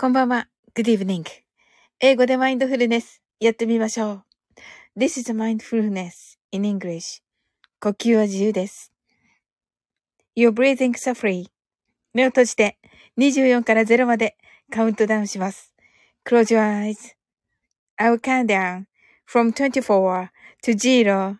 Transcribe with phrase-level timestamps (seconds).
[0.00, 0.46] こんばんは。
[0.76, 1.24] Good evening.
[1.98, 3.20] 英語でマインドフルネス。
[3.40, 4.24] やってみましょう。
[4.96, 7.20] This is mindfulness in English.
[7.80, 8.92] 呼吸は自由です。
[10.36, 11.46] Your breathing is free.
[12.14, 12.78] 目を閉じて
[13.18, 14.36] 24から0まで
[14.72, 15.74] カウントダウンします。
[16.24, 17.16] Close your eyes.
[17.96, 18.84] I will count down
[19.28, 20.28] from 24
[20.62, 21.38] to 0.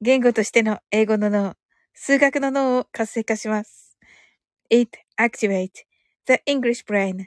[0.00, 1.54] 言語としての英語の脳、
[1.92, 3.96] 数学の脳を活性化します。
[4.68, 5.84] It activates
[6.26, 7.26] the English brain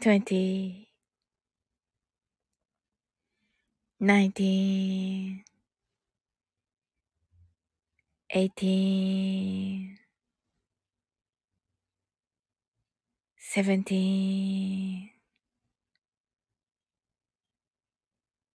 [0.00, 0.88] 20
[4.00, 5.42] 19
[8.30, 9.98] 18
[13.38, 15.10] 17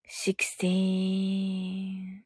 [0.08, 2.24] 16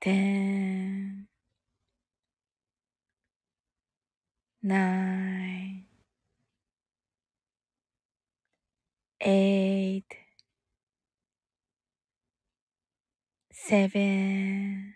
[0.00, 1.28] ten,
[4.62, 5.81] nine.
[9.22, 10.06] eight,
[13.52, 14.94] seven,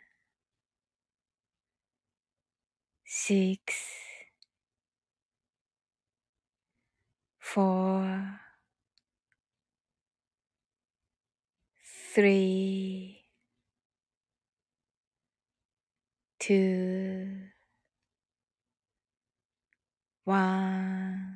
[3.07, 3.75] six,
[7.39, 8.41] four,
[12.15, 13.23] three,
[16.39, 17.49] two,
[20.25, 21.36] one.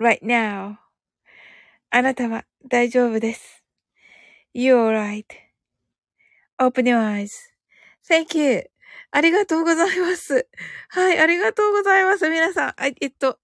[0.00, 0.76] right now.
[1.90, 3.64] あなたは大丈夫です。
[4.54, 5.24] You're
[6.58, 8.70] alright.Open your eyes.Thank you.
[9.10, 10.48] ありがとうございます。
[10.88, 12.28] はい、ありがとうございます。
[12.28, 13.38] 皆さん、えっと、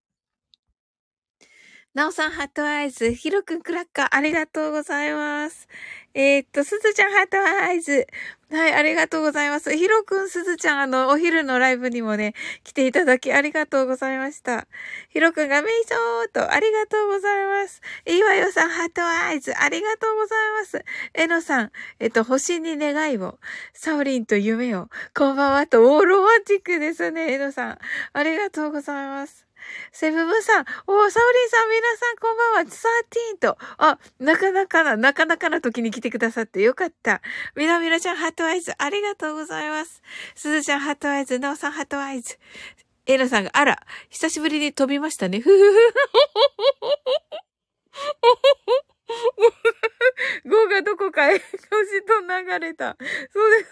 [1.93, 3.13] なおさん、ハットアイズ。
[3.13, 5.67] ひろくん、クラッカー、ありがとうございます。
[6.15, 8.07] えー、っと、すずちゃん、ハットアイズ。
[8.53, 9.77] はい、ありがとうございます。
[9.77, 14.69] ひろくん、すずちゃん、あの、お昼のライブにもね、来ていただきありがとうございました。
[15.09, 17.81] ひろくんがめいしょーと、ありがとうございます。
[18.07, 19.53] いわよさん、ハットアイズ。
[19.61, 20.85] ありがとうございます。
[21.15, 23.41] えのさん、えっと、星に願いを、
[23.73, 27.79] サオリンと夢を、こんばんはと、オーロマンティックですね、えのさん。
[28.13, 29.50] ありがとうございます。
[29.93, 37.23] セブブさん、おー、サオリンさん、皆さんこんばんは、サーティーンと、あ、なかなかな、なかなかな時に来てくださってよかった。
[37.55, 40.03] みなみなちゃん、ハットアイズ、ありがとうございます。
[40.35, 42.39] すずちゃん、ハットアイズ、なおさん、ハットアイズ。
[43.07, 45.41] エイナさんが、あら、久しぶりに飛びましたね。
[45.41, 45.79] ふふふ。
[50.45, 51.49] 5がどこかへ星
[52.05, 52.97] と流れた。
[53.33, 53.71] そうです。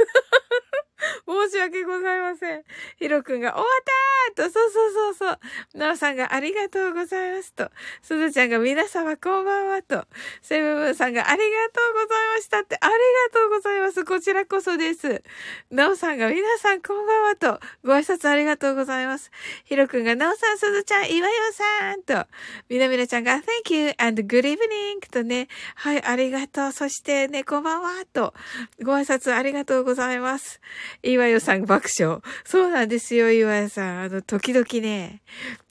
[1.27, 2.63] 申し訳ございません。
[2.99, 5.39] ヒロくんが終わったーと、そうそうそうそう。
[5.79, 7.71] なおさんがありがとうございますと。
[8.03, 10.07] すずちゃんが皆様こんばんはと。
[10.43, 14.05] セブブンさんがありがとうございましたって、ありがとうございます。
[14.05, 15.23] こちらこそです。
[15.71, 17.61] なおさんが皆さんこんばんはと。
[17.85, 19.31] ご挨拶ありがとうございます。
[19.65, 22.27] ヒロくんがなおさん、すずちゃん、岩よさんと。
[22.69, 25.49] みなみなちゃんが Thank you and good evening とね。
[25.75, 26.73] はい、ありがとう。
[26.73, 28.35] そしてね、こんばんはと。
[28.83, 30.61] ご挨拶ありがとうございます。
[31.03, 32.21] 岩代さん爆笑。
[32.45, 34.03] そうなんですよ、岩代さん。
[34.03, 35.23] あの、時々ね、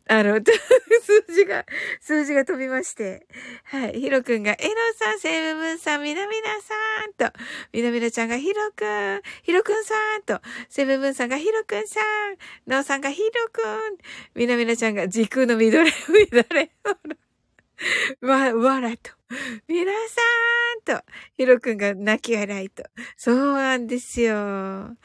[0.09, 0.39] あの、
[1.03, 1.65] 数字が、
[1.99, 3.25] 数字が飛びまして。
[3.65, 3.99] はい。
[3.99, 6.73] ヒロくんが、エロさん、セブブンさん、みなみなさ
[7.07, 7.37] んと、
[7.73, 13.97] みなみなちゃんがヒロくん、ヒロくんさんと、セブブンさんがヒロくんさん、ナオさんがヒロくん、
[14.35, 15.91] みなみなちゃんが時空の乱れ、
[16.31, 16.71] 乱れ、
[18.21, 19.11] わ、わらと。
[19.67, 21.03] 皆さーんと、
[21.37, 22.83] ヒロくんが泣き笑いと。
[23.15, 24.97] そうなんですよ。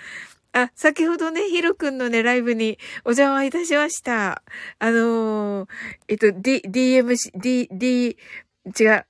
[0.55, 4.43] あ、先ほどね、ヒロくんのね、ライブにお邪魔いたしました。
[4.79, 5.69] あのー、
[6.09, 8.19] えっと、D、DMC、D、D、
[8.79, 9.07] 違う。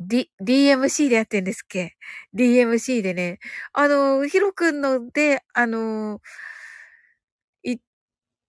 [0.00, 1.96] D、DMC でやってんですっけ
[2.34, 3.38] ?DMC でね。
[3.72, 6.20] あのー、ヒロくんので、あのー、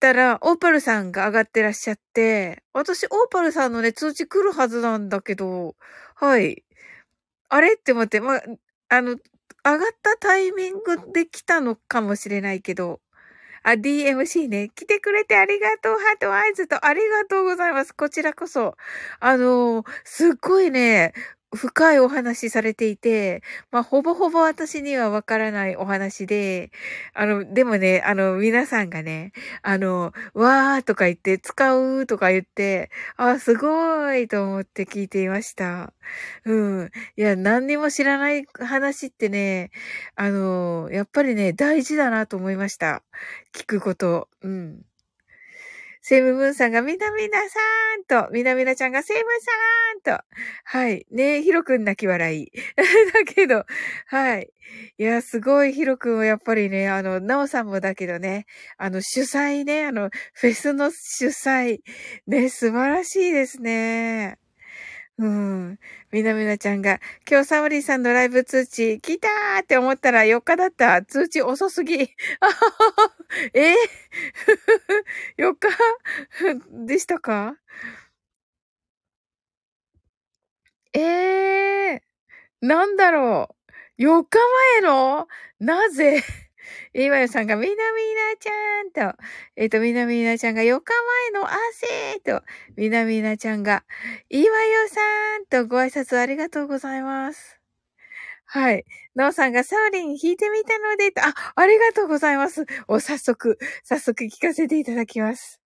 [0.03, 5.75] たら、オーパルさんが上がってらっしゃって、私、オーパルさんのね、通知来るはずなんだけど、
[6.15, 6.65] はい。
[7.49, 7.75] あれ？
[7.75, 8.43] って思って、まあ、
[8.89, 9.17] あの、上
[9.63, 12.99] がったタイミングで来たのかもしれないけど、
[13.63, 14.69] あ、DMC ね。
[14.75, 15.97] 来てくれてありがとう。
[15.97, 17.93] ハートアイズとありがとうございます。
[17.93, 18.75] こちらこそ。
[19.21, 21.13] あのすっごいね、
[21.55, 26.71] 深いお話されていて、まあ、ほぼほぼ私にはわからないお話で、
[27.13, 35.93] あの、でもね、あの、皆さんがね、あの、わーとか言って、使うとか言って、あ、すごいと思って聞いていました。
[36.45, 36.91] うん。
[37.17, 39.71] いや、何にも知らない話ってね、
[40.15, 43.03] あの、やっぱりね、大事だなと思いました。
[43.53, 44.27] 聞くこと。
[44.41, 44.85] うん。
[46.05, 47.59] セムムーンさんがみなみなさ
[47.97, 49.19] んと、みなみなちゃんがセム
[50.03, 50.23] さんと、
[50.65, 51.05] はい。
[51.11, 52.51] ねえヒロくん泣き笑い。
[53.13, 53.65] だけど、
[54.07, 54.51] はい。
[54.97, 58.47] いや、すごいヒロくんはやっぱりね、あの、ナオさんもだけどね、
[58.77, 61.79] あの、主催ね、あの、フェスの主催、
[62.27, 64.37] ね、素晴らしいですね。
[65.19, 65.79] うん。
[66.11, 66.99] みなみなちゃんが、
[67.29, 71.03] 今日サオリーさんのライブ通知、来たーって思ったら4日だった。
[71.03, 72.01] 通知遅すぎ。
[72.39, 73.13] あはは
[73.53, 73.75] えー、
[75.37, 75.69] ?4 日？
[76.87, 77.57] でしたか？
[80.93, 80.99] え
[81.95, 83.55] えー、なんだろ
[83.99, 84.03] う。
[84.03, 84.39] 4日
[84.81, 85.27] 前の？
[85.59, 86.23] なぜ？
[86.93, 89.17] 今よさんがみなみなちゃんと、
[89.55, 90.93] えっ、ー、と、みなみなちゃんが4日
[91.31, 92.43] 前の汗と、
[92.75, 93.83] みなみなちゃんが、
[94.29, 97.59] いわよさんとご挨拶ありがとうございます。
[98.45, 98.85] はい。
[99.15, 102.65] なおさんがサウリン弾いてみたので、あ、ありがとうございます。
[102.87, 105.59] お、早速、早速聞かせていただきます。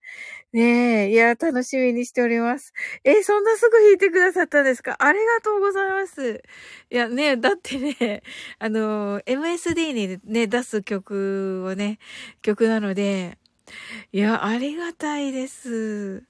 [0.53, 2.71] ねえ、いや、楽しみにしております。
[3.03, 4.95] え、そんなすぐ弾いてくださったんですか？
[4.99, 6.41] ありがとうございます。
[6.89, 8.23] いや、ねだってね、
[8.57, 11.99] あの、MSD にね、出す曲をね、
[12.41, 13.37] 曲なので、
[14.13, 16.23] いや、ありがたいです。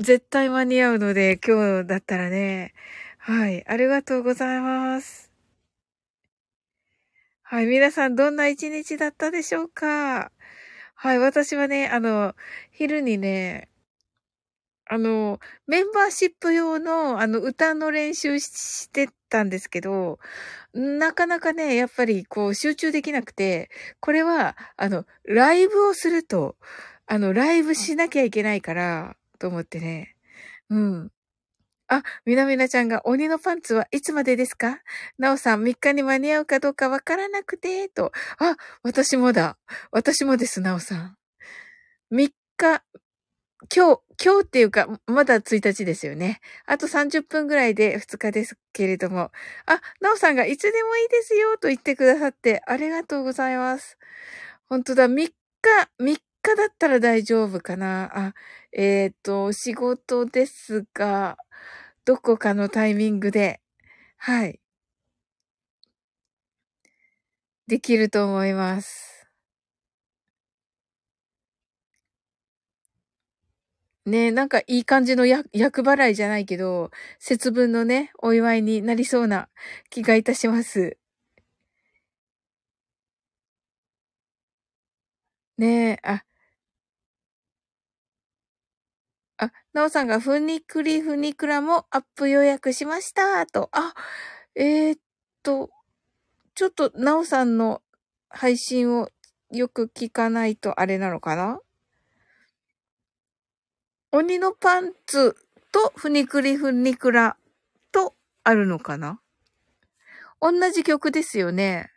[0.00, 2.74] 絶対間に合うので、今日だったらね、
[3.18, 5.30] はい、ありがとうございます。
[7.42, 10.33] はい、皆さんどんな一日だったでしょうか？
[11.04, 12.34] はい、私はね、あの、
[12.72, 13.68] 昼にね、
[14.86, 20.18] あの、メンバーシップ用の、あの、歌の練習してたんですけど、
[20.74, 23.70] なかなかね、やっぱりこう集中できなくて、
[24.00, 26.56] これは、あの、ライブをすると、
[27.06, 30.16] あの、ライブしなきゃいけないから、と思ってね。
[30.70, 31.12] うん。
[31.88, 34.80] あ、みなみなちゃんが鬼のパンツはいつまでですか？
[35.18, 38.12] なおさん3日に間に合うかどうかわからなくて、と。
[38.38, 39.58] あ、私もだ。
[39.90, 41.16] 私もです、なおさん。
[42.10, 42.82] 3日、
[43.74, 46.40] 今日、今日っていうか、まだ1日ですよね。
[46.66, 49.30] あと30分ぐらいで2日ですけれども。
[49.66, 53.98] あ、なおさんがいつでもいいですよと言ってくださってありがとうございます。
[54.68, 55.32] 本当だ、3日、
[56.00, 56.22] 3日
[56.56, 58.10] だったら大丈夫かな。
[58.28, 58.34] あ、
[58.72, 61.36] えっ、ー、と、仕事ですが、
[62.04, 63.60] どこかのタイミングで、
[64.18, 64.60] はい。
[67.66, 69.26] できると思います。
[74.06, 79.48] ねなんかいい感じの役払いじゃないけど、節分のね、お祝いになりそうな
[79.90, 80.98] 気がいたします。
[85.58, 86.24] ねえ、あ、
[89.44, 93.68] あ、なおさんがふにくりふにくらもアップ予約しましたと。
[93.72, 93.94] あ、
[94.54, 95.00] えー、っ
[95.42, 95.70] と、
[96.54, 97.82] ちょっとなおさんの
[98.28, 99.08] 配信を
[99.50, 101.60] よく聞かないとあれなのかな？
[104.12, 105.36] 鬼のパンツ
[105.72, 107.36] とふにくりふにくら
[107.90, 109.20] とあるのかな？
[110.40, 111.90] 同じ曲ですよね。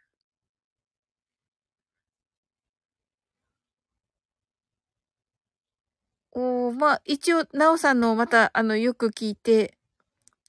[6.39, 9.75] おまあ、一応、なおさんのまた、あの、よく聞いて、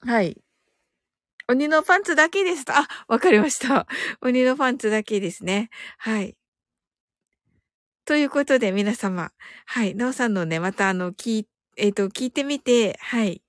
[0.01, 0.39] はい。
[1.47, 3.87] 鬼のパンツだけですと、あ、わかりました。
[4.21, 5.71] 鬼のパンツだけですね。
[5.97, 6.37] はい。
[8.05, 9.31] ということで、皆様。
[9.65, 9.95] はい。
[9.95, 13.41] なおさんのね、またあの、聞、えっ、ー、と、聞いてみて、はい。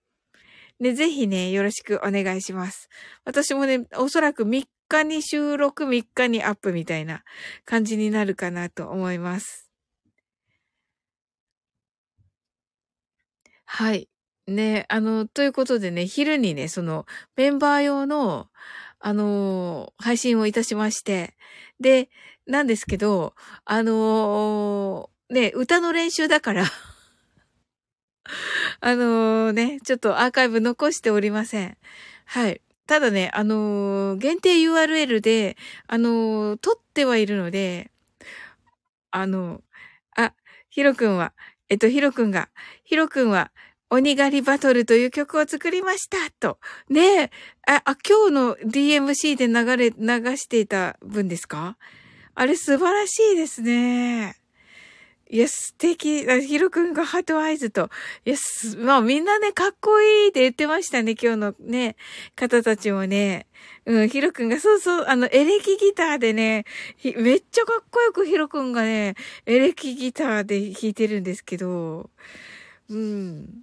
[0.79, 2.89] ね、ぜひね、よろしくお願いします。
[3.27, 7.23] 私もね、おそらく3日に収録、3日にアップみたいな
[7.67, 9.70] 感じになるかなと思います。
[13.73, 14.09] はい。
[14.49, 18.49] ね、あの、ということでね、昼にね、その、メンバー用の、
[18.99, 21.37] あの配信をいたしまして、
[21.79, 22.11] で、
[22.47, 23.35] なんですけど、
[23.65, 26.65] あのー、ね、歌の練習だから
[28.81, 31.79] あのね、ちょっとアーカイブ残しておりません。
[32.27, 32.61] はい。
[32.89, 37.93] ただね、あのー、限定 URL で、あのー、撮ってはいるので、
[39.13, 39.63] あの、
[40.17, 40.35] あ、
[40.71, 41.35] ヒロくんは、
[41.71, 42.51] えっと、ヒロ君が、
[42.85, 43.53] ヒロ君は、
[43.91, 46.59] 鬼狩りバトルという曲を作りましたと。
[46.89, 47.31] ねえ、
[47.67, 51.77] あ、あ今日の DMC で流れ、流していた分ですか？
[52.35, 54.40] あれ素晴らしいですね。
[55.33, 56.25] いや、素敵。
[56.45, 57.89] ヒロ君がハートアイズと。
[58.25, 58.37] いや、
[58.79, 61.95] まあみんなね、かっこいいって言ってましたね、今日のね、
[62.35, 63.47] 方たちもね。
[63.87, 66.65] うん、ヒロ君が、そうそう、あの、エレキギターでね、
[67.17, 69.15] めっちゃかっこよくヒロ君がね、
[69.47, 72.11] エレキギターで弾いてるんですけど、
[72.89, 73.63] うん。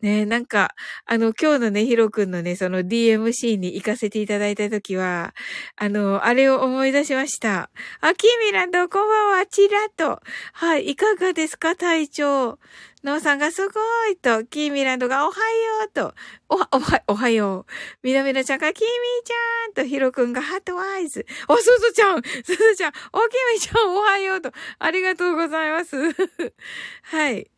[0.00, 0.76] ねえなんか、
[1.06, 5.34] あの、今日のね、ヒロ君のね、その DMC に行かせていただいたときは、
[5.74, 7.68] あの、あれを思い出しました。
[8.00, 10.22] あ、キーミランド、こんばんは、チラッと。
[10.52, 12.60] はい、いかがですか、隊長。
[13.02, 13.80] ノーさんがすご
[14.12, 16.14] いと、キーミランドがおはようと、
[16.48, 17.72] おは、おは、おはよう。
[18.04, 21.26] みなみなちゃんがキーミーちゃんと、ヒロ君が heart eyes。
[21.48, 25.96] お、すずちゃんすずちゃんお、キーミーちゃんおはようと、ありがとうございます。
[27.02, 27.50] はい。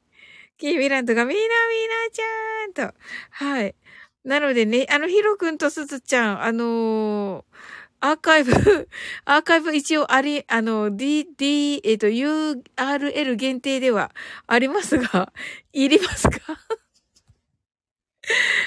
[0.60, 1.50] キーミランドがみなみな
[2.12, 2.94] ちゃんと。
[3.30, 3.74] はい。
[4.24, 7.44] なのでね、あの、ヒロ君とすずちゃん、あのー、
[8.00, 8.52] アーカイブ、
[9.24, 14.12] アーカイブ一応あり、あの、D、D、えっ、ー、と、URL 限定では
[14.46, 15.32] ありますが、
[15.72, 16.38] いりますか？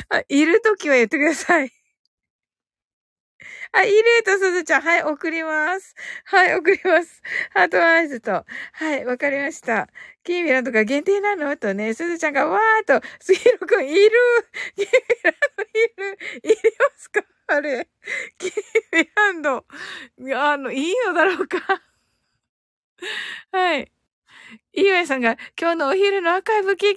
[0.10, 1.72] あいるときは言ってください。
[3.76, 5.96] あ、イレーとすずちゃん、はい、送ります。
[6.26, 7.24] はい、送ります。
[7.56, 8.46] ハートアイズと。
[8.74, 9.90] はい、わかりました。
[10.24, 11.58] キーミランドが限定なの？
[11.58, 14.12] とね、すずちゃんがわーっと、スヒロくんいる
[14.76, 14.92] キーミ
[15.24, 15.68] ランドい
[16.12, 17.24] るいりますか？
[17.48, 17.90] あれ。
[18.38, 18.52] キー
[18.94, 19.66] ミランド。
[20.38, 21.58] あの、いいのだろうか
[23.52, 23.92] はい。
[24.74, 26.96] 岩井さんが、今日のお昼のアーカイブ聞けな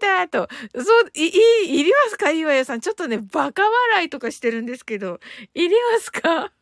[0.00, 0.48] かったと。
[0.82, 2.30] そう、い、い、いりますか？
[2.30, 2.80] 岩井さん。
[2.80, 5.20] ちょっとね、バカ笑いとかしてるんですけど、
[5.54, 6.52] いりますか？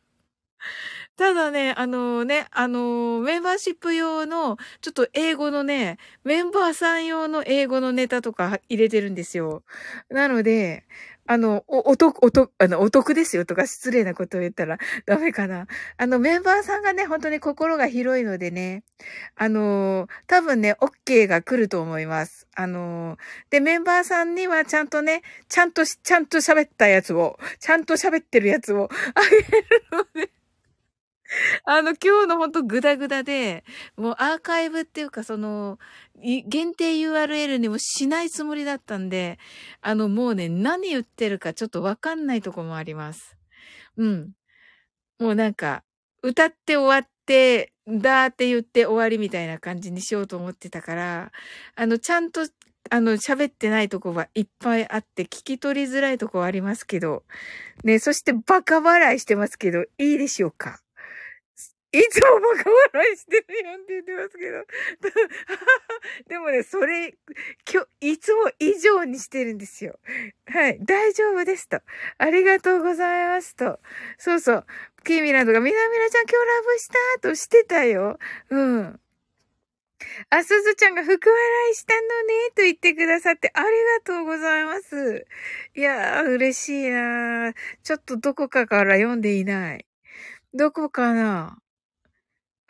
[1.19, 9.63] ただね、あのね、あのメンバーシップ用の、ちょっと英語のね、メンバーさん用の英語のネタとか入れてるんですよ。
[10.09, 10.85] なので、
[11.27, 15.67] あの、お、お得、お得、あの、お得ですよとか失礼なことを言ったらダメかな。
[15.97, 18.83] あの、メンバーさんがね、本当に心が広いのでね、
[19.37, 22.49] あの、多分ね、OK が来ると思います。
[22.57, 23.19] あの、
[23.51, 29.45] で、メンバーさんにはちゃんとね、ちゃんと、ちゃんと喋ったやつを、ちゃんと喋ってるやつをあげる
[29.93, 30.31] ので
[31.65, 33.65] あの、今日のほんとグダグダで、
[33.97, 35.79] もうアーカイブっていうか、その、
[36.23, 39.39] 限定 URL にもしないつもりだったんで、
[39.81, 43.37] あの、もうね、何言ってるかちょっとわかんないとこもあります。
[43.97, 44.33] うん。
[45.19, 45.85] もうなんか、
[46.23, 51.33] 歌って終わって、だーって言って終わりみたいな感じにしようと思ってたから、
[51.75, 52.47] あの、ちゃんと、
[52.91, 57.25] あの、喋ってないとこはいっぱいあって、聞き取りづらいとこはありますけど、
[57.85, 60.81] ね、そしてバカ笑いしてますけど、いいでしょうか？
[61.93, 64.65] いつもバカ笑いしてるやんって言ってますけど。
[66.27, 67.15] でもね、それ、
[67.71, 69.99] 今日、いつも以上にしてるんですよ。
[70.47, 70.79] はい。
[70.81, 71.83] 大丈夫ですと。
[72.17, 73.79] ありがとうございますと。
[74.17, 74.67] そうそう。
[75.05, 78.19] キーミランドが、みなみなちゃん今日ラブしたとしてたよ。
[78.49, 79.01] うん。
[80.31, 83.71] あ、すずちゃんが福笑いしたのね、と言ってくださってありが
[84.05, 85.27] とうございます。
[85.75, 89.87] いやー、嬉しいなーちょっとどこかから読んでいない。
[90.55, 91.62] どこかな？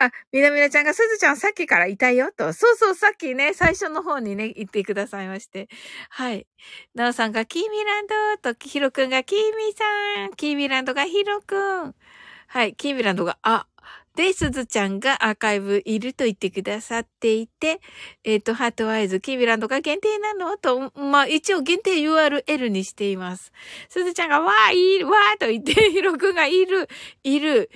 [0.05, 2.51] あ、みなみなちゃんが、すずちゃんさっきからいたよと。
[2.51, 5.69] そうそう、さっきね、最初の方にね、言ってくださいまして。
[6.09, 6.45] はい。
[6.93, 8.07] なおさんが、キーミラン
[8.41, 10.35] ドと、ひろくんが、キーミさん。
[10.35, 11.95] キーミランドが、ひろくん。
[12.47, 12.75] はい。
[12.75, 13.67] キーミランドが、あ、
[14.15, 17.81] で、すずちゃんがアーカイブいると言ってくださっていて、
[18.23, 23.51] えっ、ー、と、ハートワイズ、キーミランドが限定なのと、まあ、一応限定 URL にしています。
[23.89, 26.87] すずちゃんが、わー、いる、わーと言って、ひろくんがいる、
[27.23, 27.71] いる、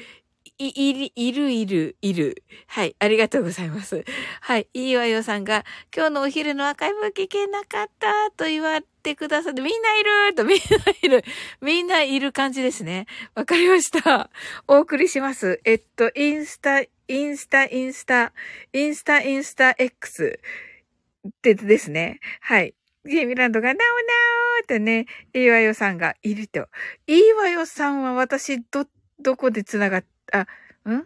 [0.60, 2.44] い、いる、いる、いる、いる。
[2.66, 2.96] はい。
[2.98, 4.04] ありがとうございます。
[4.42, 4.68] はい。
[4.74, 5.64] いいわよさんが、
[5.96, 10.64] 今日のお昼の赤い部聞けなかったと言われてくださって、みんないると、みんな
[11.04, 11.24] いる。
[11.62, 13.06] みんないる感じですね。
[13.36, 14.32] わかりました。
[14.68, 15.62] お送りします。
[15.64, 18.34] えっと、インスタ、インスタ、インスタ、
[18.74, 20.40] インスタ、インスタ X
[21.28, 22.20] ってですね。
[22.42, 22.74] はい。
[23.06, 23.84] ゲーミランドが、なおな
[24.60, 26.68] おってね、いいわよさんがいると。
[27.06, 28.88] いいわよさんは私、ど、
[29.20, 30.42] どこで繋がってあ、
[30.90, 31.06] ん？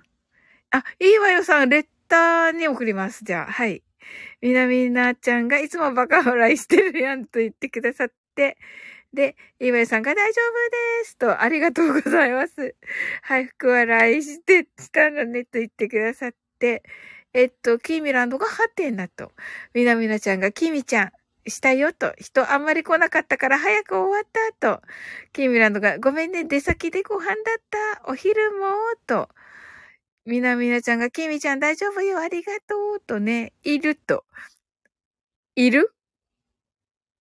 [0.71, 3.23] あ、いいわよさん、レッターに送ります。
[3.25, 3.83] じゃあ、はい。
[4.41, 8.57] みなみなちゃんがいつもバカ笑いしてるやんと言ってくださって、
[9.13, 10.71] で、いいわよさんが大丈夫
[11.03, 12.75] ですと、ありがとうございます。
[13.23, 16.83] はい、福笑いして、したのねと言ってくださって、
[17.33, 19.31] えっと、キーミランドがハテナと、
[19.73, 21.11] みなみなちゃんがキミちゃん、
[21.48, 22.13] したよと。
[22.17, 24.24] 人あんまり来なかったから早く終わっ
[24.60, 24.81] たと。
[25.33, 27.36] キーミランドがごめんね、出先でご飯だっ
[27.69, 28.12] た。
[28.12, 28.67] お昼も
[29.07, 29.29] と。
[30.25, 34.25] みなみなちゃんがキーミちゃん大丈夫よ、ありがとうとね、いると。
[35.55, 35.93] いる？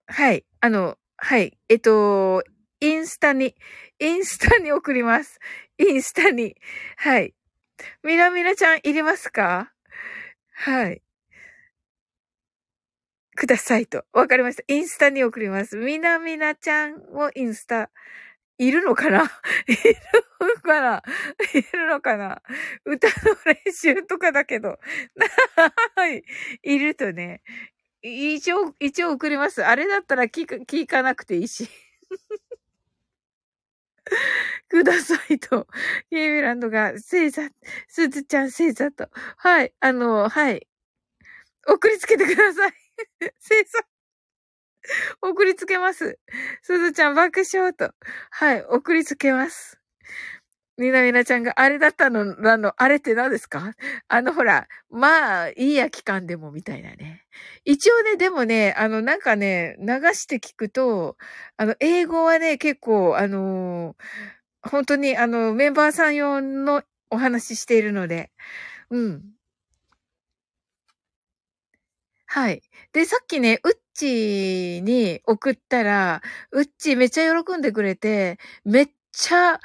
[0.06, 0.44] はい。
[0.60, 1.58] あの、はい。
[1.68, 2.42] えっと、
[2.80, 3.54] インスタに、
[3.98, 5.38] インスタに送ります。
[5.78, 6.56] インスタに。
[6.96, 7.34] はい。
[8.02, 9.72] みなみなちゃんいりますか？
[10.52, 11.02] はい。
[13.40, 14.04] くださいと。
[14.12, 14.62] わかりました。
[14.68, 15.78] インスタに送ります。
[15.78, 17.90] みなみなちゃんをインスタ、
[18.58, 19.22] いるのかな？
[19.66, 19.96] いる
[20.40, 21.02] のかな？
[21.54, 22.42] いるのかな？
[22.84, 23.14] 歌の
[23.46, 24.78] 練習とかだけど。
[25.96, 26.22] はい。
[26.64, 27.40] いるとね。
[28.02, 29.64] 一応、一応送ります。
[29.64, 31.66] あれだったら聞か、聞かなくていいし。
[34.68, 35.66] くださいと。
[36.10, 37.42] ゲーミランドが、星座、
[37.88, 39.08] すずちゃん星座と。
[39.38, 39.72] はい。
[39.80, 40.66] あの、はい。
[41.68, 42.79] 送りつけてください。
[43.38, 43.82] 生産。
[45.22, 46.18] 送りつけます。
[46.62, 47.92] すずちゃん爆笑と。
[48.30, 49.78] はい、送りつけます。
[50.78, 53.74] みなみなちゃんがあれだったの、あの、あれって何ですか？
[54.08, 57.24] あの、ほら、まあ、いいや期間でもみたいなね。
[57.64, 61.16] 一応ね、でもね、あの、なんかね、流して聞くと、
[61.58, 63.96] あの、英語はね、結構、あの
[64.62, 68.30] 本当に、あの、メンバーさん用のお話ししているので、
[68.90, 69.22] うん。
[72.32, 72.62] はい。
[72.92, 79.58] で、さっきね、うっちーに送ったら、うっちーめっちゃ喜んでくれて、めっちゃ、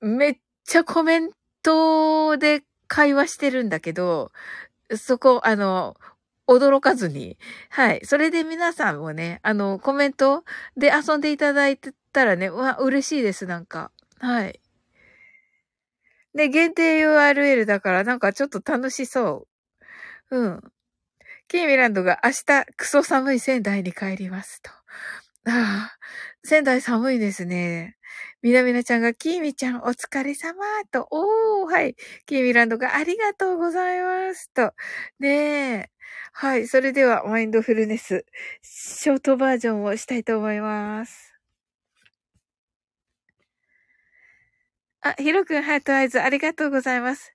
[0.00, 1.30] めっちゃコメン
[1.62, 4.32] トで会話してるんだけど、
[4.96, 5.96] そこ、あの、
[6.48, 7.38] 驚かずに。
[7.70, 8.00] はい。
[8.04, 10.44] それで皆さんもね、あの、コメント
[10.76, 13.92] で遊んでいただいてたらね、うわ、嬉しいです、なんか。
[14.18, 14.60] はい。
[16.34, 19.46] で、限定 URL だからなんかちょっと楽しそ
[20.30, 20.38] う。
[20.38, 20.71] うん。
[21.52, 24.70] キーミランドが明日クソ寒い仙台に帰りますと。
[24.70, 25.98] ああ、
[26.42, 27.98] 仙台寒いですね。
[28.40, 31.94] みなみなちゃんが、キーミちゃんお疲れ様と、おー、はい。
[32.24, 34.72] キーミランドがありがとうございますと。
[35.18, 35.90] ねえ。
[36.32, 36.66] はい。
[36.66, 38.24] それでは、マインドフルネス、
[38.62, 41.34] ショートバージョンをしたいと思います。
[45.02, 47.34] あ、ヒロくんハートアイズありがとうございます。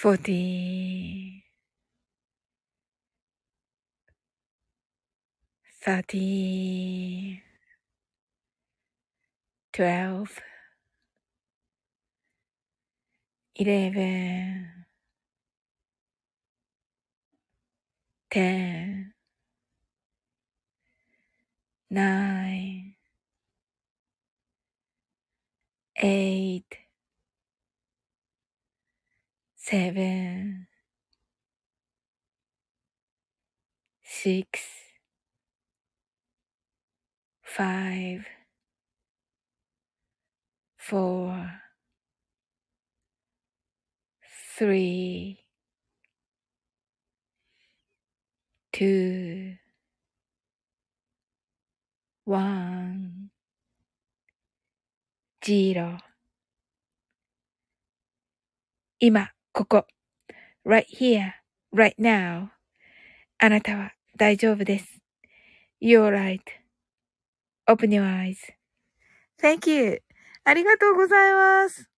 [0.00, 1.42] fourteen,
[5.84, 7.42] thirteen,
[9.72, 10.40] twelve,
[13.56, 14.68] eleven,
[18.30, 19.12] ten,
[21.90, 22.94] nine,
[26.02, 26.79] eight,
[29.70, 30.66] seven,
[34.02, 34.60] six,
[37.42, 38.26] five,
[40.76, 41.60] four,
[44.56, 45.44] three,
[48.72, 49.56] two,
[52.24, 53.30] one,
[55.44, 55.98] zero.
[59.00, 59.84] 今、ここ。
[60.64, 61.32] right here,
[61.74, 62.50] right now.
[63.38, 65.00] あなたは大丈夫です。
[65.82, 66.08] You're
[67.66, 70.02] right.Open your eyes.Thank you.
[70.44, 71.90] ありがとうございます。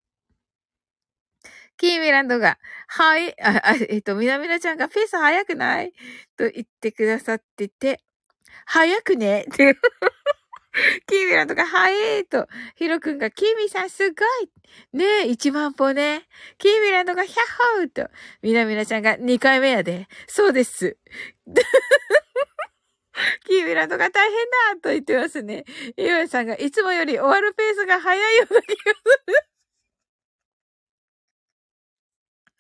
[1.77, 5.93] キーミランドが、はい、あ、あえっと、みなみなちゃんがペース早くない？
[6.39, 8.01] と言ってくださってて、
[8.65, 9.77] 早くねって。
[11.07, 14.51] キーミランドが、早いと、ヒロくんが、キーミさんすごい
[14.93, 16.27] ねえ、1万歩ね。
[16.59, 17.39] キーミランドが、ヒャッ
[17.79, 18.09] ホーと、
[18.41, 20.09] みなみなちゃんが2回目やで。
[20.27, 20.97] そうです。
[23.45, 25.65] キーミランドが大変だと言ってますね。
[25.97, 29.35] イワさんが、いつもより終わるペースが早いような気がする。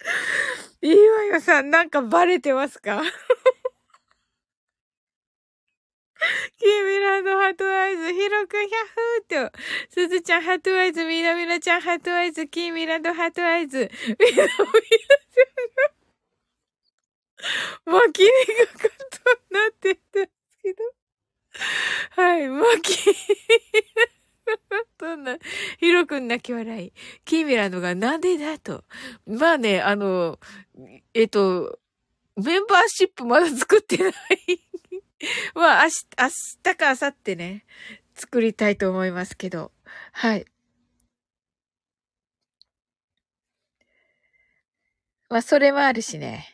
[0.82, 3.02] イワヨさん、なんかバレてますか？
[6.58, 8.86] キーミランドハートアイズ、ヒロくんヒャッ
[9.40, 9.58] フーと、
[9.90, 14.46] すずちゃんハートアイズ、みなみなちゃんハートアイズ、キーミランドハートアイズ、 みなみなちゃ
[17.88, 18.30] んが、巻きに
[18.66, 20.84] かかとになってたんですけど。
[22.10, 23.14] はい、巻きに
[24.46, 25.38] かかとな、
[25.78, 26.92] ヒロくん泣き笑い。
[27.24, 28.84] キーミランドがなんでだと。
[29.26, 30.38] まあね、あの、
[31.14, 31.80] えっと、
[32.36, 34.14] メンバーシップまだ作ってない。
[35.54, 36.28] まあ、明日、明
[36.72, 37.64] 日か明後日ね、
[38.14, 39.72] 作りたいと思いますけど。
[40.12, 40.46] はい。
[45.28, 46.46] まあ、それもあるしね。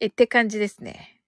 [0.00, 1.20] え、って感じですね。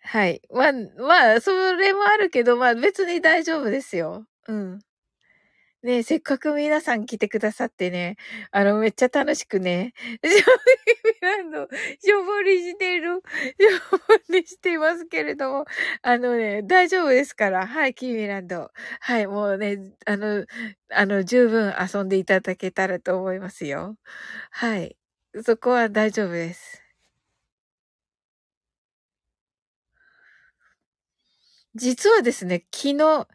[0.00, 0.40] はい。
[0.50, 4.26] まあ、まあ、それもあるけど、まあ別に大丈夫ですよ。
[4.48, 4.80] うん。
[5.82, 8.16] ねせっかく皆さん来てくださってね、
[8.50, 9.92] あの、めっちゃ楽しくね、
[10.24, 11.68] ショーランド、
[12.00, 13.22] しょぼりしてる、
[13.60, 15.64] しょぼりしていますけれども、
[16.02, 18.70] あのね、大丈夫ですから、はい、キーミランド。
[19.00, 20.44] はい、もうね、あの、
[20.90, 23.96] あの、十分遊んでいただけたらと思いますよ。
[24.50, 24.96] はい。
[25.44, 26.82] そこは大丈夫です。
[31.74, 33.26] 実はですね、昨日、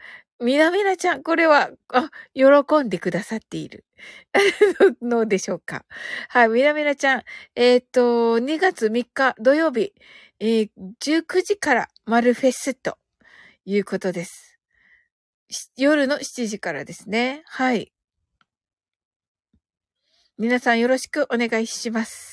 [0.44, 3.86] みなみなちゃん、これは、あ、喜んでくださっている。
[5.02, 5.86] のでしょうか。
[6.28, 7.24] はい、みなみなちゃん、
[7.56, 9.94] えっ、と、2月3日土曜日、
[10.40, 12.98] えー19時から丸フェスと
[13.66, 14.60] いうことです。
[15.78, 17.44] 夜の7時からですね。
[17.46, 17.94] はい。
[20.38, 22.33] 皆さんよろしくお願いします。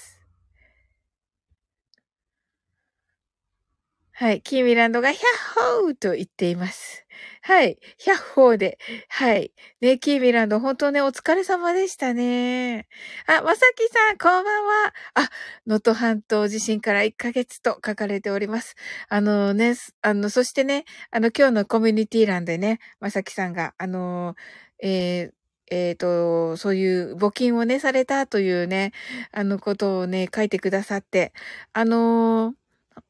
[4.21, 4.43] はい。
[4.43, 7.07] キーミランドがヒャッホーと言っています。
[7.41, 7.79] はい。
[7.97, 8.77] ヒャッホーで。
[9.09, 9.51] はい。
[9.81, 12.87] ね、キーミランド、本当ね、お疲れ様でしたね。
[13.27, 14.95] あ、まさきさん、こんばんは。
[15.15, 15.23] あ、
[15.67, 18.75] 能登半島地震から1ヶ月と書かれております。
[19.09, 24.35] あのね、あの、そしてね、あの、今日のコミュニティ欄でね、まさきさんが、あの、
[24.83, 25.33] えー
[25.71, 28.93] えっ、と、そういう募金をね、されたというね、
[29.33, 31.33] あのことをね、書いてくださって、
[31.73, 32.60] あのー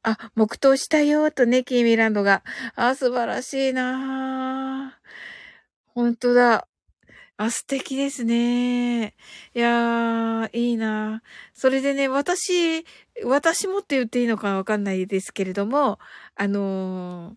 [0.03, 2.42] あ、黙祷したよ、とね、キーミランドが。
[2.76, 4.98] あ、素晴らしいな
[5.87, 6.68] 本当だ。
[7.38, 9.16] あ、素敵ですね。
[9.55, 11.22] いやー、いいな
[11.55, 12.85] それでね、私、
[13.24, 15.98] 私もって言っていいのかわかんないですけれども、
[16.37, 17.37] あの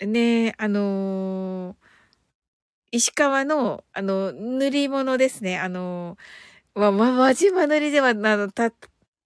[0.00, 1.90] ーね、あのー
[2.92, 5.58] 石川の、あの、塗り物ですね。
[5.58, 6.16] あの、
[6.74, 8.72] ま、ま、輪島塗りでは、あの、た、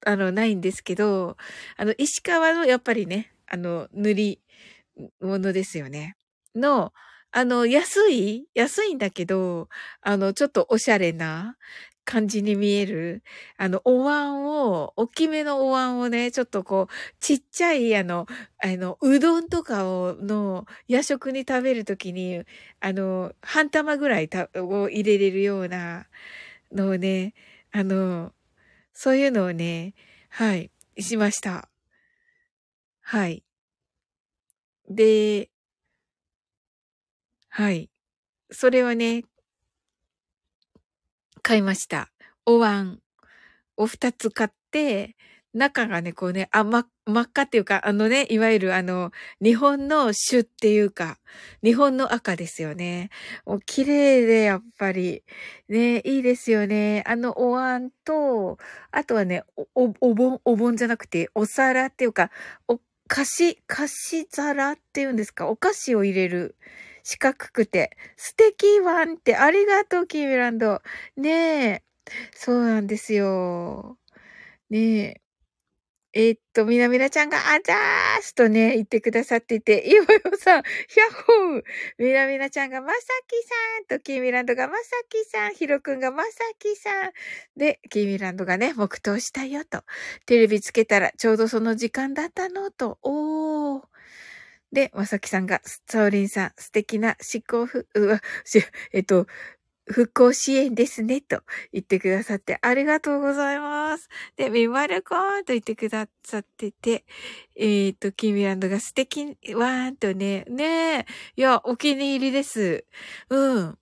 [0.06, 1.36] あの、ないんですけど、
[1.76, 4.40] あの、石川の、やっぱりね、あの、塗り
[5.20, 6.16] 物ですよね。
[6.56, 6.92] の、
[7.32, 9.68] あの、安い安いんだけど、
[10.02, 11.56] あの、ちょっとおしゃれな
[12.04, 13.22] 感じに見える、
[13.58, 18.26] あの、お椀を、大きめのお椀をね、ちょっとこう、ちっちゃい、あの、
[18.62, 22.44] あの、うどんとかを、の、夜食に食べるときに、
[22.80, 26.06] あの、半玉ぐらいたを入れれるような
[26.72, 27.34] のをね、
[27.72, 28.33] あの、
[28.94, 29.94] そういうのをね、
[30.30, 31.68] はい、しました。
[33.02, 33.44] はい。
[34.88, 35.50] で、
[37.48, 37.90] はい。
[38.50, 39.24] それはね、
[41.42, 42.10] 買いました。
[42.46, 43.00] お椀
[43.76, 45.16] を二つ買って、
[45.54, 51.18] 中がね、こうね、あ、ま、真っ赤っていうか、あのね、いわゆるあの、日本の種っていうか、
[51.62, 53.10] 日本の赤ですよね。
[53.46, 55.22] もう綺麗で、やっぱり。
[55.68, 57.04] ね、いいですよね。
[57.06, 58.58] あのお椀と、
[58.90, 62.30] あとはね、お、お、盆、お盆じゃなくて、お皿っていうか、
[62.68, 66.56] お、菓子、菓子皿っていうんですか、お菓子を入れる。
[67.04, 67.96] 四角くて。
[68.16, 70.80] 素敵ワンって、ありがとう、キーミランド。
[71.16, 71.30] ね
[71.70, 71.82] え。
[72.34, 73.98] そうなんですよ。
[74.70, 75.23] ねえ。
[76.16, 81.62] えー、っと、みなみなちゃんが、あざーすとね、言ってくださってて、いわよさん、ひゃっほー
[81.98, 83.34] みなみなちゃんが、まさき
[83.88, 87.10] さんと、キーミランドが、まさきさん、ひろくんが、まさきさん。
[87.58, 89.82] で、キーミランドがね、黙祷したよと。
[90.24, 92.98] テレビつけたら、ちょうどその時間だったのと。
[93.02, 93.82] おー。
[94.70, 98.20] で、まさきさんが、サオリンさん、素敵な思考ふ、うわ、
[98.92, 99.26] えっと、
[99.86, 101.42] 復興支援ですね、と
[101.72, 104.08] 言ってくださってありがとうございます。
[104.36, 107.04] で、みまるこーんと言ってくださってて、
[107.54, 112.84] えっ、ー、と、キーミランドが素敵わーんとね、ねえ、いや、お気に入りです。
[113.28, 113.78] うん。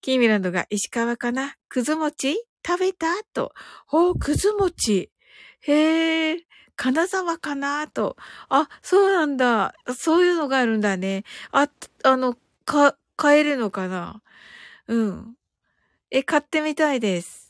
[0.00, 1.56] キーミランドが石川かな？
[1.68, 2.36] くず餅？
[2.66, 3.06] 食べた？
[3.34, 3.52] と。
[3.86, 5.10] ほう、くず餅。
[5.60, 7.88] へえ、金沢かな？
[7.88, 8.16] と。
[8.48, 9.74] あ、そうなんだ。
[9.96, 11.24] そういうのがあるんだね。
[11.52, 11.68] あ、
[12.04, 14.22] あの、か、買えるのかな？
[14.88, 15.34] うん。
[16.10, 17.44] え、買ってみたいです。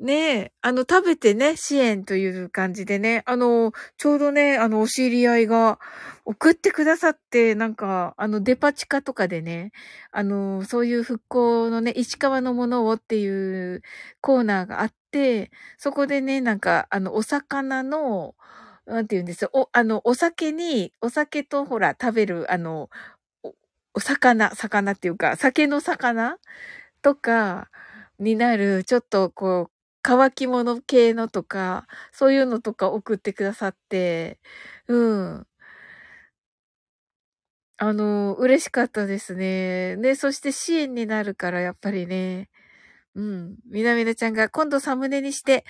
[0.00, 5.78] ねえ、あの、食べてね、支援という感じでね、あの、ちょうどね、あの、お知り合いが
[6.24, 9.70] 送ってくださって、なんか、あの、デパ地下とかでね、
[10.10, 13.28] あの、そういう復興のね、石川のものをってい
[13.74, 13.82] う
[14.20, 18.34] コーナーがあって、そこでね、なんか、あの、お魚の、
[18.86, 19.50] なんて言うんですよ。
[19.52, 22.90] お、あの、お酒に、お酒とほら、食べる、あの、
[23.94, 26.38] お魚、魚っていうか、酒の魚
[27.02, 27.70] とか
[28.18, 34.40] になる、ちょっとこう、乾き物系のとか、そういうのとか送ってくださって、
[34.88, 34.96] う
[35.40, 35.46] ん。
[37.78, 39.96] あの、嬉しかったですね。
[39.96, 42.48] で、そして支援になるから、やっぱりね。
[43.14, 43.56] うん。
[43.66, 45.64] みなみなちゃんが今度サムネにして、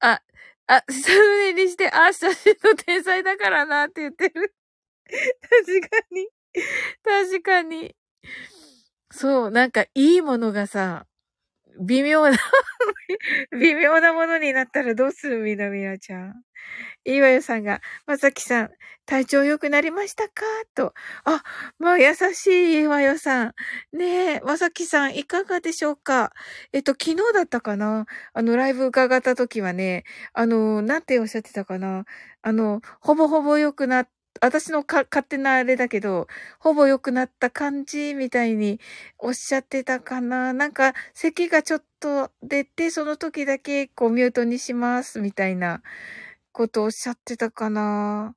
[0.00, 0.20] あ、
[0.66, 4.54] あ、サムネにして、あ、写真の天才だからなって言ってる。
[5.42, 6.28] 確かに。
[7.04, 7.94] 確かに。
[9.10, 11.06] そう、なんかいいものがさ、
[11.80, 12.36] 微妙な
[13.52, 16.34] 微妙なものになったらどうするみなみなちゃん。
[17.04, 18.70] いわよさんが、まさきさん、
[19.06, 20.44] 体調良くなりましたか？
[20.74, 20.94] と。
[21.24, 21.42] あ、
[21.78, 23.54] まあ優しいいわよさん。
[23.92, 26.32] ねえ、まさきさん、いかがでしょうか？
[26.72, 28.06] えっと、昨日だったかな？
[28.34, 32.04] あの、ライブ伺った時はね、あの、なんておっしゃってたかな？
[32.42, 34.08] あの、ほぼほぼ良くなっ
[34.44, 36.26] 私のか勝手なあれだけど、
[36.58, 38.78] ほぼ良くなった感じみたいに
[39.18, 40.52] おっしゃってたかな。
[40.52, 45.82] なんか、咳がちょっと出て、その時だけこうミュートにしますみたいな
[46.52, 48.36] ことをおっしゃってたかな。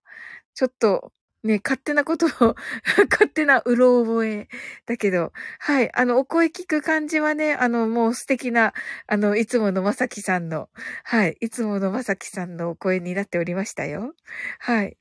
[0.56, 1.12] ちょっと、
[1.43, 2.56] ね、勝手なことを
[3.12, 4.48] 勝手なうろ覚え
[4.86, 8.74] だけど、はい、あの、お声聞く感じはね、あの、もう素敵な、
[9.08, 10.70] あの、いつものまさきさんの、
[11.04, 14.13] はい、いつものまさきさんのお声になっておりましたよ。
[14.60, 14.98] はい。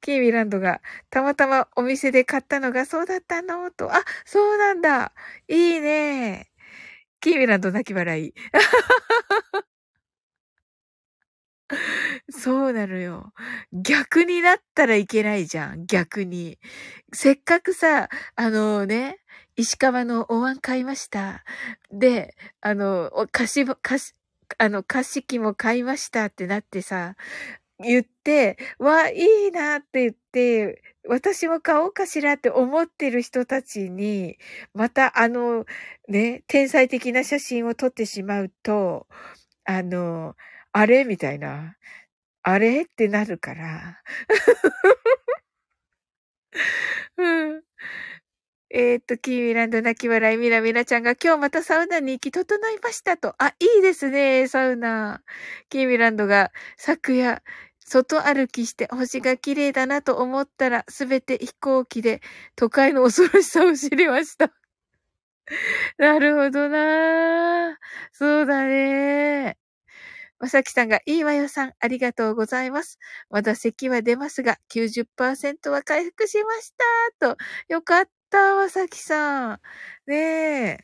[0.00, 3.70] キーミランドが、たまたまお店で買ったのがそうだったの？
[3.70, 3.92] と。
[3.94, 5.12] あ、そうなんだ。
[5.48, 6.50] いいね。
[7.20, 8.34] キーミランド泣き笑い。
[12.30, 13.32] そうなのよ。
[13.72, 15.86] 逆になったらいけないじゃん。
[15.86, 16.58] 逆に。
[17.12, 19.18] せっかくさ、あのね、
[19.56, 21.44] 石川のお椀買いました。
[21.92, 24.14] で、あの、菓子、菓子、
[24.58, 27.16] あの、菓子器も買いましたってなってさ、
[27.82, 34.38] 言って、わ、いいなって言って、私も買おうかしらって思ってる人たちに、
[34.74, 35.64] またあの、
[36.08, 39.06] ね、天才的な写真を撮ってしまうと、
[39.64, 40.36] あの、
[40.72, 41.04] あれ？
[41.04, 41.76] みたいな。
[42.42, 42.82] あれ？
[42.82, 44.02] ってなるから。
[47.18, 47.62] うん。
[48.70, 53.34] えー、っと、キーミランド泣き笑い、ミラミラちゃんが今日またサウナに行き整いましたと。
[53.38, 55.22] あ、いいですね、サウナ。
[55.68, 57.42] キーミランドが昨夜、
[57.92, 62.22] 外歩きして星が綺麗だなと思ったら、すべて飛行機で
[62.56, 64.50] 都会の恐ろしさを知りました。
[65.98, 67.78] なるほどな
[68.12, 69.58] そうだね。
[70.40, 72.98] まさきさんが、いいわよさん、ありがとうございます。
[73.30, 76.74] まだ咳は出ますが、90%は回復しまし
[77.20, 77.34] た。
[77.36, 79.60] と、よかった、まさきさん。
[80.06, 80.78] ねえ。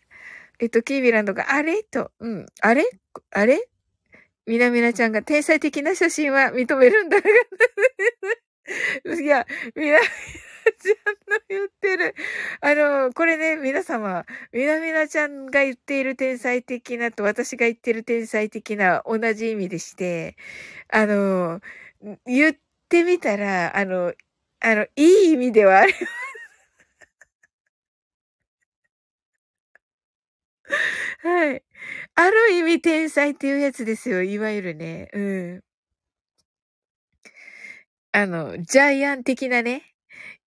[0.61, 1.85] えっと、キービランドが、あれ？
[1.85, 2.85] と、うん、あれ？
[3.33, 3.69] あれ？
[4.49, 7.29] みなみなちゃんが天才的な写真は認めるんだが。
[9.21, 10.01] いや、みなみな
[10.79, 12.15] ちゃんの言ってる。
[12.61, 20.37] あの、これね、皆様、みなみなちゃんが言っている天才的なと私が言ってる天才的な同じ意味でして、
[20.91, 21.61] あの、
[22.27, 22.57] 言っ
[22.89, 24.15] てみたら、あの、
[24.61, 26.05] あの、いい意味ではあります。
[31.23, 31.63] はい。
[32.15, 34.23] ある意味天才っていうやつですよ。
[34.23, 35.09] いわゆるね。
[35.13, 35.65] うん。
[38.13, 39.95] あの、ジャイアン的なね。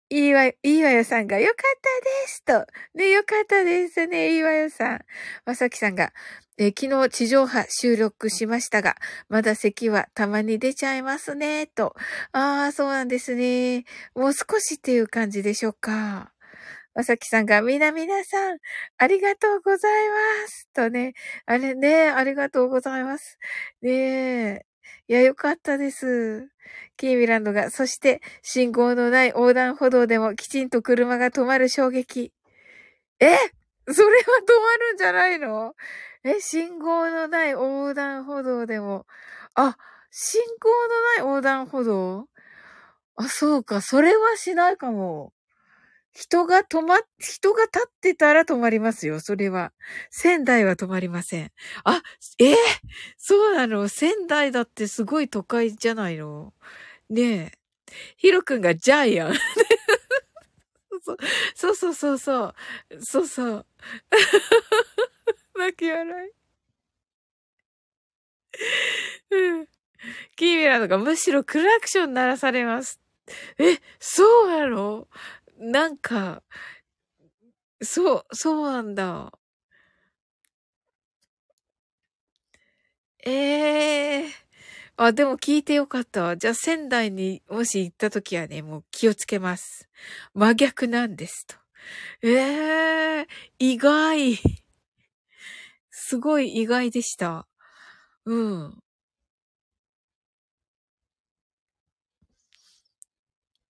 [0.10, 2.68] いいわ、いいわよさんが、よかったですと。
[2.96, 5.06] ね、よかったですね、いいわよさん。
[5.46, 6.12] まさきさんが、
[6.58, 8.98] え昨日地上波収録しましたが、
[9.30, 11.96] まだ咳はたまに出ちゃいますね、と。
[12.34, 13.86] ああ、そうなんですね。
[14.14, 16.31] もう少しっていう感じでしょうか。
[16.94, 18.58] まさきさんが、みなみなさん、
[18.98, 20.70] ありがとうございます。
[20.74, 21.14] とね、
[21.46, 23.40] あれね、ありがとうございます。
[23.82, 24.66] ねえ。
[25.08, 26.50] いや、よかったです。
[26.98, 32.34] キーミランドが、そして、信号のない横断歩道でもきちんと車が止まる衝撃。
[33.20, 33.38] え？
[33.88, 35.74] それは止まるんじゃないの？
[36.24, 39.06] え、信号のない横断歩道でも。
[39.56, 39.78] あ、
[40.12, 42.28] 信号のない横断歩道？
[43.16, 43.82] あ、そうか。
[43.82, 45.34] それはしないかも。
[46.14, 49.72] 人が止まっ、人が立ってたら止まりますよ、それは。
[50.10, 51.52] 仙台は止まりません。
[51.84, 52.02] あ、
[52.38, 52.56] えー、
[53.18, 53.88] そうなの？
[53.88, 56.54] 仙台だってすごい都会じゃないの？
[57.10, 57.58] ねえ。
[58.18, 59.34] ヒロくんがジャイアン。
[61.56, 62.56] そうそうそうそう。
[63.02, 63.66] そうそう。
[65.58, 66.32] 泣き笑い。
[69.32, 69.68] うん。
[70.36, 73.00] キーミラのがむしろクラクション鳴らされます。
[73.58, 75.08] え、そうなの？
[75.62, 76.44] なんか、
[77.84, 79.32] そう、そうなんだ。
[83.24, 84.32] ええー、
[84.98, 86.36] あ、でも聞いてよかった。
[86.38, 89.88] じゃあ仙台にもし行った時はね、もう気をつけます。
[90.34, 91.56] 真逆なんですと。
[92.24, 92.32] え
[93.20, 93.28] えー、
[93.60, 94.40] 意外。
[95.92, 97.48] すごい意外でした。
[98.26, 98.84] うん。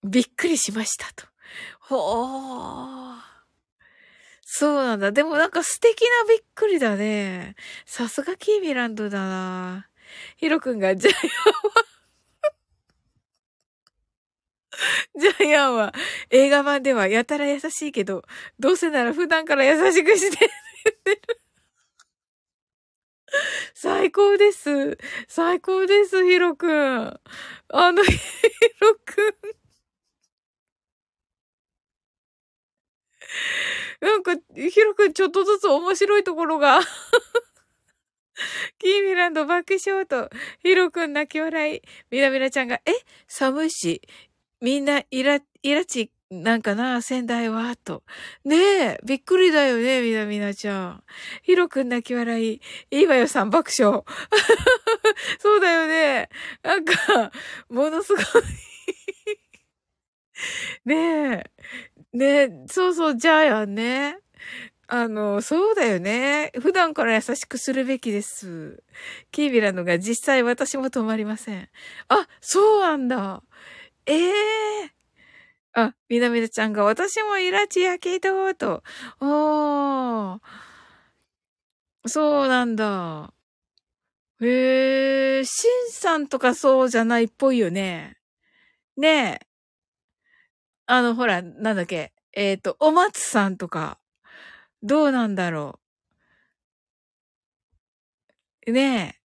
[0.04, 1.31] びっくりしましたと。
[1.98, 3.22] ほー。
[4.44, 5.12] そうなんだ。
[5.12, 7.56] でもなんか素敵なびっくりだね。
[7.86, 9.88] さすがキービランドだな。
[10.38, 11.24] ヒロくんがジャイアン
[11.74, 11.84] は
[15.18, 15.94] ジャイアンは
[16.30, 18.24] 映画版ではやたら優しいけど、
[18.60, 21.22] どうせなら普段から優しくして言ってる。
[23.74, 24.98] 最高です。
[25.28, 27.20] 最高です、ヒロくん。
[27.70, 28.12] あの、ヒ
[28.80, 29.22] ロく
[29.58, 29.61] ん。
[34.02, 36.82] なんか、ヒロくんちょっとずつ面白いところが
[38.80, 40.30] キーミランド爆笑と、
[40.64, 41.82] ヒロくん泣き笑い。
[42.10, 42.92] ミラミラちゃんが、え？
[43.28, 44.02] 寒いし、
[44.62, 47.02] みんなイラ、イラチなんかな？
[47.02, 47.76] 仙台は？
[47.76, 48.04] と。
[48.46, 51.04] ねえ、びっくりだよね、みなみなちゃん。
[51.44, 52.62] ヒロくん泣き笑い。
[52.90, 54.04] いいわよさん爆笑。
[55.40, 56.30] そうだよね。
[56.64, 57.32] なんか、
[57.70, 58.24] ものすごい
[60.86, 61.52] ねえ。
[62.14, 64.18] ね、そうそう、じゃあやね。
[64.88, 66.52] あの、そうだよね。
[66.60, 68.84] 普段から優しくするべきです。
[69.32, 71.70] キービラのが実際私も止まりません。
[72.10, 73.44] あ、そうなんだ。
[74.06, 74.90] ええー、
[75.74, 78.84] あ、みなみなちゃんが私もイラチやけど、と。
[79.22, 80.40] おー。
[82.08, 83.34] そうなんだ。
[84.42, 88.18] へえ、シンさんとかそうじゃないっぽいよね。
[88.98, 89.51] ねえ。
[90.94, 92.12] あの、ほら、なんだっけ？
[92.34, 93.98] えっ、ー、と、お松さんとか、
[94.84, 95.80] どうなんだろ
[98.68, 98.72] う？
[98.72, 99.22] ねえ。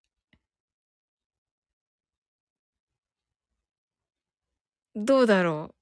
[4.95, 5.75] どうだろ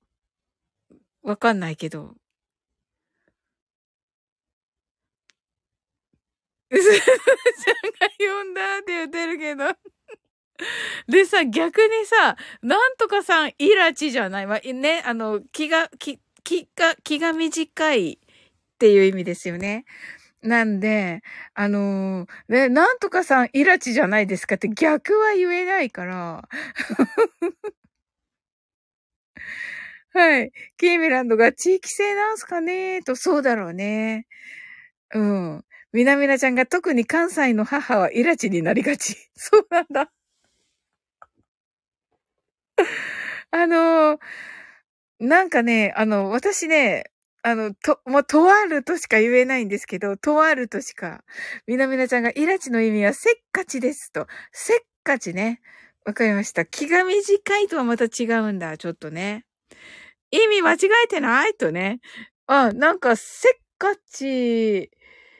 [1.24, 1.28] う？
[1.28, 2.14] わかんないけど。
[6.72, 9.64] すちゃんが呼んだって言ってるけど
[11.08, 14.46] でさ、逆にさ、なんとかさん、イラチじゃない？
[14.46, 18.18] まあ、ね、あの、気が、気、気が、気が短いっ
[18.78, 19.84] ていう意味ですよね。
[20.42, 21.22] なんで、
[21.54, 26.48] あのー、ね、なんとかさん、イラチじゃないですかって逆は言えないから。
[30.12, 30.52] はい。
[30.76, 33.02] キーミランドが地域性なんすかね？
[33.02, 34.26] と、そうだろうね。
[35.14, 35.64] うん。
[35.92, 39.16] みなみなちゃんが特に関西の母はイラチになりがち。
[39.36, 40.10] そうなんだ。
[43.50, 44.18] あの、
[45.20, 47.04] なんかね、あの、私ね、
[47.42, 51.24] あの、と、もう、とあるとしか言えないんですけど、とあるとしか。
[51.66, 54.26] みなみなちゃんが、イラチの意味はせっかちですと。
[54.52, 55.60] せっかちね。
[56.06, 56.64] わかりました。
[56.66, 58.76] 気が短いとはまた違うんだ。
[58.78, 59.44] ちょっとね。
[60.30, 62.00] 意味間違えてないとね。
[62.46, 64.90] あ、なんか、せっかち、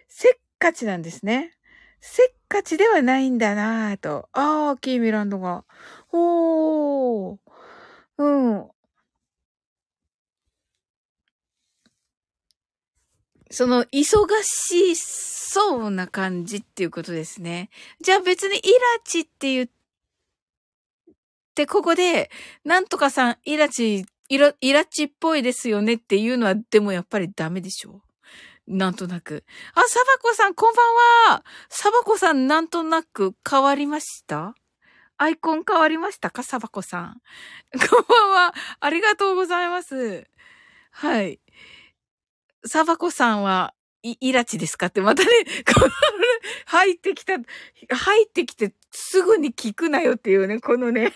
[0.09, 1.53] せっかちなんですね。
[2.01, 4.28] せっかちではないんだなぁと。
[4.32, 5.64] ああ、キーミランドが。
[6.14, 7.38] ほー。
[8.18, 8.24] う
[8.56, 8.70] ん。
[13.50, 17.68] その、忙しそうな感じっていうことですね。
[18.00, 18.70] じゃあ別にイラ
[19.04, 19.68] チって言っ
[21.54, 22.30] て、ここで、
[22.64, 28.02] なんとかさん、イラチ、イラ、イラチっぽいですよねっていうのは、でもやっぱりダメでしょ
[28.66, 29.44] なんとなく。
[29.74, 30.82] あ、サバコさん、こんば
[31.30, 31.44] んは。
[31.68, 34.54] サバコさん、なんとなく変わりました？
[35.18, 36.30] アイコン変わりました？
[36.30, 37.20] かサバコさん。
[37.88, 38.54] こんばんは。
[38.80, 40.26] ありがとうございます。
[40.90, 41.40] はい。
[42.66, 44.86] サバコさんは、い、イラチですか？
[44.86, 45.28] ってまた ね、
[46.66, 47.34] 入ってきた、
[47.90, 51.12] 入ってきてすぐに聞くなよっていうね、このね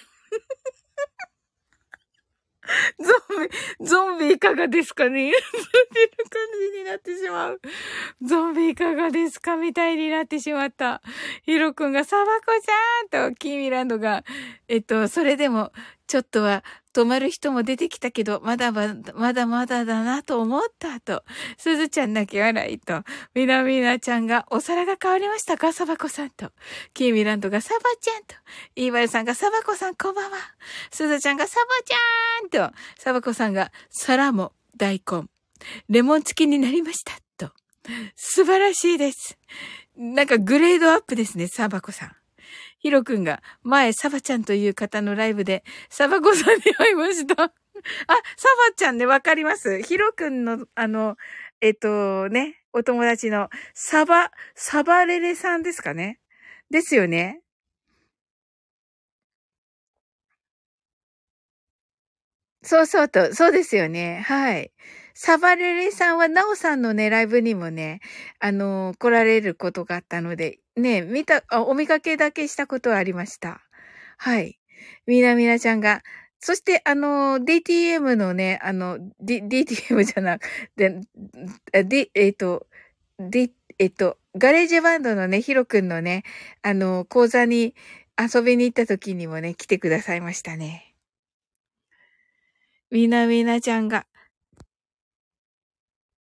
[3.01, 3.49] ゾン
[3.81, 5.31] ビ、ゾンビいかがですかね？
[5.31, 7.61] っていう感じになってしまう。
[8.23, 11.01] ゾンビいかがですかみたいになってしまった。
[11.45, 14.25] ヒロ君がサバコちゃんと、キーミランドが、
[14.69, 15.73] えっと、それでも、
[16.09, 21.23] ちょっとは止まる人も出てきたけど、まだまだ、まだまだだなと思ったと、
[21.59, 23.05] すずちゃん泣き笑いと、
[23.35, 25.73] みなみなちゃんがお皿が変わりましたか？
[25.73, 26.51] サバコさんと、
[26.95, 28.35] キーミランドがサバちゃんと、
[28.75, 30.39] イーバルさんがサバコさんこんばんは、
[30.91, 35.27] すずちゃんがサバちゃんと、サバコさんが皿も大根、
[35.89, 37.53] レモン付きになりましたと、
[38.17, 39.39] 素晴らしいです。
[39.95, 42.13] なんかグレードアップですね、サバコさん。
[42.79, 47.35] ヒロくんが前サバちゃんという方のライブでサバコさんに会いました。
[47.45, 47.51] あ、
[48.37, 49.83] サバちゃんね、わかります。
[49.83, 51.17] ヒロくんの、あの、
[51.61, 56.19] えっとね、お友達のサバ、サバレレさんですかね。
[56.71, 57.41] ですよね。
[62.63, 64.23] そうそうと、そうですよね。
[64.27, 64.73] はい。
[65.15, 68.01] サバレレさんは、ナオさんのね、ライブにもね、
[68.41, 73.61] あのー、来られることがあったので、ね、見た、あ、お見かけだけしたことはありました。
[74.17, 74.59] はい。
[75.07, 76.03] みなみなちゃんが、
[76.41, 81.01] そして、あの、DTM のね、あの、D、DTM じゃなくて、
[81.85, 82.67] D、えっ、ー、と、
[83.19, 86.23] D、えっ、ー、と、ガレージバンドのね、ヒロくんのね、
[86.63, 87.75] あの、講座に
[88.17, 90.95] 遊びに行った時にもね、来てくださいましたね。
[92.91, 94.07] みなみなちゃんが、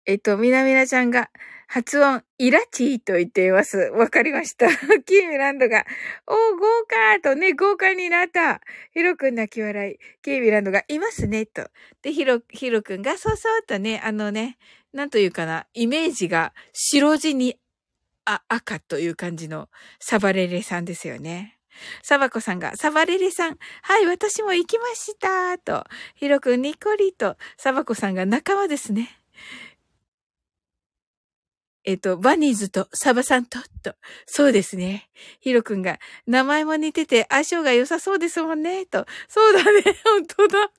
[0.08, 1.30] えっと、みなみなちゃんが、
[1.68, 3.78] 発音、イラチーと言っています。
[3.78, 4.70] わかりました。
[5.04, 5.86] キーミランドが、
[6.26, 8.62] おー、豪華とね、豪華になった。
[8.94, 9.98] ヒロくん泣き笑い。
[10.22, 11.70] キーミランドが、いますね、と。
[12.02, 14.58] で、ヒロ、ヒロくんが、そうそうとね、あのね、
[14.94, 17.60] なんというかな、イメージが白地に、
[18.24, 19.68] あ、赤という感じの
[20.00, 21.60] サバレレさんですよね。
[22.02, 25.84] サバコさんが、サバレレさん、はい、私も行きました、と。
[26.16, 29.20] ヒロくんニコリと、サバコさんが仲間ですね。
[31.88, 33.96] えっ、と、バニーズとサバさんと、と。
[34.26, 35.10] そうですね。
[35.40, 39.06] ヒロくんが、名前も似てて相性が良さそうですもんね、と。
[39.30, 40.70] そうだね、 本当だ。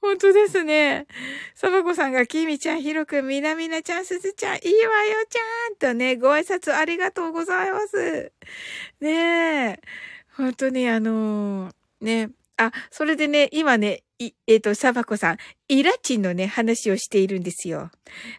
[0.00, 1.06] 本当ですね。
[1.54, 8.32] サバコさんが、キミちゃん、ヒロくん、みなみなちゃん、すずちゃん、いいわよちゃんとね、ご挨拶ありがとうございます。
[8.98, 9.80] ねえ。
[10.36, 12.30] 本当にあのー、ね。
[12.56, 17.90] あ、それでね、今ね、い、えっ、ー、と、サバコさん、イラチンのね、話をしているんですよ。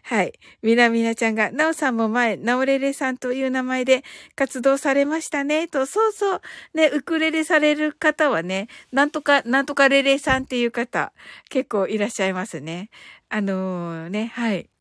[0.04, 0.32] はい。
[0.62, 4.04] みなみなちゃんが、なおさんも前、なおれれさんという名前で
[4.36, 6.40] 活動されましたね、と、そうそう。
[6.74, 11.12] ね、ウクレレされる方はね、なんとか、なんとかレレさんっていう方、
[11.50, 12.90] 結構いらっしゃいますね。
[13.28, 14.71] あのー、ね、はい。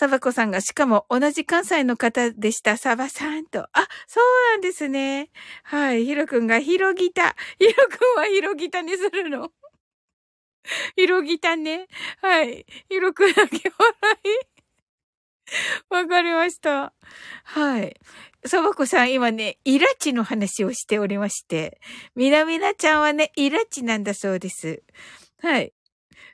[0.00, 3.64] サバコさんが、しかも同じ関西の方でした、サバさんと。
[3.74, 5.28] あ、そうなんですね。
[5.62, 6.06] はい。
[6.06, 7.36] ヒロくんがヒロギタ。
[7.58, 9.52] ヒロくんはヒロギタにするの。
[10.96, 11.86] ヒロギタね。
[12.22, 12.64] はい。
[12.88, 13.58] ヒロくだけ笑
[15.90, 15.94] い。
[15.94, 16.94] わかりました。
[17.44, 17.94] はい。
[18.46, 21.78] サバコさん、今ね、イラチの話をしておりまして、
[22.14, 24.82] みなみなちゃんはね、イラチなんだそうです。
[25.42, 25.74] はい。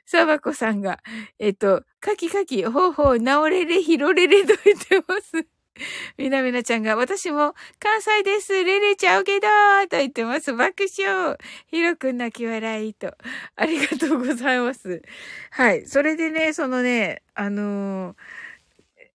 [0.07, 0.99] サバコさんが、
[1.37, 5.45] えっと、カキカキ、ほうほう、なおれれ、ひろれれと言ってます。
[6.17, 8.63] みなみなちゃんが、私も関西です。
[8.63, 9.47] レレちゃうけど
[9.89, 10.53] と言ってます。
[10.53, 11.37] 爆笑。
[11.67, 13.15] ひろくん泣き笑いと。
[13.57, 15.01] ありがとうございます。
[15.51, 15.85] はい。
[15.85, 18.15] それでね、そのね、あのー、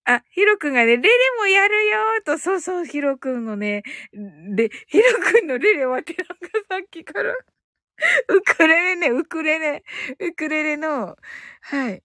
[0.05, 3.83] あ、ヒロくんがね、レレもやるよと、そうそう、ヒロくんのね、
[4.13, 6.35] で、ヒロくんのレレはてなんか
[6.69, 7.35] さっきから
[8.29, 9.85] ウクレレね、ウクレレ、
[10.19, 11.17] ウクレレの、
[11.61, 12.03] はい。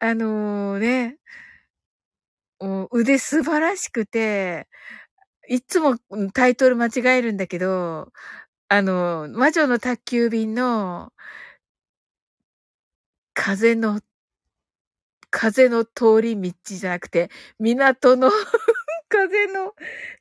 [0.00, 1.18] あのー、ね、
[2.92, 4.68] 腕素晴らしくて、
[5.48, 5.96] いつも
[6.34, 8.12] タイトル間違えるんだけど、
[8.68, 11.12] あの、魔女の宅急便の、
[13.34, 14.00] 風の、
[15.30, 18.30] 風の通り道じゃなくて、港の
[19.08, 19.74] 風の、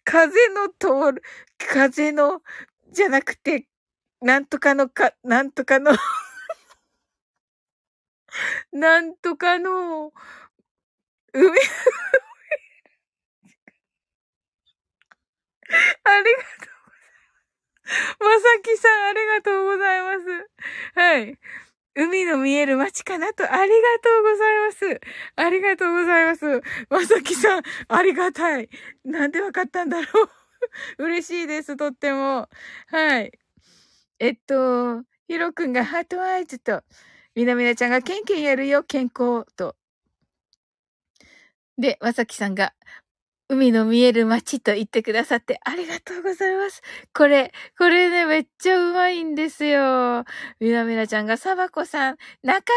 [0.03, 1.23] 風の通る、
[1.57, 2.41] 風の、
[2.91, 3.67] じゃなくて、
[4.21, 5.91] なんとかのか、なんとかの
[8.71, 10.11] なんとかの、
[11.33, 11.65] 海、ありがと
[16.13, 16.71] うございます。
[18.19, 20.49] まさきさん、ありがとうございます。
[20.95, 21.39] はい。
[21.95, 25.01] 海の見える街かなと、ありがとうございます。
[25.37, 26.61] ありがとうございます。
[26.89, 28.69] まさきさん、ありがたい。
[29.05, 30.07] なんでわかったんだろ
[30.99, 31.05] う。
[31.05, 32.49] 嬉しいです、とっても。
[32.89, 33.40] はい。
[34.21, 36.83] えっと、ヒロくんがハートアイズと、
[37.33, 39.75] みなみなちゃんがケンケンやるよ、健康と。
[41.79, 42.75] で、まさきさんが、
[43.49, 46.83] 海の見える街と言ってくださってありがとうございます。
[47.15, 50.23] これ、これね、めっちゃうまいんですよ。
[50.59, 52.71] みなみなちゃんがサバコさん、仲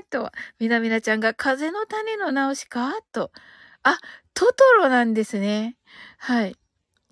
[0.00, 3.32] 間と、みなみなちゃんが風の種の直しかと。
[3.82, 3.98] あ、
[4.32, 5.76] トトロなんですね。
[6.16, 6.56] はい。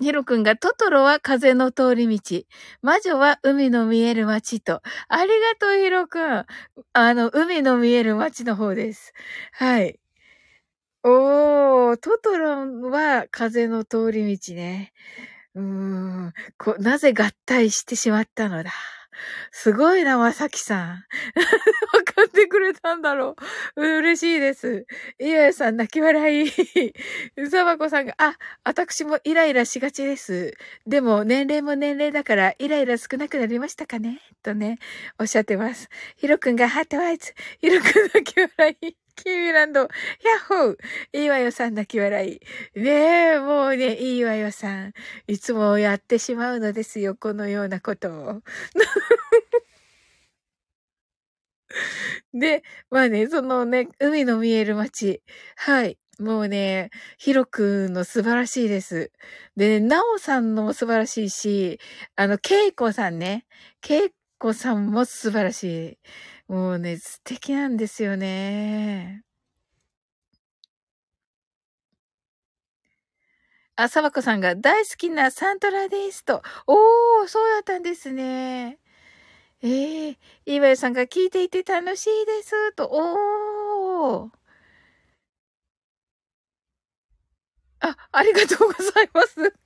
[0.05, 2.43] ヒロ君がトトロは風の通り道。
[2.83, 4.83] 魔女は海の見える街と。
[5.09, 6.45] ありがとう、ヒロ君。
[6.93, 9.15] あの、海の見える街の方です。
[9.53, 9.99] はい。
[11.03, 14.93] おー、トトロは風の通り道ね。
[15.55, 18.73] うーん、こ、なぜ合体してしまったのだ？
[19.51, 20.89] すごいな、まさきさん。
[21.95, 23.37] わかってくれたんだろ
[23.77, 23.83] う。
[24.01, 24.87] 嬉しいです。
[25.21, 26.49] いやさん、泣き笑い。
[27.37, 30.55] うさばこさんが、あ、私もイライラしがちです。
[30.87, 34.21] でも、年齢も年齢だから、イライラ少なくなりましたかね？
[34.43, 34.79] とね、
[35.19, 35.89] おっしゃってます。
[36.17, 37.35] ひろくんがハートワイズ。
[37.61, 39.04] ひろくん泣き笑い。
[39.17, 39.89] キーランド、ヤッ
[40.49, 40.77] ホー
[41.13, 42.41] いいわよさん泣き笑
[42.75, 42.79] い。
[42.79, 44.93] ねえ、もうね、いいわよさん。
[45.27, 48.43] いつもやってしまうのですよ、このようなことを。
[52.33, 55.23] で、まあね、そのね、海の見える街。
[55.57, 55.99] はい。
[56.21, 59.11] もうね、ヒロくんの素晴らしいです。
[59.57, 61.81] で、ね、ナオさんのも素晴らしいし、
[62.17, 63.47] あの、ケイコさんね。
[63.81, 65.99] ケイコさんも素晴らしい。
[66.49, 69.25] もうね、素敵なんですよね。
[73.77, 76.43] あ、サバコさんが大好きなサントラですと。
[76.67, 78.79] おー、そうだったんですね。
[79.63, 80.17] ええー、
[80.47, 82.89] イワさんが聞いていて楽しいですと。
[82.93, 84.39] おー。
[87.81, 89.64] あ、ありがとうございます。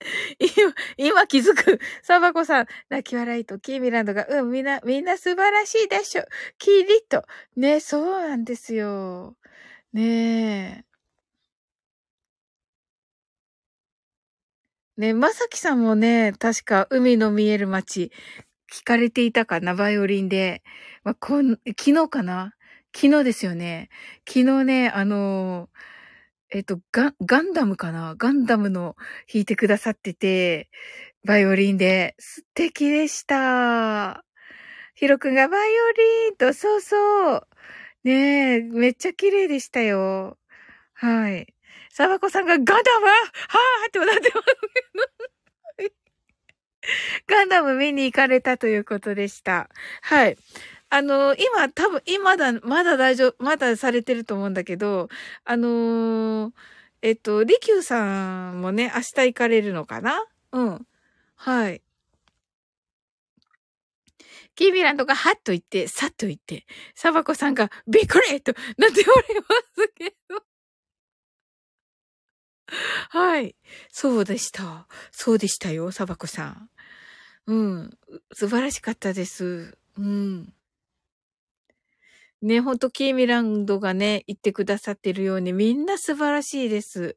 [0.38, 1.78] 今、今気づく。
[2.02, 6.24] サバコさん、泣き笑いと、キーミランドが、うん、みんな、みんな素晴らしいでしょ。
[6.58, 7.24] キリッと。
[7.56, 9.36] ね、そうなんですよ。
[9.92, 10.84] ねえ。
[14.96, 18.12] ね、まさきさんもね、確か海の見える街、
[18.72, 20.62] 聞かれていたかな、バイオリンで。
[21.04, 22.54] まあ、こん、昨日かな？
[22.94, 23.88] 昨日ですよね。
[24.28, 25.80] 昨日ね、あのー
[26.52, 28.14] えっと、ガガンダムかな？
[28.18, 28.96] ガンダムの
[29.32, 30.68] 弾いてくださってて、
[31.24, 34.24] バイオリンで、素敵でした。
[34.94, 37.46] ヒロくんがバイオリンと、そうそう。
[38.02, 40.38] ねえ、めっちゃ綺麗でしたよ。
[40.94, 41.54] はい。
[41.90, 43.06] サバコさんがガンダム？
[43.06, 44.46] はぁって笑ってます。
[47.26, 49.68] ガンダム見に行かれたということでした。
[50.02, 50.36] はい。
[50.92, 55.08] あの、今、多分、今だ、まだ大丈夫、まだされてると思うんだけど、
[55.44, 56.52] あのー、
[57.02, 60.24] えっと、リキューさんもね、明日行かれるのかな？
[60.52, 60.86] うん。
[61.36, 61.80] はい。
[64.56, 69.44] キービランドがハッと言って、サッと言って、サバコさんがびっくりとなっておりま
[69.76, 70.42] すけど。
[73.10, 73.56] はい。
[73.90, 74.86] そうでした。
[75.12, 76.70] そうでしたよ、サバコさん。
[77.46, 77.98] うん。
[78.34, 79.78] 素晴らしかったです。
[79.96, 80.52] うん。
[82.42, 87.16] ね、ほんと、キーミランドがね、言ってくださってるように、みんな素晴らしいです。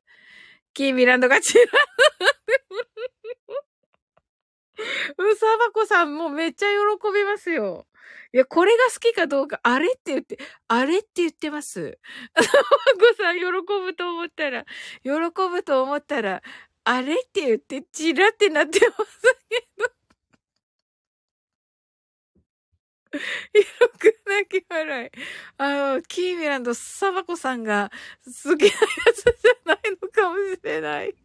[0.74, 1.62] キーミランドがチラ
[5.18, 7.88] うさばこさんもめっちゃ喜びますよ。
[8.34, 12.00] いや、これが好きかどうか、あれって言って、あれって言ってます。
[12.36, 14.66] マコさん、喜ぶと思ったら、
[15.04, 15.12] 喜
[15.50, 16.42] ぶと思ったら、
[16.84, 20.03] あれって言って、チラってなってますけど。
[23.54, 25.12] 広く泣き笑い。
[25.58, 27.92] あの、キーミランド、サバコさんが
[28.26, 28.74] 好きなや
[29.14, 31.16] つじゃないのかもしれない。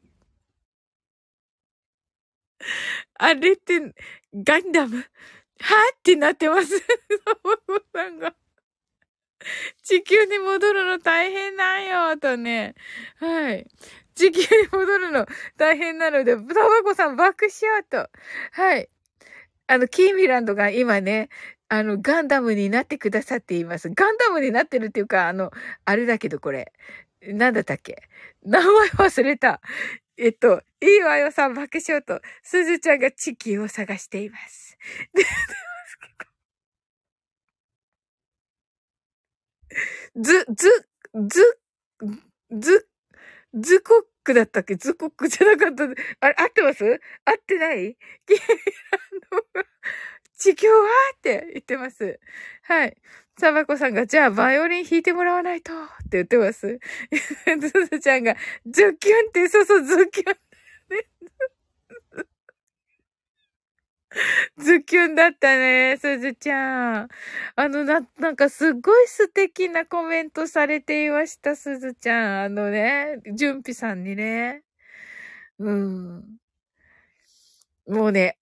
[3.14, 3.94] あれって、
[4.34, 4.98] ガンダム？
[5.60, 6.78] はってなってます。
[6.78, 6.84] サ
[7.42, 8.34] バコさんが。
[9.82, 12.74] 地球に戻るの大変なんよ、とね。
[13.18, 13.66] はい。
[14.14, 15.26] 地球に戻るの
[15.56, 18.10] 大変なので、サバコさん爆笑と。
[18.52, 18.90] はい。
[19.68, 21.28] あの、キーミランドが今ね、
[21.70, 23.90] あの、ガンダムになってくださっています。
[23.90, 25.50] ガンダムになってるっていうか、あの、
[25.84, 26.72] あれだけどこれ。
[27.22, 28.02] なんだったっけ？
[28.44, 29.60] 名前忘れた。
[30.16, 34.78] えっと、いいわよさん爆笑と、すずちゃんが地球を探しています。
[40.16, 40.88] ず、ず、
[41.28, 41.58] ず、
[42.50, 42.88] ず、
[43.54, 44.76] ズコックだったっけ？
[44.76, 45.84] ズコックじゃなかった。
[46.20, 46.84] あれ、合ってます？
[47.24, 47.96] 合ってない？
[50.38, 50.86] 地球は？
[51.16, 52.20] って言ってます。
[52.62, 52.96] はい。
[53.38, 55.76] サバコさんが、じゃあ、バイオリン弾いてもらわないとっ
[56.10, 56.78] て言ってます。
[57.60, 58.34] ズズちゃんが、
[58.66, 60.36] ズッキュンって、そうそう、ズッキュン。
[64.58, 67.08] ズッキュンだったね、すずちゃん。
[67.56, 72.44] あの、な、なんかすっごい素敵なコメントされていました、すずちゃん。
[72.44, 74.62] あのね、じゅんぴさんにね。
[75.58, 76.38] うん。
[77.86, 78.38] もうね、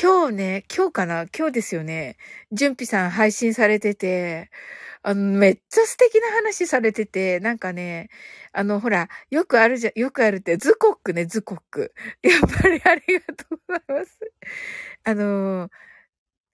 [0.00, 1.26] 今日ね、今日かな？
[1.34, 2.18] 今日ですよね。
[2.52, 4.50] じゅんぴさん配信されてて、
[5.02, 8.10] あの、めっちゃ素敵な話されてて、なんかね、
[8.52, 11.94] あの、ほら、よくあるじゃ、よくあるって、ズコックね、ズコック。
[12.22, 14.18] やっぱりありがとうございます。
[15.04, 15.70] あの、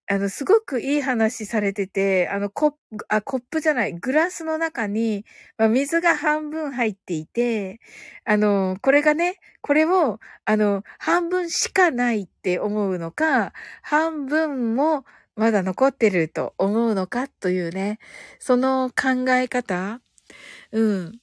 [0.09, 2.79] あの、すごくいい話されてて、あの、コップ、
[3.09, 5.25] あ、コップじゃない、グラスの中に、
[5.59, 7.81] まあ、水が半分入っていて、
[8.25, 13.53] あの、これがね、これを、あの、半分しかないって思うのか、
[13.83, 15.05] 半分も
[15.35, 17.99] まだ残ってると思うのかというね、
[18.39, 20.01] その考え方、
[20.73, 21.21] うん。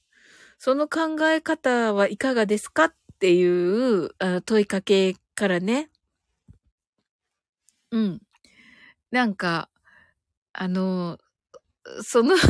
[0.58, 5.90] その考え方はいかがですかっていうあ問いかけからね、
[7.90, 8.20] うん。
[9.14, 9.70] なんか、
[10.52, 11.18] あの、
[12.02, 12.34] その、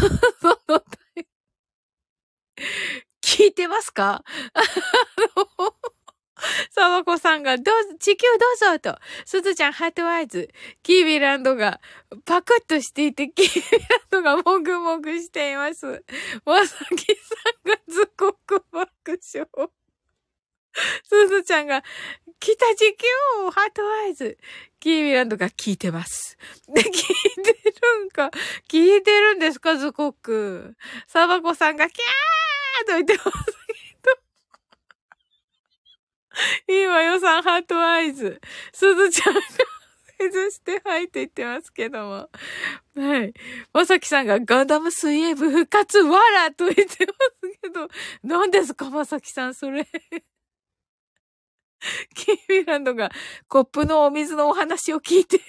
[3.23, 4.25] 聞いてますか？
[4.55, 4.63] あ
[5.61, 5.75] の、
[6.71, 10.49] サバコさんが、どうぞ、地球どうぞと、すずちゃんハートアイズ、
[10.83, 11.83] キービランドが
[12.25, 16.03] パクッとしていて、キービランドがもぐもぐしています。
[16.47, 17.35] まさきさ
[17.67, 19.47] んがずっこく爆笑。
[21.09, 21.83] すずちゃんが、
[22.41, 23.07] 北地球
[23.51, 24.39] ハートアイズ。
[24.81, 26.37] キーミランドが聞いてます。
[26.69, 26.91] で、聞い
[27.43, 27.53] て
[27.99, 28.31] るんか。
[28.69, 30.77] 聞いてるんですか、ズコック。
[31.07, 33.31] サバコさんが、キャーと言ってます
[36.67, 36.75] けど。
[36.75, 38.41] いいわよさん、ハートアイズ。
[38.73, 39.41] すずちゃんが、
[40.19, 42.31] フズしてはいって言ってますけども。
[42.97, 43.33] はい。
[43.73, 47.89] まさきさんがガンダム水泳部復活わらと言ってますけど、
[48.23, 49.87] 何ですか、まさきさん、それ。
[52.15, 53.11] キーミランドが
[53.49, 55.41] コップのお水のお話を聞いて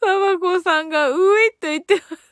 [0.00, 2.28] サバコさんがういっと言ってます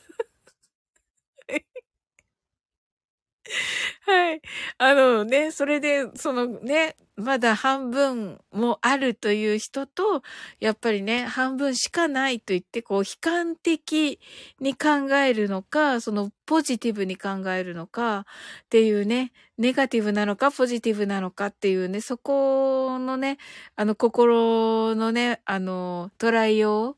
[4.02, 4.40] はい。
[4.78, 10.22] あのね、それで、そのね、まだ半分もあるという人と、
[10.60, 14.20] やっぱりね、半分しかないと言って、こう、悲観的
[14.60, 18.20] に考えるのか、そのポジティブに考えるのか
[18.64, 23.38] っていうね、ネガティブなのかポジティブなのかっていうね、そこのね、
[23.76, 26.96] あの、心のね、あの、捉えよ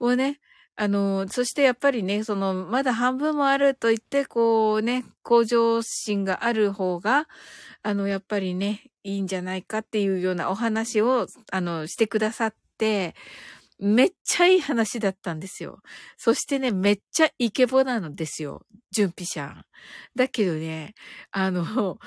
[0.00, 0.38] うをね、
[0.78, 7.28] あの、そしてやっぱりね、その、まだ半分もあると言って、こうね、向上心がある方が、
[7.82, 13.14] あの、やっぱりね、いいんじゃないかっていうようなお話を、あの、してくださって、
[13.78, 15.80] めっちゃいい話だったんですよ。
[16.18, 18.62] そしてね、めっちゃイケボなのですよ。
[18.90, 19.64] 純ピシャン。
[20.14, 20.94] だけどね、
[21.30, 21.98] あの、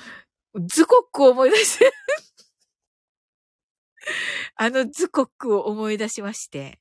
[0.67, 1.91] ズコック思い出して
[4.55, 6.79] あのズコックを思い出しまして、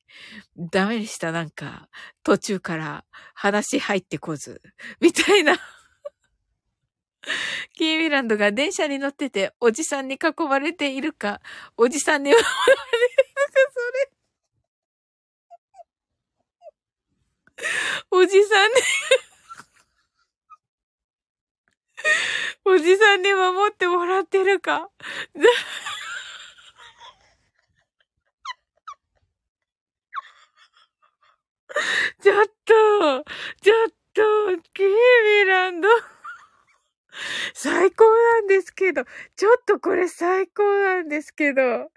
[0.57, 1.89] ダメでした、なんか、
[2.23, 3.05] 途中から
[3.35, 4.61] 話入ってこず、
[5.01, 5.57] みたいな。
[7.75, 11.41] キーミランドが電車に乗ってて、おじさんに囲まれているか、
[11.77, 12.57] おじさんに守られる
[13.53, 14.11] か、それ。
[18.11, 18.75] おじさんに
[22.64, 24.91] おじさんに守ってもらってるか。
[32.22, 33.24] ちょっと、
[33.62, 34.22] ちょっと、
[34.74, 35.89] キーミランド。
[37.55, 39.05] 最高なんですけど、
[39.37, 41.91] ちょっとこれ最高なんですけど、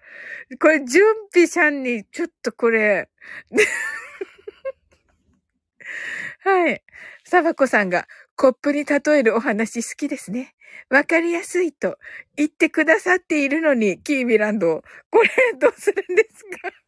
[0.60, 1.04] これ、準
[1.34, 3.10] 備さんに、ちょっとこれ、
[6.42, 6.84] はい。
[7.26, 10.56] サバコさんが、コップに例えるお話好きですね。
[10.90, 11.98] わかりやすいと
[12.36, 14.84] 言ってくださっているのに、キーミランド。
[15.12, 15.30] これ、
[15.60, 16.81] どうするんですか？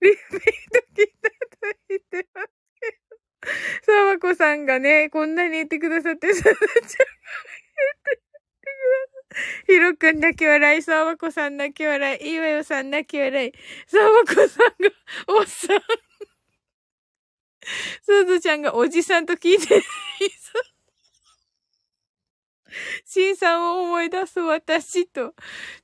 [0.00, 0.38] リピート
[0.94, 2.48] 聞いただいてます
[2.80, 3.16] けど。
[3.82, 6.96] サバコさんがね、こんなに言ってくださって、サバちゃんが言って
[8.06, 8.20] く
[8.62, 9.26] ださっ
[9.66, 9.72] て。
[9.72, 13.52] ヒロくん泣き笑い、サバコさん泣き笑い、イワヨさん泣き笑い、
[13.86, 14.90] サバコさんが、
[15.28, 15.80] おっさん。
[18.02, 19.82] すずちゃんがおじさんと聞いてる。
[23.04, 25.34] シンさんを思い出す私と、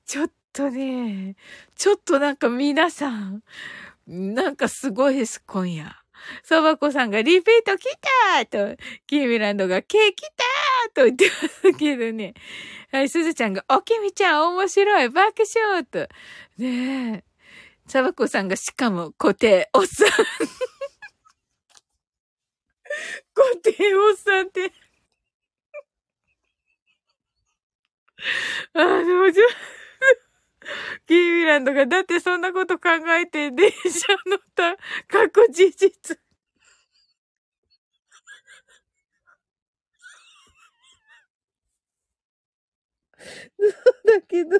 [0.04, 1.36] ちょっとね、
[1.76, 3.42] ちょっとなんか皆さん、
[4.06, 5.96] なんかすごいです、今夜。
[6.44, 12.34] そばこさんがリピート来たーと、キーミランドがケーキたーと言ってますけどね。
[12.92, 16.08] はい、すずちゃんが、おきみちゃん面白い爆笑と。
[16.58, 17.24] ねえ。
[17.88, 20.08] サバコさんがしかも固定、おっさん。
[23.34, 24.72] 固定おっさんって。
[28.74, 29.44] あの、じゃ、
[31.06, 32.90] キーミランドが、だってそんなこと考
[33.20, 33.78] えて電車
[34.26, 34.76] 乗った
[35.08, 36.18] 過去事実。
[43.58, 44.50] そうだけど、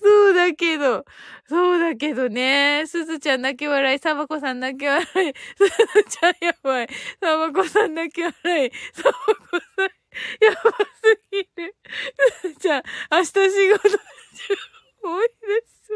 [0.00, 1.04] そうだけど、
[1.48, 2.84] そうだけどね。
[2.86, 6.88] すずちゃん泣き笑い、サバコさん泣き笑い、すずちゃんやばい、
[7.20, 9.90] サバコさん泣き笑い、サバコさん
[10.44, 10.72] やば
[11.02, 11.76] すぎる。
[12.42, 13.98] すずちゃん、明日仕事
[15.02, 15.34] 多いで
[15.66, 15.92] す。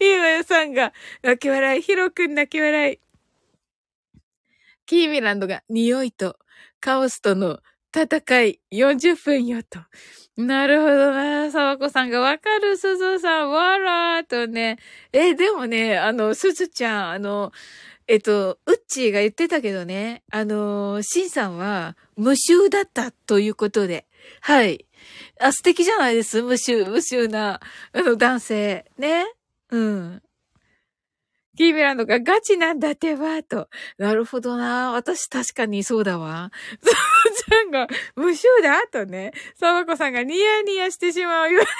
[0.00, 2.98] いいわよさんが、泣き笑い、ヒロくん泣き笑い。
[4.86, 6.36] キーミランドが、匂いと
[6.80, 7.60] カオスとの
[7.94, 9.80] 戦い40分よと。
[10.36, 11.50] なるほどな。
[11.50, 14.78] 沢子さんがわかる、すずさん、わらーとね。
[15.12, 17.52] え、でもね、あの、すずちゃん、あの、
[18.08, 24.06] えっと、うっちーが言ってたけどね、あの、しんさんは無臭だったということで。
[24.40, 24.86] はい。
[25.40, 27.60] あ、素敵じゃないです無臭、無臭な、
[27.92, 28.84] あの、男性。
[28.98, 29.26] ね。
[29.70, 30.22] うん。
[31.56, 33.68] キーミランドがガチなんだってば、と。
[33.98, 34.92] なるほどな。
[34.92, 36.50] 私確かにそうだわ。
[36.80, 37.86] サバちゃんが
[38.16, 39.32] 無臭だとね。
[39.56, 41.62] サバコさんがニヤニヤしてしまうよ。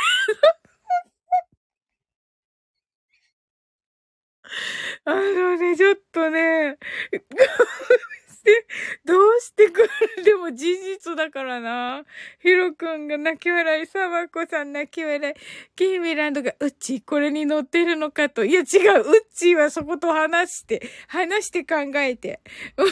[5.05, 6.77] あのね、ちょっとね、
[8.43, 8.67] して、
[9.05, 9.83] どうしてく
[10.19, 10.25] る？
[10.25, 12.03] でも事実だからな。
[12.41, 15.35] ヒロくんが泣き笑い、サバコさん泣き笑い、
[15.77, 18.45] キーミランドが、うっちこれに乗ってるのかと。
[18.45, 18.65] いや違
[18.99, 22.41] う、うっちーはそこと話して、話して考えて。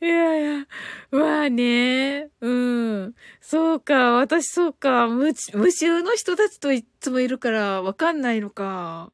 [0.00, 0.66] いやいや、
[1.10, 3.14] まあね、うん。
[3.40, 9.12] そうか、私そうか、無、無臭の人たちといつもいるからわかんないのか。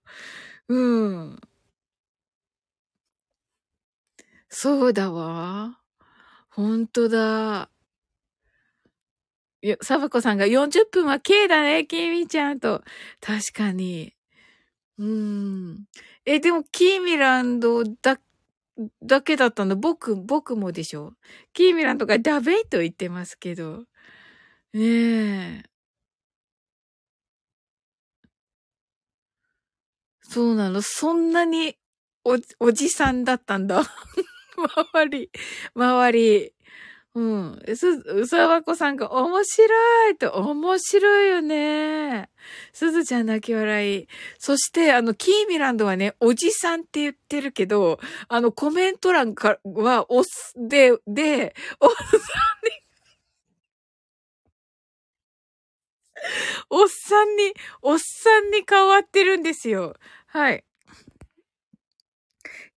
[0.69, 1.41] うん。
[4.55, 5.79] そうだわ。
[6.51, 7.71] ほんとだ。
[9.63, 12.83] よ、サバコさんが40分は K だね、キミちゃんと。
[13.21, 14.13] 確かに。
[14.99, 15.85] うん。
[16.27, 18.21] え、でも、キーミランドだ、
[19.03, 19.77] だけだったの？
[19.77, 21.15] 僕、僕もでしょ？
[21.55, 23.85] キーミランドがダベイと言ってますけど。
[24.75, 25.65] ねえ。
[30.23, 30.83] そうなの？
[30.83, 31.77] そんなに、
[32.25, 33.83] お、おじさんだったんだ。
[34.69, 35.31] 周り、
[35.75, 36.53] 周り。
[37.15, 37.63] うん。
[37.77, 42.31] す、うさわこさんが面白いと、面白いよね。
[42.73, 44.09] すずちゃん泣き笑い。
[44.39, 52.83] そして、あの、キーミランドはね、おじさんって言ってるけど、あの、コメント欄からは、おす、で、で、おっさんに、
[56.71, 57.53] おっさんに、
[57.83, 59.95] おっさんに変わってるんですよ。
[60.29, 60.65] はい。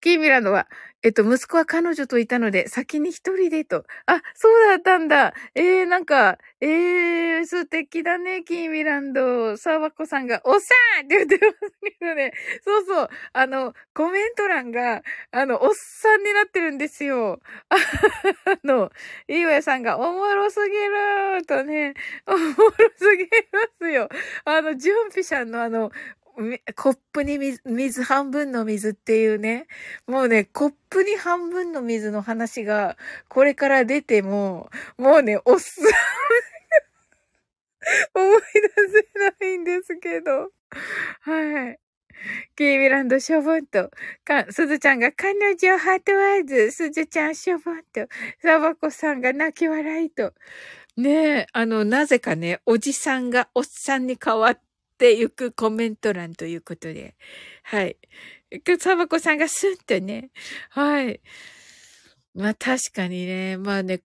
[0.02, 0.68] キーミランドは、
[1.06, 3.84] えっと、息子は彼女といたので、先に一人でと。
[4.06, 5.34] あ、そうだったんだ。
[5.54, 9.56] えー、なんか、えー、素敵だね、キーミランド。
[9.56, 12.32] サーバコさんが、おっさんって言ってますけどね。
[12.64, 13.08] そうそう。
[13.34, 17.38] あの、コメント欄が、あの、おっさんになってるんですよ。
[17.70, 17.76] あ
[18.64, 18.90] の、
[19.28, 21.94] いいわやさんが、おもろすぎるとね、
[22.26, 22.52] おもろ
[22.96, 24.08] すぎますよ。
[24.44, 25.92] あの、ジュンピシャンのあの、
[26.74, 29.66] コップに水、水半分の水っていうね、
[30.06, 34.68] もうね、コップに半分の水の話が、これから出ても、
[34.98, 35.80] もうね、おっす、
[38.14, 38.42] 思い出
[39.40, 40.50] せないんですけど。
[41.22, 41.78] はい。
[42.56, 43.90] キーミランドしょぼんと、
[44.24, 48.08] か、すずちゃんが彼女ハートワーズ、すずちゃんしょぼんと、
[48.42, 50.34] サバコさんが泣き笑いと。
[50.96, 54.60] ねえ、あの、なぜかね、おじさんがおっさんに変わっ
[54.96, 57.16] っていくコメント欄ということで。
[57.64, 57.98] はい。
[58.80, 60.30] サバコさんがスンってね。
[60.70, 61.20] はい。
[62.34, 64.00] まあ確かにね、まあね、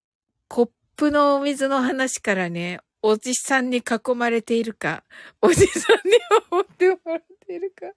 [0.49, 5.05] コップのお水の話からね、おじさんに囲まれているか、
[5.41, 6.17] おじさんに
[6.51, 7.88] 思ってもらうているか。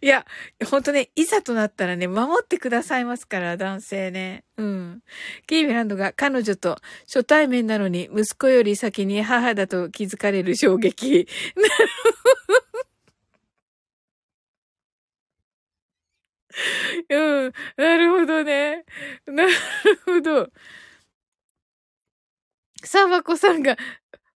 [0.00, 0.24] いや、
[0.70, 4.44] ほんとね、いざとなったらね、守ってくださいますから、男性ね。
[4.56, 5.02] うん。
[5.46, 11.26] キービランドが彼女と初対面なのに息子より先に母だと気づかれる衝撃。
[11.56, 11.68] なる
[12.46, 12.52] ほ
[17.08, 17.16] ど。
[17.16, 17.52] うん。
[17.76, 18.84] なるほどね。
[19.26, 19.52] なる
[20.04, 20.50] ほど。
[22.84, 23.76] サバコさんが、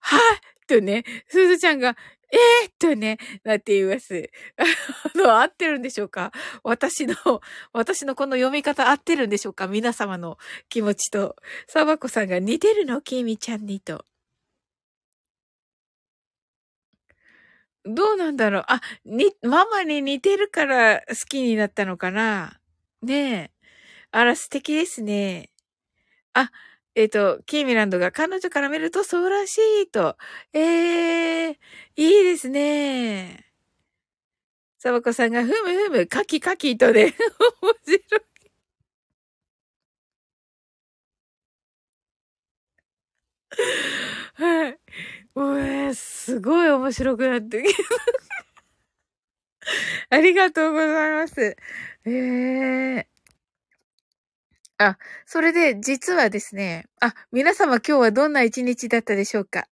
[0.01, 1.97] はぁとね、すずちゃんが、
[2.33, 4.31] ええー、とね、なって言います。
[5.15, 6.33] あの、合ってるんでしょうか？
[6.63, 7.15] 私の、
[7.73, 9.69] 私のこの読み方合ってるんでしょうか？
[9.69, 11.37] 皆様の気持ちと。
[11.69, 13.01] サバコさんが似てるの？
[13.03, 14.05] キミちゃんにと。
[17.87, 18.65] どうなんだろう？
[18.69, 22.59] あ、に、ママに似てるから好きになったのかな？
[23.03, 23.51] ねえ。
[24.11, 25.51] あら、素敵ですね。
[26.35, 26.51] あ、
[26.95, 30.17] えっ、ー、と、キーミランドが彼女から見るとそうらしいと。
[30.53, 31.57] ええー、
[31.97, 33.45] いいですね。
[34.79, 35.55] サバコさんがふむ
[35.89, 37.15] ふむ、カキカキとね、
[37.63, 38.35] 面白い。
[44.35, 44.79] はい。
[45.35, 47.83] もうえすごい面白くなってきた
[50.11, 51.57] ありがとうございます。
[52.07, 53.14] ええー
[54.79, 59.67] あ、それで実はですね、あ、皆様今日はどんな一日だったでしょうか？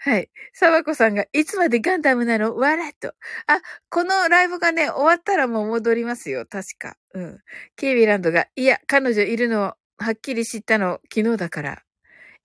[0.00, 0.30] はい。
[0.52, 2.54] サバコさんが、いつまでガンダムなの？
[2.56, 3.08] わらと。
[3.46, 6.44] あ、このライブがね、終わったらもう戻りますよ。
[6.46, 6.96] 確か。
[7.14, 7.40] うん。
[7.76, 11.82] ケイビランドが、いや、彼女いるのを、はっきり知ったの、昨日だから。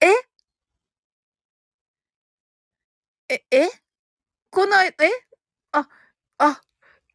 [0.01, 0.07] え？
[3.29, 3.69] え、え？
[4.51, 4.93] この、え？
[5.73, 5.89] あ、
[6.39, 6.61] あ、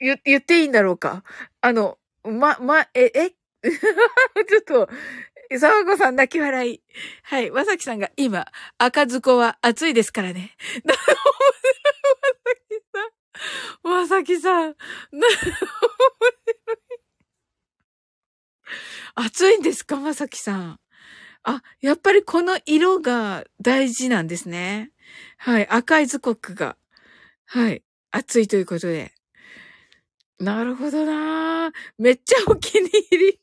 [0.01, 1.25] 言、言っていいんだろうか？
[1.63, 3.36] あの、ま、ま、え、え？
[4.49, 4.89] ちょっと、
[5.59, 6.83] 沢子さん泣き笑い。
[7.23, 7.51] はい。
[7.51, 8.47] まさきさんが今、
[8.79, 10.57] 赤ずこは暑いですからね。
[10.85, 11.05] まさ
[12.69, 13.91] きさん。
[13.91, 14.71] まさきさん。
[14.71, 15.29] な、
[19.15, 20.81] 暑いんですかまさきさん。
[21.45, 24.91] あ、やっぱりこの色が大事なんですね。
[25.39, 25.69] はい。
[25.69, 26.77] 赤いズコックが。
[27.47, 27.85] はい。
[28.11, 29.13] 暑いということで。
[30.39, 33.41] なるほどなめっちゃお気に入り。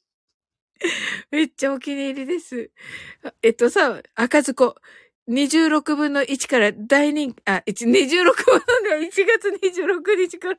[1.31, 2.71] めっちゃお気に入りです。
[3.41, 4.75] えっとさ、赤ずこ。
[5.29, 10.57] 26分の1から大人気、あ、26分の1月26日から、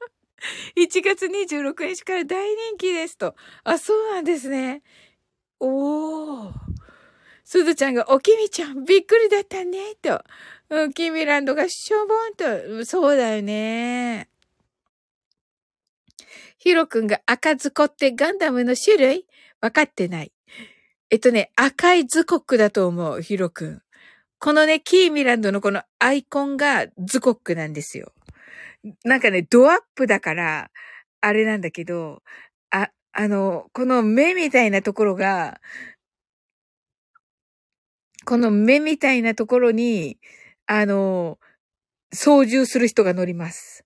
[0.77, 3.35] 1月26日から大人気ですと。
[3.63, 4.83] あ、そうなんですね。
[5.61, 6.53] おー。
[7.45, 10.25] すずちゃんが、おきみちゃん、びっくりだったね、と。
[10.71, 12.87] うん、キミランドがしょぼんと。
[12.87, 14.31] そうだよね。
[16.57, 19.27] ヒロくんが赤ずこってガンダムの種類？
[19.65, 20.33] わかってない。
[21.09, 23.83] えっとね、赤いズコックだと思う、ヒロくん。
[24.39, 28.13] このね、キーミランドのこのアイコンがズコックなんですよ。
[29.05, 30.71] なんかね、ドアップだから、
[31.23, 32.23] あれなんだけど、
[32.69, 35.59] あ、あの、この目みたいなところが、
[38.27, 40.19] この目みたいなところに、
[40.67, 41.39] あの、
[42.13, 43.83] 操縦する人が乗ります。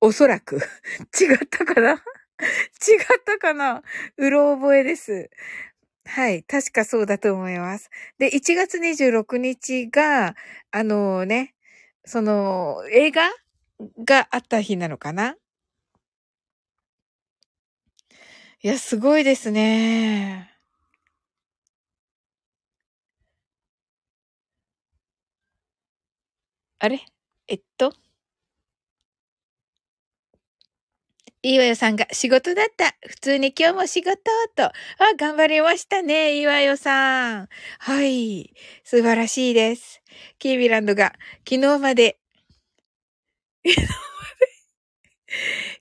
[0.00, 0.56] おそらく。
[1.20, 2.02] 違ったかな？
[2.86, 3.82] 違ったかな？
[4.16, 5.30] うろ覚えです。
[6.06, 6.42] はい。
[6.44, 7.90] 確かそうだと思います。
[8.18, 10.36] で、1月26日が、
[10.72, 11.54] あのね、
[12.06, 13.30] その、映画
[14.04, 15.36] があった日なのかな？
[18.62, 20.56] いや、すごいですね。
[26.80, 27.00] あれ？
[27.48, 27.92] えっと？
[31.48, 32.96] いわよさんが仕事だった。
[33.06, 34.18] 普通に今日も仕事
[34.56, 34.64] と。
[34.64, 34.72] あ、
[35.16, 37.48] 頑張りましたね、いわよさん。
[37.78, 38.52] はい。
[38.82, 40.02] 素晴らしいです。
[40.40, 41.12] キービランドが
[41.48, 42.18] 昨日まで、
[43.64, 44.00] 昨日ま
[44.40, 44.48] で、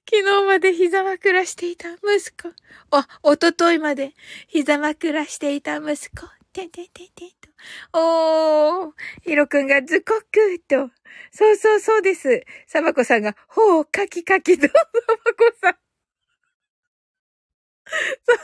[0.07, 2.53] 昨日まで膝枕していた息子。
[2.91, 4.13] あ、おとといまで
[4.47, 6.45] 膝枕していた息子。
[6.56, 7.36] てんてんてんてんと。
[7.91, 8.93] おー、
[9.24, 10.89] ヒロくんがズコックと。
[11.32, 12.45] そうそうそうです。
[12.66, 14.80] サバコさんが、ほう、カキカキと、サバ
[15.34, 15.74] コさん。
[15.74, 15.78] サ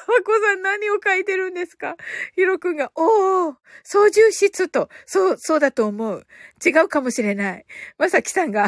[0.07, 1.95] バコさん何を書いてるんですか？
[2.35, 6.27] ヒロくんが、おー、操縦室と、そう、そうだと思う。
[6.65, 7.65] 違うかもしれない。
[7.97, 8.67] まさきさんが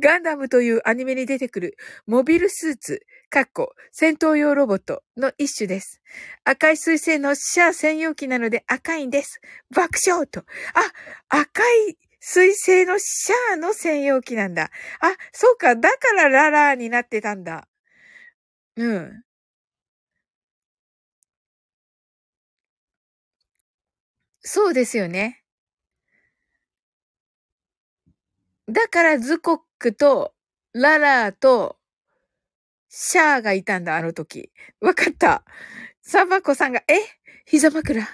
[0.00, 6.00] ガンダムというアニメに出てくるモビルスーツ、かっこ戦闘用ロボットの一種です。
[6.44, 9.40] 赤い水星のシャア専用機なので赤いんです。
[9.74, 10.40] 爆笑と。
[10.40, 10.46] あ、
[11.28, 14.70] 赤い水星のシャアの専用機なんだ。
[15.00, 15.74] あ、そうか。
[15.76, 17.66] だからララーになってたんだ。
[18.76, 19.22] うん。
[24.44, 25.41] そうですよね。
[28.72, 30.32] だからズコックと
[30.72, 31.76] ララーと
[32.88, 34.50] シャアがいたんだ、あの時。
[34.80, 35.44] わかった。
[36.00, 36.94] サバコさんが、え？
[37.46, 38.06] 膝枕。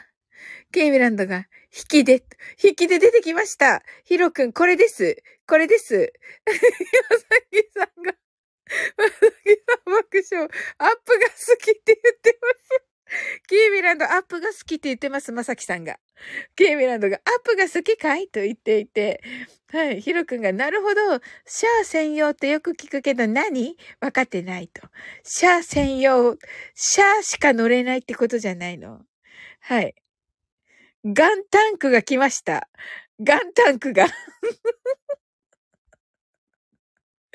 [0.72, 1.46] ケイミランドが、
[1.76, 2.24] 引きで、
[2.62, 3.82] 引きで出てきました。
[4.04, 5.22] ヒロくん、これです。
[5.46, 6.12] これです。
[6.46, 6.60] まさ
[7.50, 8.12] きさんが、
[8.96, 9.10] まさ
[9.44, 10.48] きさん爆笑。
[10.78, 13.42] アップが好きって言ってます。
[13.46, 15.98] キーミランドアップが好きって言ってます、まさきさんが。
[16.56, 19.22] ケーミランドがアップが好きかいと言っていて、
[19.70, 23.76] はい、ヒロ君が、なるほど、シャア専用ってよく聞くけど何？
[24.00, 24.82] わかってないと。
[25.22, 26.36] シャア専用、
[26.74, 29.00] シャアしか乗れないってことじゃないの。
[29.60, 29.94] はい。
[31.04, 32.68] ガンタンクが来ました。
[33.20, 34.06] ガンタンクが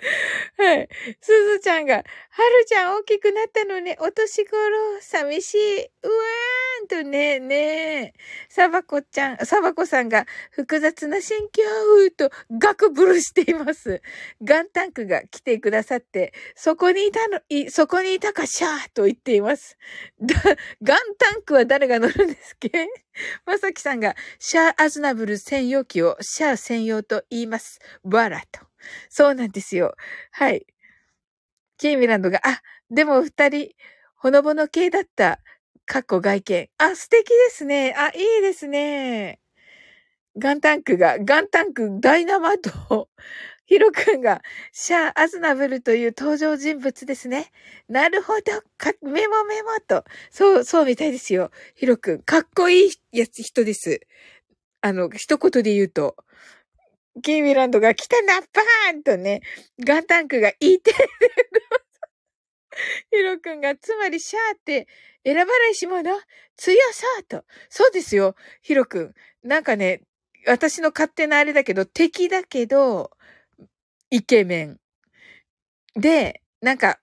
[0.57, 0.89] はい。
[1.21, 5.77] すずちゃんが、はるちゃん大きくなったのね、お年頃、寂しい。
[5.79, 7.55] うわーんとね、ね
[8.07, 8.13] え。
[8.49, 11.63] サバコちゃん、サバコさんが、複雑な心境
[12.17, 12.29] と、
[12.59, 14.01] ガクブルしています。
[14.43, 19.77] ガンタンクが来てくださって、そこにいたの、い、そこにいたかしゃーと言っています。
[20.21, 20.35] だ、
[20.81, 22.87] ガンタンクは誰が乗るんですっけ？
[23.45, 27.79] まさきさんが、シャーアズナブル専用機をシャー専用と言います。
[28.03, 28.72] わらと。
[29.09, 29.95] そうなんですよ。
[30.31, 30.65] はい。
[31.77, 33.69] キーミランドが、あ、でも二人、
[34.15, 35.39] ほのぼの系だった。
[35.85, 36.69] かっこ外見。
[36.77, 37.93] あ、素敵ですね。
[37.97, 39.39] あ、いいですね。
[40.37, 43.09] ガンタンクが、ガンタンク、ダイナマト。
[43.65, 47.51] ヒロ君が、シャア・アズナブルという登場人物ですね。
[47.87, 48.41] なるほど。
[48.77, 50.03] か、メモメモと。
[50.31, 51.51] そう、そうみたいですよ。
[51.75, 54.01] ヒロ君、かっこいいやつ、人です。
[54.81, 56.15] あの、一言で言うと。
[57.21, 59.41] キーミランドが来たな、バーンとね、
[59.79, 60.97] ガンタンクが言いてる
[63.11, 64.87] ヒロ君が、つまりシャーって
[65.23, 66.11] 選ばないし者
[66.57, 67.45] 強さと。
[67.69, 69.13] そうですよ、ヒロ君。
[69.43, 70.01] なんかね、
[70.47, 73.11] 私の勝手なあれだけど、敵だけど、
[74.09, 74.79] イケメン。
[75.95, 76.99] で、なんか、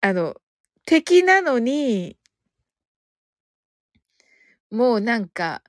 [0.00, 0.36] あの、
[0.86, 2.16] 敵なのに、
[4.70, 5.62] もうなんか、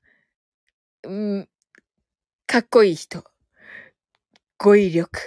[1.04, 1.50] うん、
[2.50, 3.24] かっこいい人。
[4.58, 5.20] 語彙力。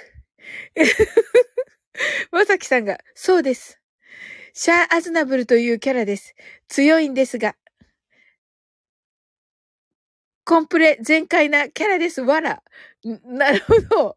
[2.32, 3.80] まさきさんが、そうです。
[4.54, 6.34] シャア・アズナブルというキャラです。
[6.66, 7.54] 強いんですが、
[10.44, 12.22] コンプレ全開なキャラです。
[12.22, 12.64] わら。
[13.04, 14.16] なるほど。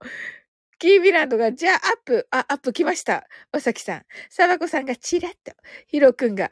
[0.79, 3.27] キービランドが、じゃあアップ、あ、アップ来ました。
[3.51, 4.05] まさきさん。
[4.31, 5.53] サバコさんがチラッと。
[5.85, 6.49] ヒロくんが、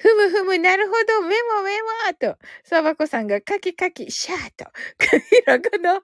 [0.00, 1.72] ふむふむ、なるほど、メモメ
[2.08, 4.64] モと、サバコさんがカキカキ、シャーと、
[5.28, 6.00] ひらがな。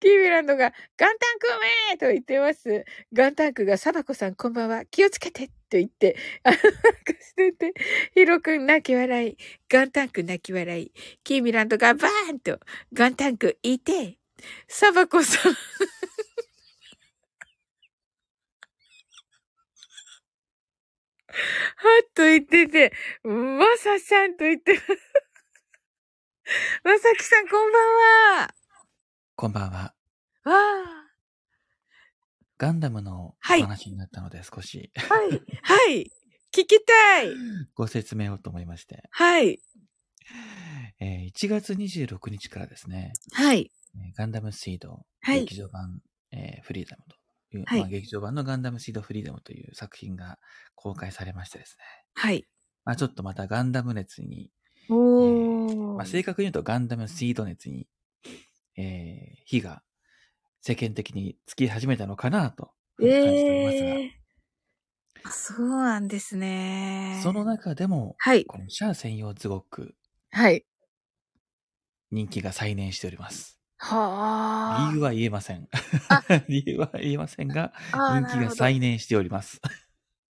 [0.00, 2.84] キービランドが、ガンタンクめーと言ってます。
[3.12, 6.78] ガンタンクが、サバコさんこんばんは、気をつけてと言って、あの、なんか
[7.20, 7.72] してて、
[8.14, 9.36] ヒロくん泣き笑い、
[9.68, 10.92] ガンタンク泣き笑い、
[11.22, 12.58] キービランドがバーンと、
[12.92, 14.18] ガンタンクいて、
[14.66, 15.52] サバコさん
[21.27, 21.27] はっ
[22.18, 24.74] と言ってて、まさちゃんと言って、
[26.82, 28.54] まさきさんこんばんは。
[29.36, 29.78] こんばんは。
[29.78, 29.94] わ
[30.46, 31.08] あ。
[32.58, 35.30] ガンダムのお話になったので少し、はい。
[35.62, 36.10] はい。
[36.52, 37.28] 聞きたい。
[37.76, 39.04] ご説明をと思いまして。
[39.10, 39.60] はい。
[40.98, 43.12] えー、1月26日からですね。
[43.32, 43.70] はい。
[44.16, 46.00] ガンダムシード、はい、劇場版、
[46.32, 47.17] えー、フリーダムと
[47.56, 50.38] いう、はい、まあ、劇場版のガンダムシードフリーダムという作品が
[50.74, 51.84] 公開されましてですね。
[52.14, 52.46] はい。
[52.84, 54.50] まあちょっとまたガンダム熱に、
[54.90, 57.86] おー、えー、まあ、正確に言うとガンダムシード熱に、
[58.76, 59.82] えー、火が
[60.60, 63.88] 世間的につき始めたのかなと感じておりますが。
[63.88, 67.20] えー、そうなんですね。
[67.22, 68.44] その中でも、はい。
[68.44, 69.94] このシャア専用ズゴック。
[70.30, 70.64] はい。
[72.10, 73.57] 人気が再燃しております。
[73.78, 74.90] はあ。
[74.90, 75.68] 理由は言えません。
[76.48, 79.60] 理由は言えませんが、人気が再燃しております。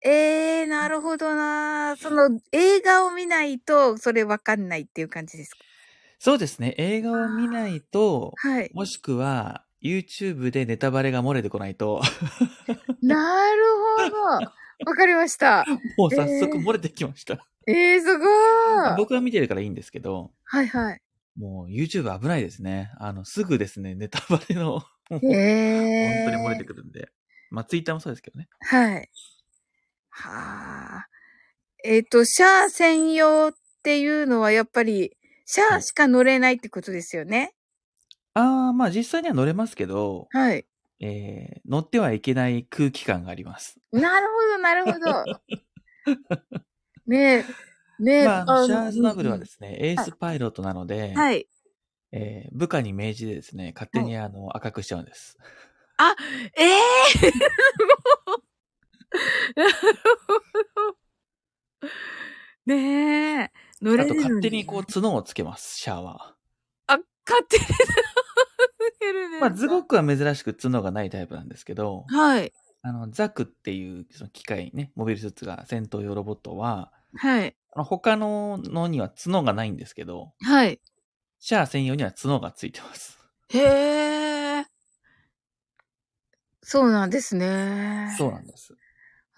[0.04, 1.96] ええー、なるほどな。
[1.96, 5.58] その映画を見ないと、それわかんないっていう感じですか？
[6.18, 6.74] そうですね。
[6.78, 8.70] 映画を見ないと、はい。
[8.74, 12.02] もしくは、YouTube でネタバレが漏れてこないと。
[13.02, 13.62] なる
[14.10, 14.22] ほど。
[14.86, 15.64] わかりました。
[15.96, 17.46] もう早速漏れてきました。
[17.66, 18.28] えー、えー、すごい。
[18.96, 20.32] 僕は見てるからいいんですけど。
[20.44, 21.00] はいはい。
[21.36, 22.92] もう YouTube 危ないですね。
[22.98, 25.30] あの、すぐですね、ネタバレの、本当へ
[26.30, 26.64] に漏れてえ。
[26.64, 27.10] くるんで。
[27.50, 28.48] まあ、Twitter もそうですけどね。
[28.60, 29.10] はい。
[30.10, 31.08] はあ。
[31.84, 35.78] えっ、と、シャア専用っていうのはやっぱり、シャはい。
[35.78, 37.54] アしか乗れないってことですよね？
[38.34, 40.66] ああ、まあ実際には乗れますけど、はい。
[41.00, 43.78] えー、乗ってはいけない空気感があります。
[43.92, 45.24] なるほど、なるほど。
[47.06, 47.44] ねえ、
[47.98, 49.38] ねえ、まあ、シャア・ズナブルは。
[49.38, 50.04] ですね、エーはい。
[50.06, 51.48] スパイロットなので、はい。
[52.12, 54.06] えー、部下に命じてですね、勝手はい。
[54.08, 55.36] にあの、赤くしちゃうんです。
[55.98, 56.14] あ、
[56.56, 57.30] ええー、
[59.56, 59.86] なるほ
[60.82, 60.96] ど。
[62.66, 64.66] ねえ、乗あと、れるん勝手に。
[64.66, 66.36] こう角をつけます、シャアは。
[66.86, 67.68] あ、勝手につ
[68.98, 72.52] けるんまあ、ズゴックは珍しく角がないタイプなんですけど、はい。
[72.82, 77.56] あの、ザクっていうその機械ね、モビルスーツが戦闘用ロボットは、はい。
[77.76, 80.80] あの他ののには角がないんですけど、はい。
[81.38, 83.18] シャア専用には角がついてます。
[83.48, 83.58] へ
[84.60, 84.66] え。
[86.62, 88.14] そうなんですね。
[88.18, 88.76] そうなんです。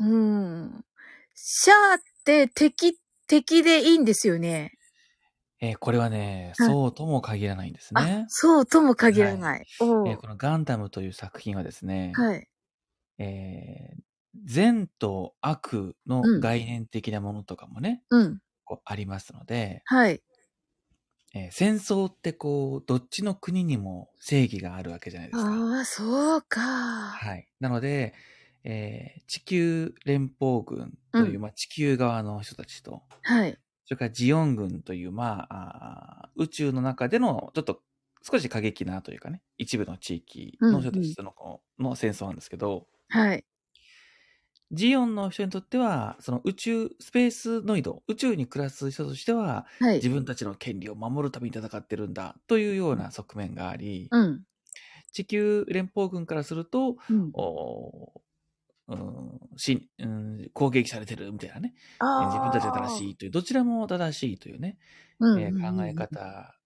[0.01, 0.84] うん。
[1.34, 4.72] シャアって敵、敵でいいんですよね。
[5.61, 6.68] えーこれはね、はい。
[6.68, 8.26] そうとも限らないんですあ、ね。
[8.28, 9.32] そうとも限はい。
[9.32, 9.66] らない。
[9.80, 12.49] えおーーこのガンダムという作品はですね、はい。
[13.18, 14.07] えー
[14.45, 16.49] 善と悪のうん。
[16.49, 18.41] 概念的なものとかもね、うん。
[18.64, 20.22] こうありますので、はい。
[21.34, 25.64] えー戦争ってこう、どっちの国にも正義があるわけじゃないですか。
[25.72, 26.61] ああ、そうか。
[27.11, 27.49] はい。
[27.61, 28.14] なので、
[28.64, 31.41] えー地球連邦軍という、うん。
[31.41, 33.61] まあ、地球側の人たちと、はい。
[33.86, 37.82] それからジオン軍という、まあ、あー宇宙の中での、ちょっと
[38.22, 40.93] 少し過激なというかね、一部の地域うん、の人うん。
[40.93, 41.34] たちとの
[41.78, 43.45] の戦争なんですけど、はい。
[44.72, 50.02] ジオンの人にとっては、その宇宙、スペースノイド、宇宙に暮らす人としては、はい。
[50.02, 54.44] 自分たちの権利を守るために戦ってるんだ、というような側面があり、うん。
[55.12, 57.34] 地球連邦軍からすると、うん。
[57.34, 58.22] お
[58.88, 61.74] うんしうん、攻撃されてるみたいなね、
[62.20, 62.88] えー自分たちが正。
[62.88, 64.78] しいという、どちらも正しいというね、
[65.20, 66.58] うん、えー考えうん、方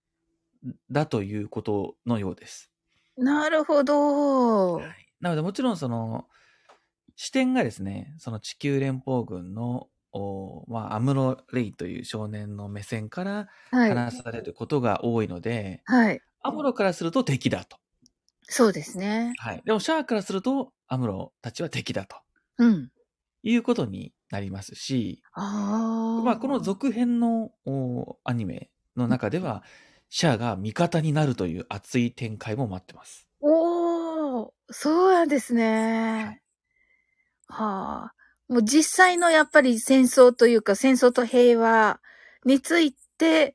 [0.90, 2.72] だということのようです。
[3.16, 3.24] うん。
[3.24, 4.76] なるほど。
[4.76, 5.12] はい。
[5.20, 6.28] なので、もちろんその、
[7.16, 13.88] 視点がですね、その地球連邦軍の、おまあ、アムロ・レイという少年の目線からはい。
[13.90, 16.22] 話されることが多いので、はい。
[16.42, 17.78] アムロからすると敵だと。
[18.48, 19.32] そうですね。
[19.38, 19.62] はい。
[19.64, 22.16] でも、シャアからすると、アムロたちは敵だと
[22.58, 22.92] うん。
[23.42, 26.60] いうことになりますし、あまあ、このあ。
[26.60, 29.64] 続編のおアニメの中では、
[30.10, 33.28] シャアが味方になるという熱い展開も待ってます。
[33.40, 35.54] おー、そうなんです
[36.16, 36.32] はね。
[36.32, 36.42] い。
[37.52, 38.14] はあ。
[38.48, 42.00] もう実際のやっぱり戦争というか、戦争と平和
[42.44, 43.54] について、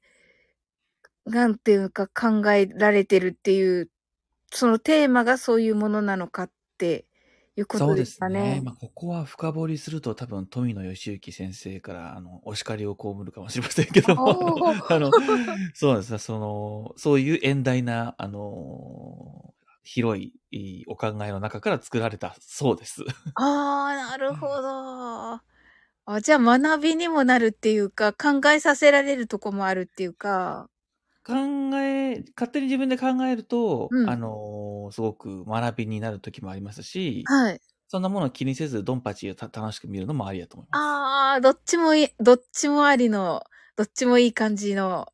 [1.25, 3.89] なんていうか考えられてるっていう、
[4.51, 7.05] そのテーマがそういうものなのかって
[7.55, 8.27] いうことでそうですすね。
[8.27, 8.61] かね。
[8.63, 15.11] まあ、ここは深掘りすると多分富野義行先生からあのお叱りを被るかもしれませんけども、お あの、ー。
[15.73, 19.53] そうですね、その、そういう遠大な、あの、
[19.87, 20.21] 広
[20.51, 23.03] いお考えの中から作られたそうです。
[23.35, 25.41] ああ、なるほど。
[26.05, 30.69] あ、じゃあ学びにもなるっていうか、考えさせられるとこもあるっていうか。
[31.23, 31.33] 考
[31.81, 34.17] え、勝手に自分で考えると、あうん。
[34.17, 37.61] の、すごく学びになる時もありますし、はい。
[37.89, 40.97] そんなものを気にせずドンパチをた楽しく見るのもありだと思います。
[40.97, 43.43] ああ、どっちもいい、どっちもありの、
[43.75, 45.11] どっちもいい感じの、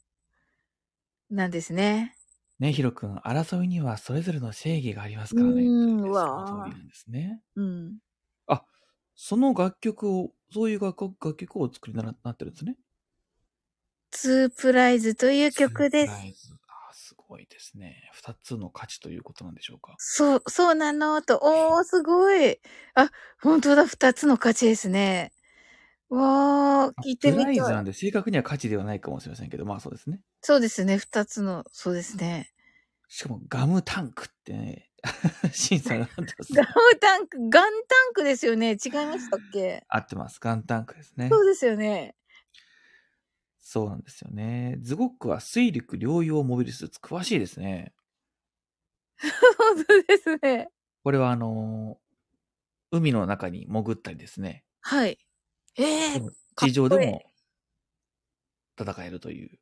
[1.30, 2.16] なんですね。
[2.60, 5.74] ね、ヒロ君、争いにはそれぞれの正義がありますうからね。
[6.02, 7.44] ーん、うわー通りなんですね。
[7.56, 8.00] うん。
[8.48, 8.66] あ、
[9.16, 12.78] その楽曲を、そういう楽曲楽曲をお作りにななってるんですね。
[14.12, 16.30] ツープライズという曲です。
[16.90, 18.10] あ、すごいですね。
[18.14, 20.00] 二つの価値ということなんでしょうか。
[20.00, 22.60] そう、そうなのと、おー、すごい。
[22.96, 23.12] あ、
[23.42, 25.34] 本当だ、二つの価値ですね。
[26.16, 27.46] わー、あ聞いてプみたい。
[27.46, 30.22] ライズなんで正確には価値ではないかもしれませんけど、まあそうですね。
[30.42, 32.52] そうですね、二つの、そうですね。
[33.08, 34.90] しかもガムタンクってね、
[35.52, 36.68] 審査がなってますガム
[37.00, 38.72] タンク、ガンタンクですよね。
[38.72, 39.84] 違いましたっけ？
[39.88, 40.40] 合ってます。
[40.40, 41.30] ガンタンクですね。
[41.30, 42.16] そうですよね。
[43.60, 44.78] そうなんですよね。
[44.82, 47.94] ズゴックは水陸両用モビルスーツ詳しいですね。
[49.58, 50.70] 本当ですね。
[51.04, 52.04] これはあのー
[52.96, 54.64] 海の中に潜ったりですね。
[54.82, 55.18] はい。
[55.78, 57.24] ええー、地上でも
[58.80, 59.60] 戦えるという。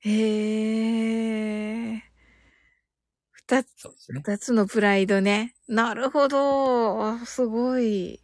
[0.00, 2.02] へえ。
[3.32, 4.22] 二つ、そうですね。
[4.24, 5.54] 二つのプライドね。
[5.68, 7.18] なるほど。
[7.26, 8.22] すごい。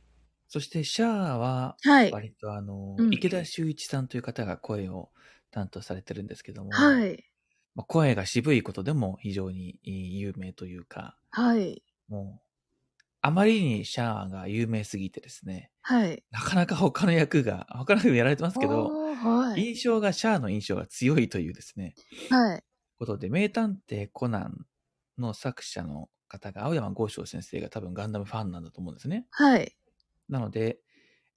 [0.49, 2.13] そして、シャアは、はい。
[2.13, 5.11] 割とあの、うん池田修一さんという方が声を
[5.51, 7.25] 担当されてるんですけども、はい。
[7.75, 11.83] まあ、声が渋いことでも非常に有名というか、はい。
[12.09, 12.46] もう、
[13.27, 16.23] あまりにシャアが有名すぎてですね、はい。
[16.31, 19.65] なかなか他の役が、他の役もやられてますけど、はい。
[19.67, 21.95] 印象が、シャアの印象が強いというですね、
[22.31, 22.63] はい。
[22.97, 24.65] ことで、名探偵コナン
[25.19, 29.27] の作者の方が、青山剛昌先生が多分ガンダムファンなんだと思うんですね。
[29.31, 29.77] はい。
[30.29, 30.79] なので、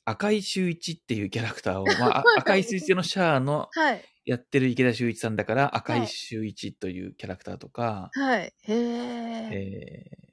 [0.06, 4.06] 赤井秀一っていうキャラクターを、まあ、あ赤井秀一のシャアのはい。
[4.26, 8.42] やってる池田秀一さんだから、赤井秀一というキャラクターとか、はい。
[8.42, 9.50] へえ。
[9.52, 10.29] えー、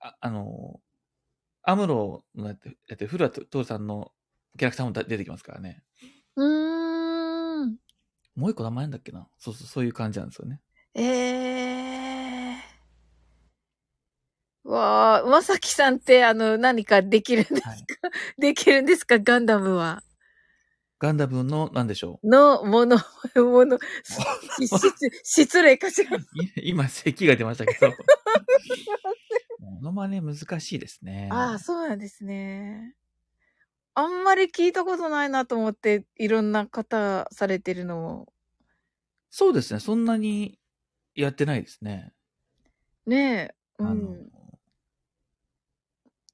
[0.00, 0.80] ああの、
[1.62, 4.12] アムロのやって、やって古谷徹さんの
[4.58, 5.82] キャラクターも出てきますからね。
[6.36, 7.76] うーん。
[8.34, 9.28] もう一個名前なんだっけな？
[9.38, 10.60] そうそう、そういう感じなんですよね。
[10.94, 14.68] ええー。
[14.70, 17.84] わあ、まさきさんって、あの、何かできるんですか、はい。
[18.38, 19.18] できるんですか？
[19.18, 20.02] ガンダムは。
[20.98, 22.28] ガンダムの、なんでしょう？
[22.28, 22.96] の、もの、
[23.36, 23.78] もの、
[24.58, 24.92] し 失
[25.24, 26.16] 失礼かしら。
[26.16, 26.20] い
[26.62, 27.92] 今、咳が出ましたけど。
[29.70, 31.28] モノマネ難しいですね。
[31.30, 32.96] ああ、そうなんですね。
[33.94, 38.32] あんまり聞いたことないなと思って、いろんな方されてるのを。
[39.30, 39.80] そうですね。
[39.80, 40.58] そんなに
[41.14, 42.12] やってないですね。
[43.06, 43.54] ねえ。
[43.78, 44.16] うあの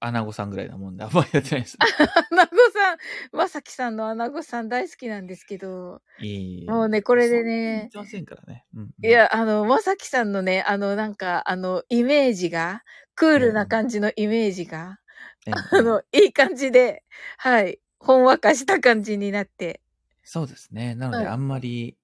[0.04, 1.76] ん。、アナゴさんぐらいなもんで、あんまりやってないです。
[1.80, 2.98] アナゴさん、
[3.32, 8.64] まさきさんのアナゴさん大好きなんですけど、いいもうねこれでねそんなに言ってませんからね。
[8.74, 12.82] うんうんい、や、あの、まさきさんのね、あの、なんか、あの、イメージが、
[13.14, 14.98] クールな感じのイメージが、
[15.46, 17.02] ええあの、いい感じで、
[17.38, 19.80] はい、ほんわかした感じになって。
[20.22, 20.94] そうですね。
[20.94, 21.96] なので、はいあんまり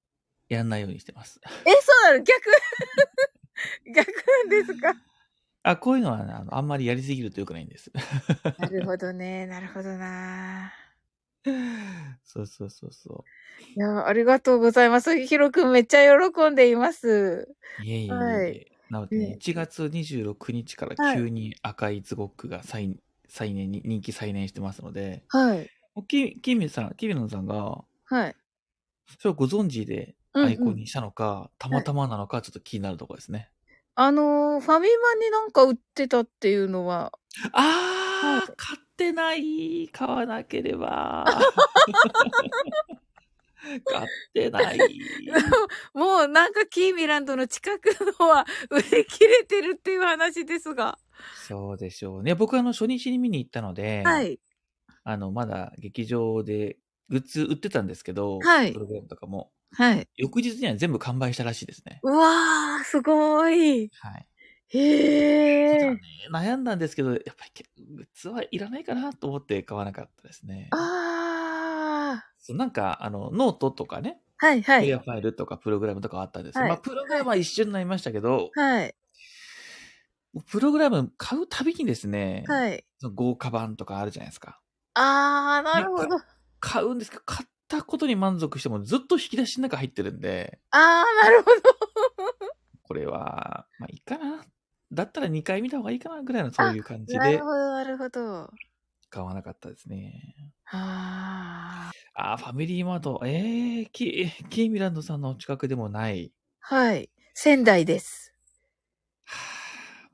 [0.49, 1.41] やんないようにしてます。
[1.45, 2.25] え、そうなの？
[2.25, 2.41] 逆？
[3.95, 4.95] 逆なんですか？
[5.65, 7.93] あ、こういうのはね、あの、あんまりやりすぎると良くないんです。
[8.59, 10.73] なるほどね、なるほどな。
[12.25, 13.27] そうそうそうそ
[13.75, 15.19] いや、ありがとうございます。
[15.27, 17.49] ヒロくんめっちゃ喜んでいます。
[17.79, 17.83] う。
[17.83, 18.15] いえいえいえ。
[18.15, 22.95] はいなのでね、ね1月26日からはい急に赤いズゴックが再、
[23.27, 25.71] 再燃に、人気再燃してますので、はい。
[25.95, 28.37] もうキキミさん、キミノンさんが、はい。
[29.19, 33.52] それをご存知でうんうんアイコンにしたのか、たまたまなのか、ちょっと気になるところですね。
[33.95, 37.13] あのーファミマになんか売ってたっていうのは、
[37.53, 41.27] あー、はい買ってない買わなければ。
[43.85, 44.79] 買ってない。
[45.95, 50.99] もうなんかキーミランドの近くのは売り切れてるっていう話ですが。
[51.47, 52.35] そうでしょうね。
[52.35, 54.41] 僕あの初日に見に行ったので、はい。
[55.05, 56.79] あの、まだ劇場で
[57.09, 60.09] グッズ売ってたんですけど、はいプログラムとかも、はい。
[60.17, 62.01] 翌日には全部完売したらしいですね。
[62.03, 63.91] うわー、すごい。
[64.01, 64.27] はい。
[64.69, 66.01] へーただね。
[66.33, 70.69] 悩んだんですけど、やっぱりけグッズはいらないかなと思って買わなかったですね。
[70.73, 74.47] あそうなんか、あの、ノートとかね、ー。
[74.47, 74.81] はい、はい。
[74.81, 76.63] クリアファイルとかプログラムとかあったんですよ。
[76.63, 78.95] はいまあ、プログラムは一瞬になりましたけど、はい。
[80.51, 82.85] プログラム買うたびにですね、はい。
[82.99, 84.61] その豪華版とかあるじゃないですか。
[84.95, 86.19] あー、なるほど。
[86.59, 91.61] 買うんですけど、買ったことに満足してもずっと引き出しの中入ってるんで、あー、なるほど。
[92.83, 94.45] これは、まあいいかな。
[94.93, 98.51] だったら2回見た方がいいかなぐらいのそういう感じでなるほど、なるほど。
[99.09, 100.53] 買わなかったですね。
[100.71, 101.97] あー。
[102.15, 103.23] あー、ファミリーマート。
[103.25, 106.31] えー、キキーミランドさんのお近くでもない。
[106.61, 107.11] はい。
[107.33, 108.35] 仙台です。
[109.25, 109.37] は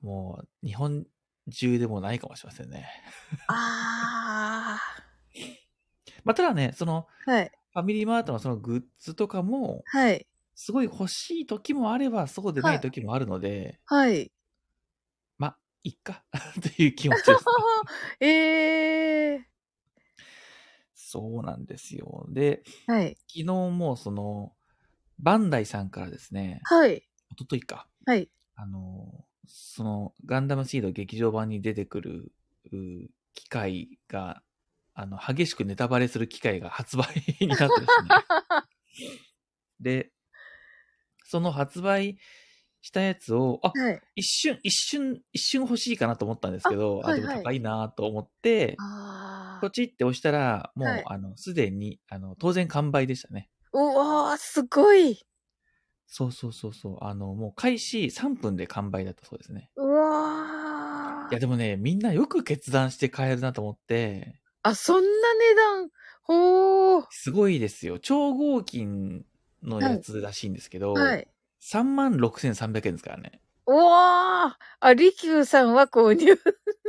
[0.00, 1.06] あもう、日本
[1.50, 2.88] 中でもないかもしれませんね。
[3.48, 4.78] あ
[6.28, 7.30] まあ、ただね、その、ー。
[7.32, 7.52] はい。
[7.72, 10.26] ファミリーマートのそのグッズとかも、はい。
[10.54, 14.30] すごい欲しい時もあれば、そうでない時もあるので、はい。
[15.38, 16.24] まあ、いっか、
[16.60, 17.44] という気持ちです。
[18.20, 19.44] えー。
[20.92, 22.26] そうなんですよ。
[22.28, 23.16] で、はい。
[23.26, 24.52] 昨日もその、
[25.18, 27.08] バンダイさんからですね、はい。
[27.30, 28.28] 一昨日か、はい。
[28.54, 32.32] あの、その、ガンダムシード劇場版に出てくる、
[32.70, 34.42] う機械が、
[34.98, 37.06] あの、激しくネタバレする機械が発売
[37.40, 38.10] になってですね。
[39.78, 40.10] で、
[41.24, 42.18] その発売
[42.80, 44.02] したやつを、あ、はい。
[44.16, 53.48] 一瞬、一瞬、一瞬欲しいかなと思ったんですけど、あ,、あはいはいでも高いなと思って、あポチって押したら、もう、はいあの、すでに、あの、当然完売でしたね。
[53.72, 55.20] うわー、すごい。
[56.08, 57.04] そうそうそうそう。
[57.04, 59.70] あの、もう開始3分で完売だったそうですね。
[59.76, 61.30] うわー。
[61.30, 65.90] いや、でもね、みんなよく決断して買えるなと思って、あ、そんな値段。
[66.22, 67.06] ほー。
[67.10, 67.98] すごいですよ。
[67.98, 69.24] 超合金
[69.62, 71.28] のやつらしいんですけど、はい。
[71.60, 73.40] 3万6300円ですからね。
[73.66, 74.64] うわー。
[74.80, 76.38] あ、利休さんは購入。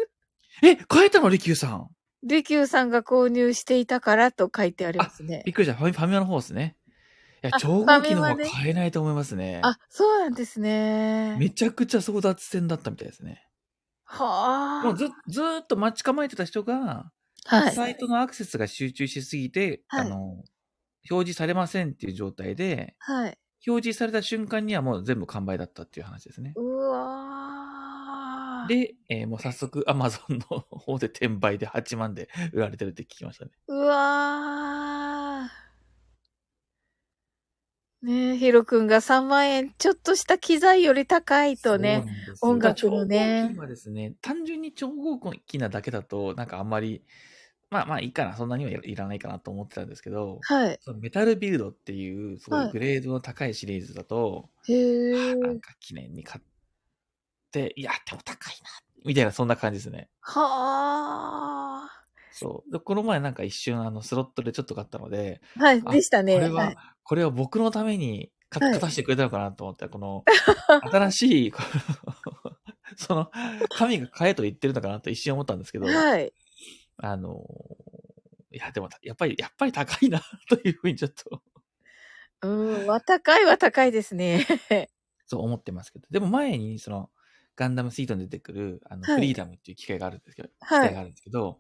[0.62, 1.30] え、買えたの？
[1.30, 1.90] 利休さん
[2.24, 5.54] 利休さんが購入していたからと書いてありますねび。
[5.54, 5.74] っくりした。
[5.76, 6.76] ファミファミマの方ですね。
[7.42, 9.62] いやあ、超合金の方は買えないと思いますね。
[9.64, 11.38] あ、そうなんですね。
[11.40, 13.48] めちゃくちゃ争奪戦だったみたいですね。
[14.04, 14.84] はあ。
[14.84, 17.12] もうず、ずーっと待ち構えてた人が、
[17.50, 17.72] はい。
[17.74, 20.44] サイトのアクセスが集中しすぎて、はいあの、
[21.10, 23.38] 表示されませんっていう状態で、はい。
[23.68, 26.54] 表示された瞬間にはもう全部完売だったっていう話ですね。
[26.56, 28.68] うわー。
[28.68, 33.52] で、えーもう早速 Amazon の方で転売で8万で売られてるって聞きましたね。
[33.68, 35.60] うわー。
[38.02, 42.06] ねえ、ヒロくんが3万円、ちょっとした機材より高いとね。
[42.42, 47.04] 音楽のね超合金はですね、単純に超合金なだけだと、なんかあんまり、
[47.70, 50.80] まあまあいいかな、そんなにはいいらないかなと思ってたんですけど、はい。
[50.82, 55.36] そのメタルビルドっていう、すごはいいグレードの高いシリーズだと、へえ。
[55.36, 56.44] なんか記念に買っ
[57.52, 58.70] て、いや、でも高いな、
[59.06, 60.10] みたいな、そんな感じですね。
[60.22, 62.06] はあ。
[62.32, 62.72] そう。
[62.72, 66.36] でこの前なんか一瞬あのスロットでちょっと買ったので、はい、あでしたね。
[66.36, 66.78] これは、はい
[67.10, 70.24] これは僕のために買はい勝たせてくれたのかなと思って、この、
[70.92, 72.52] 新しい、この
[72.96, 73.32] その、
[73.70, 76.32] 神が買えと言ってるのかなと一瞬思ったんですけど、はい。
[77.02, 77.46] あの、
[78.52, 81.42] いや、でも、やっぱり、やっぱり高いな、というふうにちょっと、
[82.42, 82.48] う
[82.84, 84.46] ん、は高いは高いですね。
[85.26, 87.10] そう思ってますけど、でも前に、その、
[87.56, 91.60] ガンダムシートに出てくる、あの、はいフリーダムっていう機械があるんですけど、はい機械があるんですけど、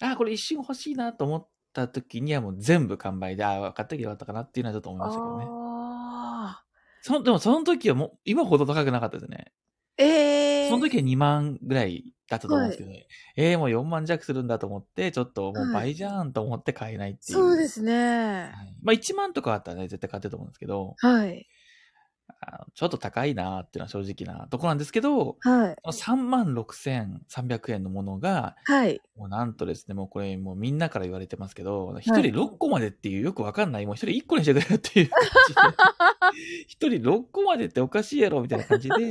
[0.00, 5.44] あ、これ一瞬欲しいなと思った時にはもう全部完売で、あ、分かったけどよかったかなっていうのはちょっと思いましたけどね。
[5.48, 6.64] ああ。
[7.02, 9.52] その、でもその時はもう、今ほど高くなかったですね。
[9.98, 13.06] ええその時は2万ぐらいだったと思うんですけど、ね
[13.36, 17.38] えー、もう4万弱するんだと思って、ちょっともう倍じゃんと思って買えないっていう。
[17.38, 17.92] そうですね。
[17.92, 21.46] はいまあ1万とかあったらね、絶対買ってると思うんですけど、はい。
[22.40, 25.76] あのちょっと高いなっていうのは正直なとこなんですけど、はい。
[25.86, 29.00] 3万6300円のものが、はい。
[29.16, 35.60] もうなんとですね、もうこれもうみんなから言われてますけど、一人6個までっていうよくわかんない、もう一人1個にしてくれよっていう感じで、
[36.66, 39.10] 一人6個までっておかしいやろみたいな感じで、で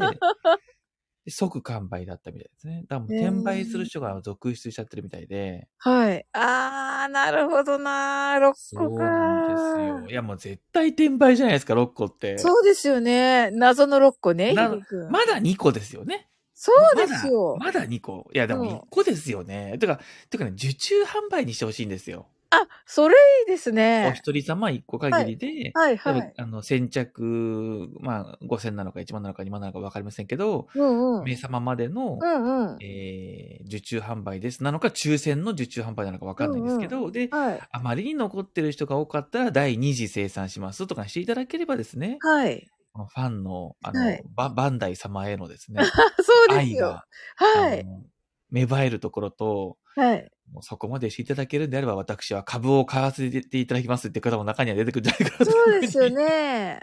[1.27, 2.81] 即完売だったみたいですね。
[2.83, 6.25] だからもう転売する人が続出しちゃってるみたいで、はい。
[6.33, 8.39] あー、なるほどなー。
[8.39, 10.09] 6そう個かなんですよ。
[10.09, 12.37] いやもう絶対転売じゃないですか、6個って。
[12.37, 13.49] そうですよね。
[13.51, 16.27] 謎の6個ね、まだ2個ですよね。
[16.53, 17.57] そうですよ。
[17.57, 18.29] まだまだ2個。
[18.33, 19.77] いやでもうん1個ですよね。
[19.79, 19.99] てか、
[20.29, 22.27] てかね、受注販売にしてほしいんですよ。
[22.51, 23.17] あ、それい
[23.47, 24.13] いですおね。
[24.13, 26.33] 一人様1個限りで、はい、例えばはい。
[26.37, 31.23] あの、先着、まあ、5000なのか1万なのか2万なのか分かりませんけど、うんうん。
[31.23, 32.77] 名様までの、うんうん。
[32.81, 34.63] えー受注販売です。
[34.63, 37.59] なのか、抽選の受注販売なのか分かんないですけど、で、はい。
[37.71, 42.67] あまりに残ってる人が多かったら、第2次生産しますとかしていただければですね、はい。
[42.91, 45.81] このファンの、あの、はいババンダイ様へのですね、
[46.21, 47.05] そうですよ愛が。、
[47.35, 47.81] はい。
[47.81, 48.03] あの
[48.49, 50.29] 芽生えるところと、はい。
[50.51, 56.81] もうそこまでしていただけるんであれば、私は株を買わせていただきますって方も中には出てくるんじゃないかなとそうですよね。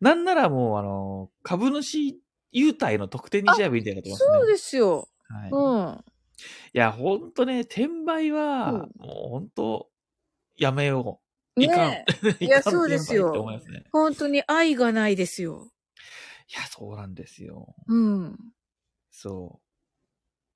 [0.00, 2.20] なんならもう、あの、株主
[2.52, 4.38] 優待の特典にしちゃえばいいんじゃないかと思いますね。
[4.38, 5.08] そうですよ。
[5.28, 5.50] はい。
[5.50, 6.04] うん。
[6.74, 9.90] いや、ほんとね、転売は、うんもうほんと、
[10.56, 11.20] やめよ
[11.56, 11.62] う。
[11.64, 11.90] いかん。
[11.90, 12.04] ね
[12.40, 13.32] いやそうですよ。
[13.92, 15.68] 本当に愛がないですよ。
[16.50, 17.74] いや、そうなんですよ。
[17.88, 18.38] うん。
[19.10, 19.63] そう。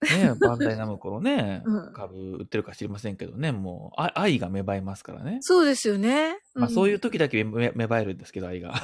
[0.03, 5.39] ねバンダイナムコのね、 うん株売ってるか知りませんけどね、もう、あ愛が芽生えますからね。
[5.41, 6.39] そうですよね。
[6.55, 8.71] まあ、そういうう時だけ芽芽生えるんですけど、愛が。
[8.71, 8.73] ん。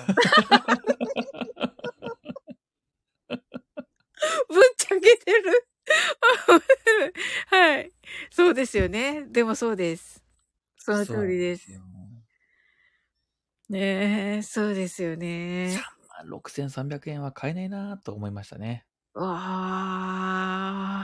[3.29, 5.69] ぶっちゃけてる。
[7.51, 7.93] はい。
[8.31, 9.25] そうですよね。
[9.27, 10.25] でもそうです。
[10.77, 11.81] その通りです。
[13.69, 15.81] ねえ、そうですよですねよ。。
[16.29, 18.85] 3万6300円は買えないなと思いましたね。
[19.15, 19.29] わ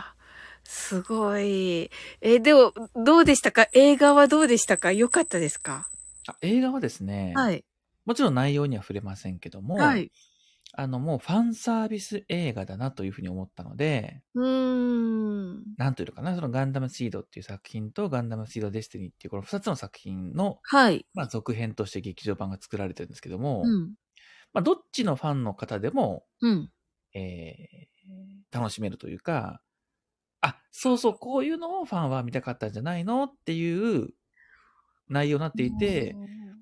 [0.04, 0.14] あ、
[0.64, 1.90] すごい。
[2.20, 3.68] え、でも、どうでしたか？
[3.72, 4.90] 映画はどうでしたか？
[4.90, 5.88] 良かったですか？
[6.26, 7.64] あ映画はですね、はい。
[8.04, 10.10] もちろん内容には触れませんけども、はい。
[10.72, 15.62] あの、もうファンサービス映画だなというふうに思ったので、うーん。
[15.76, 21.06] なんというのかな、そのガンダムシードっていう作品とガンダムシードデスティニーっていうこの二つの作品の、はい。
[21.14, 23.94] まあ、続編として劇場版が作られてるんですけども、うん。
[24.52, 26.70] まあ、どっちのファンの方でも、うん。
[27.14, 27.89] えー
[28.52, 29.62] 楽しめるというか、
[30.42, 33.24] あ、そうそう、こういうのをファンは見たかったんじゃないの？
[33.24, 34.10] っていう
[35.08, 36.14] 内容になっていて、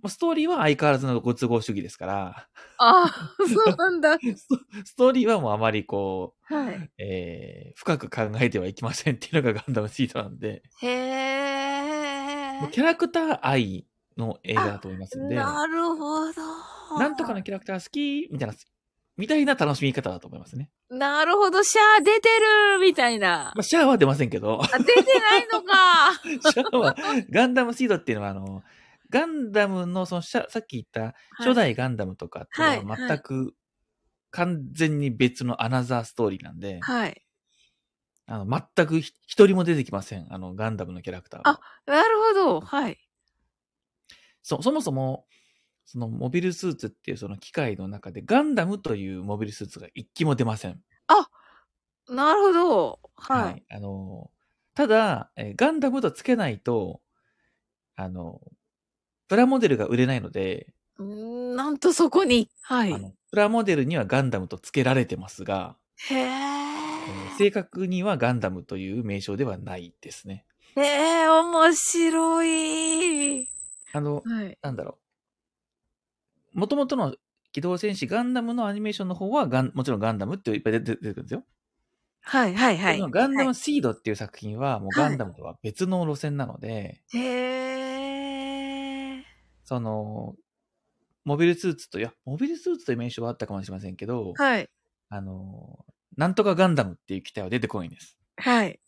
[0.02, 2.48] まあストーリーは相変わらずのご都合主義ですから、
[2.78, 4.18] あ、 そうなんだ。
[4.84, 6.76] ストーリーはもうあまりこはい。
[6.76, 12.68] う、えー深く考えてはいきませんっていうのがガンダムシードなんで、へえ。
[12.72, 16.32] キャラクター愛の映画だと思いますんで、なるほど。
[16.98, 18.54] なんとかのキャラクター好きみたいな
[19.18, 20.70] みたいな楽しみ方だと思いますね。
[20.90, 22.28] なるほど、シャア出て
[22.72, 23.60] るみたいなま。
[23.60, 26.12] あ、シャアは出ませんけど、あ、出てないのか。
[26.52, 26.96] シャアは、
[27.28, 28.62] ガンダムシードっていうのは、あの、
[29.10, 33.54] ガンダムの、その、シャさっき言った、初代ガンダムとかっていうのははい全く、
[34.30, 37.22] 完全に別のアナザーストーリーなんで、はい。
[38.26, 40.32] あの、全くひ一人も出てきません。
[40.32, 41.60] あの、ガンダムのキャラクターは。
[41.86, 42.60] あなるほど。
[42.60, 42.98] はい。
[44.42, 45.26] そ、そもそも、
[45.90, 50.82] そのモビルスーツっていうその機械の中で、ガンダムというモビルスーツが一機も出ません。
[52.08, 53.00] なるほど。
[53.16, 53.64] はい。
[53.68, 54.30] あの、
[54.74, 57.00] ただ、えーガンダムとつけないと、
[57.96, 58.40] あの、
[59.28, 62.50] プラモデルが売れないので、んなんとそこに。
[62.62, 63.14] はい。
[63.30, 65.76] プラモデルにはガンダムと付けられてますが、
[66.10, 66.24] へえ。
[66.24, 70.44] えー正確にはガンダムという名称ではないですね。
[70.76, 70.82] へ
[71.22, 73.48] え、面白い。
[73.92, 74.58] あの、はい。
[74.60, 75.07] なんだろう。
[76.58, 77.14] もともとの
[77.52, 81.44] 機動戦士ガンダムのアニメーションの方はガン、もちろんガンダムっていっぱい出て出てくるんですよ。
[82.20, 83.00] はい、はい、はい。
[83.00, 88.38] ガンダはムシードっていう作品はもうガンダムとは別の路線なので、いへ
[89.18, 89.24] え。
[89.64, 90.34] その、
[91.24, 94.68] モビルスーツと、いや、モビルスーツという名称はあったかもしれませんけど、はい。
[95.10, 95.84] あの、
[96.16, 98.18] なんとかガンダムっていう機体は出てこないんです。
[98.36, 98.80] はい。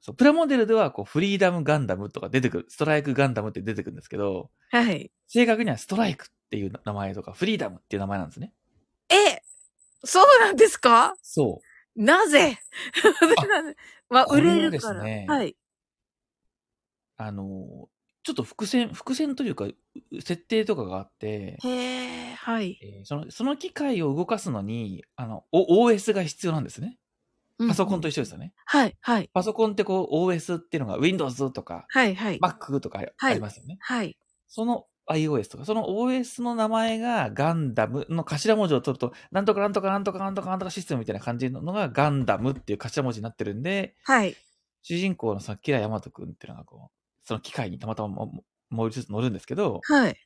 [0.00, 5.10] そう、プラモデルではこう、フリーダムガンダムとか出てくる、ストライクガンダムって出てくるんですけど、はい。
[5.26, 8.52] 正確にはストライクっていう名前とか、フリーダムっていう名前なんですね。
[9.08, 9.42] え、
[10.04, 11.14] そうなんですか？
[11.22, 11.60] そ
[11.96, 12.02] う。
[12.02, 12.58] なぜ？
[14.10, 14.94] まあ、売これるから。
[14.94, 15.56] ですねはい。
[17.16, 17.88] あの、
[18.22, 19.76] ちょっと伏線、伏線というか、う
[20.20, 22.78] 設定とかがあって、へえ、はい。
[22.82, 26.98] えーその、その機械を動かすのに、あの、O- OS が必要なんですね。
[27.68, 28.54] パソコンと一一緒ですよね。
[28.64, 29.30] はい、はい。
[29.34, 32.38] パソコンってこう OS っていうのが Windows とかはい、はい。
[32.38, 33.76] Mac とかありますよね。
[33.80, 34.16] はい。
[34.48, 44.36] その iOS とか、その OS の名前がガンダムの頭文字を取ると、なんとかなんとかなんとかなんとかなんとかシステムみたいな感じのがガンダムっていう頭文字になってるんで、はい。
[44.82, 50.16] 主人公のそのキラヤマト君っていうのがこう、その機械にたまたまももう一つ乗るんですけど、はい。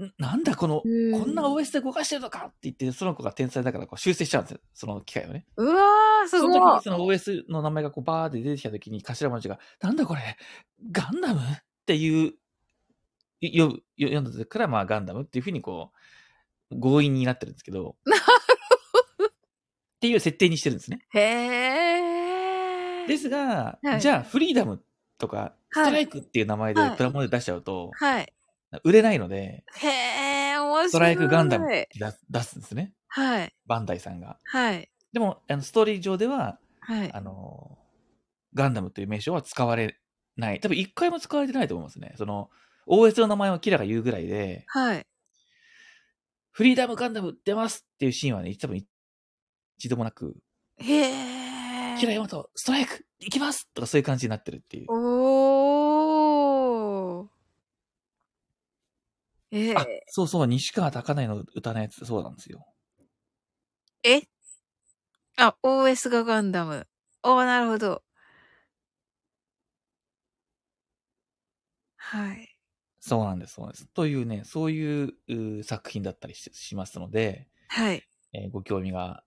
[0.00, 4.60] んなんだこの、うんこんな OS で動かしてるのかって言って、その子が天才だからこう修正しちゃうんですよ。
[4.74, 5.46] その機械をね。
[5.56, 6.60] うわー、すそごい。
[6.60, 10.36] の時にその OS の名前がこうバーって出てきた時に頭文字が、なんだこれ
[10.92, 11.44] ガンダムっ
[11.86, 12.34] ていう、
[13.42, 15.92] 読んだ時からまあガンダムっていうふうにこ
[16.70, 17.96] う、強引になってるんですけど、
[19.96, 21.00] っていう設定にしてるんですね。
[21.10, 21.20] へ
[23.04, 23.06] え。
[23.06, 24.82] ですが、はいじゃあフリーダム
[25.18, 28.32] とか、ストライクっていう名前ではいプラモデル出しちゃうと、はい。
[28.84, 29.88] 売れないので、へ
[30.52, 30.88] え、面白い。
[30.90, 32.92] ストライクガンダム出す出すんですね。
[33.08, 33.54] はい。
[33.66, 34.38] バンダイさんが。
[34.44, 34.90] はい。
[35.12, 37.12] でも、あのストーリー上では、はい。
[37.12, 37.78] あの、
[38.54, 39.98] ガンダムという名称は使われ
[40.36, 40.60] ない。
[40.60, 42.14] 多分一回も使われてないと思いますね。
[42.16, 42.50] その、
[42.88, 45.06] OS の名前をキラが言うぐらいで、はい。
[46.50, 48.84] フリーダムガンダム出ますっていうシーンはね、多分
[49.78, 50.36] 一度もなく、
[50.78, 51.96] へえ。
[51.98, 54.86] キラヤマト、ストライク行きますとかそういう感じになってるっていう。
[54.90, 57.28] おー。
[59.50, 62.66] えあ、そうそう、西川貴教の歌のやつ、そうなんですよ。
[64.02, 64.22] え？
[65.36, 66.86] あ、OS がガンダム。
[67.22, 68.02] おー、なるほど。
[71.96, 72.57] はい。
[73.00, 73.86] そうなんです、そうなんです。
[73.86, 78.02] というね、そういうう作品だったりししますので、はい。
[78.32, 79.22] えーご興味が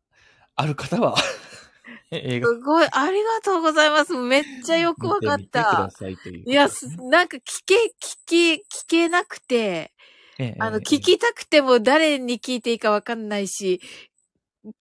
[0.55, 1.15] ある方は、
[2.11, 4.13] 映画すごい、ありがとうございます。
[4.15, 5.89] めっちゃよくわかった。
[5.91, 6.67] さいといや、
[7.09, 9.93] なんか聞け、聞け、聞けなくて、
[10.37, 13.81] ええあの、ええ聞きたくても誰に聞いていいかわかんないし、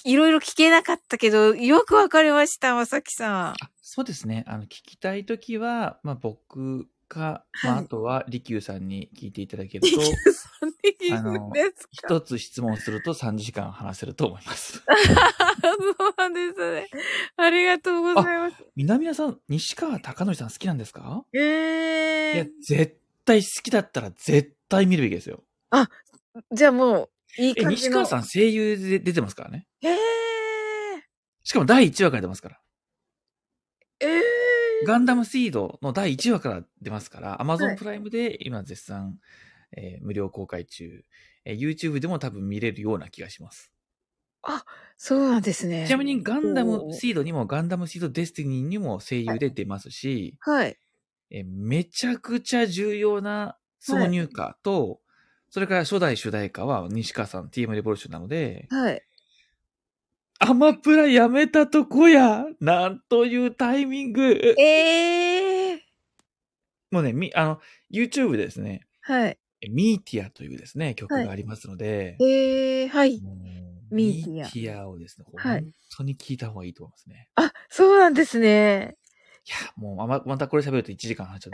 [0.04, 3.46] いろいろ聞けなかったけど、よくわかりました、まさきさん。
[3.52, 4.44] あそうですね。
[4.46, 10.00] あの、聞きたいときは、まあ、僕か、まあ、はいあとは、利休さんに聞いていただけると、
[11.90, 14.78] 一つ質問すると3時間話せると思います。
[15.60, 16.86] そうなんですね。
[17.36, 18.56] ありがとうございます。
[18.76, 21.24] 南田さん、西川貴教さん好きなんですか？
[21.34, 25.42] えいやえ、絶対好きだったら絶対見るべきですよ。
[26.52, 27.90] じゃあもう、いいえ、感じの。
[27.90, 29.66] 西川さん声優で出てますからね。
[29.82, 29.96] へえ。
[31.42, 32.60] しかも第1話から出ますから。
[34.00, 34.22] ええ。
[34.86, 39.18] ガンダムシードの第1話から出ますから、は Amazon いプライムで今絶賛、
[39.76, 41.04] えー無料公開中、
[41.44, 43.72] えー YouTube でも多分見れるような気がします。
[44.96, 45.86] そうなんですね。
[45.86, 50.76] ちなみにガンダムシードにもガンダムシードデスティニーにも声優で出ますし、はい。
[51.30, 55.00] えーめちゃくちゃ重要な挿入歌と、
[55.50, 59.02] それから初代主題歌は西川さん TM レボリューションなので、はい。
[60.42, 65.84] アマプラやめたとこやなんというタイミングええ。
[66.90, 67.60] もうね、み、あの、
[67.92, 69.38] YouTube でですね、はい。
[69.70, 73.20] ミーティアというですね、曲がありますので、ええ、はい。
[73.90, 77.28] ミーティアミーティアをですね、はい本当に聞いた方がいいと思いますね。
[77.34, 78.96] あ、そうなんですね。
[79.46, 81.50] いや、もうまままたこれ喋ると1時間話っちゃ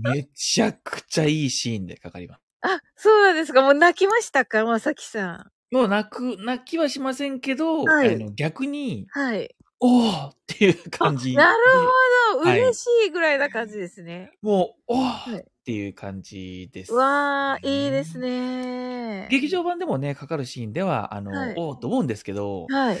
[0.00, 2.40] うん めちゃくちゃいいシーンでかかります。
[2.62, 3.62] あ、そうなんですか。
[3.62, 4.64] もう泣きましたか？
[4.64, 9.06] まさきさもう泣く、泣きはしませんけど、はいあの逆に、ん。
[9.08, 9.54] はい。
[9.80, 11.36] おーっていう感じで。
[11.36, 12.48] なるほど。
[12.48, 14.32] はい嬉しいぐらいな感じですね。
[14.42, 16.92] もう、おはいーっていう感じです。
[16.92, 19.28] うわー、いいですね。
[19.30, 22.94] 劇場版でもね、かかるシーンでは、あの、はいおーと思うんですけど、はい。
[22.94, 23.00] や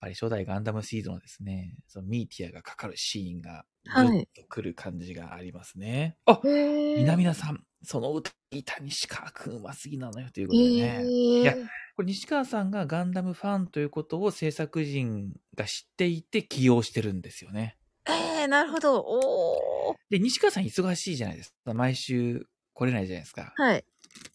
[0.00, 6.16] ぱり初代ガンダムシードのですね、そのミーティアがかかるシーンが、はいとくる感じがありますね。
[6.24, 11.00] あへーみなみなさん、その歌、板西川くんうますぎなのよということえでね。
[11.04, 11.54] ーいや
[11.96, 17.76] これ西川さんがガンダムファンということを制作陣が知っていて起用してるんですよね。
[18.06, 19.00] えー、なるほど。
[19.00, 19.94] おー。
[20.10, 21.72] で、西川さん忙しいじゃないですか。
[21.72, 23.52] 毎週来れないじゃないですか。
[23.56, 23.84] はい。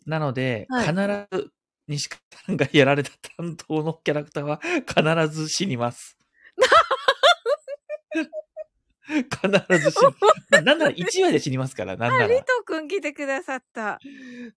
[0.06, 0.96] なので、はい必
[1.32, 1.52] ず
[1.88, 6.18] 西川さんがやられた担当のキャラクターは必ず死にます。
[9.06, 10.14] 必ず死ぬ。
[10.52, 12.44] ななんなら1話で死にますから、なんなあ、リら。
[12.44, 14.00] トくん来てくださった。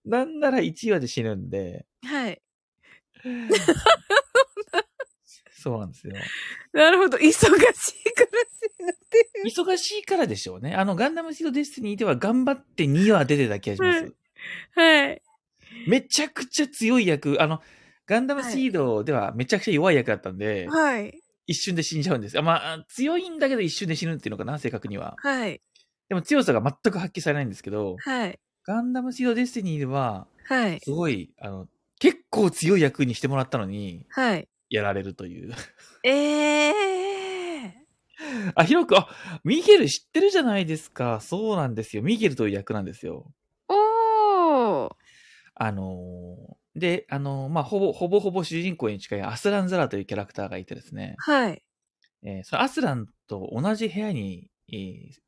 [0.05, 1.87] なんなら1話で死ぬんで。
[2.05, 2.43] はい。
[5.63, 6.15] そうなんですよ。
[6.73, 7.19] なるほど。
[7.19, 7.95] 忙しいから死
[8.81, 9.31] ぬって。
[9.47, 10.75] 忙しいからでしょうね。
[10.75, 14.13] あの、ガンダムシードデスティニーでは頑張って2話出てた気がします。
[14.75, 15.23] はい。
[15.87, 17.63] めちゃくちゃ強い役、あの、
[18.07, 21.23] ガンダムシードではめちゃくちゃ弱い役だったんで、はい。
[21.47, 22.39] 一瞬で死んじゃうんです。
[22.39, 25.15] あまあ、強いんだけど一瞬で死ぬっていうのかな、正確には。
[25.19, 25.61] はい。
[26.09, 28.39] でも強さが全く発揮されないんですけど、はい。
[28.65, 30.81] ガンダムシードデスティニーでは、はい。
[30.81, 31.72] すごい、あの、結
[32.33, 34.49] 構強い役にしてもらったのに、はい。
[34.71, 35.55] やられるという。
[36.03, 37.75] ええ
[38.57, 39.09] あ、ヒロくん、あ、
[39.45, 41.21] ミゲル知ってるじゃないですか。
[41.21, 42.03] そうなんですよ。
[42.03, 43.33] ミゲルという役なんですよ。
[43.69, 43.75] ー。
[43.75, 44.97] おー。
[45.55, 51.63] あのーで、あのーまあ、ほぼ、ほぼほぼ主人公に近いアスランザラというキャラクターがいてですね、はい。
[52.23, 55.23] えーそのアスランと同じ部屋に、えー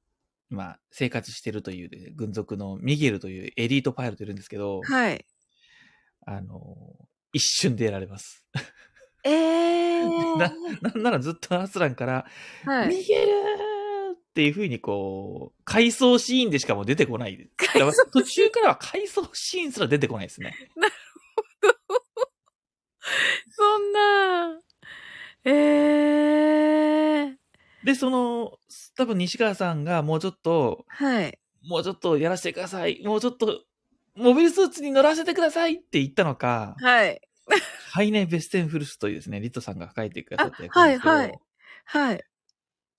[0.51, 5.27] 今、生活してるという、ね、軍属のミゲルというエリートパイロットいるんですけど、はい。
[6.27, 7.05] あのー
[7.37, 8.47] 一瞬でやられます。
[9.25, 10.05] ええ
[10.39, 10.53] な、
[10.83, 12.27] なんならずっとアスランから、
[12.65, 12.89] はい。
[12.89, 17.51] ミゲルーっていう風にこう、回想シーンでしかもう出てこない。
[18.13, 20.55] 途中からは回想シーンすら出てこないですね。
[23.51, 24.61] そんな。
[25.45, 27.37] ええ
[27.85, 28.59] で、その、
[28.97, 31.39] 多分西川さんがもうちょっと、はい。
[31.67, 33.03] もうちょっとやらせてください。
[33.05, 33.63] もうちょっと、
[34.17, 37.21] モビルスーツに乗らせてくださいって言ったのか、はい。
[37.91, 41.39] ハイネ・ベステンフルスというですね、リトさんが書いてくださあった役はいはい。
[41.85, 42.25] はい。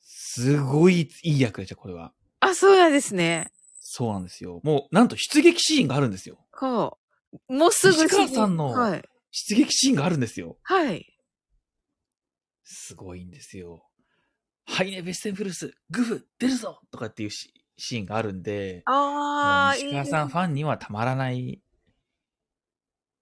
[0.01, 2.13] すごいいい役でした、これは。
[2.41, 3.51] あ、そうなんですね。
[3.79, 4.59] そうなんですよ。
[4.63, 6.45] もう、なんと出撃シーンがあるんですよ。
[6.51, 6.97] こ
[7.49, 7.53] う。
[7.53, 9.03] もうすぐ西川さんのはい。
[9.31, 10.57] 出撃シーンがあるんですよ。
[10.63, 11.13] はい。
[12.63, 13.85] すごいんですよ。
[14.65, 21.61] ハイネ・ベステンフルス、グフ、出るぞとかっていうシシーンがあるんで、もああ、う西川さんファンにはたまらない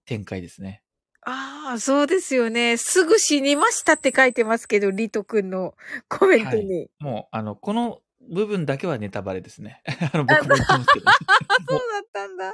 [0.05, 0.83] 展開ですね。
[1.25, 2.77] ああ、そうですよね。
[2.77, 5.73] すぐ死にましたって書いてますけど、リト君の
[6.09, 6.89] コメントに。
[6.99, 9.81] もう、あの、この部分だけはネタバレですね。
[10.13, 11.05] あの、僕も言ってますけど、
[11.69, 12.53] そうだったんだ。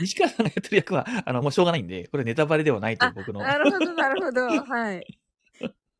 [0.00, 3.40] 西川さんがやってる役は、あの、もうしょうがないんで、これネタバレではないという僕の。
[3.40, 4.46] なるほど、なるほど。
[4.66, 5.06] はい。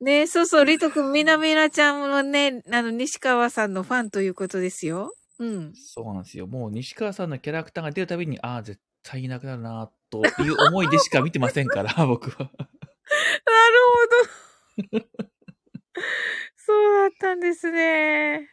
[0.01, 5.13] ねそうそう、リト君、みなみなちゃんもね、あの、西川さんのファンということですよ。
[5.39, 5.75] うん。
[5.75, 6.47] そうなんですよ。
[6.47, 12.39] もう西川さんのキャラクターが出るたびに、ああ、絶対いなくなるな、という思いでしか見てませんから、 僕は。
[12.39, 12.51] なる
[14.89, 15.19] ほど。
[16.57, 18.49] そうだったんですね。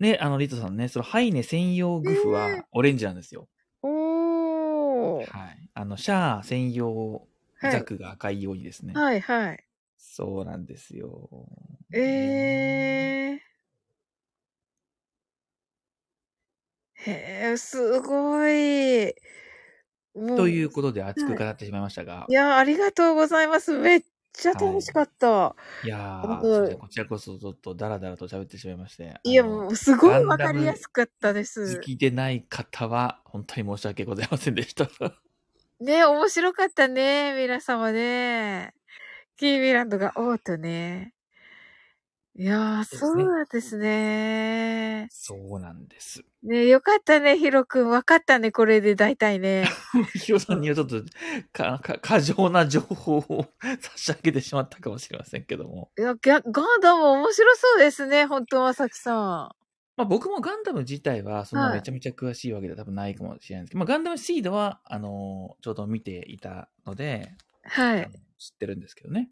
[0.00, 3.48] ね、あの、リトさんね、そのハイネ専用グフはオレンジなんですよ。
[3.82, 5.38] おー。
[5.38, 5.68] はい。
[5.74, 7.26] あの、シャア専用
[7.62, 8.94] ザクが赤いようにですね。
[8.94, 9.64] はい、はい。
[9.96, 11.28] そうなんですよ。
[11.92, 13.53] ええ
[17.06, 19.14] へえ、すごい。
[20.14, 23.76] もということで熱く語ってしまいましたがい、や、ありがとうございます。
[23.76, 24.02] めっ
[24.32, 25.54] ちゃ楽しかった。
[25.82, 29.14] いやー、うんすいませんこちらこそちょっとダラダラと喋ってしまいまして。
[29.24, 31.82] いや、もう、すごいわかりやすかったです好。
[31.82, 34.88] きでない方は、本当に申し訳ございませんでした。
[35.80, 38.74] ね、面白かったね、皆様ね。
[39.36, 41.13] キーミランドが、おーとね。
[42.36, 45.08] いやー、そうですねそうなんですね。
[45.10, 46.24] そうなんです。
[46.42, 47.88] ね、よかったね、ヒロくん。
[47.88, 49.66] わかったね、これで大体ね。
[50.18, 51.02] ヒロさんにはちょっと、
[51.52, 53.46] か、か、過剰な情報を
[53.80, 55.92] 差し上げてしまったかもしれませんけども。
[55.96, 59.64] いや、ガガンダム面白そうですね、本当まさきさん。
[59.96, 67.32] まあ僕もガンダム自体はそんなはいめちゃめちゃ詳しいわけでは多分ないかもしれないんですけど、まあガンダムシードは、あのーちょうど見ていたので、
[67.62, 68.10] はい。
[68.38, 69.30] 知ってるんですけどね。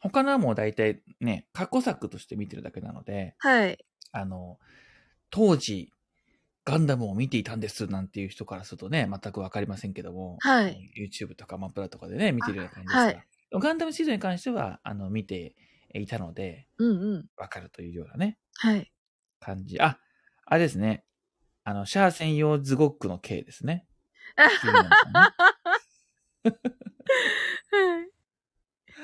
[0.00, 3.78] 他のはもう大体ね、過去作として見てるだけなので、はい。
[4.12, 4.58] あの、
[5.30, 5.92] 当時、
[6.64, 10.90] ガンダムを見ていたんですなんていう人からするとね、全くわかりませんけども、はい。
[10.96, 15.54] YouTube とかマプラとかでね、見てるような感じですから、はいガンダムシードに関しては、あの、見て
[15.94, 17.26] いたので、うんうん。
[17.36, 18.90] わかるというようなね、はい。
[19.40, 19.80] 感じ。
[19.80, 20.00] あ、
[20.44, 21.04] あれですね。
[21.64, 23.86] あの、シャア専用ズゴックの K ですね。
[24.36, 24.44] ね
[27.70, 28.15] はい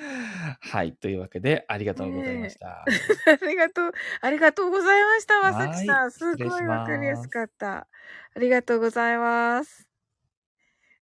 [0.60, 0.94] はい。
[0.94, 2.84] というわけで、ありがとうございました。
[3.26, 6.10] ありがとう、ありがとうございました、まさきさはん。
[6.10, 7.86] すごいわかりやすかった。
[8.34, 9.86] ありがとうございます。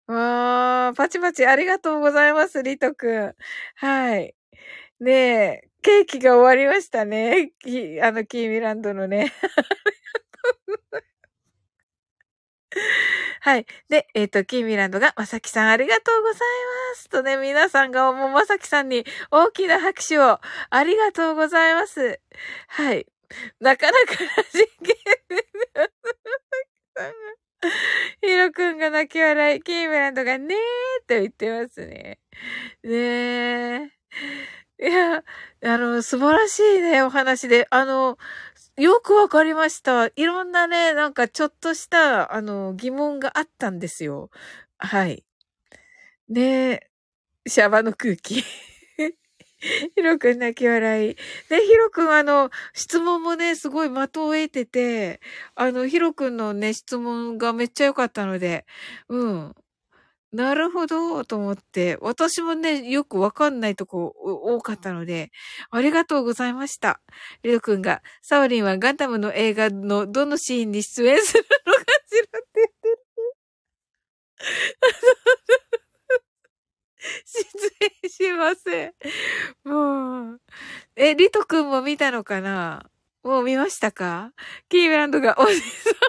[0.07, 3.35] わー、パチパチありがとうございます、リトくん。
[3.77, 4.35] はい。
[5.01, 7.53] ねえ、ケーキが終わりましたね。
[7.61, 9.33] きあの、キーミランドのね。
[13.41, 13.67] はい。
[13.89, 16.39] で、えっ、と、キーミランドが、まさきさんありがとうござい
[16.93, 17.09] ます。
[17.09, 20.39] とね、皆さんがもうまさきさんに大きな拍手を
[20.71, 22.21] ありがとうございます。
[22.69, 23.07] はい。
[23.61, 24.97] なかなかな事件
[25.29, 25.61] です。
[28.23, 32.19] ヒロくんが泣き笑い、キーミランドがねーと言ってますね。
[32.83, 32.95] ね
[33.85, 33.91] え。
[34.83, 35.23] いや、
[35.63, 37.67] あの、素晴らしいね、お話で。
[37.71, 38.17] あの、
[38.81, 40.07] よくわかりました。
[40.07, 44.31] いろんなね、なんかちょっとした、あの、疑問があったんですよ。
[44.79, 45.23] はい。
[46.31, 46.91] ねえ、
[47.49, 48.43] シャバの空気。
[49.97, 51.17] ヒロくん泣き笑い。
[51.51, 55.21] で、ヒロくんあの、質問もね、すごい的を得てて、
[55.57, 58.67] あの、ヒロくんのね、質問がめっちゃ良かったので、
[59.09, 59.55] うん。
[60.33, 65.31] なるほど、と思って、私もね、よくわかんないとこお多かったので、
[65.71, 67.01] ありがとうございました。
[67.43, 71.85] リオくんが、サオリンはガンダムの映画のどのシーンに出演するのかし
[72.33, 73.01] らって言ってる。
[77.25, 77.71] 出
[78.07, 78.95] 演しません。
[79.65, 80.41] もう。
[80.97, 82.85] え、リトくんも見たのかな？
[83.25, 84.33] もう見ましたか？
[84.69, 86.01] キーブランドがおじさんを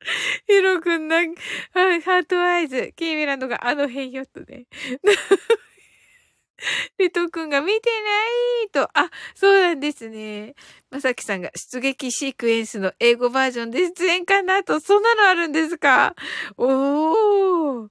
[0.46, 1.34] ヒロくんな、はい、
[2.00, 2.92] ハートアイズ。
[2.96, 4.66] キーミランドがあの辺よとね。
[6.98, 7.94] リトくんが見てな
[8.64, 8.90] いと。
[8.92, 10.54] あ、そうなんですね。
[10.90, 14.78] まさきさんが出撃シークエンスの英語バージョンで出演かなと。
[14.80, 16.14] そんなのあるんですか？
[16.56, 17.88] おー。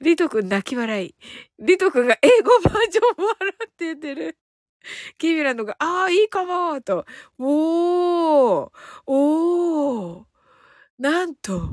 [0.00, 1.14] リトくん泣き笑い。
[1.58, 4.38] リトくんが英語バージョン笑って言ってる。
[5.18, 7.04] キーミランドが、ああ、いいかもと。
[7.38, 8.70] おー。
[9.06, 10.31] おー。
[11.02, 11.70] なんと。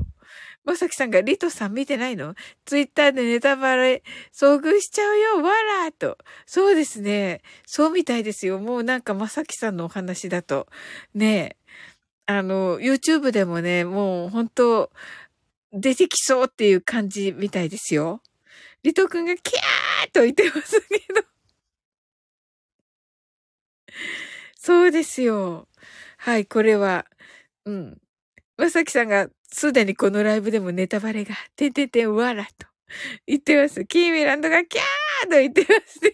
[0.64, 2.34] まさきさんがリトさん見てないの？
[2.64, 4.02] ツイッターでネタバレ
[4.32, 6.18] 遭遇しちゃうよ、わらと。
[6.46, 7.40] そうですね。
[7.64, 8.58] そうみたいですよ。
[8.58, 10.66] もうなんかまさきさんのお話だと。
[11.14, 11.56] ね
[12.26, 12.32] え。
[12.32, 14.90] あの、YouTube でもね、もう本当
[15.72, 18.20] 出てきそうっていう感じみたいですよ。
[18.82, 21.22] リトくんがキャーと言ってますけど。
[24.56, 25.68] そうですよ。
[26.18, 27.06] はい、これは。
[27.64, 28.00] うん。
[28.60, 32.66] まさきさんがすでにこのライブでもネタバレが、てててんわらと
[33.26, 33.86] 言ってます。
[33.86, 36.12] キーミランドがキャーと言ってますね。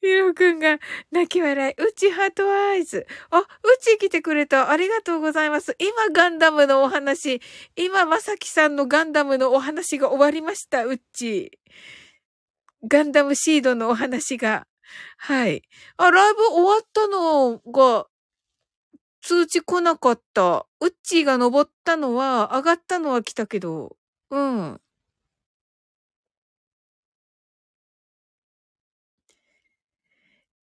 [0.00, 0.78] ヒロくんが
[1.10, 1.74] 泣き笑い。
[1.82, 3.08] うちハートアイズ。
[3.30, 3.44] あ、う
[3.80, 4.70] ち来てくれた。
[4.70, 5.74] ありがとうございます。
[5.80, 7.40] 今ガンダムのお話。
[7.74, 10.86] 今まさきさんのガンダムのお話が終わりました。
[10.86, 11.58] うち。
[12.86, 14.68] ガンダムシードのお話が。
[15.18, 15.62] はい。
[15.96, 18.06] あ、ライブ終わったのが、
[19.26, 20.68] 通知来なかった。
[20.80, 23.96] うっちーが登ったのは、上がったのは来たけど、
[24.30, 24.80] うん。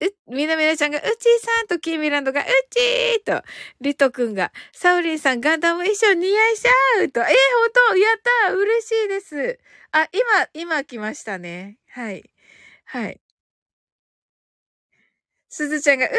[0.01, 1.09] う、みなみなちゃんが、うちー
[1.45, 3.45] さんとキーミランドが、うちーと、
[3.81, 6.71] リトくんが、サウリンさんガンダム衣装似合いしゃ
[7.03, 9.59] うと、えー、ほんとやった嬉しいです。
[9.91, 11.77] あ、今、今来ましたね。
[11.89, 12.29] はい。
[12.85, 13.19] はい。
[15.55, 16.15] すずちゃんが、うち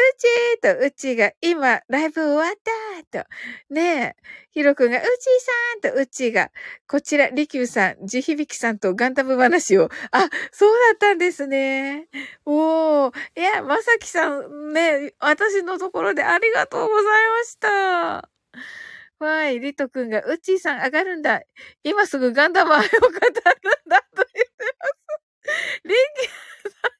[0.65, 2.55] ーと、うちーが、今、ライブ終わっ
[3.11, 3.29] たーと。
[3.69, 4.23] ねえ。
[4.51, 5.09] ひろくんが、うちー
[5.83, 6.51] さんと、うちーが、
[6.87, 9.89] こちら、りきゅうさん、地響きさんとガンダム話を。
[10.11, 12.07] あ、そうだったんですね。
[12.45, 13.13] おー。
[13.35, 18.29] いや、まさきさん、ね、私のところでありがとうございました。
[19.19, 21.41] わい、りとくんが、うちーさん上がるんだ。
[21.83, 23.35] 今すぐガンダム愛を語るんだ、と
[24.15, 25.81] 言ってます。
[25.83, 26.29] リンキー
[26.71, 26.94] さん。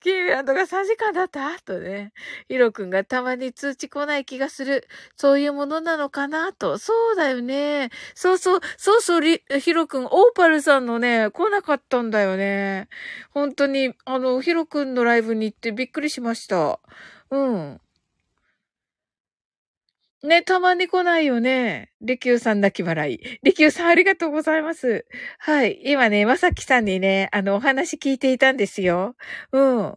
[0.00, 2.12] キーミランドが3時間だったとね。
[2.48, 4.86] ヒロ君がたまに通知来ない気がする。
[5.16, 6.78] そういうものなのかなと。
[6.78, 7.90] そうだよね。
[8.14, 12.88] そうそう、そうそう、ヒロくん、オーパルさんのね、来なかったんだよね。
[13.30, 16.80] 本当に、あの、ヒロ君のライブに行ってびっくりしました。
[17.30, 17.80] うん。
[20.22, 21.90] ね、たまに来ないよね。
[22.00, 23.18] りきゅうさん泣き笑い。
[23.42, 25.06] りきゅうさんありがとうございます。
[25.38, 25.80] はい。
[25.84, 29.14] 今ね、まさきさんにね、あの、お話聞いていたんですよ。
[29.52, 29.94] うん。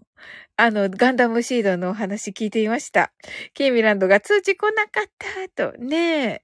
[0.57, 3.13] あの、ガンダムシードのお話聞いていました。
[3.53, 5.09] キーミランドが通知来なかっ
[5.55, 5.77] たと。
[5.77, 6.41] ねえ。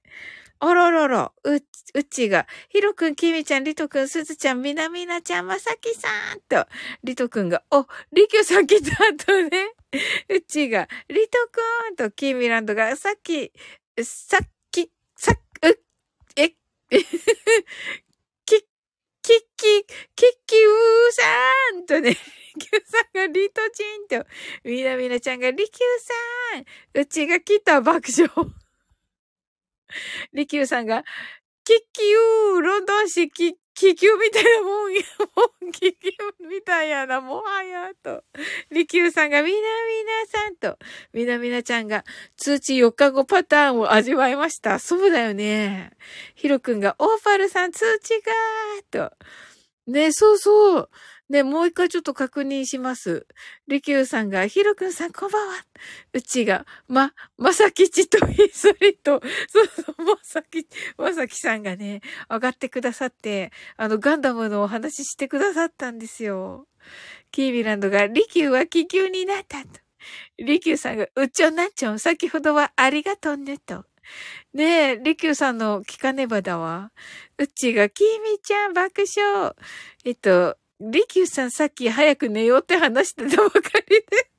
[0.60, 6.66] あららら、う、うちが、ひろくん、きみちゃん、りとくん、すずちゃん、みなみなちゃん、まさきさんと、
[7.04, 9.72] りとくんが、お、りきゅうさん来たとね。
[10.30, 13.52] うちが、りとくんと、キーミランドが、さっき、
[14.02, 15.80] さっき、さっ、う、
[16.36, 16.48] え、
[18.46, 18.62] き、
[19.22, 19.84] き、き、
[20.14, 22.16] き、きうーさーんとね、り
[22.58, 24.26] きゅうさんがりとちんと、
[24.64, 28.65] みなみなちゃんがりきゅうさん、うちが来た爆笑。
[30.32, 31.04] リキューさんが、
[31.64, 35.00] キッキュー、ロンドン市キ気球みたいなもんや、
[35.36, 36.08] もう気球
[36.48, 38.24] みたいやな、もはや、と。
[38.70, 40.78] リキューさんがみなみなさんと、
[41.12, 42.04] みなみなちゃんが
[42.38, 44.78] 通知4日後パターンを味わいました。
[44.78, 45.90] そうだよね。
[46.34, 49.16] ヒロくんがオーパルさん通知がーと。
[49.86, 50.90] ね、そうそう。
[51.28, 53.26] ね、もう一回ちょっと確認します。
[53.68, 55.54] りきゅうさんが、ひろくんさんこんばんは。
[56.12, 60.66] うちが、ま、まさきちとひそりと、そうそう、まさき、
[60.98, 66.66] まさきさんがね、上がってくださって、あの、ガンダムのお話ししてくださったんですよ。
[67.32, 69.68] キービランドが、りきゅうは気球になったと。
[70.38, 73.84] りきゅうさんが、うっちょんなんちょん、先ほどはありがとうねと。
[74.54, 76.92] ねえ、りきゅうさんの聞かねばだわ。
[77.38, 79.54] うちが、きみちゃん爆笑。
[80.04, 84.30] えっと、リキューさんさっき早く寝ようって話してたばかりで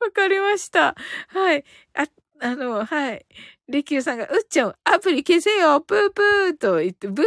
[0.00, 0.94] わかりました。
[1.28, 1.64] はい。
[1.94, 2.06] あ、
[2.42, 3.24] あの、はい。
[3.68, 7.22] リキューさんが、うっちゃん、アプリ消せよプープーと言って、ブーブ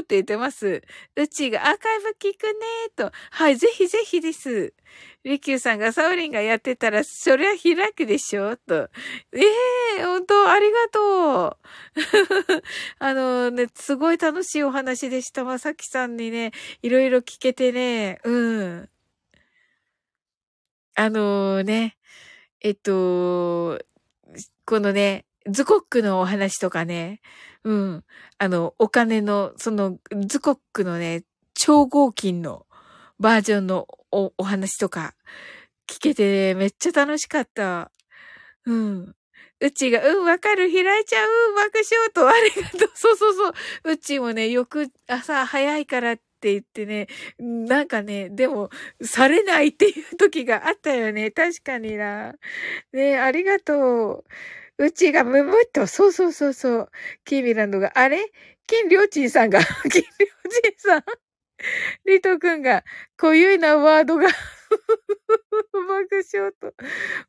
[0.00, 0.82] ーって言ってます。
[1.14, 3.12] うちがアーカイブ聞くねーと。
[3.30, 4.74] はい、ぜひぜひです。
[5.22, 8.90] リキューさんがサウリンがやってたら、そりゃ開くでしょと。
[9.32, 9.42] え
[10.00, 11.56] えー、本当ありがとう。
[12.98, 15.44] あのね、すごい楽しいお話でした。
[15.44, 16.50] まさきさんにね、
[16.82, 18.88] いろいろ聞けてね、うん。
[20.96, 21.96] あのね、
[22.60, 23.78] えっと、
[24.64, 27.20] このね、ズコックのお話とかね、
[27.64, 28.04] うん。
[28.38, 31.24] あの、お金の、その、ズコックのね、
[31.54, 32.66] 超合金の
[33.18, 35.14] バージョンのお、お話とか、
[35.88, 37.90] 聞けて、ね、めっちゃ楽しかった。
[38.66, 39.14] うん。
[39.60, 42.90] うちが、うん、わかる、開いちゃう、爆笑と、ありがとう。
[42.94, 43.52] そうそうそう。
[43.92, 47.06] うちもね、よく朝早いからってって言ってね、
[47.38, 48.70] なんかね、でも、
[49.02, 51.30] されないっていう時があったよね。
[51.30, 52.34] 確かにな。
[52.92, 54.24] ねありがと
[54.78, 54.84] う。
[54.84, 56.90] うちがむむっと、そうそうそうそう。
[57.24, 58.18] キーミランドが、あれ？
[58.66, 59.60] 金良鎮さんが、
[59.90, 61.04] 金良鎮さん。
[62.04, 62.84] リト君が、
[63.16, 64.28] 濃ゆいなワードが
[65.72, 66.74] 爆笑と。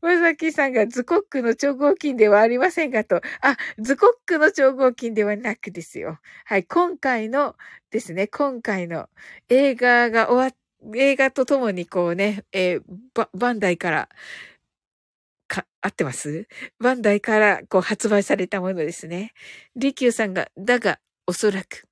[0.02, 3.22] まさきさんがズコックの超合金ではありませんがと。
[3.42, 6.20] あ、ズコックの超合金ではなくですよ。
[6.46, 7.56] はい、今回の
[7.92, 9.10] ですね、今回の
[9.50, 10.56] 映画が終わっ、
[10.96, 12.84] 映画とともにこうね、えー、
[13.14, 14.10] ババンダイから
[15.48, 16.48] か、合ってます？
[16.80, 19.34] バンダイからこう発売されたものですね。
[19.76, 21.86] リキューさんが、だが、おそらく、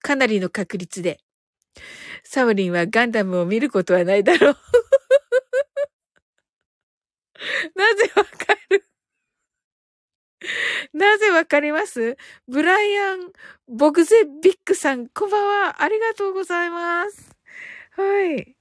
[0.00, 1.20] かなりの確率で、
[2.24, 4.56] サブリンはガンダムを見ることはないだろう。
[7.74, 8.30] なぜわか
[8.70, 8.84] る？
[10.92, 12.16] なぜわかります？
[12.48, 13.32] ブライアン・
[13.68, 15.82] ボグゼビックさん、こんばんは。
[15.82, 17.30] ありがとうございます。
[17.92, 18.55] はい。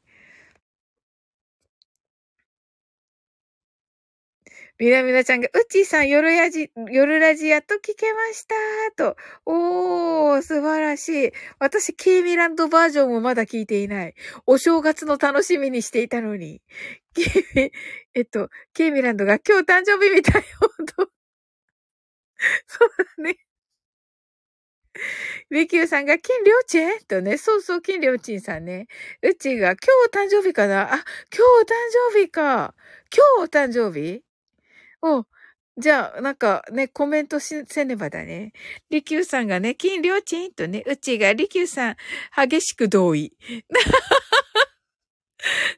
[4.77, 9.15] みなみなちゃんが、うちーさん、夜やじ、夜ラジやっと聞けましたと。
[9.45, 11.31] おー、素晴らしい。
[11.60, 14.15] 私、ケイミランドバージョンもまだ聞いていない。
[14.45, 16.61] お正月の楽しみにしていたのに。
[18.14, 21.10] えっと、ケイミランドが今日誕生日みたい、ほんと。
[22.68, 23.38] そうだね。
[25.52, 28.88] リキューさんが、金良チェとね、そうそう、金良チンさんね。
[29.22, 29.77] うちが、今
[30.11, 30.93] 日誕生日かな？
[30.93, 31.73] あ、今日誕
[32.11, 32.76] 生日か。
[33.38, 34.22] 今日誕生日？
[35.07, 35.26] お
[35.77, 38.53] じゃあ、なんかね、コメントし、せねばだね。
[38.90, 41.95] りきゅうさんがね、金良賃とね、うちがりきゅうさん、
[42.36, 43.34] 激しく同意。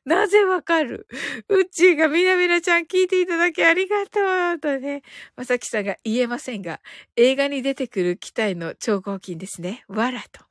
[0.05, 1.07] なぜわかる？
[1.49, 4.19] うちがみなみなちゃん聞いていただきありがと
[4.55, 5.01] うとね、
[5.35, 6.79] まさきさんが言えませんが、
[7.17, 9.83] 映画に出てくる機体の超合金ですね。
[9.89, 10.41] わらと。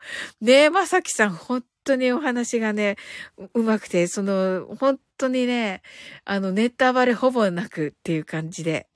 [0.42, 2.96] ねえ、まさきさん、本当にお話がね、
[3.54, 5.82] うまくて、その、本当にね、
[6.24, 8.88] あの、ネタバレほぼなくっていう感じで。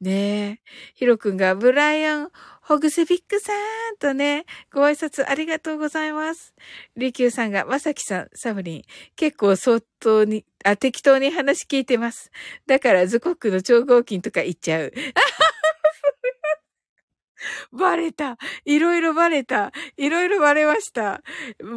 [0.00, 0.70] ねえ。
[0.94, 2.30] ヒロくんが、ブライアン・
[2.62, 3.52] ホグセビックさ
[3.92, 6.54] んとね、ご挨拶ありがとうございます。
[6.96, 8.82] リキューさんが、まさきさん、サブリン、
[9.14, 12.32] 結構相当に、あ、適当に話聞いてます。
[12.66, 14.92] だから、ズコックの超合金とか言っちゃう。
[17.72, 18.38] バレた。
[18.64, 19.72] いろいろバレた。
[19.96, 21.22] いろいろバレました。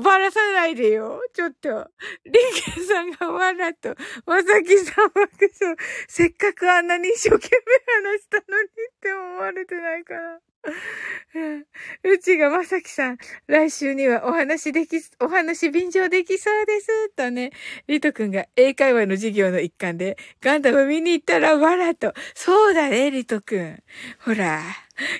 [0.03, 1.21] バラさないでよ。
[1.33, 1.89] ちょっと。
[2.25, 2.33] リン
[2.75, 5.65] ケンさんが笑っと、まさきさんはくそ。
[6.07, 8.69] せっかくあんなに一生懸命話したのにっ
[9.01, 10.39] て思われてないから。
[12.03, 13.17] うちがまさきさん、
[13.47, 17.09] 来週にはお話でき、お話便乗できそうです。
[17.15, 17.51] とね、
[17.87, 22.13] リトくんが英会話の授業の一環で、ガンダム見に行ったらわらと。
[22.33, 23.83] そうだね、リトくん。
[24.19, 24.61] ほら、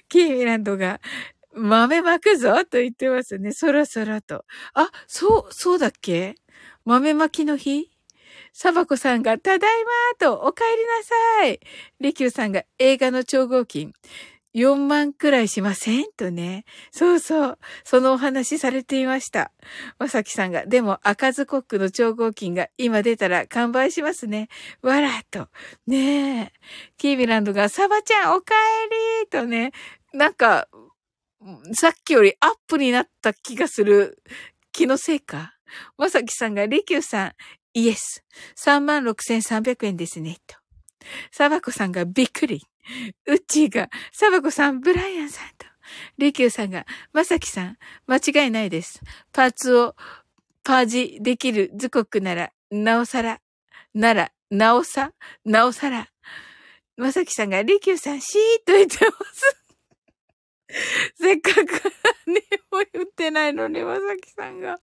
[0.10, 1.00] キーミランドが、
[1.54, 3.52] 豆まくぞと言ってますね。
[3.54, 4.46] そろそろと。
[4.74, 6.36] あ、そう、そうだっけ？
[6.86, 7.90] 豆まきの日？
[8.54, 11.60] サバコさんが、ただいまと、お帰りなさい。
[12.00, 13.94] リキューさんが、映画の超合金。
[14.56, 16.06] 4万くらいしません？
[16.16, 16.64] とね。
[16.92, 17.60] そうそう。
[17.84, 19.52] そのお話されていました。
[20.00, 24.48] まさきさんが、でも赤ずコックの超合金が今出たら完売しますね。
[24.82, 25.50] わらと。
[25.86, 26.54] ねえ。
[26.98, 28.54] キービランドが、サバちゃんお帰
[29.24, 29.74] りとね。
[30.14, 30.70] なんか、
[31.74, 34.24] さっきよりアップになった気がする
[34.72, 35.54] 気のせいか。
[35.98, 37.34] まさきさんが、リキューさん、
[37.74, 38.24] イエス。
[38.58, 40.38] 36,300円ですね。
[40.48, 40.56] と。
[41.32, 42.62] サバコさんがびっくり。
[43.26, 45.66] うっちーが、サバコさん、ブライアンさんと、
[46.18, 47.78] リキューさんが、まさきさん、
[48.08, 49.02] 間違いないです。
[49.32, 49.96] パーツを
[50.64, 53.42] パージできるズコックなら、なおさら、
[53.94, 55.12] なら、なおさ、
[55.44, 56.08] なおさら。
[56.98, 59.65] まさきさんが、リキューさん、シーっと言ってます。
[61.16, 61.58] せっかく
[62.26, 64.80] 何もう言ってないのに、まさきさんが、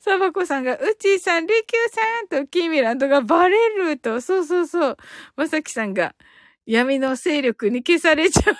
[0.00, 4.96] サバコさんが、うちーさん、リキューさんと、キーミランドがバレると、そうそうそう、
[5.36, 6.14] まさきさんが、
[6.64, 8.54] 闇の勢力に消されちゃう。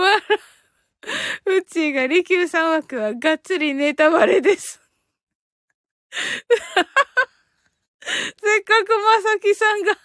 [0.00, 0.16] わら、
[1.56, 4.80] うちーが利休さん枠はがっつりネタバレです。
[6.14, 6.20] せ
[8.60, 9.96] っかくまさきさんが、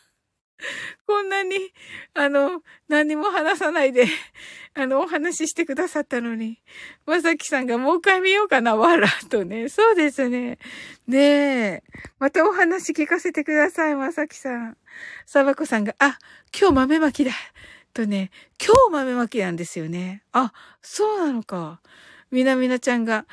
[1.08, 1.74] こんなに、
[2.14, 4.06] あの、何も話さないで、
[4.76, 6.62] あの、お話ししてくださったのに、
[7.06, 9.70] まさきさんがもう一回見ようかな、わら、とね。
[9.70, 10.58] そうですね。
[11.08, 11.84] ねえ。
[12.20, 14.78] またお話聞かせてください、まさきさん。
[15.26, 16.20] さばこさんが、あ、
[16.58, 17.32] 今日豆まきだ。
[17.94, 18.32] とね、
[18.64, 20.24] 今日豆まきなんですよね。
[20.32, 21.82] あ、そうなのか。
[22.32, 23.26] みなみなちゃんが、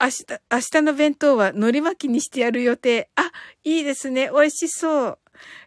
[0.00, 3.10] 明日、明日の弁当は海苔巻きにしてやる予定。
[3.16, 3.32] あ、
[3.64, 4.30] いいですね。
[4.32, 5.18] 美味しそう。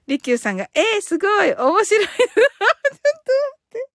[0.07, 2.05] りきゅうさんが、えー、すごい面白い。
[2.07, 2.47] ちょっと待
[3.47, 3.89] って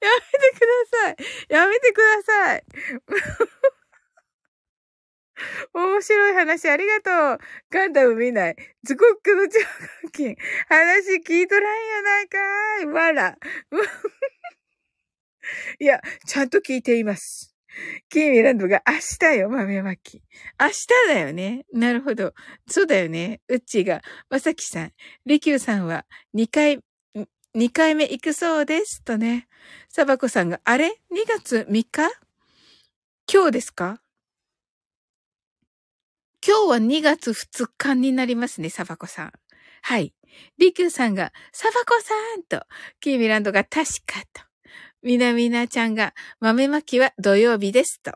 [0.00, 1.16] やめてください。
[1.48, 2.64] やめてください。
[5.72, 7.38] 面白い話ありがとう。
[7.70, 8.56] ガンダム見ない。
[8.84, 9.58] ズコックの超
[10.06, 10.36] 合金。
[10.68, 12.86] 話聞いとらんやないかい。
[12.86, 13.36] わら。
[15.78, 17.53] いや、ちゃんと聞いています。
[18.08, 20.22] キーミランドが明日よ、豆まき。
[20.60, 21.66] 明日だよね。
[21.72, 22.34] なるほど。
[22.68, 23.40] そうだよね。
[23.48, 24.92] うっちーが、まさきさん、
[25.26, 26.80] りきゅうさんは2回
[27.56, 29.02] 2回目行くそうです。
[29.04, 29.48] とね。
[29.88, 32.10] サバコさんが、あれ ?2 月3日？
[33.32, 34.00] 今日ですか？
[36.46, 39.32] 今日は2月2日になりますね、サバコさん。
[39.82, 40.14] はい。
[40.58, 42.66] リキューさんが、サバコさんと、
[43.00, 44.42] キーミランドが確かと。
[45.04, 48.12] みなみなちゃんが、豆まきは土曜日ですと。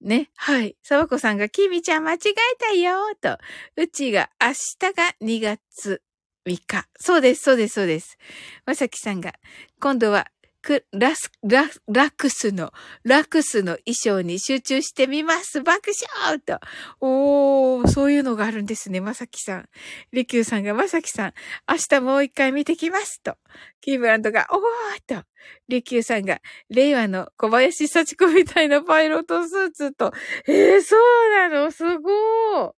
[0.00, 0.30] ね。
[0.36, 0.74] はい。
[0.82, 3.38] サバコさんが、キミちゃん間違えたよと。
[3.76, 6.02] うちが、明日が2月
[6.46, 6.86] 3日。
[6.98, 8.16] そうです、そうです、そうです。
[8.64, 9.34] まさきさんが、
[9.80, 10.28] 今度は、
[10.62, 12.72] クラス、ラ、ラクスの、
[13.04, 15.62] ラクスの衣装に集中してみます。
[15.62, 15.90] 爆
[16.24, 16.58] 笑と。
[17.00, 19.68] おー、そういうのがあるんですね、まさきさん。
[20.12, 21.32] リキューさんが、まさきさん、
[21.68, 23.22] 明日もう一回見てきます。
[23.22, 23.36] と。
[23.80, 24.60] キーブランドが、おー
[25.06, 25.24] と。
[25.68, 30.12] リキューさんが、令和の小林幸子みたいなパイロットスーツと。
[30.46, 31.70] えー、そうなの？
[31.70, 32.72] すごー。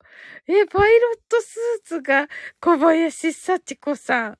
[0.47, 2.29] え、パイロットスーツが
[2.61, 4.39] 小林幸子さん。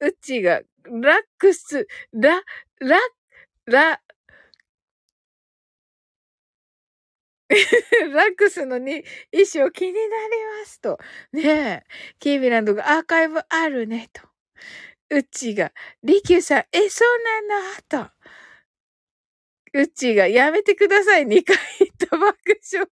[0.00, 2.40] うちが、ラックス、ラ、
[2.80, 2.98] ラ、
[3.66, 4.00] ラ、
[8.14, 9.02] ラックスのに
[9.32, 10.04] 衣装気になり
[10.60, 10.98] ますと。
[11.32, 11.84] ねえ。
[12.18, 14.22] キービランドがアーカイブあるねと。
[15.10, 15.72] うちが、
[16.04, 17.18] リキューさん、え、そう
[17.48, 17.60] な
[18.02, 18.06] の？
[18.08, 18.12] と。
[19.74, 21.26] うちが、やめてください。
[21.26, 22.34] 2回言った爆
[22.72, 22.88] 笑。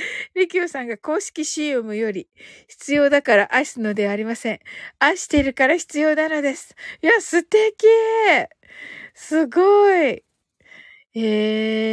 [0.34, 2.28] リキューさんが公式 CM より
[2.68, 4.60] 必要だから愛すのではありません。
[4.98, 6.74] 愛してるから必要なのです。
[7.02, 7.86] いや、素敵
[9.14, 10.22] すごい
[11.14, 11.88] えー。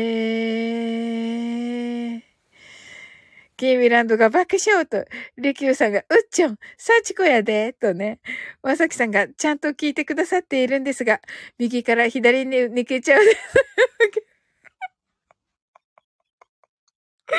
[3.58, 5.06] キーミランドが爆笑と、
[5.38, 8.20] リキューさんが、うっちょん、サチコやで、とね。
[8.62, 11.22] まさきさんがちゃんと聞いてくださっているんですが、
[11.58, 13.38] 右から左に抜けちゃうです。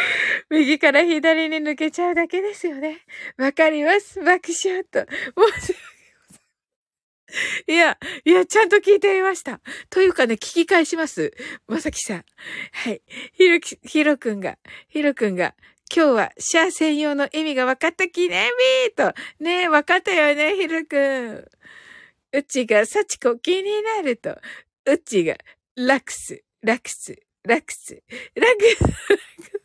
[0.50, 3.00] 右から左に抜けちゃうだけですよね。
[3.36, 4.20] わかります？
[4.22, 5.06] 爆笑と。
[5.06, 5.76] 申し訳ございません。
[7.66, 9.60] いや、いや、ちゃんと聞いていました。
[9.90, 11.32] というかね、聞き返します。
[11.66, 12.24] まさきさん。
[12.72, 13.02] はい。
[13.32, 14.58] ひろき、ひろくんが、
[14.88, 15.54] ひろくんが、
[15.94, 18.50] 今日はシャア専用の意味が分かった記念
[18.86, 19.12] 日と。
[19.40, 21.44] ねえ、分かったよね、ひろくん。
[22.32, 24.36] うちが、幸子気になると。
[24.86, 25.36] うちが、
[25.76, 28.02] ラクス、ラクス、ラクス、ラクス、
[28.34, 28.64] ラク
[29.42, 29.55] ス。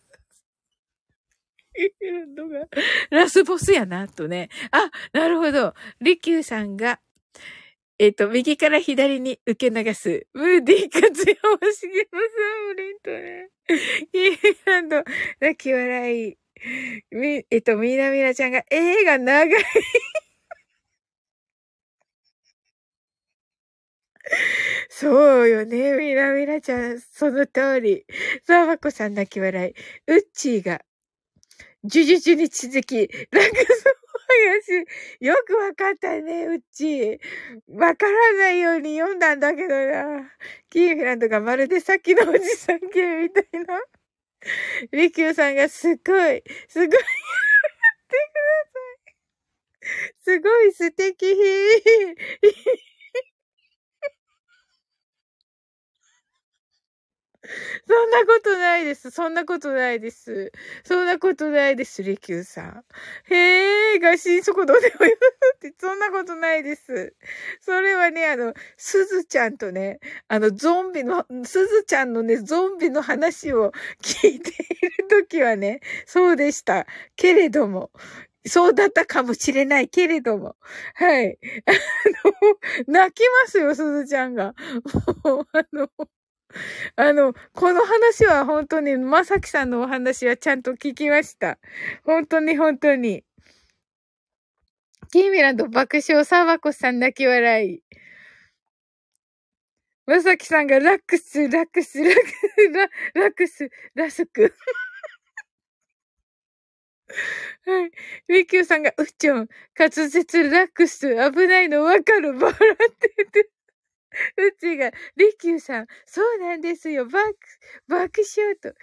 [2.36, 2.68] のが
[3.10, 4.50] ラスボスやな、とね。
[4.72, 5.74] あ、なるほど。
[6.02, 7.00] リキューさんが、
[8.00, 10.26] えっ、と、右から左に受け流す。
[10.34, 13.50] ムーディー活用をしげのサムリンとね。
[14.12, 15.04] キーランド、
[15.40, 16.38] 泣き笑い。
[17.12, 19.64] み、えっ、と、みなみなちゃんが、映画長い。
[24.90, 25.94] そうよね。
[25.94, 28.06] みなみなちゃん、その通り。
[28.46, 29.74] さあばこさん泣き笑い。
[30.08, 30.82] ウッチーが、
[31.84, 37.20] 呪術に続き、ラクスもやし、よくわかったね、うち。
[37.70, 40.32] わからないように読んだんだけどな。
[40.70, 42.86] キーフランドがまるでさっきのおじさん系
[43.24, 43.82] みたいな。
[44.92, 46.94] リキューさんがすごい、すごい、やって
[48.10, 50.14] ください。
[50.24, 51.36] すごい素敵。
[57.88, 59.12] そんなことないです。
[59.12, 60.52] そんなことないです。
[60.84, 62.86] そんなことないです、リキューさん。
[63.34, 65.16] へえ、が心底どうでもよ
[65.56, 67.14] って、そんなことないです。
[67.62, 73.72] それはね、あの、すずちゃんとね、あの、ゾンビの、すずちゃんのね、ゾンビの話を
[74.04, 74.54] 聞いてい
[75.02, 76.86] るときはね、そうでした。
[77.16, 77.92] けれども、
[78.46, 80.56] そうだったかもしれないけれども。
[80.96, 81.38] はい。
[81.66, 81.72] あ
[82.28, 84.56] の、泣きますよ、すずちゃんが。
[85.24, 85.90] もう、あの、
[86.96, 91.58] あの、この話は本当に、まさきさんのお話はちゃんと聞きました。
[92.06, 93.24] 本当に本当に。
[95.12, 97.84] キーミランド爆笑、サバコさん泣き笑い。
[100.06, 102.70] まさきさんがラックス、ラックス、ラックス、
[103.16, 104.54] ララックス、ラスク。
[107.66, 107.92] はい。
[108.28, 109.48] ミキューさんが、うっちょん、
[109.78, 113.50] 滑舌ラックス、危ないのわかる、笑ってて。
[114.38, 117.36] うちが、りきゅうさん、そうなんですよ、バック、
[117.88, 118.74] 爆笑と。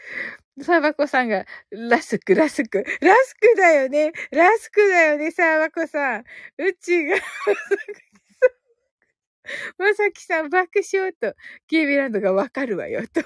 [0.64, 6.24] サバコさんが、ラスク、ラスク、ラスクだよね、ラスクだよね、サバコさん。
[6.58, 7.16] うちが、
[9.78, 11.34] まさきさん、爆笑と、
[11.68, 13.22] キービランドがわかるわよ、と。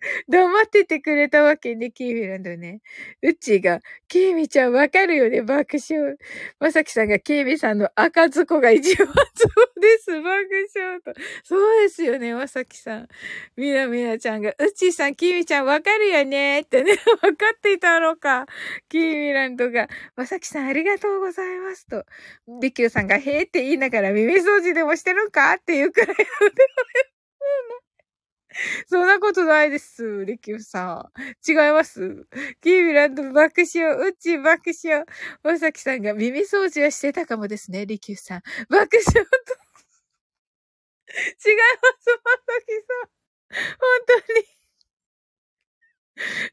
[0.28, 2.80] 黙っててくれたわけね、キーミランドね。
[3.22, 6.16] うちが、キーミちゃんわかるよね、爆笑。
[6.58, 9.12] まさきさんが、キーミさんの赤ずこが一番そ
[9.76, 10.24] うです、爆
[10.74, 11.12] 笑と。
[11.44, 13.08] そうですよね、まさきさん。
[13.56, 18.46] みなみなちゃんが、うちさん、キーミちゃんわかるよね、ってね、 わかっていたのか。
[18.88, 22.04] キーミランドが、まさきさんありがとうございますと。
[22.60, 25.52] リキューさんが、へーって言いながら耳掃除でもしてるんか？
[25.54, 26.14] っていうくらいの
[28.86, 31.20] そんなことないです、リキューさん。
[31.48, 32.26] 違います。
[32.60, 35.04] キーミランド爆笑、うち爆笑。
[35.42, 38.42] まさきさんが耳掃除はしてたかもですね、リキューさん。
[38.68, 39.20] 爆笑と。
[41.10, 41.22] 違いま
[41.98, 43.10] す、まさきさん。
[43.78, 44.14] 本当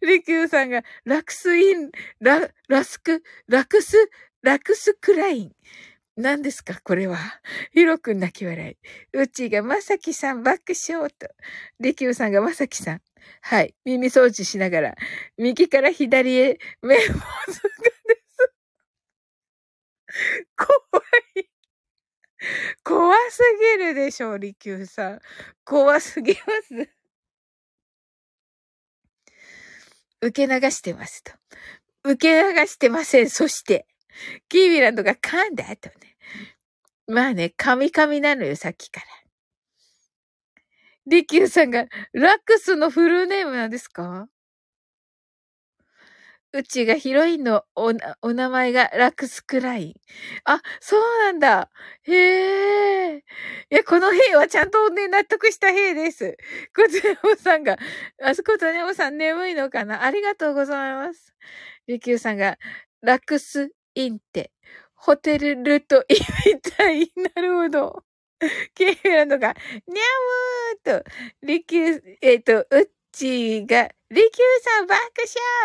[0.07, 0.13] に。
[0.13, 4.09] リキューさんが、ラクスイン、ラ、ラスク、ラクス、
[4.41, 5.55] ラクスクライン。
[6.17, 7.17] 何ですかこれは。
[7.73, 8.77] ヒロくん泣き笑い。
[9.13, 11.27] うちがまさきさん爆笑と。
[11.79, 13.01] リキューさんがまさきさん。
[13.41, 13.75] はい。
[13.85, 14.95] 耳掃除しながら、
[15.37, 17.67] 右から左へ目をつかです。
[20.57, 21.03] 怖
[21.35, 21.49] い。
[22.83, 23.43] 怖す
[23.77, 25.21] ぎるでしょう、リキューさん。
[25.63, 26.89] 怖すぎます。
[30.21, 31.31] 受け流してますと。
[32.03, 33.29] 受け流してません。
[33.29, 33.85] そして、
[34.49, 36.06] キーミランドが噛んだ後ね。
[37.07, 39.05] まあね、カミカミなのよ、さっきから。
[41.05, 44.27] リキューさんが、ラックスのフルネームなんですか？
[46.53, 49.93] うちがヒロインのお、お名前がラックスクライン。
[50.45, 51.69] あ、そうなんだ。
[52.03, 53.17] へえ。
[53.69, 56.37] いや、この兵はちゃんとね、納得した兵です。
[56.75, 57.77] こちらもさんが、
[58.23, 60.03] あそことねもさん眠いのかな？
[60.03, 61.33] ありがとうございます。
[61.87, 62.57] リキューさんが、
[63.01, 64.51] ラックスインテ、
[64.97, 66.15] ホテルルとイ
[66.53, 67.11] みたい。
[67.15, 68.03] なるほど。
[68.75, 69.57] ケイランドが、にゃ
[70.85, 71.09] むーと、
[71.41, 74.29] リキュー、えっ、と、うっちーが、リキュー
[74.61, 75.01] さん爆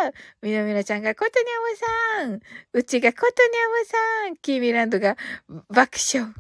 [0.01, 2.41] 笑みなみなちゃんが、ことにゃむさん
[2.73, 5.17] うちが、ことにゃむさんキーミランドが、
[5.69, 6.33] 爆笑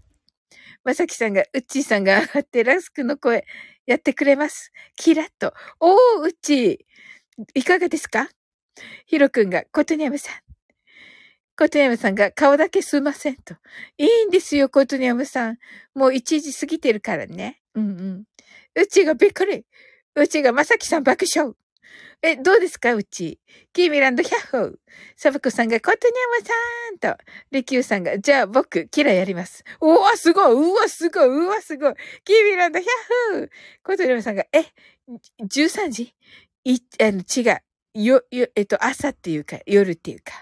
[0.84, 3.46] まさきさんが、うっちーさんが上がって、ラスクの声、
[3.86, 4.72] やってくれます。
[4.96, 5.52] キラッと。
[5.80, 8.28] おー、うっちーいかがですか？
[9.06, 10.51] ヒロくんが、ことにゃむさん
[11.56, 13.54] コトニャムさんが顔だけすいませんと。
[13.98, 15.58] いいんですよ、コトニャムさん。
[15.94, 17.60] もう1時過ぎてるからね。
[17.74, 18.24] うんうん。
[18.74, 19.64] うちがびっくり。
[20.14, 21.52] うちがまさきさん爆笑。
[22.22, 23.40] え、どうですかうち？
[23.72, 24.74] キーミランドヒャッホー。
[25.16, 26.46] サブコさんがコトニャム
[27.02, 27.22] さんと。
[27.50, 29.64] リキューさんが、じゃあ僕、キラやります。
[29.80, 31.94] うわ、すごいうわ、すごいうわ、すごい。
[32.24, 33.48] キーミランドヒャッホー。
[33.82, 34.66] コトニャムさんが、え、
[35.42, 36.14] 13時？
[36.64, 38.00] い、あの、違う。
[38.00, 40.32] よ、よ、えっと、朝っていうか、夜っていうか。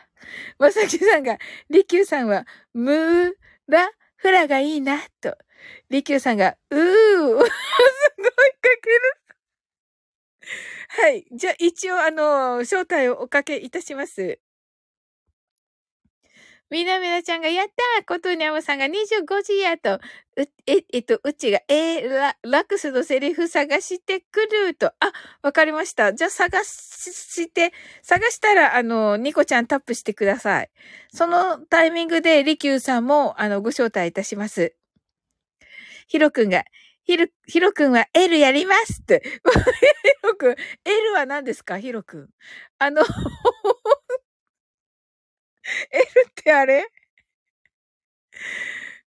[0.59, 1.39] まさきさんが、
[1.71, 3.33] りきゅうさんは、むー
[3.69, 5.37] ら、ふらがいいな、と。
[5.91, 7.55] りきゅうさんが、うー、すごいか
[8.83, 9.21] ける。
[10.89, 11.27] はい。
[11.33, 14.41] じゃあ、一応、あの、招待をおかけいたします。
[16.71, 20.01] みなみなちゃんが、やったーコトーニャムさんが25時やと、う、
[20.69, 26.15] え、えっと、うちが、えー、ラ、ラクスのセリフ探してくると、あ、わかりました。
[26.15, 27.73] じゃあ探して、
[28.03, 30.71] 探したら、あの、ニコちゃんタップしてください。
[31.13, 34.75] そのタイミングで、リキューさんも、あの、ご招待いたします。
[36.09, 36.65] ヒロくんが、
[37.05, 39.23] ヒロ、ヒロくんは L やりますって。
[39.25, 41.79] ヒロくん、L は何ですか？
[41.81, 42.29] ヒロくん。
[42.79, 43.03] あの
[45.93, 46.87] L ってあれ？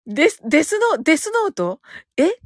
[0.06, 1.82] デス、デスノ、デスノート？
[2.16, 2.24] え？
[2.26, 2.38] 違う？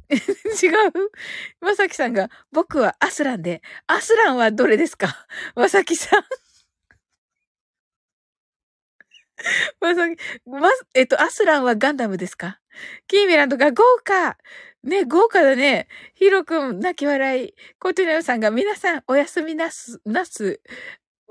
[1.60, 5.26] まさきさんが、僕はアスランで、アスランはどれですか？
[5.54, 6.24] まさきさん。
[9.80, 12.58] まさき、ま、えっと、アスランはガンダムですか？
[13.06, 14.36] キーミランドが豪華。
[14.82, 15.86] ね、豪華だね。
[16.14, 17.54] ヒロくん、泣き笑い。
[17.78, 20.60] コテネオさんが、皆さん、おやすみなす、なす。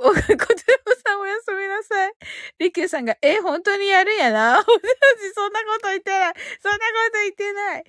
[0.02, 2.14] お、コテネオさん、おやすみなさい。
[2.58, 4.58] リキューさんが、え、本当にやるんやな。
[5.36, 6.34] そんなこと言ってない。
[6.62, 6.84] そんなこ
[7.14, 7.84] と言ってない。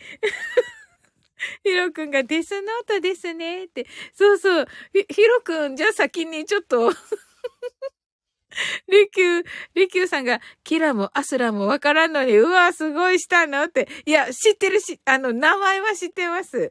[1.65, 3.65] ヒロくんがデスノートですね。
[3.65, 3.87] って。
[4.15, 4.67] そうそう。
[4.93, 6.93] ヒロくん、じゃあ先にちょっと
[8.89, 9.45] リキュー、
[9.75, 13.89] リキューさんが、キラもアスラもわからんのに、うわ、すごいしたのって。
[14.05, 16.71] いや、知ってるし、あの、名前は知ってます。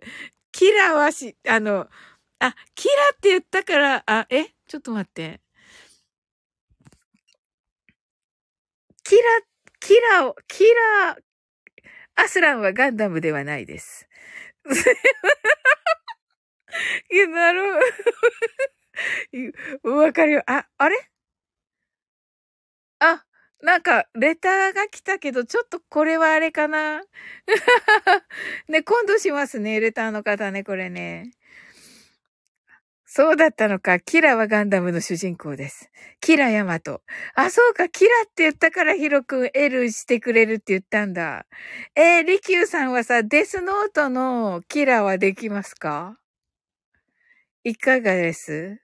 [0.51, 1.88] キラはし、あの、
[2.43, 5.41] あ、キラって言ったから、あ、えちょっと待って。
[9.03, 9.22] キラ、
[9.80, 11.18] キラを、キラ、
[12.15, 14.07] アスランはガンダムではないです。
[17.11, 17.80] いや、なるほ
[19.84, 19.91] ど。
[19.97, 20.43] わかるよ。
[20.47, 20.95] あ、あれ？
[22.99, 23.26] あ、
[23.61, 27.01] なんか、レターが来たけど、ちょっとこれはあれかな
[28.68, 31.31] ね、今度しますね、レターの方ね、これね。
[33.14, 34.00] そうだったのか。
[34.00, 35.92] キラはガンダムの主人公です。
[36.22, 37.02] キラヤマト。
[37.36, 37.90] あ、そうか。
[37.90, 41.46] キラって言ったからヒロくん L してくれるって言ったんだ。
[41.94, 46.20] えー、リキューさんはさ、デスノートのキラはできますか？
[47.66, 48.80] いかがです？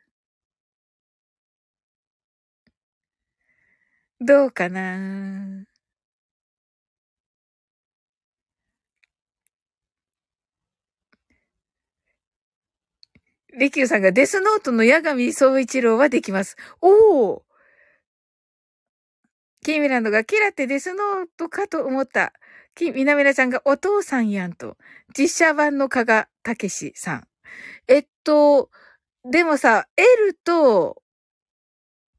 [4.20, 5.67] どうかな？
[13.58, 16.56] リキューさんがデスノートの八神総一郎はできます。
[16.80, 17.44] おお
[19.64, 22.34] キーミランドがキラってデスノートかと思った。
[22.76, 24.78] キミナミラちゃんがお父さんやんと。
[25.18, 27.28] 実写版の加賀武史さん。
[27.88, 28.70] えっと、
[29.30, 31.02] でもさ、L と、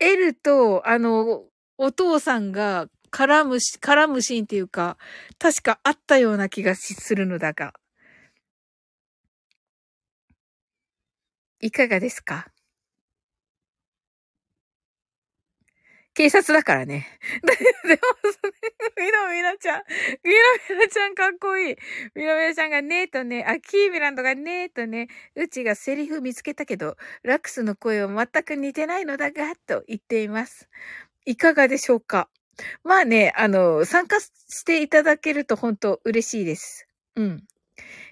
[0.00, 1.44] L と、あの、
[1.78, 4.98] お父さんが絡むし、絡むシーンっていうか、
[5.38, 7.72] 確かあったような気がするのだが。
[11.60, 12.48] いかがですか？
[16.14, 17.06] 警察だからね。
[17.86, 17.98] でも、
[18.96, 19.82] みなみなちゃん、
[20.24, 20.38] みな
[20.76, 21.76] みなちゃんかっこいい。
[22.14, 30.68] みなみなちゃんがねーとね、あ、キーミランドがねーとね、うちがセリフ見つけたけど、ラックスの声は全く似てないのだが、と言っています。
[31.26, 32.28] いかがでしょうか？
[32.84, 36.86] まあね、あの、参加していただけると本当嬉しいです。
[37.16, 37.44] うん。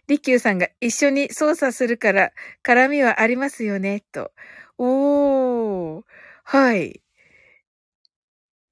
[0.08, 2.30] リキューさんが一緒に操作するから、
[2.64, 4.32] 絡みはありますよね、と。
[4.78, 6.04] おー。
[6.44, 7.00] はい。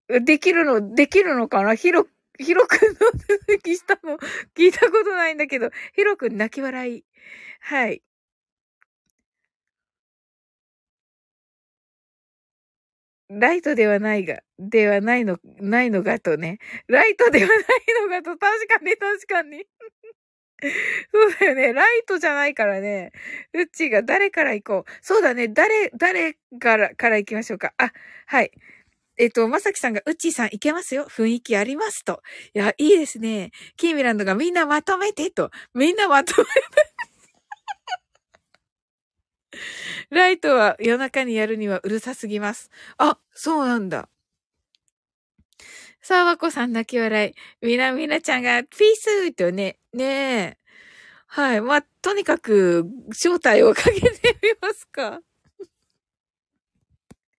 [0.08, 1.74] できるの、できるのかな？
[1.74, 2.06] ヒロ、
[2.38, 2.94] ヒロくんの
[3.46, 4.18] 続きしたの？
[4.56, 7.04] 聞いたことないんだけど、ヒロくん泣き笑い。
[7.60, 8.02] はい。
[13.30, 16.58] ライトではないが、ではないの、ないのがとね。
[16.88, 17.58] ライトではない
[18.02, 19.64] のがと、確かに確かに。
[21.12, 21.72] そうだよね。
[21.72, 23.12] ライトじゃないからね。
[23.52, 24.90] うっちーが誰から行こう。
[25.02, 25.48] そうだね。
[25.48, 27.74] 誰、誰から、から行きましょうか。
[27.78, 27.92] あ、
[28.26, 28.50] はい。
[29.18, 32.22] えっと、まさきさんが、うっちーさん行けますよ雰囲気ありますと。
[32.54, 33.50] いや、いいですね。
[33.76, 35.50] キーミランドがみんなまとめてと。
[35.74, 36.52] みんなまとめて。
[40.10, 42.70] ライトは夜中にやるにはうるさすぎます。
[42.98, 44.08] あ、そうなんだ。
[46.06, 47.34] さあ、わこさん泣き笑い。
[47.66, 50.58] みなみなちゃんが、ピースとね、ねえ。
[51.28, 51.62] はい。
[51.62, 55.20] まあ、とにかく、正体をかけてみますか。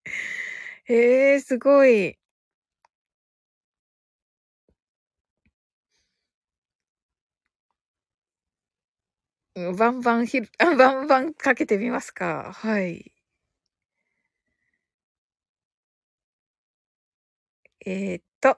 [0.86, 2.18] へえ、すごい。
[9.78, 12.52] バンバンひる、あバンバンかけてみますか。
[12.54, 13.12] はい。
[17.86, 18.50] えー、っと。
[18.50, 18.58] よ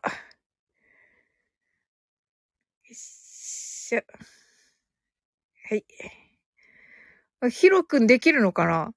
[2.91, 4.01] いしょ。
[5.69, 5.85] はい。
[7.39, 8.93] あヒロくんできるのかな？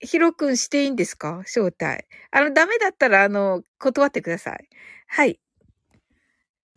[0.00, 1.38] ヒロくんしていいんですか？
[1.46, 2.04] 招待。
[2.30, 4.68] あの、ダメだったら、あの、断ってください。
[5.06, 5.40] はい。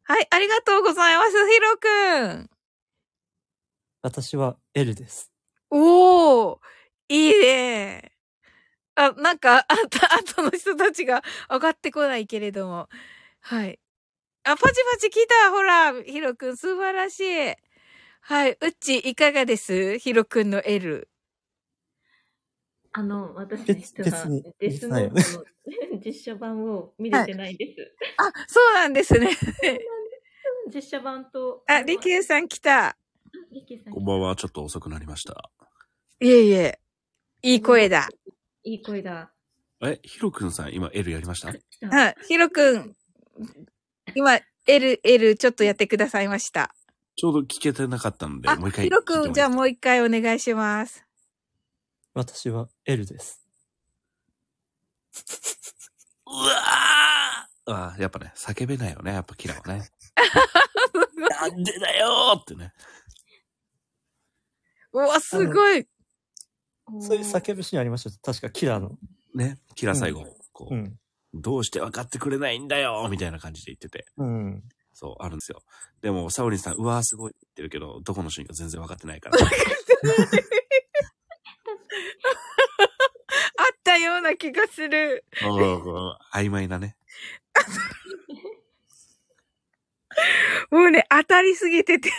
[0.03, 2.49] はい、ありがとうございます、ヒロくん。
[4.02, 5.34] 私は L です。
[5.69, 6.57] おー
[7.10, 8.14] いいね。
[8.95, 12.88] あ、なんか、あた、後の人たちが上がってこないけれども。
[13.48, 13.80] はい。
[14.44, 17.56] あ、パチパチ来たほらヒロくん素晴らしい。
[18.19, 18.57] はい。
[18.60, 19.98] うっち、いかがです？
[19.99, 21.07] ヒロくんの L。
[22.91, 24.28] あの、私別実は
[24.60, 25.45] デスノートの
[26.06, 27.95] 実写版を見れてないです。
[28.18, 29.30] あ、そうなんですね。
[30.74, 31.64] 実写版と。
[31.68, 32.98] あ、リキューさん来た。
[33.53, 33.94] リキューさん。
[33.94, 35.49] こんばんは、ちょっと遅くなりました。
[36.19, 36.82] いえいえ。
[37.44, 38.10] いい声だ。
[38.64, 39.32] いい声だ。
[39.86, 41.53] え、ヒロくんさん、今 L やりました？
[41.88, 42.15] はい。
[42.28, 42.98] ヒロくん、
[44.15, 46.73] 今、L、L ちょっとやってくださいました。
[47.15, 48.85] ちょうど聞けてなかったので、あ、もう一回。
[48.85, 49.65] ヒロくん、じゃあもう。
[49.65, 51.03] う一回お願いします。
[52.14, 53.47] 私は L です。
[56.26, 59.89] うわーあーやっぱね、叫べないよね、やっぱキラはね。
[61.41, 62.73] なんでだよーってね。
[64.93, 65.88] うわ、すごい。
[67.01, 68.97] そういう叫ぶシーンありましたよ確かキラーの。
[69.35, 70.97] ね、キラ最後、こう、うん。
[71.34, 74.06] どうして分かってくれないんだよーみたいな感じで言ってて。
[74.18, 74.64] うん。
[74.94, 75.62] そう、あるんですよ。
[76.02, 79.38] でも、サオリンさん、うわーすごいって言ってるけど、どこのシーンか全然分かってないから。
[79.40, 79.44] あ
[83.74, 85.24] ったような気がする。
[85.44, 85.49] うん
[86.34, 86.98] 曖昧なね。
[90.72, 92.12] もうね、当たりすぎてて。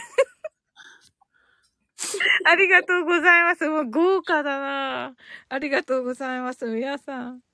[2.45, 3.69] ありがとうございます。
[3.69, 5.15] もう豪華だな
[5.49, 6.67] ありがとうございます。
[6.67, 7.48] 皆さん。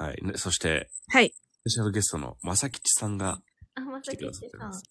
[0.00, 0.24] はい。
[0.24, 1.32] ね、そして、はい。
[1.32, 3.40] スペシャルゲストのまさきちさんが
[3.74, 4.82] あ、まさき来てくださちさんってます。。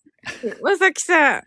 [0.62, 1.42] まさきさん。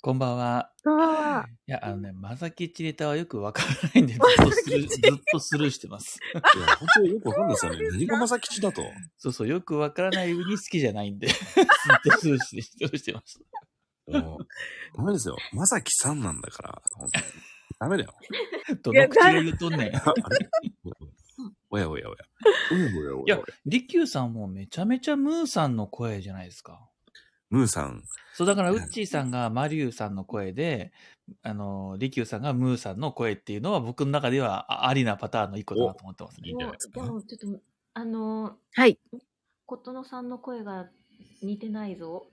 [0.00, 0.70] こんばんは。
[0.84, 1.46] こんばんは。
[1.66, 5.00] いや、あのね、まさきちネタはよくわからないんで、ずっとスルー、ずっ
[5.32, 6.20] とスルーしてます。
[6.32, 7.78] いや、本当によくわかんないですよね。
[7.90, 8.82] 何がまさきちだと？
[9.18, 11.36] そうそう、よくわからない上に好きじゃないんで、ずっ
[12.04, 13.40] とスルーして、スルーしてます。
[14.06, 14.46] もう、
[14.96, 15.36] ダメですよ。
[15.52, 17.24] まさきさんなんだから、本当に。
[17.80, 18.14] ダメだよ。
[18.82, 19.92] どの口が言うとんねん。
[21.72, 22.16] おやおやおや。
[22.70, 26.86] おやおやおやや、リキューさんもめちゃめちゃムーさんの声じゃないですか。
[27.48, 28.04] ムーさん。
[28.34, 30.92] そう、だから、ウッチーさんがマリュウさんの声で、
[31.42, 37.02] あの、リキューさんがムーさんの声っていうのは、僕の中ではあありなパターンの一個だなと思ってますねいいんじゃないですか？
[37.02, 37.60] でも、ちょっと、
[37.94, 38.98] あの、はい。
[39.64, 40.90] 琴乃さんの声が
[41.42, 42.26] 似てないぞ。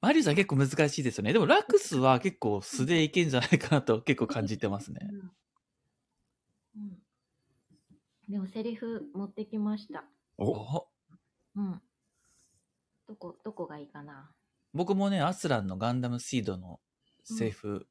[0.00, 1.32] マリュウさん結構難しいですよね。
[1.32, 5.00] でも、ラクスは結構素でいけんじゃないかなと結構感じてますね。
[5.10, 5.30] うん。
[8.28, 8.32] うん。
[8.32, 10.04] でも、セリフ持ってきました。
[10.38, 10.88] お、お
[11.56, 11.82] うん。
[13.08, 14.30] どこ、どこがいいかな。
[14.72, 16.80] 僕もね、アスランのガンダムシードの
[17.22, 17.86] セーフ、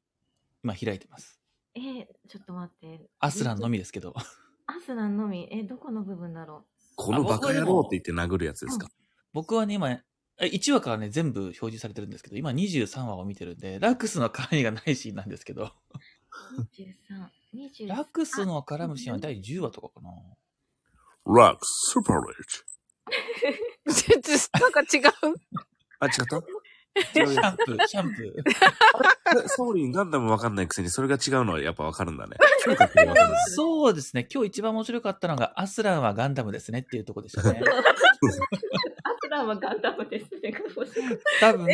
[0.62, 1.40] 今開いてます。
[1.74, 3.08] えー、ちょっと待って。
[3.18, 4.14] アスランのみですけど。
[4.66, 5.48] アスランのみ？
[5.50, 6.64] え、どこの部分だろ
[6.96, 8.88] このバカ野郎って言って殴るやつですか？
[9.32, 10.02] 僕はね、今、え
[10.40, 15.70] 1話からね、全部表示されてるんですけど、今23話を見てるんで、ラクスの絡みがないシーンなんですけど、う。
[17.54, 17.88] 23、23。
[17.88, 20.10] ラクスの絡むシーンは第10話とかかな。
[21.26, 24.02] ラックス、スーパーレッジ。
[24.02, 25.10] ちょっと、なんか違う？
[26.00, 26.42] あ、違った？
[26.96, 28.32] シャンプー、シャンプー。
[29.44, 32.36] えサオリンガンダムわかんないくせにそれが違うのはやっぱわかるんだね。
[33.54, 34.26] そうですね。
[34.32, 37.60] 今日一番面白かったのが、アスランはガンダムですねっていうところでしたね。
[39.02, 40.54] アスランはガンダムですね。
[41.40, 41.68] 多分、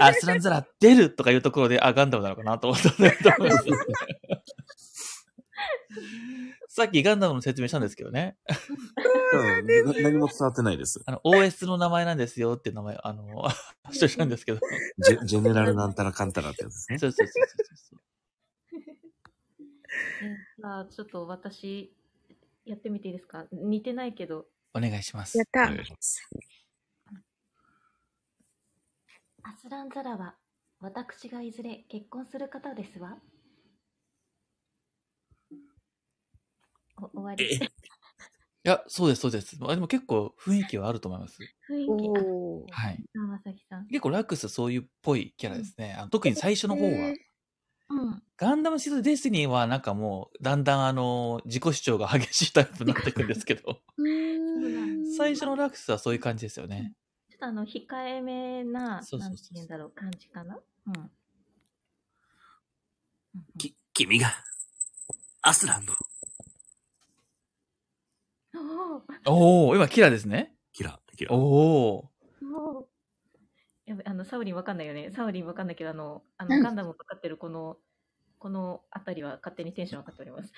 [0.00, 3.66] アスランザラ出るとかいうところで、あ、ガンダムなのかなと思ったんだと思います。
[6.76, 8.36] さっきガンダムの説明したんですけどね。
[9.32, 11.00] うんな何も伝わってないです。
[11.06, 13.24] あの、OS の名前なんですよっていう名前、あの、
[13.90, 14.60] 主張したんですけど。
[14.98, 16.98] ジェジェネラルなんたらかんたらってやつですね。
[16.98, 18.00] そうそうそうそうそう。
[20.22, 21.96] えじゃあ、ちょっと私、
[22.66, 23.46] やってみていいですか？
[23.52, 24.46] 似てないけど。
[24.74, 25.46] お願いしますやっ。
[25.50, 25.66] たお。
[25.68, 26.28] 願いします
[29.44, 30.36] アスランザラは、
[30.80, 33.18] 私がいずれ結婚する方ですわ。
[37.14, 37.44] 終わり。
[38.66, 39.56] や、そうです、そうです。
[39.62, 41.48] あでも結構雰囲気はあると思います。
[41.70, 42.72] 雰囲気。
[42.72, 43.04] はい。
[43.14, 43.50] あ、まさ
[43.80, 43.86] ん。
[43.88, 45.94] 結構ラックスそういうっぽいキャラですね。
[45.98, 46.88] あの特に最初の方は。
[46.90, 47.16] へー
[47.88, 48.22] うん。
[48.38, 56.92] ガンダムシードデスティニーはなんかもう、だんだんあの、自己主張が激しいタイプになっていくんですけど、 うーん最初のラックスはそういう感じですよね。
[57.30, 60.58] ちょっとあの、控えめな、そうそうそうなんて言うんだろう、感じかな？
[60.86, 60.92] うん。
[60.94, 61.10] うんうん
[63.58, 64.34] き、君が、
[65.42, 65.94] アスランの
[69.26, 69.32] お
[69.66, 70.54] おお今キラですね。
[70.72, 71.32] キラ、キラ。
[71.34, 71.38] お
[71.98, 72.88] おーもう
[73.86, 75.10] やべ、あの、サウリンわかんないよね。
[75.14, 77.76] サウリンわかんないけど、あの、あの、うんガンダムをかかってるこの、
[78.38, 80.52] このあたりは勝手にテンション上がっております。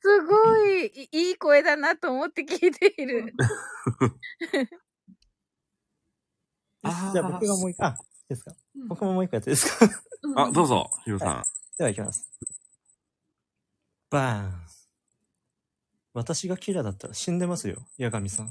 [0.00, 3.34] すごいいいい声だなと思って聞いている。
[6.82, 7.96] あーじゃあ僕がもう一回、あ、いい
[8.28, 8.52] ですか？
[8.76, 9.86] うん僕ももう一個やっていいですか？
[10.36, 11.42] あ、どうぞ、ヒロさん。
[11.76, 12.30] では行きます。
[14.10, 14.69] バーン。
[16.12, 18.46] 私がキラだったら死んでますよ、八神さん。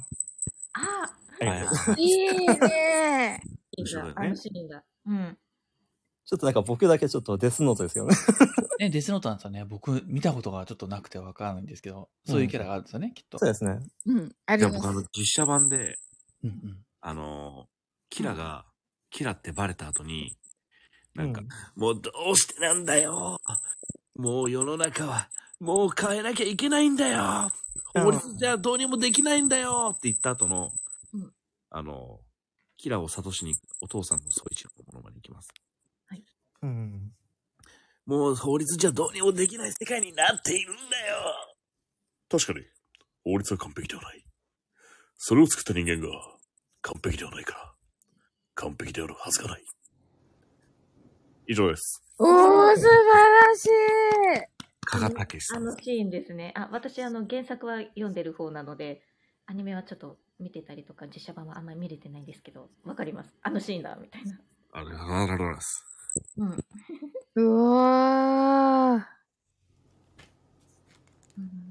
[0.73, 1.10] あ
[1.41, 2.03] ありがとうござい。
[2.03, 3.41] いいね。
[3.77, 4.84] いいんだ、後ろだねあのシーンだ。
[5.06, 5.38] うん。
[6.26, 8.15] ちょっとなんか僕だけちょっとデスノートですよね。
[8.80, 9.65] ね、デスノートなんですよね。
[9.65, 13.40] 僕見たことがちょっとなくてわからないんですけど、そういうキャラがあるんですよね、きっと。
[13.40, 13.80] そうですね。
[14.06, 14.36] うん。
[14.45, 15.98] あじゃあ僕あのります。、実写版で、
[16.44, 16.86] うんうん。
[17.02, 17.68] あのー、
[18.10, 18.65] キラが、
[19.10, 20.38] キラってバレた後に、
[21.15, 23.40] なんか、うんもうどうしてなんだよ。
[24.15, 25.30] もう世の中は、
[25.60, 27.52] もう変えなきゃいけないんだよ。
[27.94, 30.72] 法律じゃどうにもできないんだよって言った後の、
[31.14, 31.31] うん
[31.72, 32.19] あの、
[32.77, 35.49] キラを諭しにお父さんの総一郎のものまで行きます。
[36.61, 37.11] うん。
[38.06, 41.18] もう法律じゃどうにもできない世界になっているんだよ。
[42.30, 42.65] 確かに、
[43.23, 44.26] 法律は完璧ではない。
[45.18, 46.07] それを作った人間が
[46.81, 47.73] 完璧ではないから、
[48.56, 49.64] 完璧であるはずがない。
[51.48, 52.02] 以上です。
[52.18, 52.88] おー、素晴
[53.48, 54.59] らしい。
[54.89, 55.57] 加賀武さん。
[55.57, 56.51] あのシーンですね。
[56.55, 59.03] あ、私、あの、原作は読んでる方なので、
[59.45, 63.35] アニメはちょっと見てたりとか、実写版はあんまり見れてないんですけど、わかります。
[63.43, 64.39] あのシーンだ、みたいな。
[64.71, 65.85] あれ、あらららす。
[66.37, 66.57] うん。
[67.35, 69.07] うわ
[71.37, 71.69] うん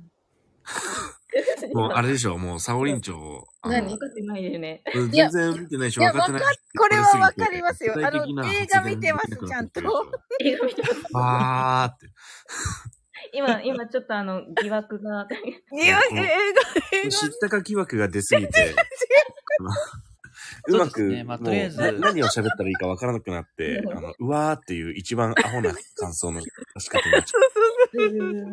[1.73, 3.47] もうあれでしょ、もう、サオリン長。
[3.63, 3.87] 何？
[3.89, 4.83] 分かってないよね。
[5.11, 6.57] 全然見てないし、いや分かってない。
[6.77, 9.81] これは分かりますよあの映画見てますちゃんと
[10.41, 10.95] 映画見てます。
[11.15, 12.07] あーって。
[13.33, 15.27] 今、今ちょっとあの、疑惑が。
[15.73, 15.77] ー。
[15.77, 16.23] いや、映画、
[17.05, 18.75] 映知ったか疑惑が出すぎて、
[20.69, 26.47] うまく、ねまあとりあえずな何を喋ったらいいかわからなくなって、あの、うわーっていう一番アホな感想の出
[26.81, 27.39] し方になっちゃ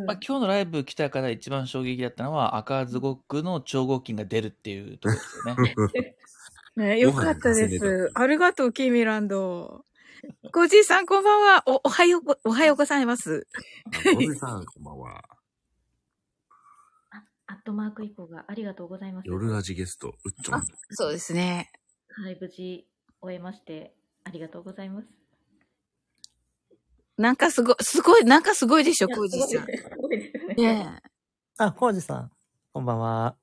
[0.05, 5.15] まあ、今日のライブ来た方一番衝撃だったのは、赤ズゴックの超合金が出るっていうとこ
[5.57, 6.15] ろですよね。
[6.75, 8.11] ね、よかったです。
[8.13, 9.85] ありがとう、キーミランド。
[10.52, 11.64] ごじいさん、こんばんは。
[11.65, 13.47] お、おはようご、おはようございます。
[14.15, 15.23] おじさん、こんばんは。
[17.11, 19.27] あアットマーク以降がありがとうございます。
[19.27, 20.64] 夜ラジゲスト、うっちょん。
[20.91, 21.72] そうですね。
[22.10, 22.88] はい、無事
[23.22, 23.93] 終えまして、
[24.23, 25.07] ありがとうございます。
[27.18, 29.49] なんかすごい、すごい、なんかすごいでしょ、コージーさん。
[29.49, 29.61] す
[29.97, 30.56] ごいですよね。
[30.56, 31.02] ね
[31.57, 32.31] あ、コウジさん。
[32.73, 33.35] こんばんは。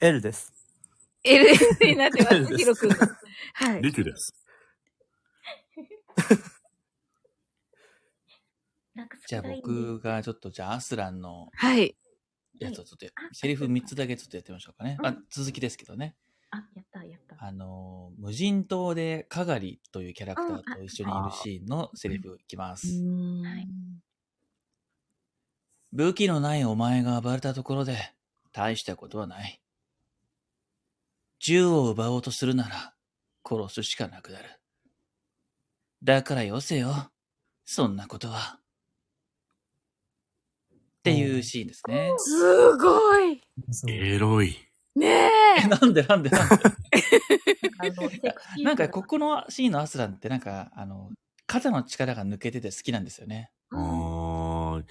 [0.00, 0.52] L です。
[1.22, 1.40] え。
[1.40, 3.08] LS になってます、ヒロ君が。
[3.54, 3.82] はい。
[3.82, 4.39] リクです。
[8.94, 11.96] なんかじゃあ僕がちょっと、じゃあアスランのはい。
[12.58, 14.98] やつをちょっと、あセリフ3つだけちょっとやってみましょうかね。
[15.02, 16.16] あうん、続きですけどね。
[16.50, 17.36] あ、やった、やった。
[17.42, 22.88] あの、無人島でカガリというキャラクターと一緒にいるシーンのセリフいきます。
[22.88, 23.68] はい
[25.92, 28.14] 武器のないお前が暴れたところで
[28.52, 29.60] 大したことはない。
[31.40, 32.94] 銃を奪おうとするなら
[33.44, 34.59] 殺すしかなくなる。
[36.02, 37.10] だからよせよ。
[37.64, 38.58] そんなことは。
[41.00, 42.12] っていうシーンですね。
[42.18, 43.42] すごい。
[43.88, 44.56] エロい。
[44.94, 45.30] ねえ、
[45.64, 45.66] え。
[45.66, 46.56] なんでなんでなんで？
[48.64, 51.10] なんかここのシーンのアスランってなんか、あの、
[51.46, 53.50] 肩の力が抜けてて好きなんですよね。
[53.70, 54.82] あー。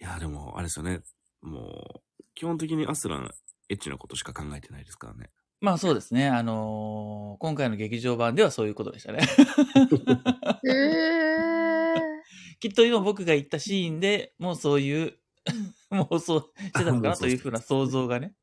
[0.00, 1.02] いや、でも、あれですよね。
[1.40, 3.30] もう、基本的にアスラン、
[3.68, 5.30] エッチなことしか考えてないですからね。
[5.60, 6.28] まあそうですね。
[6.28, 9.20] あのー今回の劇場版ではそういうことでしたね。
[10.66, 11.94] へえ。
[12.58, 15.14] きっと今僕が言ったシーンでもうそういう
[15.92, 18.34] 妄想してたのかなというふうな想像がね。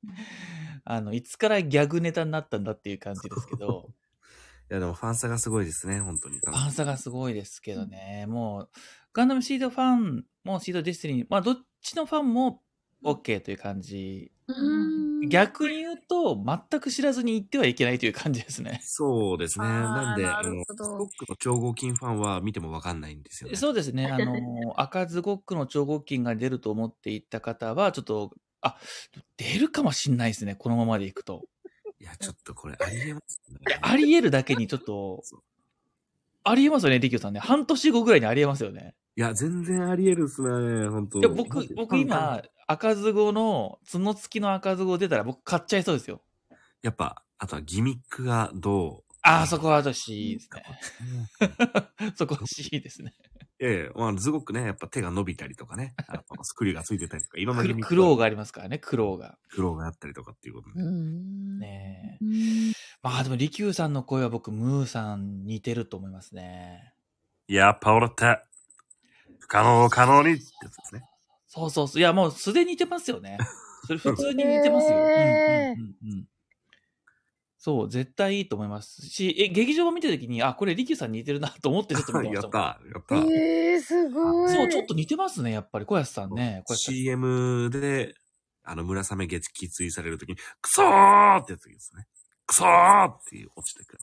[0.85, 3.89] あの、いつからギャグネタになったんだっていう感じですけど、
[4.69, 6.39] いや、でもファン差がすごいですね、本当に。
[6.39, 8.25] ファン差がすごいですけどね。
[8.27, 8.69] もう、
[9.13, 12.61] ガンダムシードファンもシードディスティニー、まあどっちのファンも
[13.03, 14.31] OK という感じ。
[14.47, 18.79] うん逆に言うと、全く知らずに行ってはいけないという感じですね。
[18.83, 19.65] そうですね。
[19.65, 23.55] なんで、なあの、スるほどコックの超合金ファンは見てもわかんないんですよね。
[23.55, 24.07] そうですね。
[24.07, 28.31] あの、赤ズゴックの超合金が出ると思っていた方は、ちょっと
[29.37, 31.43] 出るかもしんないですね、このままでいくと。
[31.99, 33.79] いや、ちょっとこれありえますね。
[33.81, 35.23] あり得るだけにちょっと
[36.43, 37.39] ありえますよね、リキューさんね。
[37.39, 38.93] 半年後ぐらいにありえますよね。
[39.15, 46.21] いや、全然ありえるっすね、本当いや、僕、僕今、赤ズゴの、角付きの赤ズゴ出たら僕買っちゃいそうですよ。
[46.81, 49.13] やっぱ、あとはギミックがどう。
[49.21, 52.13] ああ、そこは私ですね。
[52.15, 53.13] そこ欲しいですね。
[53.59, 59.37] ええ、まあ、すごくね、やっぱ手が伸びたりとかね、あのスクリューがついてたりとか、 いろんなギミック苦労がありますからね、苦労が。
[59.49, 62.25] 苦労があったりとかっていうことねえ。
[62.25, 66.93] うんまあでも、リキューさんの声は僕、ムーさん似てると思いますね。
[67.47, 68.39] やっぱ俺って、
[69.39, 71.05] 不可能を可能にってやつですね。
[71.55, 71.99] そうそうそう。
[71.99, 73.37] いや、もう素で似てますよね。
[73.87, 74.97] それ普通に似てますよ。
[74.97, 76.27] うんうんうんうん。
[77.57, 82.91] そう、絶対いいと思いますし、え、劇場を見たときに、あ、これリキューさんに似てるなと思ってちょっと見てまやしったた、もん。
[82.91, 83.33] やった。
[83.33, 84.53] えー、すごい。
[84.53, 85.85] そう、ちょっと似てますね、やっぱり。
[85.85, 86.63] 小安さんね。
[86.67, 88.13] CM で、
[88.63, 92.05] あの、村雨撃墜されるときに、クソーってやつですね。
[92.45, 93.99] クソーっていう落ちてくる。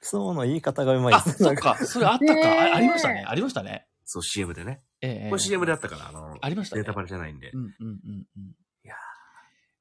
[0.00, 1.44] そうの言い方がうまいあ、です。
[1.44, 1.76] そっか。
[1.84, 2.32] それあったか。
[2.34, 3.24] へーあありましたね。
[3.26, 3.86] ありましたね。
[4.04, 4.82] そう、CM でね。
[5.02, 7.58] ええええこれ CM であったから、あの、ありましたねネタバレじゃないんでう。
[7.58, 8.42] んうんうんうん。
[8.84, 8.96] いやー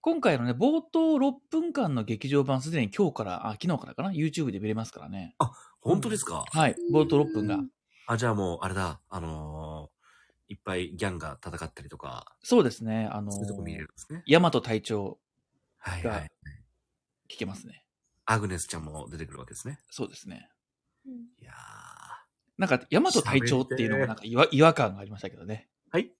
[0.01, 5.35] 今回のね、冒頭6分間の劇場版すでに今日から、あ、昨日からかな ?YouTube で見れますからね。
[5.79, 6.43] 本当ですか？
[6.51, 6.75] はい。
[6.91, 7.59] 冒頭6分が。
[8.07, 10.01] あ、じゃあもう、あれだ、あのー
[10.53, 13.07] いっぱいギャンが戦ったりとか、そうですね。
[13.09, 14.21] あのーそういうとこ見れるんですね。
[14.25, 15.17] ヤマト隊長
[15.85, 16.31] がはいはい。
[17.29, 17.85] 聞けますね。
[18.25, 19.79] アグネスちゃんも出てくるわけですね。
[19.89, 20.49] そうですね。
[21.07, 21.55] いやー
[22.57, 25.67] なんか、ヤマト隊長っていうのもなんか違和違和感がありましたけどね。
[25.89, 26.11] はい。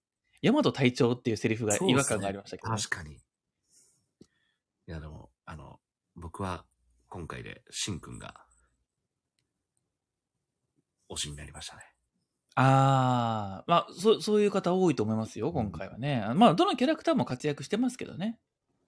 [0.41, 3.13] ヤマト隊長っていうセリフが違和感がありましたけど、ね確かに。
[3.13, 3.19] い
[4.87, 5.79] や、でも、あの、
[6.15, 6.65] 僕は
[7.09, 8.33] 今回でシンくんが
[11.09, 11.83] 推しになりましたね。
[12.55, 16.25] ああ、まあ、そ、そういう方多いと思いますよ、今回はね。
[16.35, 18.39] まあ、どのキャラクターも活躍してますけどね。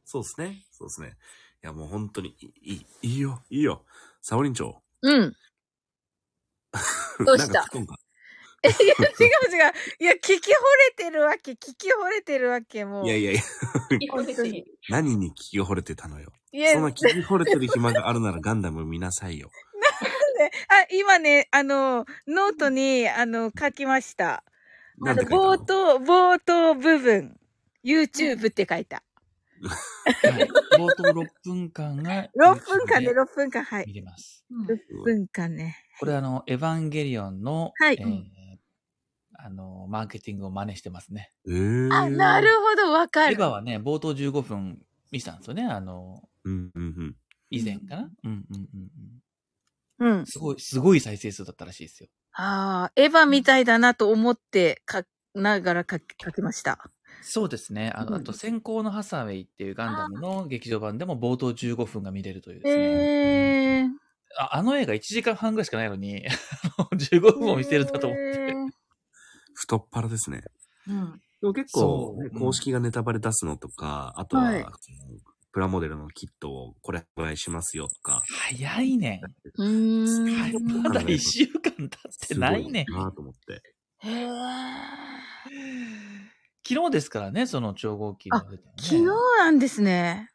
[0.06, 0.66] そうですね。
[0.72, 1.18] そうですね。
[1.64, 3.86] いや、もう本当にいい、いい、いいよ、いいよ。
[4.22, 4.82] サオリン長。
[5.02, 5.34] うん。
[7.26, 7.66] どうした？
[8.64, 9.74] いや、違う違う。
[10.00, 10.40] いや、聞き惚れ
[10.96, 13.06] てるわけ、聞き惚れてるわけ、もう。
[13.06, 13.42] いやいやいや、
[14.00, 14.66] 基本的に。
[14.90, 16.32] 何に聞き惚れてたのよ。
[16.54, 19.50] いやそんな聞き惚れてる暇があるならガンダム見なさいよ。
[20.40, 24.44] ね あ、今ね、あの、ノートに、あの、書きました。
[25.06, 27.38] あの冒頭、冒頭部分。
[27.84, 29.04] YouTube って書いた。
[29.70, 33.86] はい、冒頭6分間が 6分間ね、YouTube 6分間、はい。
[33.88, 34.46] 見れます。
[34.50, 35.78] うん6分間ね。
[36.00, 38.24] これあの、エヴァンゲリオンの、はいえー
[39.46, 41.30] あの、マーケティングを真似してますね。
[41.46, 43.48] えー、あ、なるほど、わかるエヴァ。
[43.48, 44.82] はね、冒頭15分
[45.12, 45.66] 見せたんですよね。
[45.66, 47.16] あの、うんうんうん。
[47.50, 48.12] 以前かな？
[48.24, 48.92] うんうんうん
[50.00, 50.18] うん。
[50.20, 50.26] うん。
[50.26, 52.10] すごい、すごい再生数だったらしいですよ。
[52.32, 56.80] ああ、エヴァみたいだなと思って書きながら書き書きました。
[57.24, 57.92] そうですね。
[57.96, 62.84] あの、うんあと、先行のハサウェイっていうガンダムの劇場版でも冒頭15分が見れるというですね。
[62.84, 63.90] ええ
[64.36, 68.40] ああの映画1時間半ぐらいしかないのに、あ の15分も見せるんだと思って。
[68.40, 68.70] えー
[69.56, 70.42] 太っ腹ですね。
[70.88, 71.22] うん。
[71.42, 74.66] でも結構、ね、公式がネタバレ出すのとか、あとは、はい
[75.54, 78.24] プラモデルのキットをこれお願いしますよとか。
[78.26, 79.22] 早いね
[79.60, 80.82] ん。
[80.82, 81.90] まだ1週間経っ
[82.28, 82.86] てないねん。
[82.86, 83.62] すごいなと思って。
[86.68, 88.74] 昨日ですからね、その超合金が出たのね。
[88.80, 90.30] 昨日なんですね。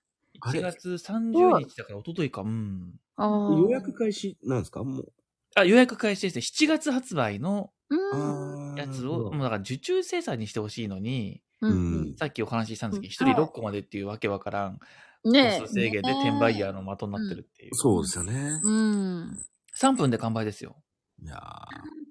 [0.45, 2.43] 1月30日だから一昨日か。
[2.43, 2.95] うん。
[3.19, 4.85] 予約開始なんですか？
[4.85, 5.13] もう。
[5.57, 6.43] あ、予約開始ですね。
[6.43, 8.75] 7月発売のうん。
[8.77, 12.17] やつを、もうだから受注生産にしてほしいのに、ううんん。
[12.17, 14.79] さっきお話ししたんですけど、一うん人6個までっていうわけわからん、
[15.25, 17.71] ね個数制限で転売ヤーの的になってるっていう。
[17.75, 18.61] そうですよね。
[18.63, 19.45] うん。
[19.81, 20.77] 3分で完売ですよ。
[21.21, 21.35] いや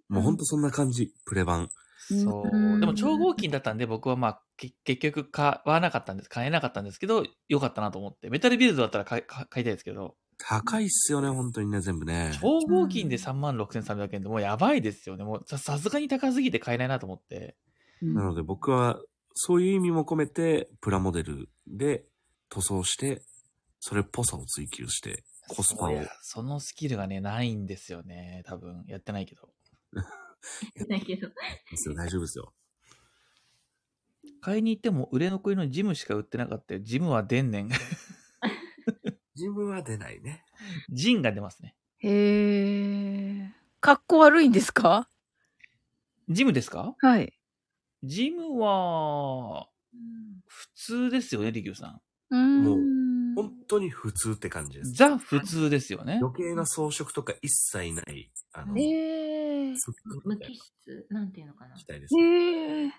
[0.09, 1.13] ーもうほんとそんな感じ。
[1.25, 1.69] プレ版。
[1.97, 2.77] そうう。
[2.77, 6.29] んでも超合金だったんで、僕はまあ、け結局買わなかったんです。
[6.29, 8.29] 買えなかったんですけど、よかったなと思って。
[8.29, 12.31] メタルビルドだったら買い買買いたいですけど、高いっすよね、本当にね、全部ね。
[12.39, 15.23] 超合金で36,300円でもうやばいですよね。
[15.23, 17.55] もうささすがに高すぎて買えないなと思って。
[18.01, 18.99] なので僕は、
[19.33, 22.05] そういう意味も込めて、プラモデルで
[22.49, 23.23] 塗装して、
[23.79, 28.43] それっぽさを追求して、コスパをそのスキルがね、ないんですよね。
[28.45, 28.83] 多分。
[28.87, 29.49] やってないけど。
[30.89, 31.27] だけど。
[31.27, 31.33] で
[31.75, 32.53] すよ大丈夫ですよ。
[34.41, 36.79] 買いに行っても売れ残りのジムしか売ってなかったよ。
[36.81, 37.69] ジムは出んねん。
[39.35, 40.43] 自分は出ないね。
[40.89, 41.75] ジンが出ますね。
[41.99, 42.09] へ
[43.39, 43.51] え。
[43.81, 45.09] 格好悪いんですか？
[46.29, 46.95] ジムですか？
[46.99, 47.33] はい。
[48.03, 49.67] ジムは、
[50.45, 52.01] 普通ですよね、リキューさん。
[52.31, 52.63] うーん。
[53.33, 54.91] もう本当に普通って感じです。
[54.93, 56.19] ザ普通ですよね。
[56.21, 59.16] 余計な装飾とか一切ない、あの、へえ。
[60.23, 61.83] 無機質なんていうのかなみ。
[61.83, 62.15] たいです。
[62.17, 62.91] へえ。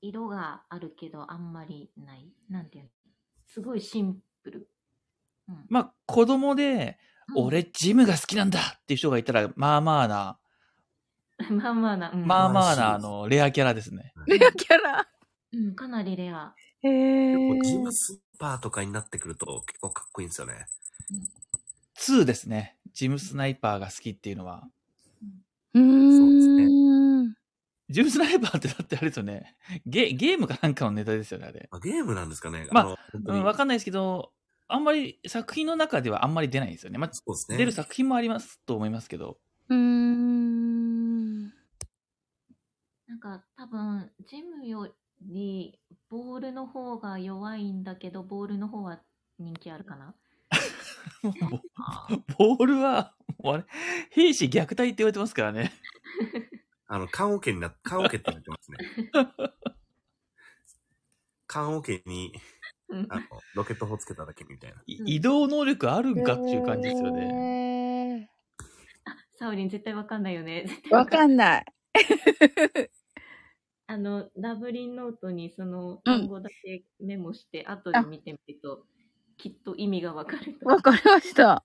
[0.00, 2.30] 色があるけどあんまりない。
[2.50, 2.90] なんていうの
[3.46, 4.68] すごいシンプル。
[5.48, 5.66] うん。
[5.68, 6.98] まあ、子供で、
[7.34, 10.38] うん、俺、ジムが好きなんだっていう人がいたら、まあまあな、
[11.50, 12.26] まあまあな、うん。
[12.26, 14.12] まあまあな、あの、レアキャラですね。
[14.26, 15.08] レアキャラ。
[15.52, 16.54] うん、かなりレア。
[16.82, 20.66] へ結構ジームスーパーとかになってくると結構かっこいいんですよね。
[21.96, 22.76] 2ですね。
[22.92, 24.68] ジムスナイパーが好きっていうのは。
[25.74, 26.12] うーん。
[26.12, 27.34] そうですね
[27.90, 29.56] ジムスナイパーってだってあれですよね。
[29.84, 31.68] ゲゲームかなんかのネタですよね、あれ。
[31.70, 32.96] あゲームなんですかねまあ
[33.26, 34.32] うん、わかんないですけど、
[34.68, 36.98] あんまり作品の中ではあんまり出ないんですよね。
[36.98, 37.58] まあ、そうですね。
[37.58, 39.38] 出る作品もありますと思いますけど。
[39.68, 41.52] うーん。
[43.06, 45.78] なんか多分、ジムより
[46.08, 49.02] ボールの方が弱いんだけど、ボールの方は
[49.38, 50.14] 人気あるかな？
[52.38, 53.64] ボールは、もうあれ、
[54.10, 55.72] 兵士虐待って言われてますからね。
[56.86, 58.78] あの、缶オケにな、缶オケって言ってますね。
[61.46, 62.32] 缶オケに、
[62.88, 63.22] うんあの、
[63.54, 64.82] ロケット砲つけただけみたいな。
[64.86, 67.26] い移動能力あるんかっていう感じですよね。
[67.26, 68.30] ね。
[69.36, 70.64] サオリン絶対わかんないよね。
[70.66, 71.64] 絶対わかんない。
[73.86, 78.86] あの、ラブリンノートにそのうん単語だけメモして、後で見てみると、
[79.36, 80.66] きっと意味がわかると。
[80.66, 81.64] わかりました。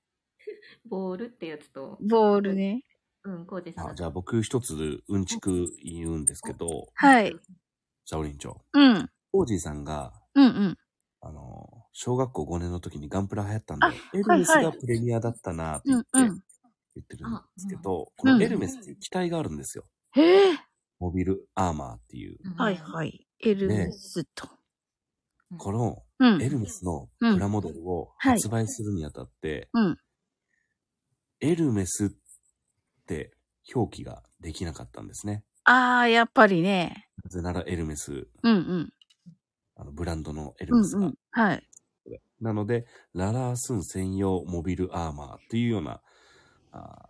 [0.87, 2.83] ボールってやつと、ボールね。
[3.23, 7.35] うん、コージさんあじゃあ僕一つうんちく言うんですけど、はい。
[8.07, 8.61] ザオリン長。
[8.73, 9.09] うん。
[9.33, 10.77] オージーさんが、うんうん。
[11.21, 16.27] あの、小学校5年の時にガンプラ流行ったんであ、エルメスがプレミアだったなって言って、うんうん。
[16.95, 19.83] 言ってるんですけど、うんこのエルメスっていう機体があるんですよ。
[20.13, 20.57] へえ。
[20.99, 22.37] モビルアーマーっていう。
[22.57, 23.27] はいはい。
[23.41, 24.47] エルメスと。
[25.57, 26.41] このうん。
[26.41, 29.97] エルメスのうんプラモデルをはい発売するにあたって、うん。
[31.41, 32.09] エルメスっ
[33.05, 33.31] て
[33.73, 35.43] 表記ができなかったんですね。
[35.63, 37.07] ああ、やっぱりね。
[37.23, 38.93] なぜならエルメス、うんうん。
[39.75, 40.99] あのブランドのエルメスが。
[40.99, 41.15] うんうん。
[41.31, 41.63] はい。
[42.41, 46.01] なので、ララースン専用モビルアーマーっていうような
[46.71, 47.09] あ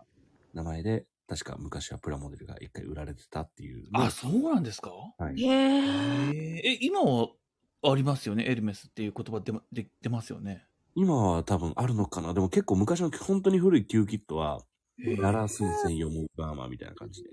[0.54, 4.90] ー名前で、確か昔はプラモデルが一回売られてたっていうあ、そうなんですか？
[5.18, 6.60] はい、へえ。
[6.64, 7.28] え、今は
[7.82, 10.66] ありますよね、エルメスっていう言葉出まで出ますよね。
[10.94, 14.62] 今は多分あるのかなでも結構昔の本当に古い旧キットは、
[14.98, 17.30] ララースン専用モビルアーマーみたいな感じで。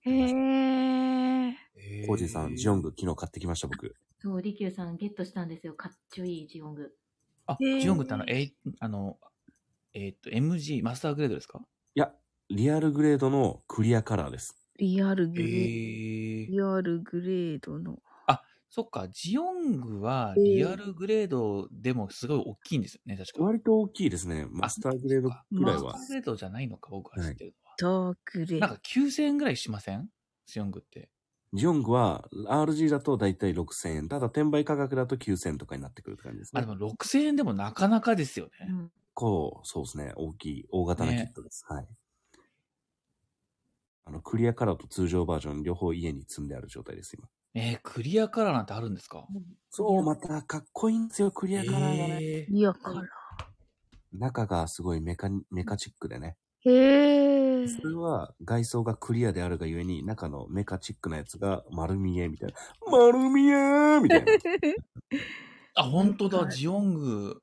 [0.00, 2.06] へえ。
[2.06, 3.94] コージーさん、ジオング昨日買ってきました僕。
[4.20, 5.74] そう、リキューさんゲットしたんですよ。
[5.74, 6.92] かっちょいいジオング。
[7.46, 9.18] あ、ジオングってあの、えあの、
[9.94, 11.60] えーっと、MG、マスターグレードですか？
[11.94, 12.12] いや、
[12.50, 14.56] リアルグレードのクリアカラーです。
[14.78, 18.02] リアルグえレーード。、リアルグレードの。
[18.70, 23.42] そっか、ジオングはえーリアルグレードでもすごい大きいんですよね、確か。
[23.42, 24.46] 割と大きいですね。
[24.50, 25.98] マスターグレードくらいはマスタ。
[25.98, 28.68] ーグレードじゃないのか、僕は知ってるダークレーのは。
[28.68, 30.10] なんか9000円ぐらいしません？
[30.46, 31.10] ジオングって。
[31.54, 34.08] ジオングは RG だとだいたい6000円。
[34.08, 36.66] ただ転売価格だと9000円とかになってくるって感じですあ、ね。
[36.66, 38.66] でも6000円でもなかなかですよね。
[38.68, 38.92] うん。
[39.14, 40.12] こう、そうですね。
[40.16, 41.64] 大きい、大型なキットです。
[41.68, 41.88] はい。
[44.08, 47.28] あの、クリアカラーと通常バージョン両方家に積んである状態です、今。
[47.52, 49.26] えー、クリアカラーなんてあるんですか？
[49.68, 52.18] そう、またかっこいいんですよ、クリアカラーがね。
[52.22, 53.02] えーリアカラ
[54.12, 56.38] 中がすごいメカニ、メカチックでね。
[56.64, 56.70] ー。
[56.70, 57.68] へえ。
[57.68, 62.54] それは外装がクリアであるがゆえに、中のメカチックなやつが丸見えみたいな。
[62.90, 64.32] 丸見えみたいな。
[65.76, 67.42] あ、本当だ、はいジオング、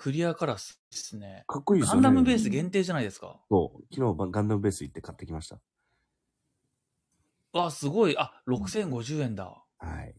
[0.00, 1.42] クリアカラーですね。
[1.48, 2.02] かっこいいですよね。
[2.04, 3.40] ガンダムベース限定じゃないですか？
[3.50, 3.82] そう。
[3.92, 5.60] 昨日ガンダムベース行って買ってきました。
[7.52, 8.16] わ、すごい。
[8.16, 9.64] あ、6050円だ。
[9.78, 10.14] はい。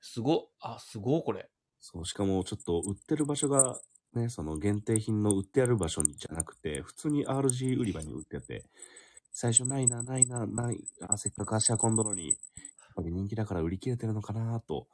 [0.00, 0.50] すご。
[0.60, 1.50] あ、すごい、これ。
[1.80, 3.80] そう、しかもちょっと売ってる場所が、
[4.14, 8.64] ね、その限定品の売ってある場所にじゃなくて、普通に RG 売り場に売ってあって、
[9.32, 12.36] 最初ないな、ないな、ない、あ、せっかく足運んだのに、やっ
[12.96, 14.88] ぱり人気だから売り切れてるのかなと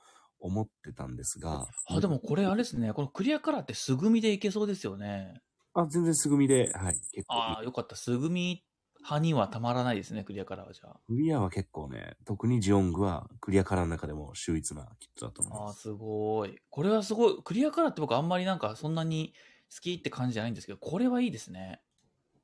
[0.46, 1.66] 思ってたんですが。
[1.88, 2.92] あ、でもこれあれですね。
[2.92, 5.42] このクリアカラーって素組みでいけそうですよね。
[5.74, 7.96] あ、全然すぐみで、はい、結構ああ、よかった。
[7.96, 8.64] 素組み
[9.00, 11.00] 派にはたまらないですね、クリアカラーはじゃあ。
[11.06, 15.82] クリアは結構ね、特にジオングはクリアカラーの中でも秀逸なキットだと思いああ、ます。
[15.82, 16.58] すごい。
[16.70, 17.36] これはすごい。
[17.44, 19.34] クリアカラーって僕あんまりなんかそんなに
[19.72, 21.80] 好きって感じじゃないんですけど、これはいいですね。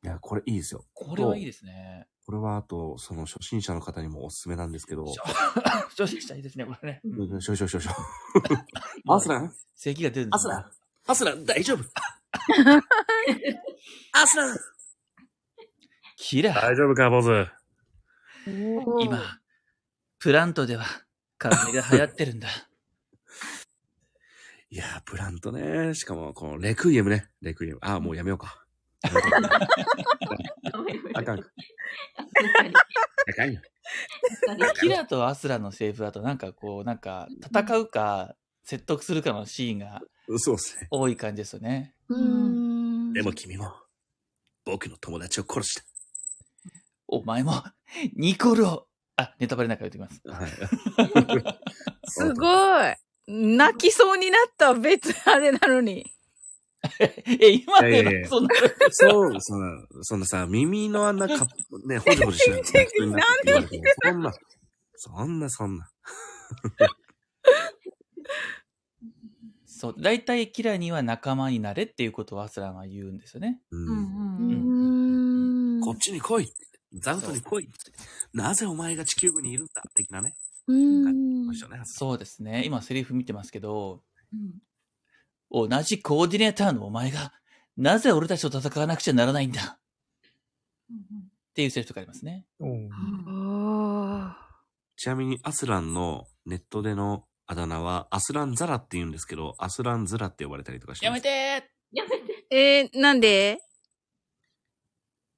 [0.05, 0.85] いや、これいいですよ。
[0.93, 2.07] これはいいですね。
[2.25, 5.07] これはあと、その初心者の方にもおすすめなんですけど、
[5.97, 7.01] 調子したいいですね、これね。
[7.05, 7.97] うん少々少々。
[9.15, 9.53] アスラン？
[9.75, 10.71] 咳が出るんですねアスラン
[11.09, 11.79] アスラン大丈夫
[14.13, 14.57] アスラン
[16.17, 16.63] キラー。
[16.63, 17.49] 大丈夫か、坊主。
[18.47, 19.21] おー今、
[20.21, 20.85] プラントでは
[21.39, 22.49] 風邪が流行ってるんだ。
[24.71, 25.95] いやー、プラントね。
[25.95, 27.29] しかも、このレクイエムね。
[27.41, 27.79] レクイエム。
[27.83, 28.62] あー、もうやめようか。
[31.15, 31.41] あかん。
[31.41, 31.45] あ
[33.35, 33.61] かんよ。
[34.81, 40.03] キラとアスラのセリフだとなんかこう、なんか戦うか説得するかのシーンが
[40.39, 40.87] そうっすね。
[40.91, 41.95] 多い感じですよね。
[42.17, 43.13] ん。
[43.13, 43.75] でも君も、
[44.65, 45.83] 僕の友達を殺した。
[47.09, 47.63] お前も、
[48.15, 50.23] ニコルを、あ、ネタバレなんか言ってきます。
[50.25, 50.51] はい。
[52.09, 52.95] すごい。
[53.27, 56.11] 泣きそうになった別あれなのに。
[57.27, 58.51] え、今いやいやいやでそんな、
[58.91, 61.47] そう、そんな、そんなさ、耳のあんなか、
[61.87, 64.33] ね、ほじほじしない人になって言われてもそんな、
[64.97, 65.89] そんな、そんな。
[69.67, 73.61] そう、大体キラには仲間になれっていうことをアスランは言うんですよね。
[73.71, 73.77] う。
[73.77, 75.81] うんううんーん。
[75.81, 76.53] こっちに来い
[77.01, 77.73] ザウトに来いって
[78.33, 80.35] なぜお前が地球部にいるんだ的なね。
[80.69, 81.09] うー
[81.51, 81.85] ん。
[81.85, 82.65] そうですね。
[82.65, 84.03] 今セリフ見てますけど、
[84.33, 84.63] うん
[85.53, 87.35] 同じコーディネーターのお前が、
[87.77, 89.79] なぜ俺たちと戦わなくちゃならないんだ？
[90.91, 92.47] うんっていうセリフとかありますね。
[94.97, 101.27] ちなみにアスランのネットでのあだ名はアスランザラって言うんですけど、アスランズラって呼ばれたりとかしてます？
[101.27, 102.17] やめてやめて。
[102.51, 103.59] ーえー、なんで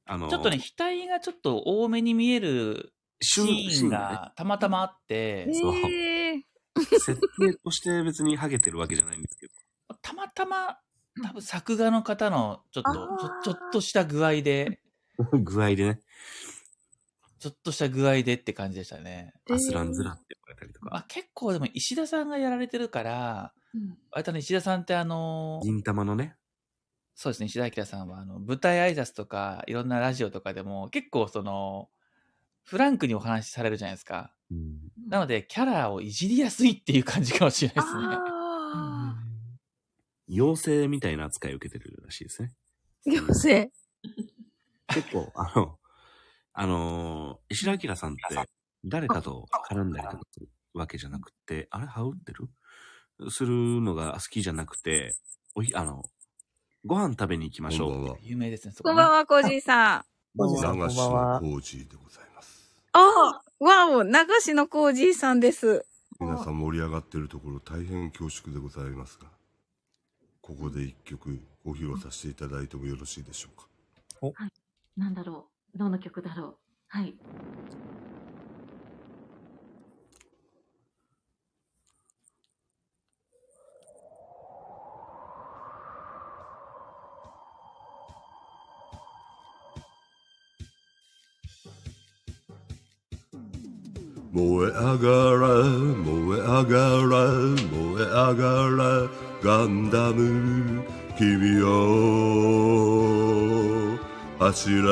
[0.07, 6.43] あの、ちょっとね、額がちょっと多めに見えるシーンがたまたまあって、そうえー
[6.77, 7.20] 設定
[7.65, 9.53] として別にハゲてるわけじゃないんですけど。
[10.05, 10.78] たまたま、
[11.24, 13.18] 多分作画の方のちょっと、あー。
[13.43, 14.81] ちょちょっとした具合で、
[15.43, 16.01] 具合でね、
[17.39, 19.32] ちょっとした具合でって感じでしたね。
[19.51, 20.90] アスランズラって呼ばれたりとか。
[20.90, 23.98] まあ、結構でも石田さんがやられてるから、うん。
[24.10, 26.36] 割とね、石田さんってあの、銀玉のね、
[27.14, 31.89] そうですね、石田明さんはあの舞台挨拶とか、いろんなラジオとかでも結構その、
[32.62, 34.35] フランクにお話しされるじゃないですか。
[34.51, 34.78] うん。
[35.09, 38.34] なので、キャラをいじりやすいっていう感じかもしれないですね。
[40.28, 42.52] あ妖精みたいな扱いを受けてるらしいですね。
[43.06, 43.72] ー妖精。
[44.88, 45.78] 結構、あの、
[46.52, 48.22] あのー石田明さんって
[48.84, 52.48] 誰かと絡んだりとかするわけじゃなくて、あれハウってる？
[53.30, 55.14] するのが好きじゃなくて、
[55.55, 56.02] おひ、あの、
[56.84, 57.90] ご飯食べに行きましょう。
[57.90, 58.18] こんばんは。
[58.22, 60.05] 有名ですね、そこねこんばんは、コージーさん。
[60.36, 62.70] コージーさん流しこんばんはのコージーでございます。
[62.92, 64.10] あわお、流
[64.40, 65.86] しのコージーさんです。
[66.20, 69.28] 皆さん盛り上がっているところ大変恐縮でございますが、
[70.47, 73.49] ここで一曲ご披露させていただいてもよろしいでしょ
[74.29, 74.47] うか？
[74.95, 75.79] なんだろう。
[75.79, 76.56] どの曲だろう。
[76.89, 77.14] はい。
[94.31, 95.09] 燃え上が
[95.48, 95.64] れ、
[95.95, 97.16] 燃え上がれ、
[97.71, 98.45] 燃え上が
[99.09, 100.82] れ、ガンダム、
[101.19, 101.69] 君よ、
[104.39, 104.82] 走れ。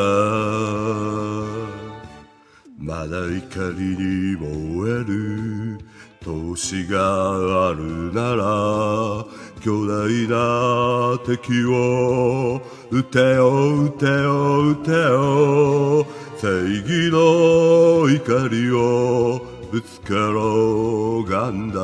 [2.79, 5.79] まだ怒りに燃える
[6.21, 6.55] 闘
[6.91, 9.25] があるなら
[9.63, 16.05] 巨大な敵を撃てよ撃てよ撃てよ
[16.37, 16.49] 正
[16.81, 19.41] 義の怒りを
[19.71, 21.81] ぶつけろガンダ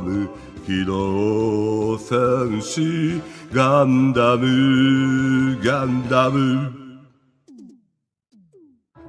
[0.00, 0.30] ム
[0.66, 3.20] 機動戦士
[3.52, 6.84] ガンダムガンダム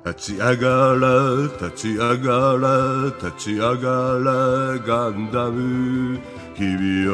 [0.06, 6.20] 立ち上がれ、立ち上がれ、立ち上がれ、ガンダム、
[6.56, 7.12] 君よ、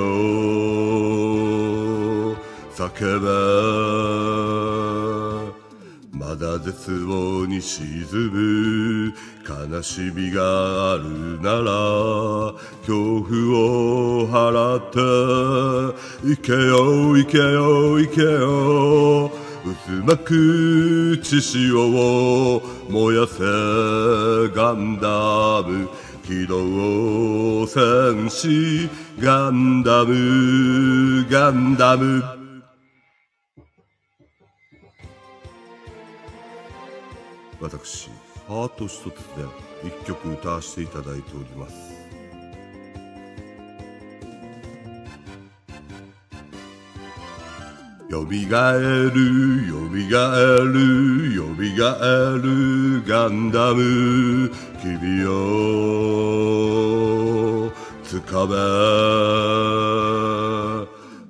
[2.75, 3.19] 叫
[4.85, 4.90] べ。
[6.21, 9.13] まだ絶望に沈む。
[9.43, 12.53] 悲しみがあるなら
[12.85, 16.27] 恐怖を払って。
[16.27, 19.31] 行けよ行けよ行けよ。
[19.63, 23.41] 渦巻く血潮を燃やせ
[24.55, 25.89] ガンダム。
[26.23, 28.87] 機動戦士
[29.19, 32.40] ガンダムガンダム。
[37.61, 38.09] 私
[38.47, 39.11] ハート一つで
[39.83, 42.01] 一曲歌わせていただいております。
[48.09, 52.05] よみがえる、よみがえる、よみがえ
[52.41, 55.31] る、ガンダム、君よ、
[58.03, 58.55] つかめ、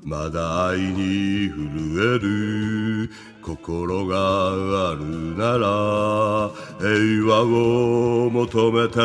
[0.03, 3.11] まだ愛に震える、
[3.41, 8.95] 心があるなら、平和を求めて、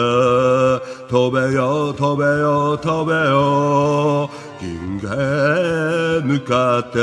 [1.08, 6.98] 飛べよ、飛べよ、飛べよ、銀河へ向かって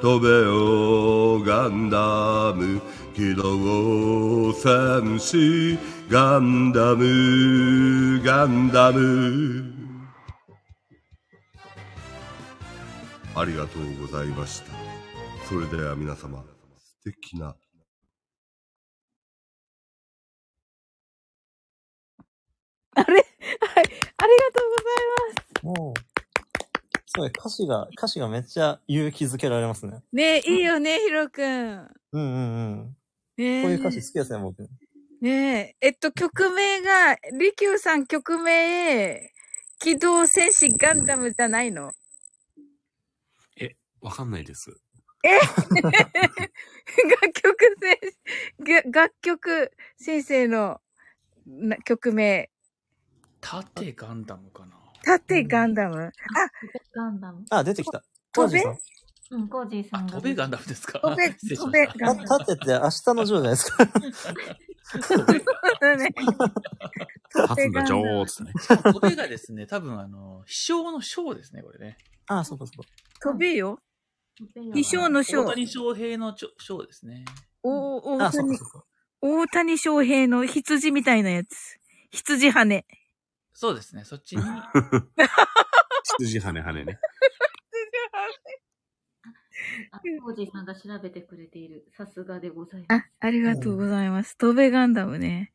[0.00, 2.80] 飛べよガンダム。
[3.14, 5.78] 機動戦士
[6.08, 9.64] ガンダムガンダム。
[13.34, 14.69] ありがとうございました。
[15.50, 16.44] それでは皆様
[16.78, 17.56] 素敵な
[22.94, 23.14] あれ？
[23.60, 23.84] はい。
[24.16, 25.80] ありがとうございます。
[25.80, 26.00] もう、
[27.06, 30.04] すごい、歌詞が、歌詞がめっちゃ勇気づけられますね。
[30.12, 31.48] ねえ、いいよね、ヒロくん。
[31.48, 32.96] うんうんうん。
[33.36, 33.62] ねえ。
[33.64, 34.62] こういう歌詞好きですね、僕。
[35.20, 35.86] ねえ。
[35.88, 39.32] えっと、曲名が、リキューさん曲名、
[39.80, 41.92] 機動戦士ガンダムじゃないの？
[43.60, 44.80] え、わかんないです。
[45.22, 45.38] 楽
[47.32, 47.98] 曲先
[48.64, 50.80] 生、楽曲先生の
[51.46, 52.50] な曲名、
[53.40, 54.76] 縦ガンダムかな。
[55.04, 56.12] 縦ガンダム？
[56.94, 57.44] ガンダム。
[57.50, 58.02] あ、出てきた。
[58.32, 58.62] 飛べ？
[58.62, 58.78] コージさん
[59.32, 60.12] うん、コージーさあ、んが。
[60.14, 60.98] 飛べガンダムですか？
[61.00, 63.84] 飛べ 飛べガンダムた立ってて明日のジョーじゃないですか。
[65.96, 66.08] ね
[67.36, 68.54] 立つんだ、女王っつってね。
[68.92, 71.96] 飛べがですね、多分あの、飛翔の翔ですね、これね。
[72.26, 72.88] あ、そうかそうか。
[73.22, 73.78] 飛べよ。
[74.40, 75.50] 飛べよ飛翔の翔大。
[75.50, 77.24] 谷翔平のちょ翔ですね。
[77.62, 78.84] お大あ、そうか谷そ、うか。
[79.20, 81.78] 大谷翔平の羊みたいなやつ。
[82.10, 82.84] 羊羽。
[83.52, 84.42] そうですね、そっちに。
[86.18, 86.98] 羊羽羽ね。
[89.92, 91.86] あ、コージーさんが調べてくれている。
[91.94, 93.04] さすがでございます。
[93.20, 94.38] あ、ありがとうございます。
[94.38, 95.52] 飛べガンダムね。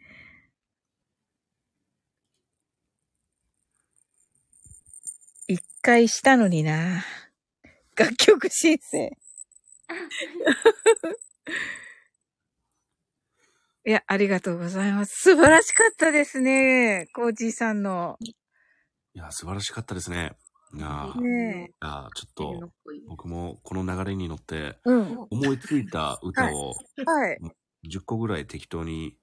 [5.48, 7.04] 一回したのにな。
[7.96, 9.10] 楽曲申請。
[13.88, 15.14] いや、ありがとうございます。
[15.22, 17.08] 素晴らしかったですね。
[17.14, 18.18] コージーさんの。
[18.20, 18.34] い
[19.14, 20.32] や、素晴らしかったですね。
[20.74, 22.72] いやちょっと、
[23.08, 24.80] 僕もこの流れに乗って、え。
[24.86, 25.28] うん。
[25.30, 26.74] 思いついた歌を
[27.06, 27.40] はい。
[27.88, 29.16] 10個ぐらい適当に、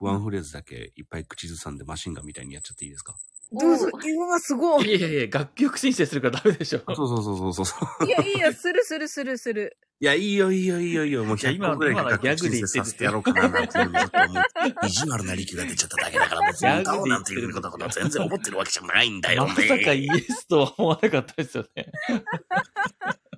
[0.00, 3.14] ワンフレーズだけいっぱい口ずさんでマシンガンみたいにやっちゃっていいですか？
[3.52, 4.88] どうぞ今はすごい。
[4.88, 6.80] いやいやいや、楽曲申請するからダメでしょ。
[6.86, 8.06] そうそうそうそうそう。
[8.06, 8.52] いや、いいよ。
[8.52, 9.76] するするするする。
[10.02, 11.24] いや、いいよいいよいいよいいよ。
[11.24, 14.86] もういや今100個ぐらい今のはギャグで言ってるさせてやろうかななんていうのちょっと思う。
[14.86, 19.96] 意地悪な力が出ちゃっただけだから別に歌おうなんていうことは全然思ってるわけじゃないんだよまさかね。
[19.96, 21.92] イエスとは思わなかったですよね。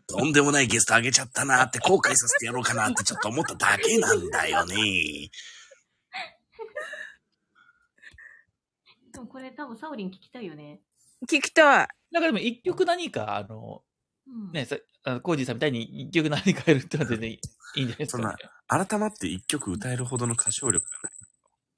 [0.06, 4.76] とんでもないゲストあげちゃったなって後悔させてやろうかなってちょっと思っただけなんだよね。
[9.22, 10.80] もこれ多分サオリン聞きたいよね。
[11.28, 11.88] 聞きたい。
[12.10, 13.82] なんかでも一曲何か、あの、
[14.26, 14.52] うん。
[14.52, 17.40] ね、さあのコージーさんみたいに一曲何かやるってのは全然い
[17.76, 18.86] いんじゃないですか、 ね。
[18.88, 21.12] 改まって一曲歌えるほどの歌唱力がない。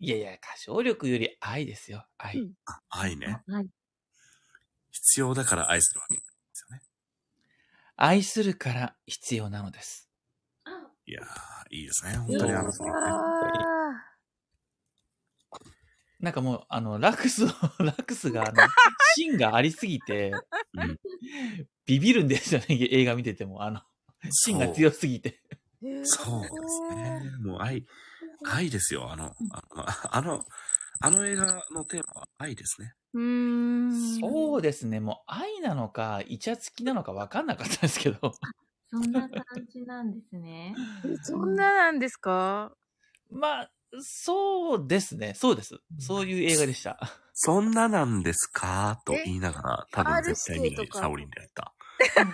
[0.00, 2.06] いやいや、歌唱力より愛ですよ。
[2.18, 2.38] 愛。
[2.38, 3.42] うんあ愛ね。
[3.46, 3.68] はい。
[4.90, 6.82] 必要だから愛するわけですよね。
[7.96, 10.10] 愛するから必要なのです。
[10.64, 10.70] あ、
[11.06, 11.26] いやー、
[11.70, 12.16] いいですね。
[12.18, 13.73] 本当にあの、そのね
[16.24, 17.52] なんかもう、あの、ラクスの、
[17.84, 18.52] ラクスが、あの、
[19.16, 20.32] 芯がありすぎて、
[20.74, 20.96] うん
[21.86, 23.62] ビビるんですよね、映画見てても。
[23.62, 23.82] あの、
[24.30, 25.40] 芯が強すぎて。
[26.02, 27.30] そうですね。
[27.42, 27.84] もう愛、
[28.42, 29.12] 愛ですよ。
[29.12, 30.44] あの、あの、あの、
[31.00, 32.94] あの映画のテーマは愛ですね。
[33.12, 34.20] うーん。
[34.20, 38.32] そうですね、もう愛なのか、イチャつきなのか分かんなかったですけど。
[38.90, 40.74] そんな感じなんですね。
[41.22, 42.74] そんななんですか？
[43.30, 45.78] まあ、そうですね、そうです。
[45.98, 46.98] そういう映画でした。
[47.34, 49.00] そんななんですか？
[49.04, 51.74] と言いながら、多分絶対にサオリンでやった。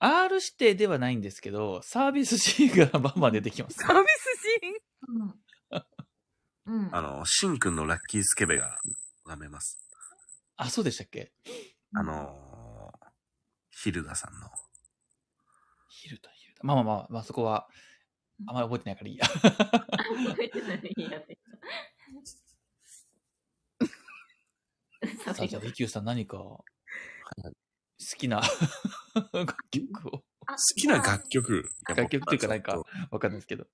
[0.00, 3.76] R 指定ではないんですけど、サービスシーンがバンバン出てきます。
[3.78, 4.70] サービスシー
[5.20, 5.34] ン？
[6.66, 6.86] うん。
[6.86, 6.94] うん。
[6.94, 8.78] あの、シンくんのラッキースケベが
[9.26, 9.78] 舐めます。
[10.56, 11.32] あ、そうでしたっけ？
[11.94, 13.06] あのー、
[13.70, 14.50] ヒルダさんの。
[15.88, 16.60] ヒルダ、ヒルダ。
[16.64, 17.66] まあまあまあ、まあそこは、
[18.46, 19.26] あんまり覚えてないからいいや。
[19.26, 22.44] 覚えてないいいやつ。
[25.24, 26.64] さあ、じゃあ、リキューさん何か、好
[28.16, 28.42] きな
[29.32, 30.10] 楽曲を。
[30.10, 30.22] 好
[30.76, 31.70] きな楽曲？
[31.88, 33.66] 楽曲っていうかなんかちょっとわかんないですけど。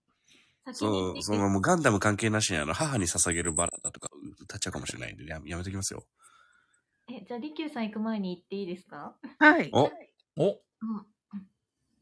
[0.73, 4.09] そう、そのもうガンダム関係なしにあの、母に捧げるバラだとか
[4.41, 6.07] 歌っちゃうかもしれないんで、ややめときますよ。
[7.09, 9.17] え、じゃあ、リキューさん行く前に行っていいですか？
[9.39, 9.71] はい。
[9.73, 9.91] お
[10.37, 11.07] おうん。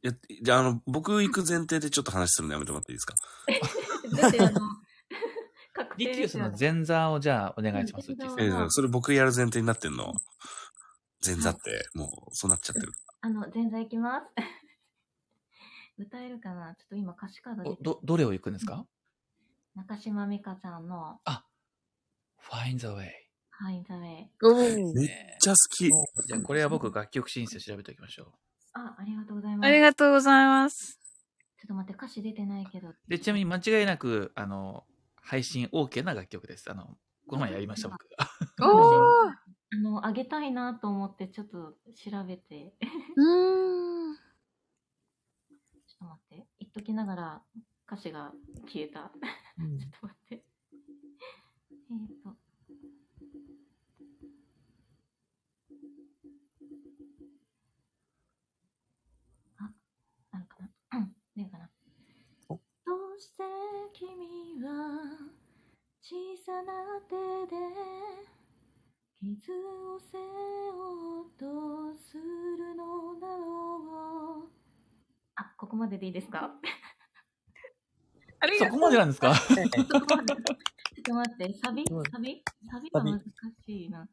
[0.02, 0.12] いや、
[0.42, 3.14] じゃあ、あの、僕行く前提でちょっと話するのやめてもらっていいですか？
[4.22, 4.60] だって、あの、
[5.74, 8.10] 確リキューさんの前座をじゃあお願いします。
[8.12, 10.12] えーそれ僕やる前提になってんの？
[11.24, 12.92] 前座って、もう、そうなっちゃってる。
[13.22, 14.26] あの、前座行きます。
[15.98, 16.74] 歌えるかな？
[16.76, 18.86] ちょっと今歌詞カード出ておど、どれを行くんですか？
[19.74, 21.20] 中島美嘉さんの、
[22.50, 23.08] ?Find the way.
[23.50, 24.30] はい、ダメ。
[24.44, 25.08] おめっ
[25.40, 25.88] ちゃ好き。
[25.88, 28.32] じゃあこれは僕楽曲申請調べておきましょ
[28.86, 29.66] あ、ありがとうございます。
[29.66, 30.98] ありがとうございます。
[31.58, 32.88] ちょっと待って、歌詞出てないけど。
[32.88, 32.96] う。
[33.08, 34.84] で、ちなみに間違いなく、あの、
[35.16, 36.70] 配信 OK な楽曲です。
[36.70, 38.06] あの、この前やりました、僕。
[38.62, 42.74] おーあの、あげたいなと思って、ちょっと調べて。
[43.16, 44.16] うーん。
[44.16, 46.46] ちょっと待って。
[46.58, 47.42] 言っときながら
[47.86, 48.32] 歌詞が
[48.66, 49.12] 消えた。
[49.58, 50.44] うん ちょっと待って。
[51.90, 52.30] えっ、と。
[59.58, 59.72] あ、
[60.32, 61.70] あるかなうん、出るかな。
[62.48, 63.42] おどうして
[63.92, 64.70] 君は
[66.00, 66.14] 小
[66.44, 66.72] さな
[67.08, 67.16] 手
[67.50, 67.56] で
[69.20, 70.22] 傷を背負
[71.18, 74.48] おうとするのだろう
[75.34, 76.52] あ、ここまででいいですか？
[78.40, 79.34] ありがとうそこまでなんですか？
[79.34, 79.86] ちょっ
[81.02, 81.84] と待って、サビ？
[81.90, 82.42] うんサビ？
[82.70, 82.90] サビ？
[82.90, 83.20] が難
[83.66, 84.06] しいな。
[84.06, 84.10] ち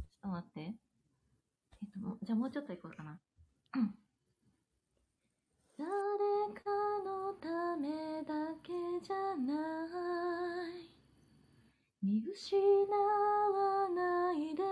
[0.00, 0.60] ょっと待って。
[0.60, 0.74] えっ
[2.02, 3.18] と、じゃあもうちょっといこうかな。
[3.76, 3.94] うん
[5.78, 5.86] 誰
[6.54, 6.70] か
[7.04, 8.72] のためだけ
[9.04, 9.52] じゃな
[10.70, 10.88] い。
[12.02, 14.62] 見失わないで。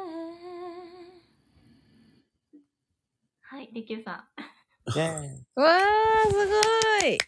[3.43, 4.15] はい、りきゅうさん。
[4.15, 7.19] わー、すごい。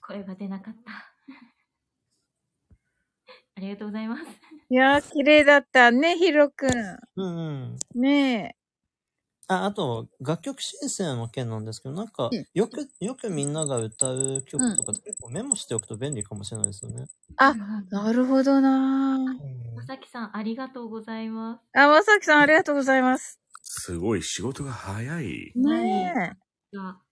[0.00, 0.92] 声が出なかった。
[3.54, 4.22] ありがとうございます。
[4.70, 6.70] いやー、綺麗だったね、ヒロくん。
[7.16, 8.00] うんうん。
[8.00, 8.57] ね
[9.48, 17.06] あ、あと、楽曲申請の件なんですけど、なんかうん、よく、よくみんなが歌う曲とかって結構メモしておくと便利かもしれないですよね。
[17.36, 17.88] あうんえ。
[17.90, 19.18] なるほどな
[19.74, 21.62] まさきさん、ありがとうございます。
[21.72, 23.40] あ、まさきさんありがとうございます。
[23.62, 25.52] すごい仕事が早い。
[25.54, 26.32] ね
[26.72, 26.76] え。
[26.76, 27.02] が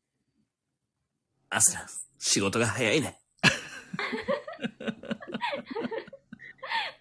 [1.50, 1.86] アスラン、
[2.18, 3.20] 仕事が早いね。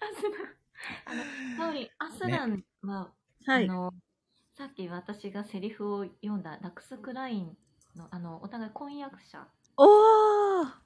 [0.00, 0.32] アスラン、
[1.04, 3.12] あの、サオリン、アスランは、
[3.46, 3.64] はい。
[3.68, 3.92] あの、
[4.56, 7.54] さっき私がセリフを読んだラクスクライン
[7.94, 10.66] の、あの、お互い婚約者、おー。
[10.66, 10.82] あ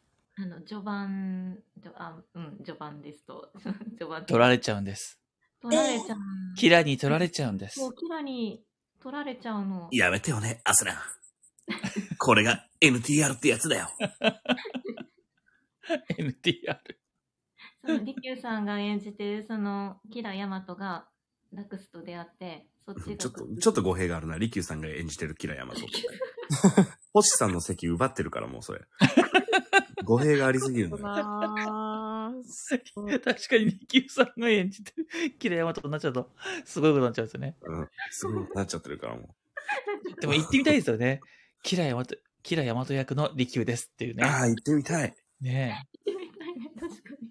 [0.47, 3.53] の、序盤、序あうん、序盤ですと、
[3.97, 5.21] 序盤取られちゃうんです。
[5.63, 6.19] 取られちゃう。
[6.57, 7.79] キラに取られちゃうんです。
[7.79, 8.65] もうキラに
[9.01, 9.89] 取られちゃうの。
[9.93, 10.97] やめてよね、アスラン。
[12.19, 13.89] これが NTR ってやつだよ。
[16.19, 16.77] NTR。
[17.85, 21.09] そのリキューさんが演じてるそのキラヤマトが
[21.53, 24.39] ラクスと出会ってそっちがちょっと、ちょっと語弊があるな。
[24.39, 25.81] リキューさんが演じてるキラヤマト。
[27.13, 28.81] 星さんの席奪ってるからもうそれ。
[30.05, 31.05] 語弊がありすぎるのよ。
[33.25, 35.07] 確かに、ニキューさんが演じてる、
[35.39, 36.31] キラヤマトになっちゃうと、
[36.65, 37.57] すごいことになっちゃうんですよね。
[37.63, 37.89] うん。
[38.11, 39.35] すごいなっちゃってるからも
[40.21, 41.21] でも行ってみたいですよね。
[41.63, 44.17] キラヤマト、キラヤマト役のリキューですっていうう。
[44.17, 44.25] ね。
[44.25, 45.15] ああ、行ってみたい。
[45.41, 46.11] ねえ。
[46.11, 47.30] みたいね確かに。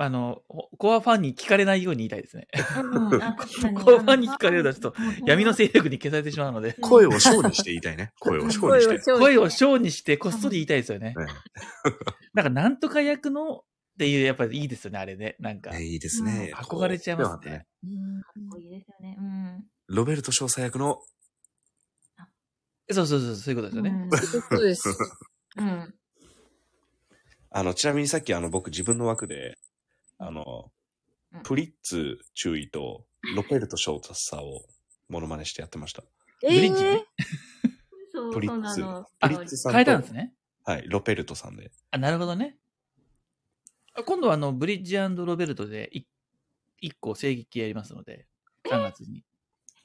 [0.00, 2.46] あの、ほコアファンに聞かれないように言いたいですね。
[2.54, 8.12] コアファンに聞かれるとちょっと闇の勢力に消されてしまうので、声を小にして言いたいね。
[8.20, 9.12] 声を小にして。
[9.12, 11.14] 声を小にしてこっそり言いたいですよね。
[11.16, 11.26] ね
[12.32, 13.62] なんか、なんとか役のっ
[13.98, 15.34] ていう、やっぱりいいですよね、あれね。
[15.40, 16.52] なんか、ねいいですね。
[16.54, 17.66] 憧れちゃいますね。
[17.82, 19.16] うんかっこいいですよね。
[19.18, 19.64] うん。
[19.88, 21.02] ロベルト少佐役の、
[22.90, 24.08] そうそうそう、そういうことですよね。
[24.48, 24.88] そうです。
[25.56, 25.94] うん。
[27.50, 29.58] あの、ちなみにさっきあの、僕自分の枠で、
[30.18, 30.70] あの
[31.32, 33.04] うん、プリッツ注意と
[33.36, 34.62] ロペルト少佐を
[35.08, 36.02] モノマネしてやってました。
[36.42, 37.04] えブリッジね
[38.12, 39.06] そう、プリッツそうなの。
[39.20, 40.32] プリッツさんと変えたんですね。
[40.64, 41.70] はい、ロペルトさんで。
[41.90, 42.56] あ、なるほどね。
[43.94, 46.04] あ今度はあの、ブリッジロベルトでい
[46.80, 48.26] 一個声劇やりますので、
[48.66, 49.24] 3月に。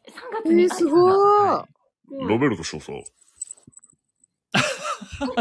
[0.07, 0.63] 3月に？
[0.63, 1.67] えーすごいは
[2.09, 2.91] ロベルト少佐、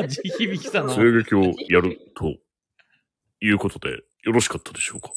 [0.05, 0.09] い。
[0.09, 0.95] 地響きさんの。
[0.95, 2.37] 声劇をやると
[3.41, 5.11] いうことでよろしかったでしょうか？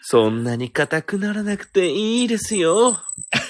[0.00, 2.96] そんなに硬くならなくていいですよ。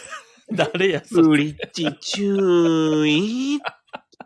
[0.53, 3.61] 誰や、そブリッジ注意。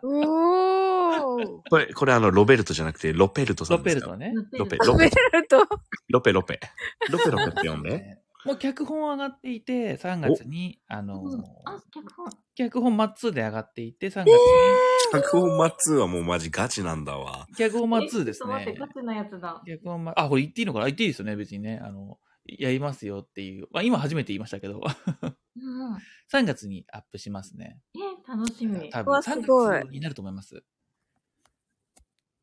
[0.01, 1.59] おー。
[1.69, 4.15] これ、これあの、ロベルトじゃなくて、ロペルトさロんですか？
[4.17, 4.49] ペルトね。
[4.57, 5.67] ロペ、ロベロペ、ルト。
[6.09, 6.59] ロペ、ロペ。
[7.09, 7.89] ロペロペって読んで。
[7.91, 12.29] ねもう脚本上がっていて、3月に、あのうんあ、脚本。
[12.55, 14.33] 脚本マッツーで上がっていて、3月に、
[15.21, 17.47] 脚本マッツーはもうマジガチなんだわ。
[17.57, 18.75] 脚本マッツーですね。
[18.77, 19.61] ガチなやつだ。
[19.65, 20.85] 脚本マあ、これ言っていいのかな？
[20.85, 21.79] 言っていいですよね、別にね。
[21.83, 23.67] あの、やりますよっていう。
[23.71, 25.95] まあ、今初めて言いましたけど、うん。
[26.31, 27.79] 3月にアップしますね。
[27.95, 28.89] え、楽しみ。
[28.89, 30.63] 多分わす3ごい月になると思います。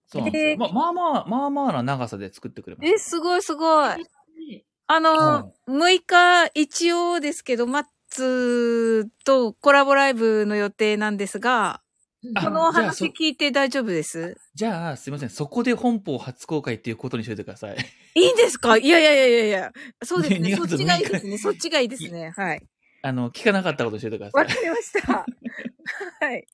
[0.07, 0.51] そうなんですよ。
[0.51, 3.11] えーまあ、まあまあ、まあまあな長さで作ってくれまえ、す。
[3.11, 4.01] すごいすごい。
[4.53, 11.83] えあの、6日一応ですけど、マッツーとコラボライブの予定なんですが、あ
[12.43, 14.37] このお話聞いて大丈夫です？
[14.55, 15.31] じゃあ、すいません。
[15.31, 17.77] そこで本邦初公開っていうことにしといてください。
[18.15, 18.77] いいんですか？
[18.77, 19.73] いやいやいやいやいや。
[20.05, 20.51] そうですね。
[20.55, 21.39] 2そっ月ちがいい6日ですね。
[21.39, 22.33] そっちがいいですね。
[22.37, 22.63] はい。
[23.03, 24.61] あの、聞かなかったことにしといてくださいわか。
[24.61, 25.25] りました。
[26.27, 26.47] はい。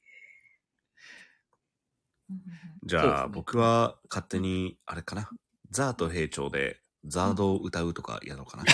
[2.84, 5.28] じゃあ、ね僕は勝手に、あれかな。
[5.70, 8.64] ザーと兵長で、ザードを歌うとかやろうかな。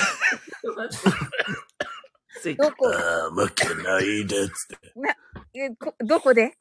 [2.57, 4.93] どこ、ああ、負けないでっつって。
[5.55, 6.57] えこどこで？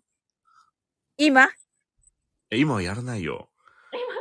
[1.18, 1.50] 今？
[2.50, 3.50] え今はやらないよ。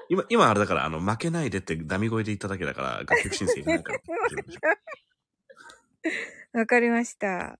[0.08, 4.00] 今、今あれだから、あの、負けないでってダミ声で言っただけだから、楽曲申請いらないから。
[6.60, 7.58] わかりました。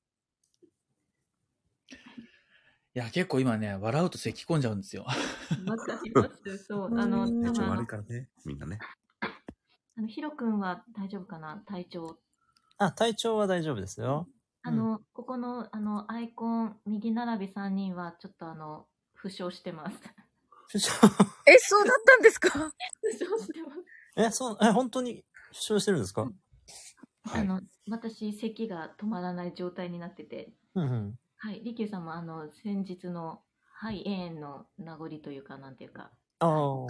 [2.93, 5.05] いや、結構今ね、笑うと咳き込んじゃうんですよ。
[5.05, 6.59] わかります。
[6.65, 6.99] そう。
[6.99, 8.81] あの、うん多分あの体調悪い、からね、みんなね。
[9.97, 11.63] あのヒロ君は大丈夫かな？
[11.67, 12.19] 体調。
[12.79, 14.27] あ、体調は大丈夫ですよ。
[14.63, 18.87] あの、ここの、あの、アイコン、右並び3人は、ちょっとあの、
[19.23, 19.99] 負傷してます。
[20.69, 20.91] 負傷？
[21.47, 22.49] え、そうだったんですか？
[22.51, 22.73] 負
[23.13, 23.81] 傷してます。
[24.17, 26.31] え、そう、え、本当に負傷してるんですか？
[27.25, 27.41] はい。
[27.43, 31.19] あの、私、咳が止まらない状態になってて、うんうん。
[31.37, 33.43] はい、利休さんも、あの、先日の
[33.81, 36.87] 肺炎の名残というか、なんていうか、ああ。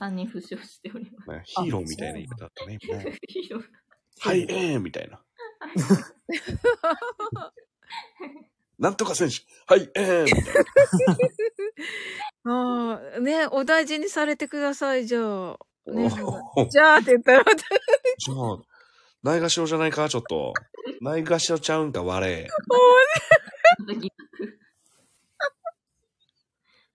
[0.00, 1.30] 3人負傷しております。
[1.30, 2.78] ねヒーローみたいな言い方だったね。
[3.28, 3.64] ヒーロー
[4.20, 5.22] はい、えーみたいな。
[8.78, 9.36] なんとか選手、
[9.66, 10.26] はい、えー
[12.46, 15.56] ああ、ね、お大事にされてください、じゃあ。
[15.86, 16.10] ね
[16.70, 18.58] じゃあって言ったら、じゃあ、
[19.22, 20.52] ないがしろじゃないか、ちょっと。
[21.00, 22.48] ないがしろちゃうんか、我。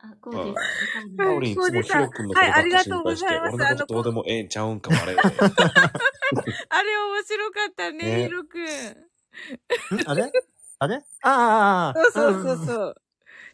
[0.01, 0.55] あ、こうです。
[1.17, 3.55] タオリンいつもヒロ君のことばっか心配して、はいありがとうございます。
[3.55, 5.05] 俺のことどうでもええんちゃうんか、我。
[5.05, 5.17] れ。
[5.17, 5.23] あ
[6.83, 8.23] れ面白かったね、ね。
[8.25, 8.63] ヒロくん。
[8.63, 10.09] ん？
[10.09, 10.31] あれ？
[10.79, 12.95] あれああああ、そうそうそうそう。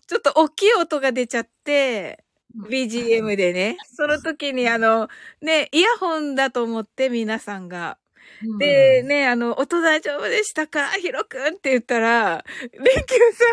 [0.07, 2.23] ちょっと大きい音が出ちゃって、
[2.55, 3.77] BGM でね。
[3.95, 5.09] その時にあの、
[5.41, 7.97] ね、イヤホンだと思って皆さんが。
[8.43, 10.89] うんで、ね、あの、音大丈夫でしたか？
[10.91, 13.45] ヒロくんって言ったら、レンキューさ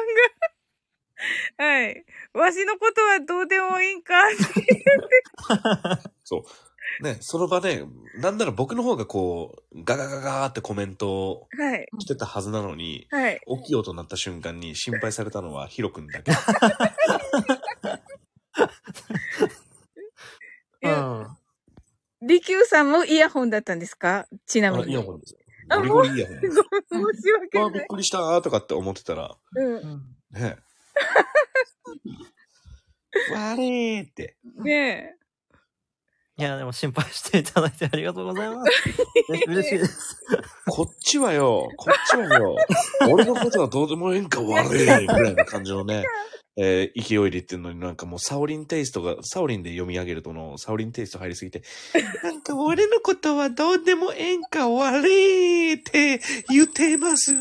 [1.62, 2.04] んが、はい。
[2.34, 4.14] わしのことはどうでもいいんか？
[4.28, 4.30] っ
[4.64, 4.84] て
[6.24, 6.42] そう。
[7.00, 7.84] ね、その場で、
[8.16, 11.88] なんなら僕の方がこう、ガガガガーってコメントをはい。
[12.00, 13.40] してたはずなのに、はい。
[13.46, 16.30] 大きい音になった瞬間に心配されたのはヒロ君だけ。
[16.30, 16.34] い
[20.82, 21.38] うやん。
[22.20, 24.26] リキューさんもイヤホンだったんですか？
[24.46, 24.92] ちなみあに。
[24.92, 25.38] イヤホンですよ。
[25.76, 26.40] ゴリゴリイヤホン。
[26.40, 27.72] 申し訳ない。
[27.72, 30.02] びっくりしたーとかって思ってたら、うん。
[30.30, 30.58] ね。
[33.32, 34.36] われーって。
[34.58, 35.16] ね
[36.42, 38.72] いや、でも心配していただいてありがとうございます。
[39.32, 40.16] え 嬉しいです。
[40.66, 42.56] こっちはよ、こっちはよ、
[43.08, 46.04] 俺のことはどうでもええんか悪いぐらいな感じのね、
[46.56, 51.62] えー勢いで言ってんのになんかもうサオリンテイストが、サオリンで読み上げるとの、サオリンテイスト入りすぎて、
[52.24, 57.32] なんか俺のことはどうでもええんか悪いって言ってます。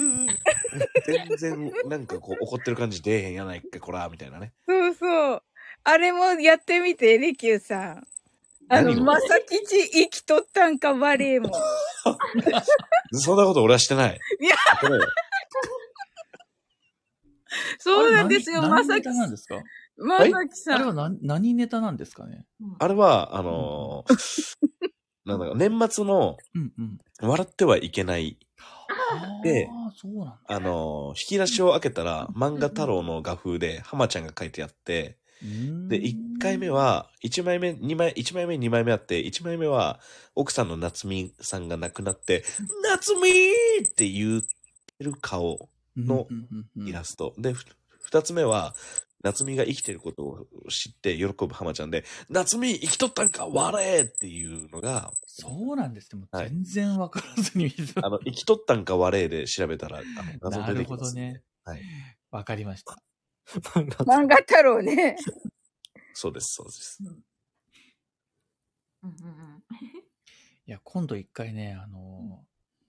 [1.08, 4.54] 全然なんかこう怒ってる感じ出えへんやないか、こら、みたいなね。
[4.68, 5.44] そうそう。
[5.84, 8.08] あれもやってみて、リキューさん。
[8.74, 11.52] あの、まさきち生きとったんか、バレエも。
[13.14, 14.20] そんなこと俺はしてない。
[14.40, 14.56] いや。
[17.80, 19.62] そうなんですよ、まさきなんですか？
[19.98, 20.80] まさきあさん。
[20.80, 22.46] れは何何ネタなんですかね？
[22.80, 24.16] あれは、あのー
[25.26, 26.38] なんだか、年末の。
[27.22, 28.40] 笑ってはいけない。
[29.44, 29.68] で
[30.48, 35.18] あの、引き出しを開けたら、漫画太郎の画風で、浜ちゃんが書いてあって、
[35.90, 40.00] で、1回目は、1枚目、2枚、1枚目、2枚目あって、1枚目は、
[40.36, 42.44] 奥さんの夏美さんが亡くなって、
[42.84, 46.28] 夏美って言ってる顔の
[46.76, 47.34] イラスト。
[47.38, 47.66] で、ふ
[48.10, 48.76] 2つ目は、
[49.24, 56.22] 夏美が生きてることを知って喜ぶ浜ちゃんで、夏美生きとったんか笑えっていうのが、そうなんですね。
[56.22, 60.06] も全然わからずに見てたあの、生きとったんか笑えで調べたら、あの、
[60.40, 61.44] 画像なるほ出てきます、どね。
[61.64, 61.82] はい。
[62.32, 62.98] わかりました。
[63.76, 65.18] 漫画漫画太郎ね。
[66.14, 67.00] そうです、そうです。
[67.02, 67.24] うん
[69.04, 69.64] うんうん
[70.68, 72.46] いや、今度一回ね、あの、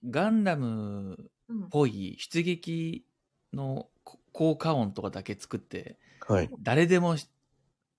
[0.08, 3.04] ガンダムっぽい出撃
[3.52, 6.50] のこ効果音とかだけ作って、はい。
[6.60, 7.28] 誰でもし、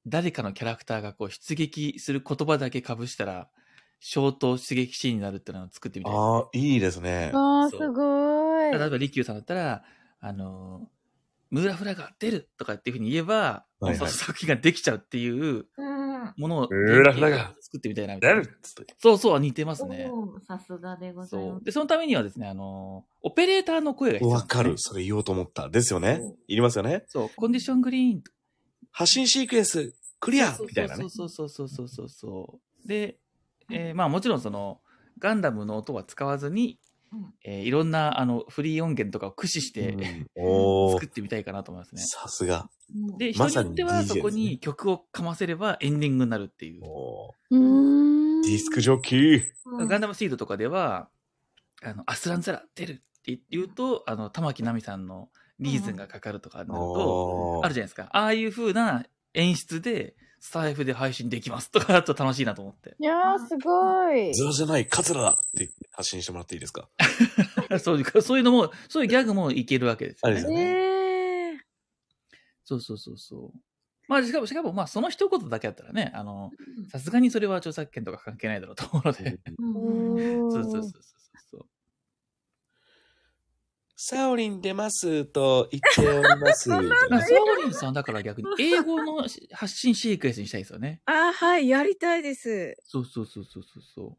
[0.06, 3.50] 誰かのキャラクターがこう出撃する言葉だけ被したら、
[4.00, 7.32] ショート出撃シーンになるっていうのを作ってみたいですねああ、いいですね。
[7.34, 8.72] ああ、そうすごい。
[8.72, 9.84] 例えば、リキューさんだったら、
[10.19, 10.88] あの、
[11.53, 16.33] ムーラフラが出るとかっていうふうに言えば、はいはいその作品ができちゃうっていううん。
[16.38, 18.59] ものを、ムーラフラが作ってみたいなみたいな出る。
[18.98, 20.09] そうそう、似てますね。
[20.48, 21.64] さすがでございまそう。
[21.64, 24.75] で、そのためにはですね、あの、オペレーターの声が必要ね、わかる。
[24.77, 25.69] それ言おうと思った。
[25.69, 26.22] ですよね。
[26.48, 27.03] いりますよね。
[27.07, 28.23] そう、コンディショングリーン、
[28.91, 31.09] 発信シークエンス、クリアそうみたいなね。
[31.09, 32.88] そうそうそうそうそうそう。
[32.88, 33.17] で、
[33.69, 34.80] えーまあもちろんその、
[35.19, 36.77] ガンダムの音は使わずに、うん
[37.43, 42.01] えーいろんなあのフリー音源とかを駆使して、うん 作ってみたいかなと思いますね。
[42.01, 42.69] さすが。
[42.93, 46.82] うんで、人まさにによってはそこに曲をかませればエンディングになるっていう。
[47.51, 49.42] ディスクジョッキー。
[49.66, 51.09] うんガンダムシードとかでは、
[51.82, 58.09] あの、アスランゼラ出るって言うと、あの、玉木奈美さんのリーズンがかかるとかになると、あるじゃないですか。
[58.11, 62.95] ああいう風な演出で、スタイフで配信できますとかだと楽しいなと思って。
[63.00, 64.33] いやー、すごい。
[64.33, 66.89] ズラじゃない、カツラだって発信してもらっていいですか？
[67.80, 70.51] そういう、そういうのも、そういうギャグもいけるわけですよねあれです。
[70.51, 71.59] よええ
[72.65, 73.59] そうそうそうそう。
[74.07, 76.51] まあ、しかも、しかも、まあ、その一言だけだったらね、あの、
[76.91, 79.39] さすがにそれは著作権とか関係ないだろうと思うので。
[80.51, 80.91] そうそうそうそう
[81.51, 81.65] そう。
[83.95, 86.67] サオリン出ますと言っております。
[86.69, 91.01] まあ、サオリンさんだから逆に英語の発信シークエンスにしたいですよね。
[91.05, 92.75] あ、はい、やりたいです。
[92.83, 94.17] そうそうそうそうそうそ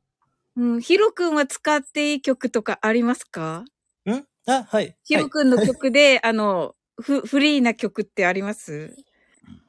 [0.56, 0.62] う。
[0.62, 3.64] うん、ヒロ君は使っていい曲とかありますか？
[4.08, 4.24] ん？
[4.46, 4.96] あ、はい。
[5.04, 8.94] ヒロ君の曲で、あの、フ、フリーな曲ってあります？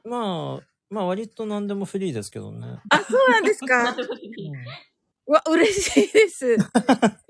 [0.04, 2.78] まあ、まあ割と何でもフリーですけどね。
[2.90, 3.96] あ、そうなんですか？
[5.28, 6.54] うわ、嬉しいです。
[6.54, 6.58] い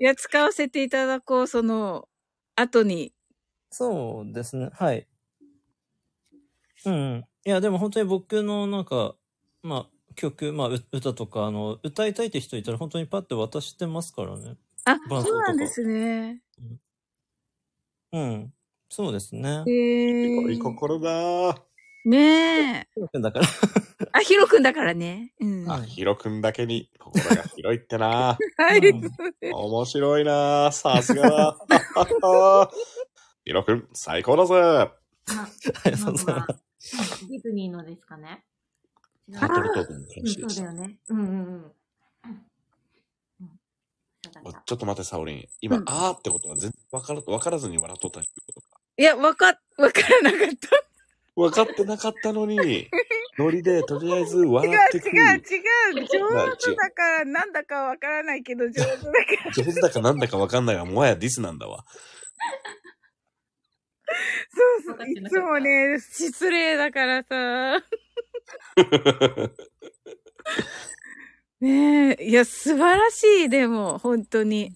[0.03, 2.07] や、使わせていただこう、その、
[2.55, 3.11] 後に。
[3.71, 4.69] そうですね。
[4.73, 5.07] はい。
[6.85, 7.25] うん。
[7.45, 9.15] いや、でも本当に僕のなんか、
[9.63, 14.55] まあ、曲、まあ、う歌とか、あの、歌いたいって人いたら本当にパッて渡してますからね。
[14.83, 16.41] あ、そうなんですね。
[18.11, 18.53] うん。
[18.89, 19.63] そうですね。
[19.67, 21.57] へえいい心だ
[22.05, 23.19] ねえ。
[23.19, 23.45] だから。
[24.13, 25.33] あ、ヒロ君だからね。
[25.39, 25.69] うん。
[25.69, 28.37] あ、ヒロ君だけに心が広いってな。
[28.57, 28.79] はい。
[28.79, 32.71] うん面白いなさすがだ。
[33.43, 34.55] ヒロ君、最高だぜ。
[34.55, 34.91] あ
[35.83, 36.47] ありがとうございま
[36.79, 37.27] す。
[37.27, 38.46] ディズニーのですかね。
[39.29, 40.71] 違うタトルトークのうん話ですそうだ。
[40.71, 40.97] よね。
[41.09, 41.35] うんうんうん。
[41.35, 41.73] うん
[43.41, 43.59] うん
[44.23, 44.49] そうだった。
[44.49, 45.49] おちょっと待って、サオリン。
[45.61, 48.79] 今、うんあーってことは全然わからわからずに笑っとったってことか。
[48.97, 49.45] いや、わか、
[49.77, 50.69] わからなかった。
[51.35, 52.89] 分かってなかったのに、
[53.37, 55.43] ノリでとりあえず違う、笑ってく違う、違う。
[56.07, 59.01] 上手だから、なんだかわからないけど、上手だか
[59.45, 59.51] ら。
[59.51, 61.85] 上手だかなんだかわかんないが、もはやディスなんだわ。
[64.87, 65.11] そうそう。
[65.11, 67.83] いつもね、失礼だからさ。
[71.59, 74.73] ねえ、いや、素晴らしい、でも、本当に。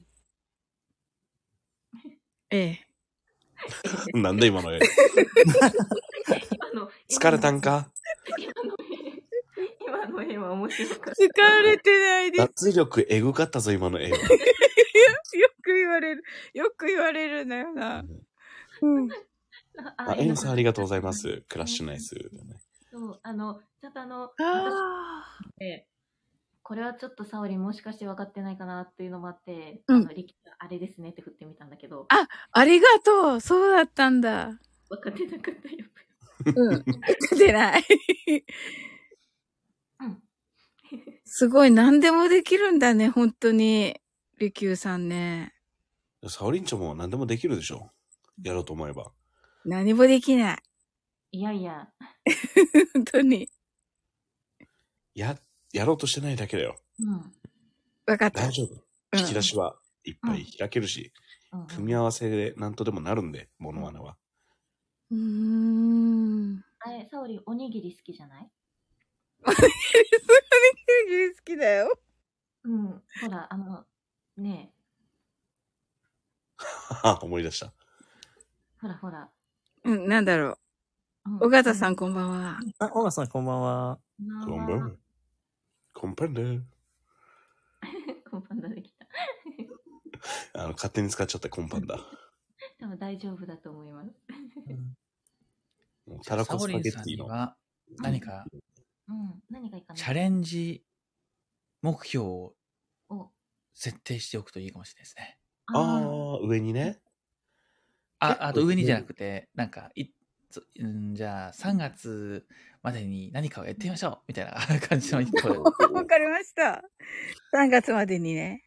[2.50, 2.82] ええ。
[4.14, 4.80] なんで今の絵？
[6.51, 7.91] 今の疲れたんか？
[8.40, 9.11] 今の絵
[9.85, 11.24] 今の絵は面白かった。
[11.24, 12.48] 疲れてないです。
[12.48, 14.17] 脱力エグかったぞ、今の絵は。
[14.17, 14.27] よ
[15.64, 16.24] く言われる。
[16.53, 18.03] よく言われるんだよな。
[18.82, 19.09] うん。
[19.98, 21.43] あ、エンさんありがとうございます。
[21.48, 22.16] クラッシュナイス。
[22.91, 25.85] そう、あの、ちょっとあの、あえ
[26.63, 33.41] これはちょっとサオリンもしかして分かってないかなっていうのもあって、うんあの、リキがあれですねって振ってみたんだけど、あありがとう。
[33.41, 34.51] そうだったんだ。
[34.89, 35.85] 分かってなかったよ。
[36.55, 36.85] うん。
[37.37, 37.83] 出ない。
[40.01, 40.23] うん。
[41.25, 43.99] すごい、何でもできるんだね、本当に。
[44.37, 45.53] リキューさんね。
[46.27, 47.89] サオリンチョも何でもできるでしょ。
[48.43, 49.11] やろうと思えば。
[49.65, 50.57] 何もできない。
[51.32, 51.88] いやいや、
[52.93, 53.50] 本当に。
[55.16, 55.38] や、
[55.74, 56.76] やろうとしてないだけだよ。
[57.00, 57.34] うん。
[58.08, 58.42] わかった。
[58.48, 58.76] 大丈夫。
[59.18, 61.11] 引き出しはいっぱい開けるし、
[61.53, 64.18] うん組み合わせで何とでもなるんで、モノマネは。
[65.11, 66.64] うーん。
[66.80, 68.50] あれ、サオリンおにぎり好きじゃない？
[69.43, 69.51] 好
[71.43, 72.00] きだよ。
[72.64, 72.88] うん。
[73.22, 73.85] ほら、あの、
[74.38, 74.74] ね
[77.22, 77.68] 思い出した。
[77.68, 77.72] え、
[78.82, 79.30] ほらほら。
[79.84, 80.60] うん、なんだろう。
[81.25, 82.59] うん尾形さんこんばんは。
[82.80, 84.00] あ、小川さんこんばんは。
[84.43, 84.91] こんばんは。
[85.93, 86.25] こんばん
[86.58, 86.61] は。
[88.30, 89.06] コンパンダできた。
[90.61, 91.98] あの、勝手に使っちゃったコンパンだ。
[92.80, 94.09] 多分大丈夫だと思います。
[96.08, 97.27] もうたらこスパゲッティの。
[97.98, 98.45] 何か
[99.08, 99.43] うん。
[99.50, 100.83] 何がいいかなチャレンジ
[101.82, 102.56] 目標を
[103.09, 103.32] お、
[103.74, 105.40] 設定しておくといいかもしれないですね。
[105.67, 105.98] ああ
[106.38, 107.00] あ、上にね。
[108.17, 110.20] あ、あと上にじゃなくて、なんか、いつ
[110.80, 112.45] うんじゃあ3月
[112.83, 115.63] までに何かをやってみましょうみたいな感じの一個を
[115.93, 116.83] わかりました。
[117.53, 118.65] 3月までにね。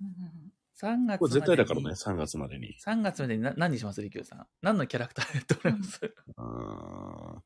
[0.00, 0.04] ー。
[0.04, 0.44] うんうんうん
[0.76, 2.76] 3月これ絶対だからね、までに3月までに。
[2.84, 4.02] 3月までにな何にします？
[4.02, 4.46] リキューさん。
[4.60, 7.42] 何のキャラクターやっております、うーん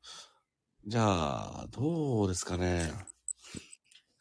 [0.85, 2.91] じゃあ、どうですかね。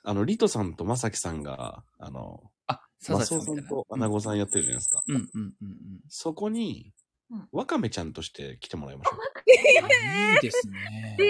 [0.05, 3.63] あの、リトさんとまさきさんが、あの、あ、サマザエさんみたいな。
[3.63, 5.03] スオさんとアナゴさんやってるじゃないですか。
[5.07, 6.01] うんうんうんうん。
[6.09, 6.93] そこに
[7.31, 9.19] うん、ワカメちゃんとして来てもらいましょう。
[10.35, 11.17] いいですね。
[11.21, 11.29] ええ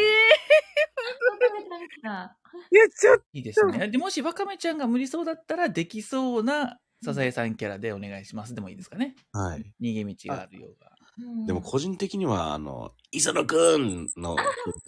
[1.31, 2.37] わかめちゃん来た。
[2.71, 3.89] いや、ちょっいいですね。
[3.89, 9.17] で、もしわかめちゃんが無理そうだったら、できそうなサザエさんキャラでお願いしますでもいいですかね。
[9.33, 9.73] はい。
[9.81, 10.91] 逃げ道があるようが。
[10.91, 10.99] うん
[11.47, 14.37] でも個人的には、あの、磯野くんの、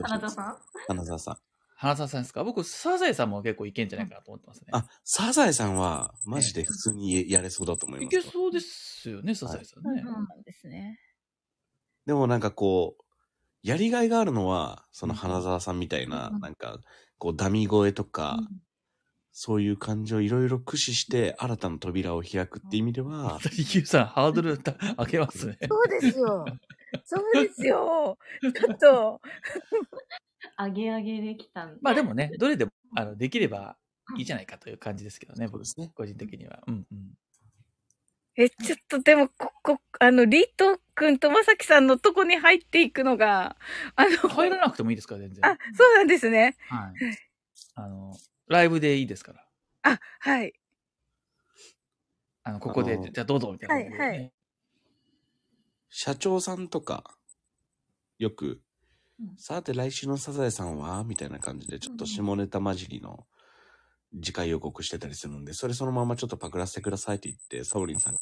[0.04, 0.58] 花田さん？
[0.86, 1.36] 花澤さん。
[1.80, 2.44] 花澤さんですか？
[2.44, 4.66] 僕、サザエさんも結構いけんじゃないかなと思ってますね。
[4.72, 8.30] あ、サザエさんは、マジで普通にやれそうだと思いいますけ。
[8.30, 10.02] そうですよね、サザエさんね。
[10.04, 10.98] そうなんですね。
[12.04, 13.02] でもなんかこう、
[13.62, 16.78] やりがいがあるのは、その花澤さんみたいな、うんなんか、
[17.16, 18.48] こう、ダミ声とか、うん
[19.32, 25.56] そういう感情をいろいろ駆使して、新たな扉を開くって意味では、リキューさん、ハードルた上げますね。
[25.68, 26.44] そうですよ。
[27.04, 28.18] そうですよ。
[28.42, 29.20] ちょっと、
[30.58, 33.76] 上げ上げできたんまあでもね、どれでも、あの、できれば
[34.16, 35.90] いいじゃないかという感じですけどね、僕ね。
[35.94, 36.60] 個人的には。
[36.66, 37.18] うんうん。
[38.36, 43.56] え、ちょっとでも、ここ、あの、リート君とまさきさんのとこに入っていくのが、
[43.96, 45.44] あの、入らなくてもいいですから、全然。
[45.44, 46.56] あ、そうなんですね。
[46.68, 46.92] はい。
[47.74, 49.46] あの、ライブでいいですから。
[49.82, 50.54] あ、はい。
[52.42, 54.32] あの、ここで、じゃあどうぞ、みたいな、はいはい
[55.92, 57.02] 社長さんとか、
[58.18, 58.60] よく、うん
[59.36, 63.26] さて来週のサザエさんはみたいな感じで、ちょっと下ネタ混じりの
[64.22, 68.20] 次回予告してたりするんで、それそのままちょっとパクらせてくださいって言って、サオリンさんが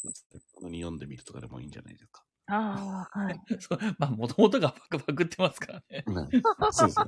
[0.54, 2.24] このに読んでみるとかでもいいんじゃないですか。
[2.50, 3.40] ああ、はい。
[3.60, 6.04] そうまあ、もともとがパクパクってますからね。
[6.06, 6.14] うん
[6.72, 7.00] そうです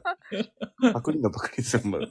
[0.83, 0.93] ね。
[0.93, 2.09] パクリのパクリ全部、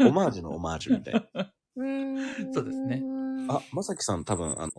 [0.00, 1.52] オマージュのオマージュみたいな。
[1.76, 2.54] うーん。
[2.54, 3.02] そうですね
[3.48, 4.72] あ、まさきさん多分、あの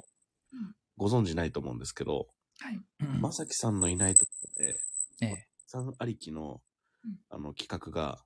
[0.53, 2.27] うん、ご存知ないと思うんですけど、
[2.59, 2.79] はい。
[3.19, 4.75] まさきさんのいないところで、
[5.21, 5.47] ええ。
[5.71, 6.61] さんありきの
[7.03, 8.19] うん、あの、企画が、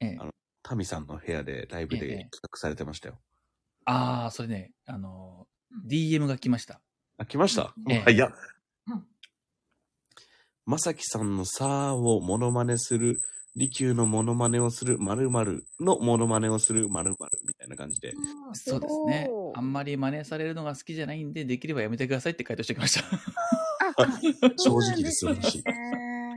[0.00, 0.16] ええ。
[0.20, 0.30] あの
[0.62, 3.18] タミさんの部屋でライブええで企画されてましたよ。
[3.86, 6.82] ああ、それね、あのうん、DM が来ました。
[7.16, 7.72] あ、来ました？
[7.86, 7.92] うん。
[7.92, 8.00] ええ。
[8.00, 8.32] 早っ。
[8.88, 9.06] うん。
[10.66, 13.16] まさきさんのさーをモノマネする、
[13.56, 18.10] 利休のモノマネをする〇〇のモノマネをする〇〇みたいな感じで。
[18.10, 19.30] うんそうですね。
[19.54, 23.08] あんまり真似されるのが好きじゃないんで、できればやめてくださいって回答してきました。
[24.58, 25.64] 正直ですよ、し。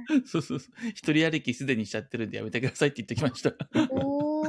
[0.26, 0.90] そうそうそう。
[0.90, 3.54] 一人歩きすでにしちゃってるんでやめてくださいって言ってきました。
[3.92, 4.44] お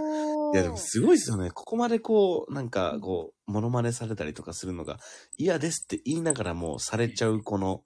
[0.51, 1.51] ーいやでもすごいですよね。
[1.51, 4.99] ここまでこう、なんかこう、モノマネされたりとかするのが
[5.39, 7.85] 嫌ですって言いながらもされちゃうこの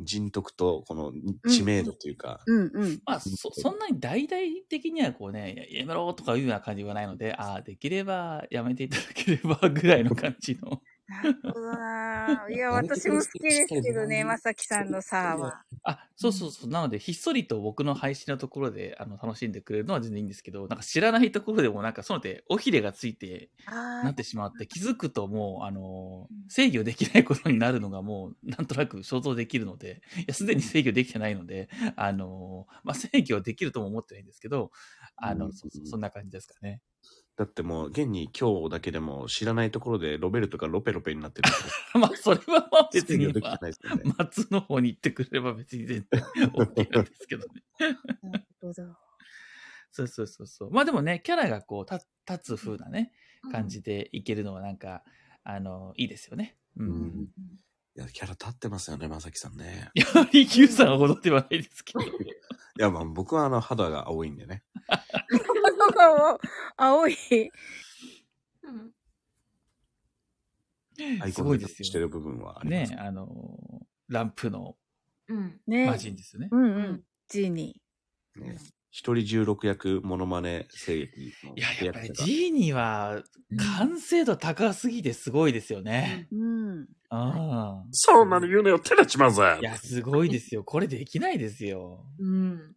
[0.00, 1.12] 人徳とこの
[1.48, 3.00] 知名度というか、うんうん。
[3.04, 10.82] まあ、そ、そんなに大々的にはこうね、ややめろとかいうような感じはないので、ああ、できればやめていただければぐらいの感じの。
[11.08, 15.64] なるほどなぁいや、 私も好きですけどね、まさきさんのさーは。
[15.84, 16.70] あ、そうそうそう。
[16.70, 34.70] なので、ひっそりと僕の配信のところで、あの、楽しんでくれるのは全然いいんですけど、なんか知らないところでもなんかそので、尾ひれがついて、あなってしまって、気づくともう、あの、制御できないことになるのがもう、なんとなく想像できるので、いや、すでに制御できてないので、あの、まあ、制御できるとも思ってないんですけど、
[35.16, 36.80] あの、うんそうそうそんな感じですかね。
[37.38, 41.48] だってもう現に今日だけでも知らないところでロベルトがロペロペになってる。
[41.94, 43.32] まあ、それはまあ別に。
[44.18, 47.62] 松の方に行ってくれれば別に全然 OK なんですけどね。
[48.22, 48.74] なるほど。
[49.92, 50.72] そうそうそうそう。
[50.72, 53.12] まあでもね、キャラがこう、た立つ風なね、
[53.52, 55.04] 感じでいけるのはなんか、
[55.44, 56.58] あの、いいですよね。
[56.76, 56.88] うん。
[56.88, 57.28] うん
[57.96, 59.90] いや、キャラ立ってますよね、まさきさんね。
[59.94, 62.00] いや、リキューさんは踊ってはないですけど。
[62.00, 62.08] い
[62.78, 64.62] や、まあ僕はあの肌が青いんでね。
[66.76, 67.50] 青い。
[68.62, 68.92] うん
[71.00, 72.92] アイコンですごいですよしてる部分はあります。
[72.92, 73.28] ね、あの、
[74.08, 74.76] ランプの
[75.28, 75.60] うん。
[75.66, 76.48] ね魔人ですよね。
[76.50, 77.02] うんうん。
[77.28, 77.80] ジーニ
[78.36, 78.56] ね
[78.90, 83.22] 一人十六役モノマネ声劇のいや、やっぱりジーニーは
[83.76, 86.26] 完成度高すぎてすごいですよね。
[86.32, 86.36] ー。
[86.36, 86.44] う
[86.80, 86.88] ん。
[87.10, 87.84] ああ。
[87.92, 90.64] そんなの言うのよ、手立ちまんぜいや、すごいですよ。
[90.64, 92.06] これできないですよ。
[92.18, 92.74] うん。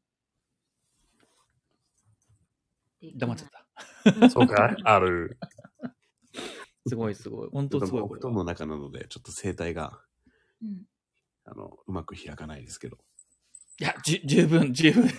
[3.15, 4.29] 黙っちゃった。
[4.29, 5.37] そうかいある。
[6.87, 7.49] すごいすごい。
[7.51, 8.07] 本当すごいお。
[8.07, 10.01] 布団の中なので、ちょっと声帯が、
[10.61, 10.85] うん。
[11.45, 12.97] あの、うまく開かないですけど。
[13.79, 15.09] いや、じゅ十分、十分。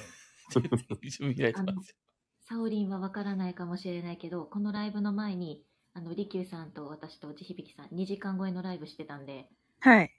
[0.51, 1.97] 十分開いてますよ。
[2.41, 9.49] サオリンはわからないかもしれないけど、このライブの前に、あの、リキューさんと私と地響さん、2時間超えのライブしてたんで、
[9.81, 10.11] はい。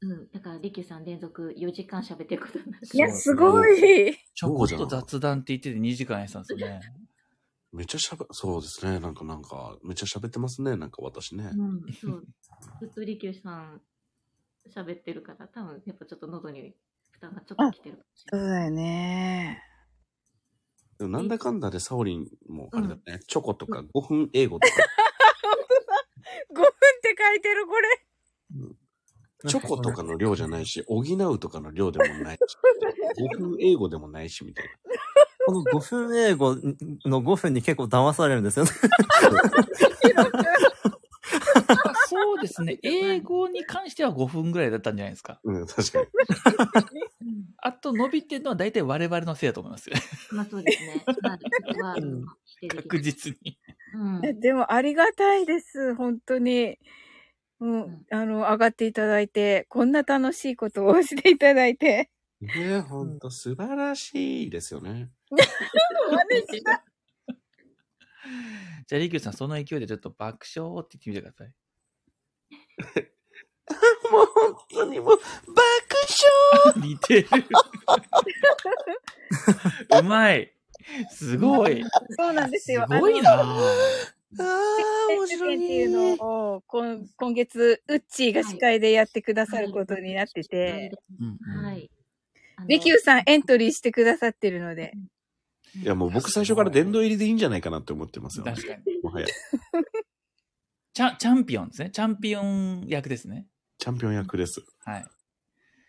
[0.00, 0.30] うん。
[0.30, 2.96] だから、リキューさん連続4時間喋ってることになって。
[2.96, 4.16] いや、すごい。
[4.34, 6.80] ちょこっと雑談って言ってて2時間やってたんですよね。
[7.72, 9.00] めっちゃしゃべ、そうですね。
[9.00, 10.76] なんか、なんか、めっちゃ喋ってますね。
[10.76, 11.50] なんか私ね。
[11.56, 12.24] うん、そう。
[12.80, 13.80] ずっとリキューさん
[14.68, 16.74] 喋ってるから、多分やっぱちょっと喉に
[17.10, 18.46] 負担がちょっときてるかもしれない。
[18.46, 19.62] そうだよね。
[20.98, 24.74] でもなんだかんだでサオリンも、あれだね、チョコとか5分英語とか、
[26.54, 26.68] 5分っ
[27.02, 28.06] て書いてる、これ。
[29.48, 32.40] チョコとかの量じゃないし、補うとかの量でもないし、
[33.34, 34.72] 5分英語でもないし、みたいな。
[35.46, 36.54] この5分英語
[37.04, 38.70] の5分に結構騙されるんですよね。
[42.06, 42.78] そうですね。
[42.82, 45.40] 英語に関しては5分ぐらいだったんじゃないですか。
[45.44, 46.06] うん、確かに。
[47.58, 49.96] あと伸びてるのは大体我々のせいだと思いますよ。
[50.32, 51.06] まあそうですね。
[52.68, 53.58] 確実に。
[53.94, 54.40] うん。
[54.40, 55.94] でもありがたいです。
[55.94, 56.78] 本当に。
[57.58, 62.10] もう、んあの、上がっていただいて、こんな楽しいことをしていただいて。
[62.40, 65.10] ねえ、ほんと素晴らしいですよね。
[68.86, 71.54] じゃあ、リキューさん、その勢いでちょっと爆笑って言ってみてください。
[74.10, 75.22] もう本当にもう、爆
[76.76, 77.28] 似てる。
[79.98, 80.52] うまい。
[81.10, 81.84] すごい。
[82.18, 82.86] そうなんですすよ。
[82.88, 83.42] ごいなあ
[84.38, 86.16] ああ、面白い権っていうね。
[86.16, 90.90] のを今今月、ウッチーが司会でやってくださることになってて、
[91.64, 91.90] はい。
[92.56, 94.92] あのリキューさんエントリーしてくださってるので。
[95.80, 98.44] いや、もう僕最初から殿堂入りでいいんじゃないかなって思ってますよ。
[98.44, 98.82] 確かに。
[99.02, 99.26] もはや。
[100.94, 101.90] チャチャンピオンですね。
[101.90, 103.46] チャンピオン役ですね。
[103.78, 104.62] チャンピオン役です。
[104.84, 105.02] はい。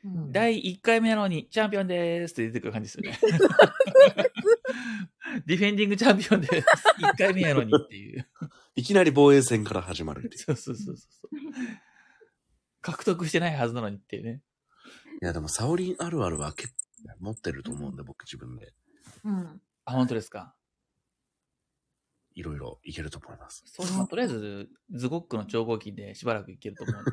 [0.06, 3.38] うん第1回目なのに、チャンピオンでーすって出てくる感じですよね。
[5.46, 6.68] ディフェンディングチャンピオンです。
[7.00, 8.28] 1回目やのにっていう。
[8.76, 10.44] いきなり防衛戦から始まるっていう。
[10.44, 11.30] そうそうそうそう。
[12.82, 14.42] 獲得してないはずなのにっていうね。
[15.22, 18.74] いや、でも、サオリンあるあるは結構持ってると思うんで、僕自分で。
[19.24, 19.62] うん。
[19.86, 20.56] あ、本当ですか？
[22.36, 23.64] いろいろいけると思います。
[23.68, 27.12] そうとりあえず、ズゴックの超合金でしばらくいけると思うんで。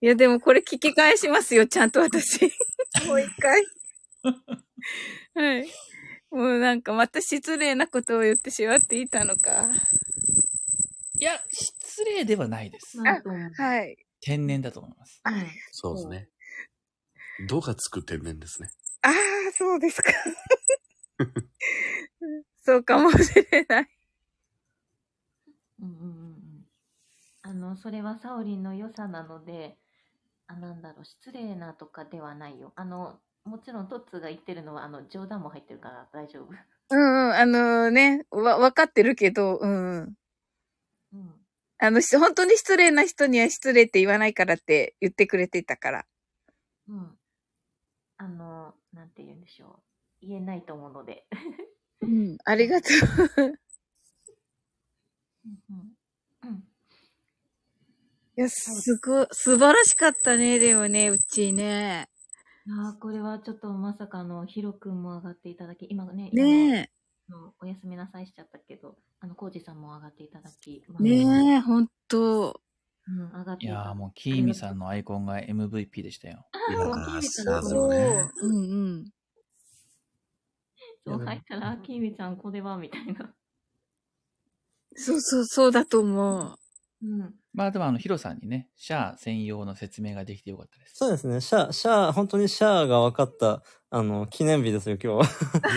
[0.00, 2.40] いや、でもこれ聞き返しますよ、ちゃんと私。
[3.06, 3.64] もう一回。
[5.34, 5.66] はい。
[6.30, 9.68] もうなんかまた失礼なことを言ってしまっていたのか。
[11.18, 12.98] いや、失礼ではないです。
[12.98, 13.96] はい。
[14.24, 15.20] 天然だと思います。
[15.22, 15.32] うん
[15.70, 16.28] そうですね。
[17.46, 18.70] 度がつく天然ですね。
[19.02, 19.12] ああ、
[19.52, 20.12] そうですか。
[22.62, 23.88] そうかもしれない。
[25.82, 26.66] うんうんうんうん。
[27.42, 29.76] あの、それはサオリンの良さなので、
[30.46, 32.72] あ、なんだろう、失礼なとかではないよ。
[32.76, 36.48] あの、もちろんトッツーが言ってるのは、あの、冗談も入ってるから大丈夫。
[36.90, 40.14] うんうん、あのね、わ、わかってるけど、うんうん。
[41.12, 41.43] うん。
[41.78, 46.06] あの、し本当に失礼な人には失礼って言わないからって言ってくれてたから。
[46.88, 47.18] うん。
[48.16, 49.82] あの、なんて言うんでしょ
[50.22, 50.26] う。
[50.26, 51.26] 言えないと思うので。
[52.00, 52.88] うん、ありがと
[53.38, 53.58] う。
[55.46, 56.48] うんうん。
[56.48, 56.64] うん。
[58.36, 62.08] いや、すごい、素晴らしかったね、でもね、うちね。
[62.68, 66.93] ああ、これはちょっとまさかあの、ヒロ君も上がっていただき、今ね、今ねあ
[67.28, 72.60] のおやすみなさいしちゃったけど、あの、コウジさんも上がっていただき、まねえ、ほんと。
[73.06, 76.46] うん、上がっていやーもう、キーミさんのアイコンが MVP でしたよ。
[76.70, 77.88] いやもうキーさんう。
[77.88, 78.30] がね。
[78.40, 79.10] うんうん。
[81.06, 83.34] そう入ったら、あキーミちゃん、これは、みたいな。
[84.96, 86.58] そうそう、そうだと思う。
[87.02, 87.34] うん。
[87.54, 90.96] まあでもあの、ヒロさんにね、シャア専用の説明ができてよかったです。
[90.96, 91.40] そうですね。
[91.40, 95.24] シャア、シャア、本当にシャアが分かった、あの、記念日ですよ、今日は。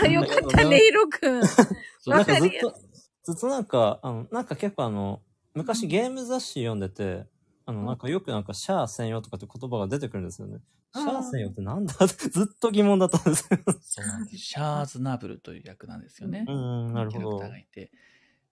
[0.04, 1.46] あ、 よかったね、ヒロくん。
[1.46, 1.64] そ
[2.06, 2.74] うなんかずっと、
[3.22, 5.22] ずっとなんか、あの、なんか結構あの、
[5.54, 7.26] 昔ゲーム雑誌読んでて、
[7.64, 10.58] あの、なんかよくなんかシャア専用とかって言葉が出てくるんですよね。
[10.94, 11.94] シャア専用ってなんだ？
[11.94, 13.58] っ てずっと疑問だったんですよ。
[13.80, 14.38] そうなんです。
[14.38, 16.44] シャーズナブルという役なんですよね。
[16.48, 17.50] うん、なるほどキャラクター。
[17.50, 17.92] がいて。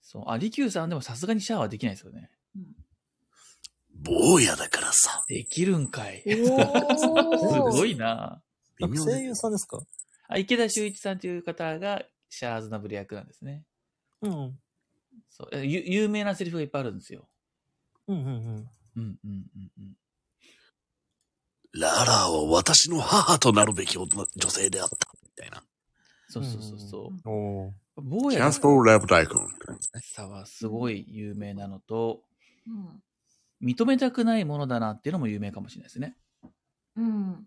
[0.00, 0.24] そう。
[0.28, 2.30] あ、リキューさんでもさすがにシャアはできないですよね。
[4.02, 5.24] 坊やだからさ。
[5.28, 6.22] できるんかい。
[6.26, 6.28] す
[7.06, 8.42] おごいな
[8.78, 9.78] 声優さんですか？
[10.28, 13.64] あ、池田修一さんという方がシャーズナブル役なんですね。
[14.22, 14.58] うん。
[15.30, 15.48] そう。
[15.52, 17.28] えゆ有名なセリフがいっぱいあるんですよ。
[18.08, 18.34] うんうんうん。
[18.96, 19.96] うんうんうんうん。
[21.72, 25.12] ララは私の母となるべき女女性であった。
[25.22, 25.62] みたいな。
[26.28, 27.12] そうそうそうそ
[27.96, 28.02] う。
[28.02, 29.30] 坊やキャンスポーラブ大根。
[30.02, 32.22] さはすごい有名なのと、
[32.66, 33.02] うん。
[33.62, 36.16] 認めたくないものだなっていうのも有名かもしれないですね。
[36.96, 37.46] うん。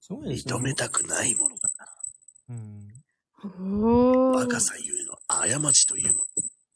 [0.00, 0.54] すごいですね。
[0.54, 1.62] 認めたくないものだ
[2.50, 2.88] うん。
[4.32, 6.24] 若さゆえの過ちというもの。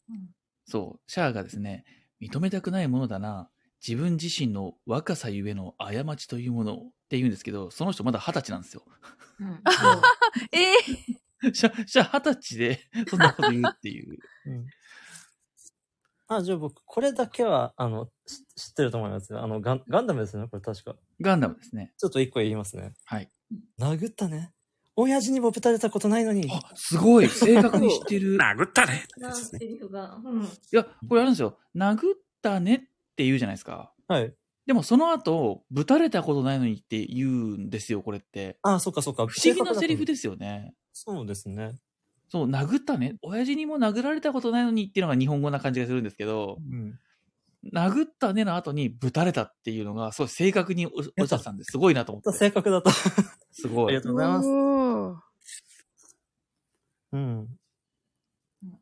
[0.09, 0.29] うん。
[0.65, 1.85] そう、シャアがですね、
[2.21, 3.49] 認めたくないものだな、
[3.85, 6.77] 自分自身の若さゆえの過ちというものっ
[7.09, 8.83] て言うんですけど、その人まだ二十歳なんですよ。
[9.39, 9.61] うん。
[10.51, 11.17] えー
[11.53, 14.17] シャシャア二十歳でそんなこと言うっていう。
[14.47, 14.65] うん。
[16.27, 19.41] あ、じゃあ僕、これだけは、あの、し知ってると思いますよ。
[19.41, 20.95] あの、ガンガンダムですね、これ確か。
[21.21, 21.93] ガンダムですね。
[21.97, 22.93] ちょっと一個言いますね。
[23.05, 23.29] はい。
[23.79, 24.51] 殴ったね。
[24.97, 26.49] 親父にもぶたれたことないのに。
[26.51, 28.33] あ、すごい正確に知ってる。
[28.33, 29.05] い 殴ったね。
[29.17, 30.19] なセリフが。
[30.23, 30.49] うん。
[30.71, 31.57] や、これあるんですよ。
[31.75, 31.99] 殴っ
[32.41, 32.79] たねっ
[33.15, 33.93] て言うじゃないですか。
[34.07, 34.33] はい。
[34.65, 38.57] でもその後、ぶたれたことないのにって言うんですよ、これって。
[38.63, 39.27] ああ、そっかそっか。
[39.27, 40.13] 不思議なセリフで。
[40.13, 40.73] ですよね。
[40.91, 41.79] そうですね。
[42.29, 43.17] そう、殴ったね。
[43.21, 46.99] 親父にも殴られたことないのにっていうのが日本語な感じがするんですけど、うん。
[47.73, 52.37] 殴ったねの後にぶたれたっていうのが、すごい正確におおっしゃってたんですごいなと思って。
[52.37, 52.91] 正確だった。
[53.51, 54.01] すごいありが。
[54.01, 54.49] とうございます。
[57.13, 57.47] うん。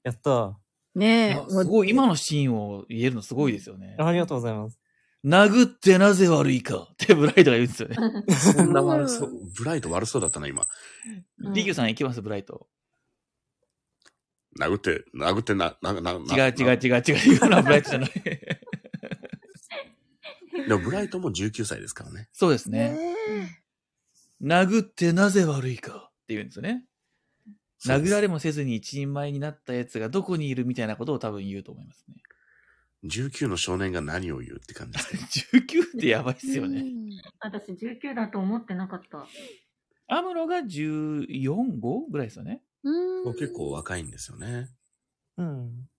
[0.03, 0.57] やった
[0.95, 1.49] ねえ。
[1.49, 4.05] すごい、今のシーンを言えるのすごいですよねー。。
[4.05, 4.79] ありがとうございます。
[5.25, 7.95] 殴ってなぜ悪いかってブライトが言うんですよね。
[8.29, 9.31] そんな悪そう。
[9.57, 10.63] ブライト悪そうだったな、今。
[11.39, 12.67] うんリキューさん行きます、ブライト。
[14.59, 16.19] 殴って、殴ってな、な、な、違う
[16.57, 17.35] 違う違う違う。
[17.37, 18.11] 今のはブライトじゃない。
[20.67, 22.29] でもブライトも19歳ですからね。
[22.31, 23.13] そうですね。
[24.39, 26.85] ね殴ってなぜ悪いかって言うんですよね。
[27.85, 32.15] 殴られもせずに一人前になったやつがどこにいるみたいなことを多分言うと思いますね。
[33.05, 35.21] 19の少年が何を言うって感じですね。
[35.61, 36.83] 19ってやばいっすよね。
[37.39, 39.27] 私19だと思ってなかった。
[40.07, 42.63] アムロが14、5ぐらいですよね。
[42.85, 43.33] うん。
[43.33, 44.69] 結構若いんですよね。
[45.37, 45.89] うん。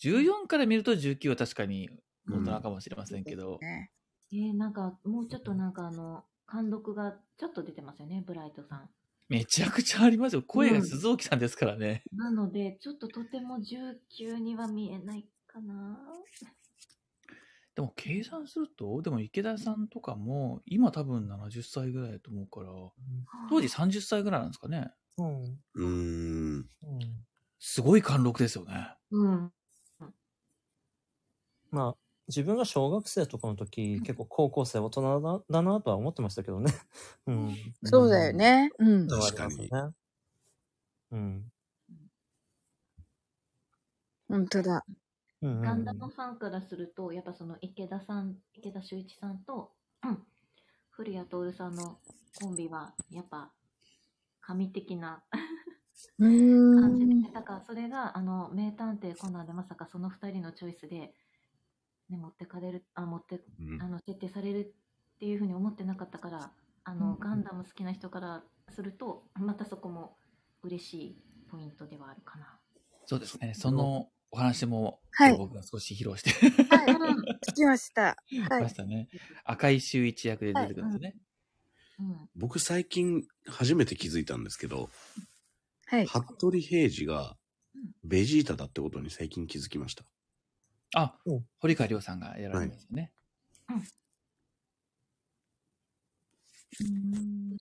[0.00, 1.88] 14から見ると19は確かに
[2.28, 3.90] 大人かもしれませんけど、ね
[4.32, 8.90] えー、なんか、もうちょっとなんかあの、貫禄がちょっと出てますよね、ブライトさん。
[9.28, 10.42] めちゃくちゃありますよ。
[10.42, 12.02] 声が鈴木さんですからね。
[12.12, 15.98] なので、ちょっととても19には見えないかな。
[17.74, 22.68] でも計算すると、でも池田さんとかも今多分70歳ぐらいだと思うから、
[23.48, 24.90] 当時30歳ぐらいなんですかね。
[25.18, 25.62] うん。
[25.74, 26.68] うーん。
[26.82, 27.26] うん。
[27.58, 28.96] すごい貫禄ですよね。
[29.10, 29.52] うん。
[31.70, 31.96] まあ、
[32.28, 36.72] 自分が小学生とかの時、結構高校生大人だだなとは思ってましたけどね。
[37.26, 37.56] うん。
[37.84, 38.70] そうだよね。
[38.78, 39.08] うん。
[39.08, 39.92] 確かにそ
[41.10, 41.52] うん。
[44.28, 44.84] 本当だ。
[45.42, 49.72] ガンダムファンからすると、やっぱその池田さん、池田修一さんと、
[50.04, 50.26] うん、
[50.90, 52.00] 古谷徹さんの
[52.34, 53.52] コンビは、やっぱ、
[54.52, 55.22] 神的な
[56.18, 57.32] うー感じで、ん。
[57.32, 61.14] だからそれが、あの、名探偵コナンでまさかその二人のチョイスで、
[62.10, 64.74] ね、持ってかれる、あ、持って、うんあの、設定される
[65.14, 66.50] っていうふうに思ってなかったから、
[66.84, 70.16] あの、ガンダム好きな人からすると、またそこも
[70.62, 71.16] 嬉しい
[71.50, 72.58] ポイントではあるかな。
[73.06, 73.54] そうですね。
[73.54, 76.30] そのお話も、はい僕が少し披露して
[76.74, 76.86] はい。
[77.50, 78.16] 聞きました。
[78.48, 78.62] はい。
[78.62, 79.08] ましたね。
[79.44, 81.16] 赤い周一役で出てくるんですよね。
[81.98, 82.28] うん。
[82.36, 84.90] 僕最近初めて気づいたんですけど、
[85.86, 86.06] はい。
[86.06, 87.36] 服部平次が
[88.04, 90.04] ベジータだってことに最近気づきました。
[90.94, 93.12] あうん、堀川亮さんがやられてますよね。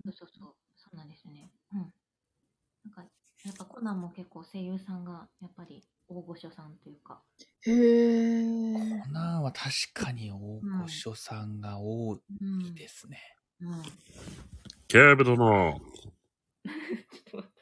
[0.04, 0.56] そうそうそう。
[0.76, 1.52] そうなんですね。
[1.74, 1.80] うん。
[1.80, 3.04] なんか、
[3.46, 7.22] やっぱコナンも結構声優さんが、やっぱり大御所さんというか。
[7.62, 9.04] へー。
[9.04, 12.62] コナンは確かに大御所さんが多うん。
[12.68, 13.20] いですね。
[13.62, 13.84] うん。
[14.88, 17.62] 警部殿、ちょっと待って。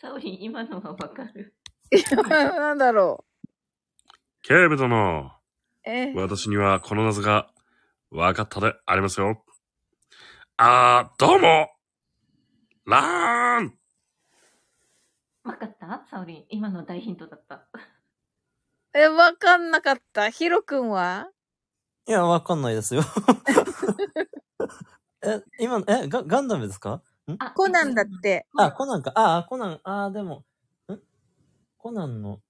[0.00, 1.54] サオリン、今のはわかる
[2.28, 3.24] なんだろ
[4.42, 5.32] 警部殿、
[5.86, 5.90] う。
[5.90, 7.50] え私にはこの謎が
[8.10, 9.44] 分かったでありますよ。
[10.56, 11.70] あー、どうも
[12.86, 13.78] ラーン
[15.44, 16.04] わかった？
[16.10, 17.68] サオリン、今の大ヒントだった。
[18.94, 20.30] え、わかんなかった。
[20.30, 21.30] ヒロくんは？
[22.08, 23.02] いや、わかんないですよ。
[25.24, 27.02] え、今の、え、ガガンダムですか？
[27.38, 28.06] あコナンだっ。
[28.22, 28.46] て。
[28.56, 29.12] あ、コナンか。
[29.16, 30.44] あ、コナン、あ、でも、
[30.88, 30.98] ん？
[31.78, 32.40] コナンの、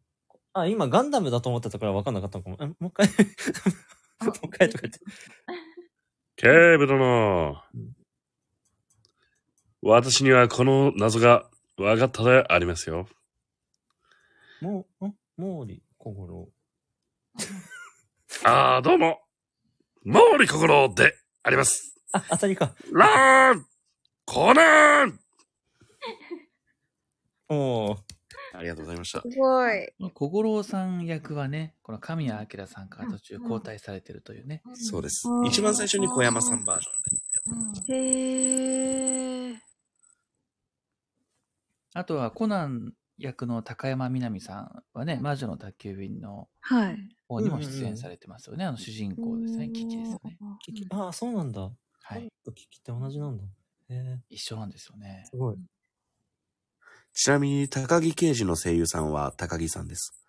[0.52, 2.56] あ、今ガンダムだと思ってたからわかんなかったのかも。
[2.60, 3.08] え、もう一回、
[4.26, 5.00] もう一回とか言って。
[6.36, 7.96] 警部殿うん、
[9.82, 13.08] 私にはこの謎が分かったでありますよ。
[14.60, 15.12] もう、ん？
[15.38, 16.48] 毛利小五郎。
[18.44, 19.20] あー、どうも
[20.06, 21.96] 毛利心であります。
[22.12, 22.76] あ、当たりか。
[22.92, 23.66] ラーン
[24.24, 25.18] コナン
[27.48, 27.96] おー。
[28.54, 29.20] ありがとうございました。
[29.22, 29.88] すごい。
[30.14, 34.62] 小五郎さん役はね、この神谷明さんから途中うん交代されてるというね。
[34.74, 36.90] そうです一番最初に小山さんバージョ
[37.58, 37.98] ンでやってうん。
[37.98, 39.56] へー。
[41.94, 46.98] あとはコナン役の高山みなみさんはね、魔女の宅急便のはい。
[47.28, 48.64] 方にも出演されてますよね。
[48.64, 49.68] あの主人公ですね。
[49.70, 50.38] キキですよね。
[50.62, 51.60] キキ、あ、そうなんだ。
[52.02, 52.28] はい。
[52.54, 53.44] キキって同じなんだ。
[53.44, 53.48] へ
[53.90, 55.24] え、一緒なんですよね。
[55.30, 55.56] すごい。
[57.12, 60.22] ちなみに高木刑事の声優さんは高木さんです。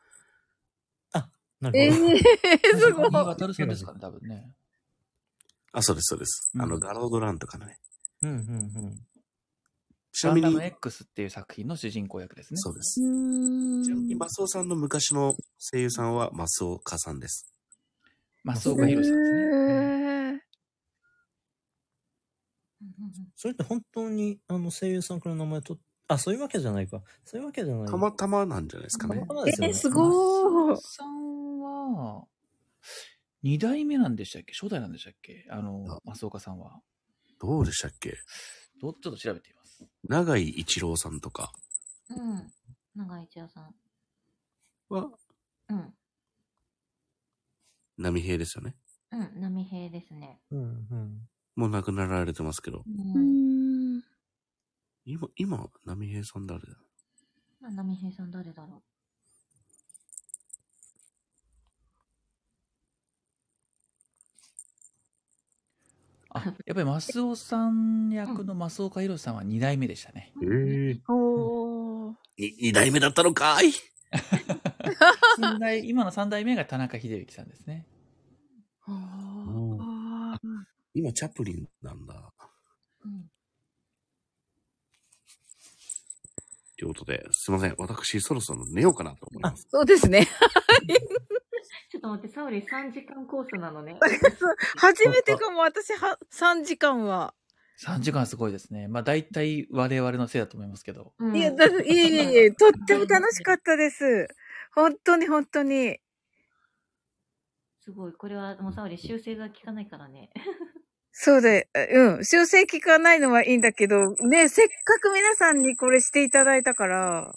[1.60, 2.12] なるほど。
[2.12, 2.20] えー、
[2.80, 3.12] すごい。
[3.12, 4.54] 新渡さんですかね、多分ね。
[5.72, 6.52] あ、そうです、そうです。
[6.54, 7.80] うんあの、ガロードランとかのね。
[8.22, 9.08] うん、うん、うん。
[10.12, 12.58] ちなみにガンダム、X っていう作品の主人公役ですね。
[12.58, 13.00] そうです。
[13.02, 13.04] う
[13.84, 14.16] ちなみに。
[14.16, 15.36] マスオさんの昔の
[15.72, 17.52] 声優さんはマスオカさんです。
[18.44, 19.40] 松岡弘さんですね。
[19.40, 20.38] へー
[22.80, 25.78] うんうんうんそれって本当に、あの、声優さんから名前と、
[26.08, 27.02] あ、そういうわけじゃないか。
[27.24, 27.88] そういうわけじゃない。
[27.88, 29.28] たまたまなんじゃないですかねたま。
[29.28, 29.72] たまですよね。
[29.72, 32.26] え、すごー松尾さんは、
[33.44, 34.54] 二代目なんでしたっけ？
[34.54, 35.46] 初代なんでしたっけ？
[35.52, 36.80] あのあ、松岡さんは。
[37.40, 38.16] どうでしたっけ？
[38.82, 39.57] どちょっと調べてみます。
[40.04, 41.52] 長井一郎さんとか
[42.10, 42.54] うん。
[42.96, 43.76] 長井一郎さん。
[44.90, 45.10] は
[45.70, 45.94] うん。
[47.98, 48.76] 波平ですよね。
[49.12, 49.42] うん。
[49.42, 50.40] 波平ですね。
[50.52, 50.64] うん、う
[50.96, 51.30] ん。
[51.56, 52.80] もう亡くなられてますけど。
[52.80, 52.84] う。
[52.88, 54.04] うんん。
[55.06, 56.68] 今、今、波平さん誰だ？
[57.60, 58.84] まあ波平さん誰だろ
[66.30, 70.34] あ、やっぱり松尾さん役の松岡弘さんは二代目でしたね。
[70.42, 70.46] う。
[70.46, 72.14] ええおー。
[72.38, 73.72] に二代目だったのかい？
[75.40, 77.86] 三代今の三代目が田中秀幸さんですね。
[78.86, 80.48] あー
[80.94, 82.34] 今、チャップリンなんだ。
[83.06, 83.30] うん。
[86.80, 87.76] ということで、すいません。
[87.78, 89.68] 私、そろそろ寝ようかなと思います。
[89.70, 90.28] そうですね。
[91.92, 94.00] ちょっと待って、サウリ3時間コースなのね。
[94.78, 97.34] 初めてかも、私は、3時間は。
[97.80, 98.88] 3時間すごいですね。
[98.88, 101.14] まあ大体我々のせいだと思いますけど。
[101.20, 104.28] うんいや、だいえいえいえ、 とっても楽しかったです。
[104.74, 106.00] 本当に本当に。
[107.82, 108.14] すごい。
[108.14, 110.32] これはもうサウリ修正が効かないからね。
[111.12, 112.26] そうで、うん。
[112.26, 117.36] 修正聞かないのはいいんだけど、ね、せっかく皆さんにこれしていただいたから、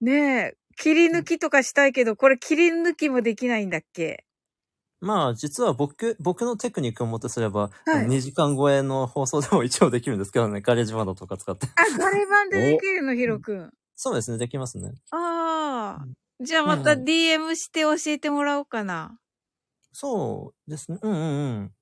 [0.00, 4.24] ね切り抜きとかしたいけど、これ切り抜きもできないんだっけ？
[5.00, 11.66] まあ、実は僕、僕のテクニックをもってすれば、はい2時間超えの放送でも一応できるんですけどね、ガレージバンドとか使って。
[11.66, 13.70] あ、ガレバンでできるの、ヒロくん。
[13.96, 14.92] そうですね、できますね。
[15.10, 16.06] ああ。
[16.40, 19.18] じゃあまたうん DM して教えてもらおうかな。
[19.92, 20.98] そうですね。
[21.02, 21.24] うんうんう
[21.64, 21.72] ん。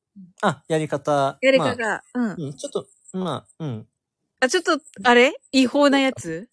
[0.42, 1.38] あ、やり方。
[1.40, 2.02] やりまあ方。
[2.14, 2.30] うん。
[2.38, 3.86] うん、ちょっと、まあ、うん。
[4.40, 5.32] あ、ちょっと、あれ？
[5.52, 6.49] 違法なやつ？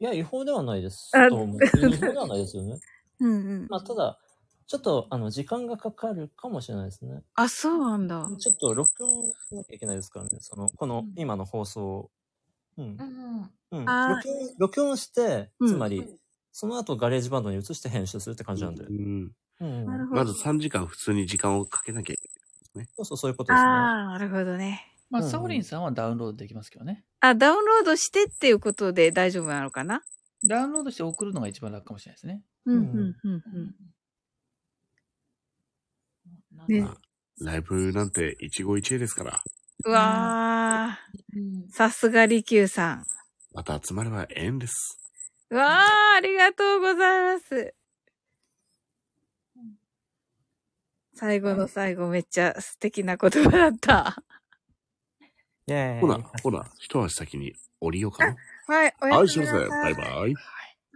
[0.00, 1.10] いや、違法ではないです。
[1.14, 2.80] あと思う 違法ではないですよね。
[3.20, 3.66] うんうん。
[3.68, 4.18] まあ、ただ、
[4.66, 7.22] ちょっと、あの、時間がかかるかもしれないですね。
[7.34, 8.26] あ、そうなんだ。
[8.38, 10.38] ちょっと録音しなきゃいけないですからね。
[10.40, 12.10] その、この、今の放送を。
[12.78, 13.04] うんう。
[13.04, 13.84] んうん。
[13.84, 16.18] 録音、録音して、うんつまり、
[16.52, 18.84] その後ガレージバンドに移して編集するって感じなんで。
[18.84, 19.32] うん。
[19.60, 19.84] うん。
[19.84, 20.24] なるほど。
[20.24, 22.22] まず3時間普通に時間をかけなきゃいけ
[22.78, 22.88] ない。
[22.96, 23.70] そうそう、そういうことですね。
[23.70, 24.86] ああ、なるほどね。
[25.10, 27.04] まあ、うんうんサオリンさんはダウンロードできますけどね。
[27.20, 30.02] あ、ダウンロードしてっていうことで大丈夫なのかな？
[30.46, 32.42] ダウンロードして送るのが一番楽かもしれないですね。
[32.64, 33.74] うん、うんうん、うん、
[36.56, 37.00] なるほど。
[37.44, 39.42] ライブなんて一期一会ですから、
[39.84, 40.98] うわ
[41.34, 43.06] うんー、さすが利休さん。
[43.52, 44.98] また集まれば縁です。
[45.50, 47.74] うわー、ありがとうございます。
[51.14, 54.22] 最後の最後めっちゃ素敵な言葉だった。
[56.00, 58.36] ほら、ほら、一足先に降りようかな。
[58.66, 59.68] はい、おやはい、すみしますね。
[59.68, 59.94] なさい。
[59.94, 60.34] バイバイ。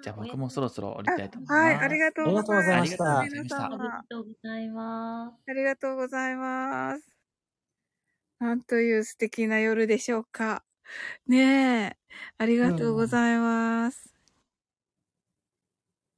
[0.02, 1.54] じゃあ僕もそろそろ降りたいと思います。
[1.54, 2.72] はい、ありがとうございます。
[2.72, 5.34] ありがとうございましたありがとうございます。
[5.48, 7.16] ありがとうございます。
[8.40, 10.62] なんという素敵な夜でしょうか。
[11.26, 11.96] ねえ。
[12.36, 14.14] ありがとうございます。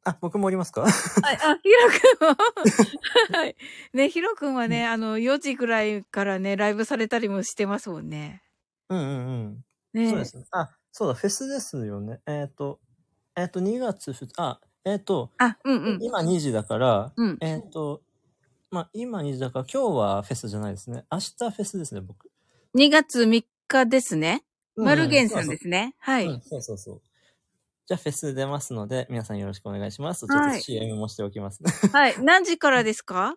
[0.03, 0.83] あ、僕もおりますか？
[0.83, 2.37] あ、あ、ヒロくんも。
[3.39, 3.57] はい。
[3.93, 8.43] ね、ヒロくんはね、あの、4時ぐらいからね、ライブされたりもしてますもんね。
[8.89, 9.65] うんうんうん。
[9.95, 10.45] ねそうですね。
[10.53, 12.21] あ、そうだ、フェスですよね。
[12.27, 12.81] えっ、と、
[13.37, 16.03] えっ、と、2月2日、あ、えっ、と、あ、うんうん。
[16.03, 18.03] 今2時だから、うんえっ、と、
[18.71, 21.05] まあ、今2時だから、今日はフェスじゃないですね。
[21.11, 22.31] 明日フェスですね、僕。
[22.77, 24.45] 2月3日ですね。
[24.77, 25.63] マルゲンさんです。
[25.63, 25.95] すね。
[25.99, 26.27] はい。
[26.27, 27.03] うん、そうそうそう。
[27.87, 30.21] じゃあ、フェス出ますので、皆さんよろしくお願いします。
[30.21, 31.71] ちょっとはい CM もしておきますね。
[31.93, 32.15] はい。
[32.21, 33.37] 何時からですか？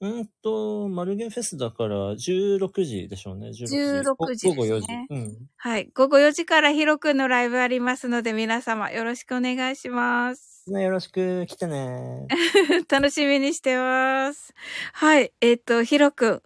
[0.00, 3.48] うんと、マルゲンフェスだから、16時でしょうね。
[3.48, 3.76] 16時。
[3.78, 4.86] 16時午後4時。
[5.08, 5.48] うん。
[5.56, 5.90] はい。
[5.94, 10.70] 午後4時からヒロくんのライブありますので、皆様よろしくお願いします。
[10.70, 12.26] ね、よろしく来てね。
[12.90, 14.52] 楽しみにしてます。
[14.92, 15.32] はい。
[15.40, 16.42] えっ、と、ヒロくん、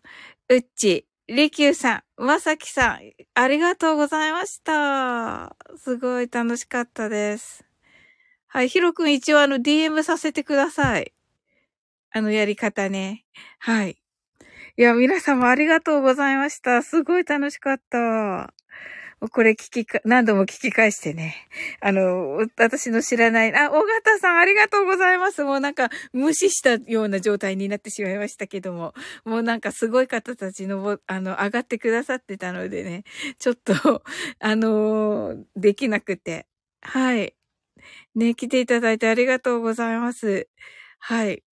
[0.48, 5.56] うっち、りきゅうさん、まさきさん、ありがとうございました。
[5.76, 7.64] すごい楽しかったです。
[8.46, 8.68] はい。
[8.68, 11.12] ヒロくん一応あの DM させてください。
[12.12, 13.24] あのやり方ね。
[13.58, 13.96] はい。
[14.76, 16.82] いや、皆様ありがとうございました。
[16.82, 18.52] すごい楽しかった。
[19.28, 21.36] これ聞きか、何度も聞き返してね。
[21.80, 25.44] あの、私の知らない、あ、尾形さんありがとうございます。
[25.44, 28.94] もうなんか無視したような状態になってしまいましたけども。
[29.26, 33.04] もうなんかすごい方たちのぼ、あの、上がってくださってたのでね。
[33.38, 33.74] ちょっと、
[34.40, 36.46] あのーできなくて。
[36.80, 37.34] はい。
[38.14, 40.48] ね、来ていただいてありがとうございます。
[40.98, 41.42] はい。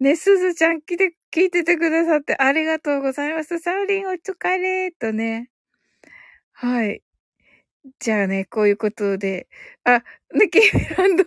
[0.00, 3.58] ね、すずちゃん来て、聞いててくださってありがとうございます。
[3.58, 5.50] サウリンお疲れとね。
[6.52, 7.02] はい。
[7.98, 9.48] じゃあね、こういうことで。
[9.84, 10.02] あ、
[10.34, 11.24] ね、キーミランド、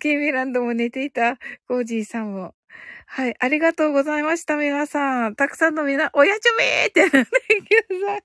[0.00, 2.54] キーミランドも寝ていた、コージーさんも。
[3.06, 5.34] はい、ありがとうございました、皆さん。
[5.34, 7.26] たくさんのみな、おやちゅみーって、ね、
[7.68, 8.20] キューさん。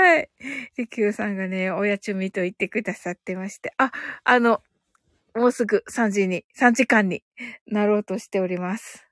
[0.00, 0.30] はい。
[0.76, 3.72] で、キューさんがね、おやちゅみと言ってくださってまして。
[3.78, 3.92] あ、
[4.24, 4.62] あの、
[5.34, 7.22] もうすぐ3時に、3時間に
[7.66, 9.06] なろうとしております。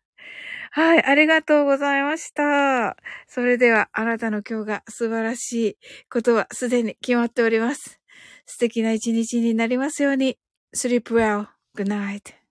[0.70, 2.96] はい、ありがとうございました。
[3.26, 5.76] それでは、あなたの今日が素晴らしい
[6.10, 8.00] ことはすでに決まっております。
[8.46, 10.38] 素敵な一日になりますように。
[10.74, 11.48] sleep well.
[11.76, 12.41] Good night.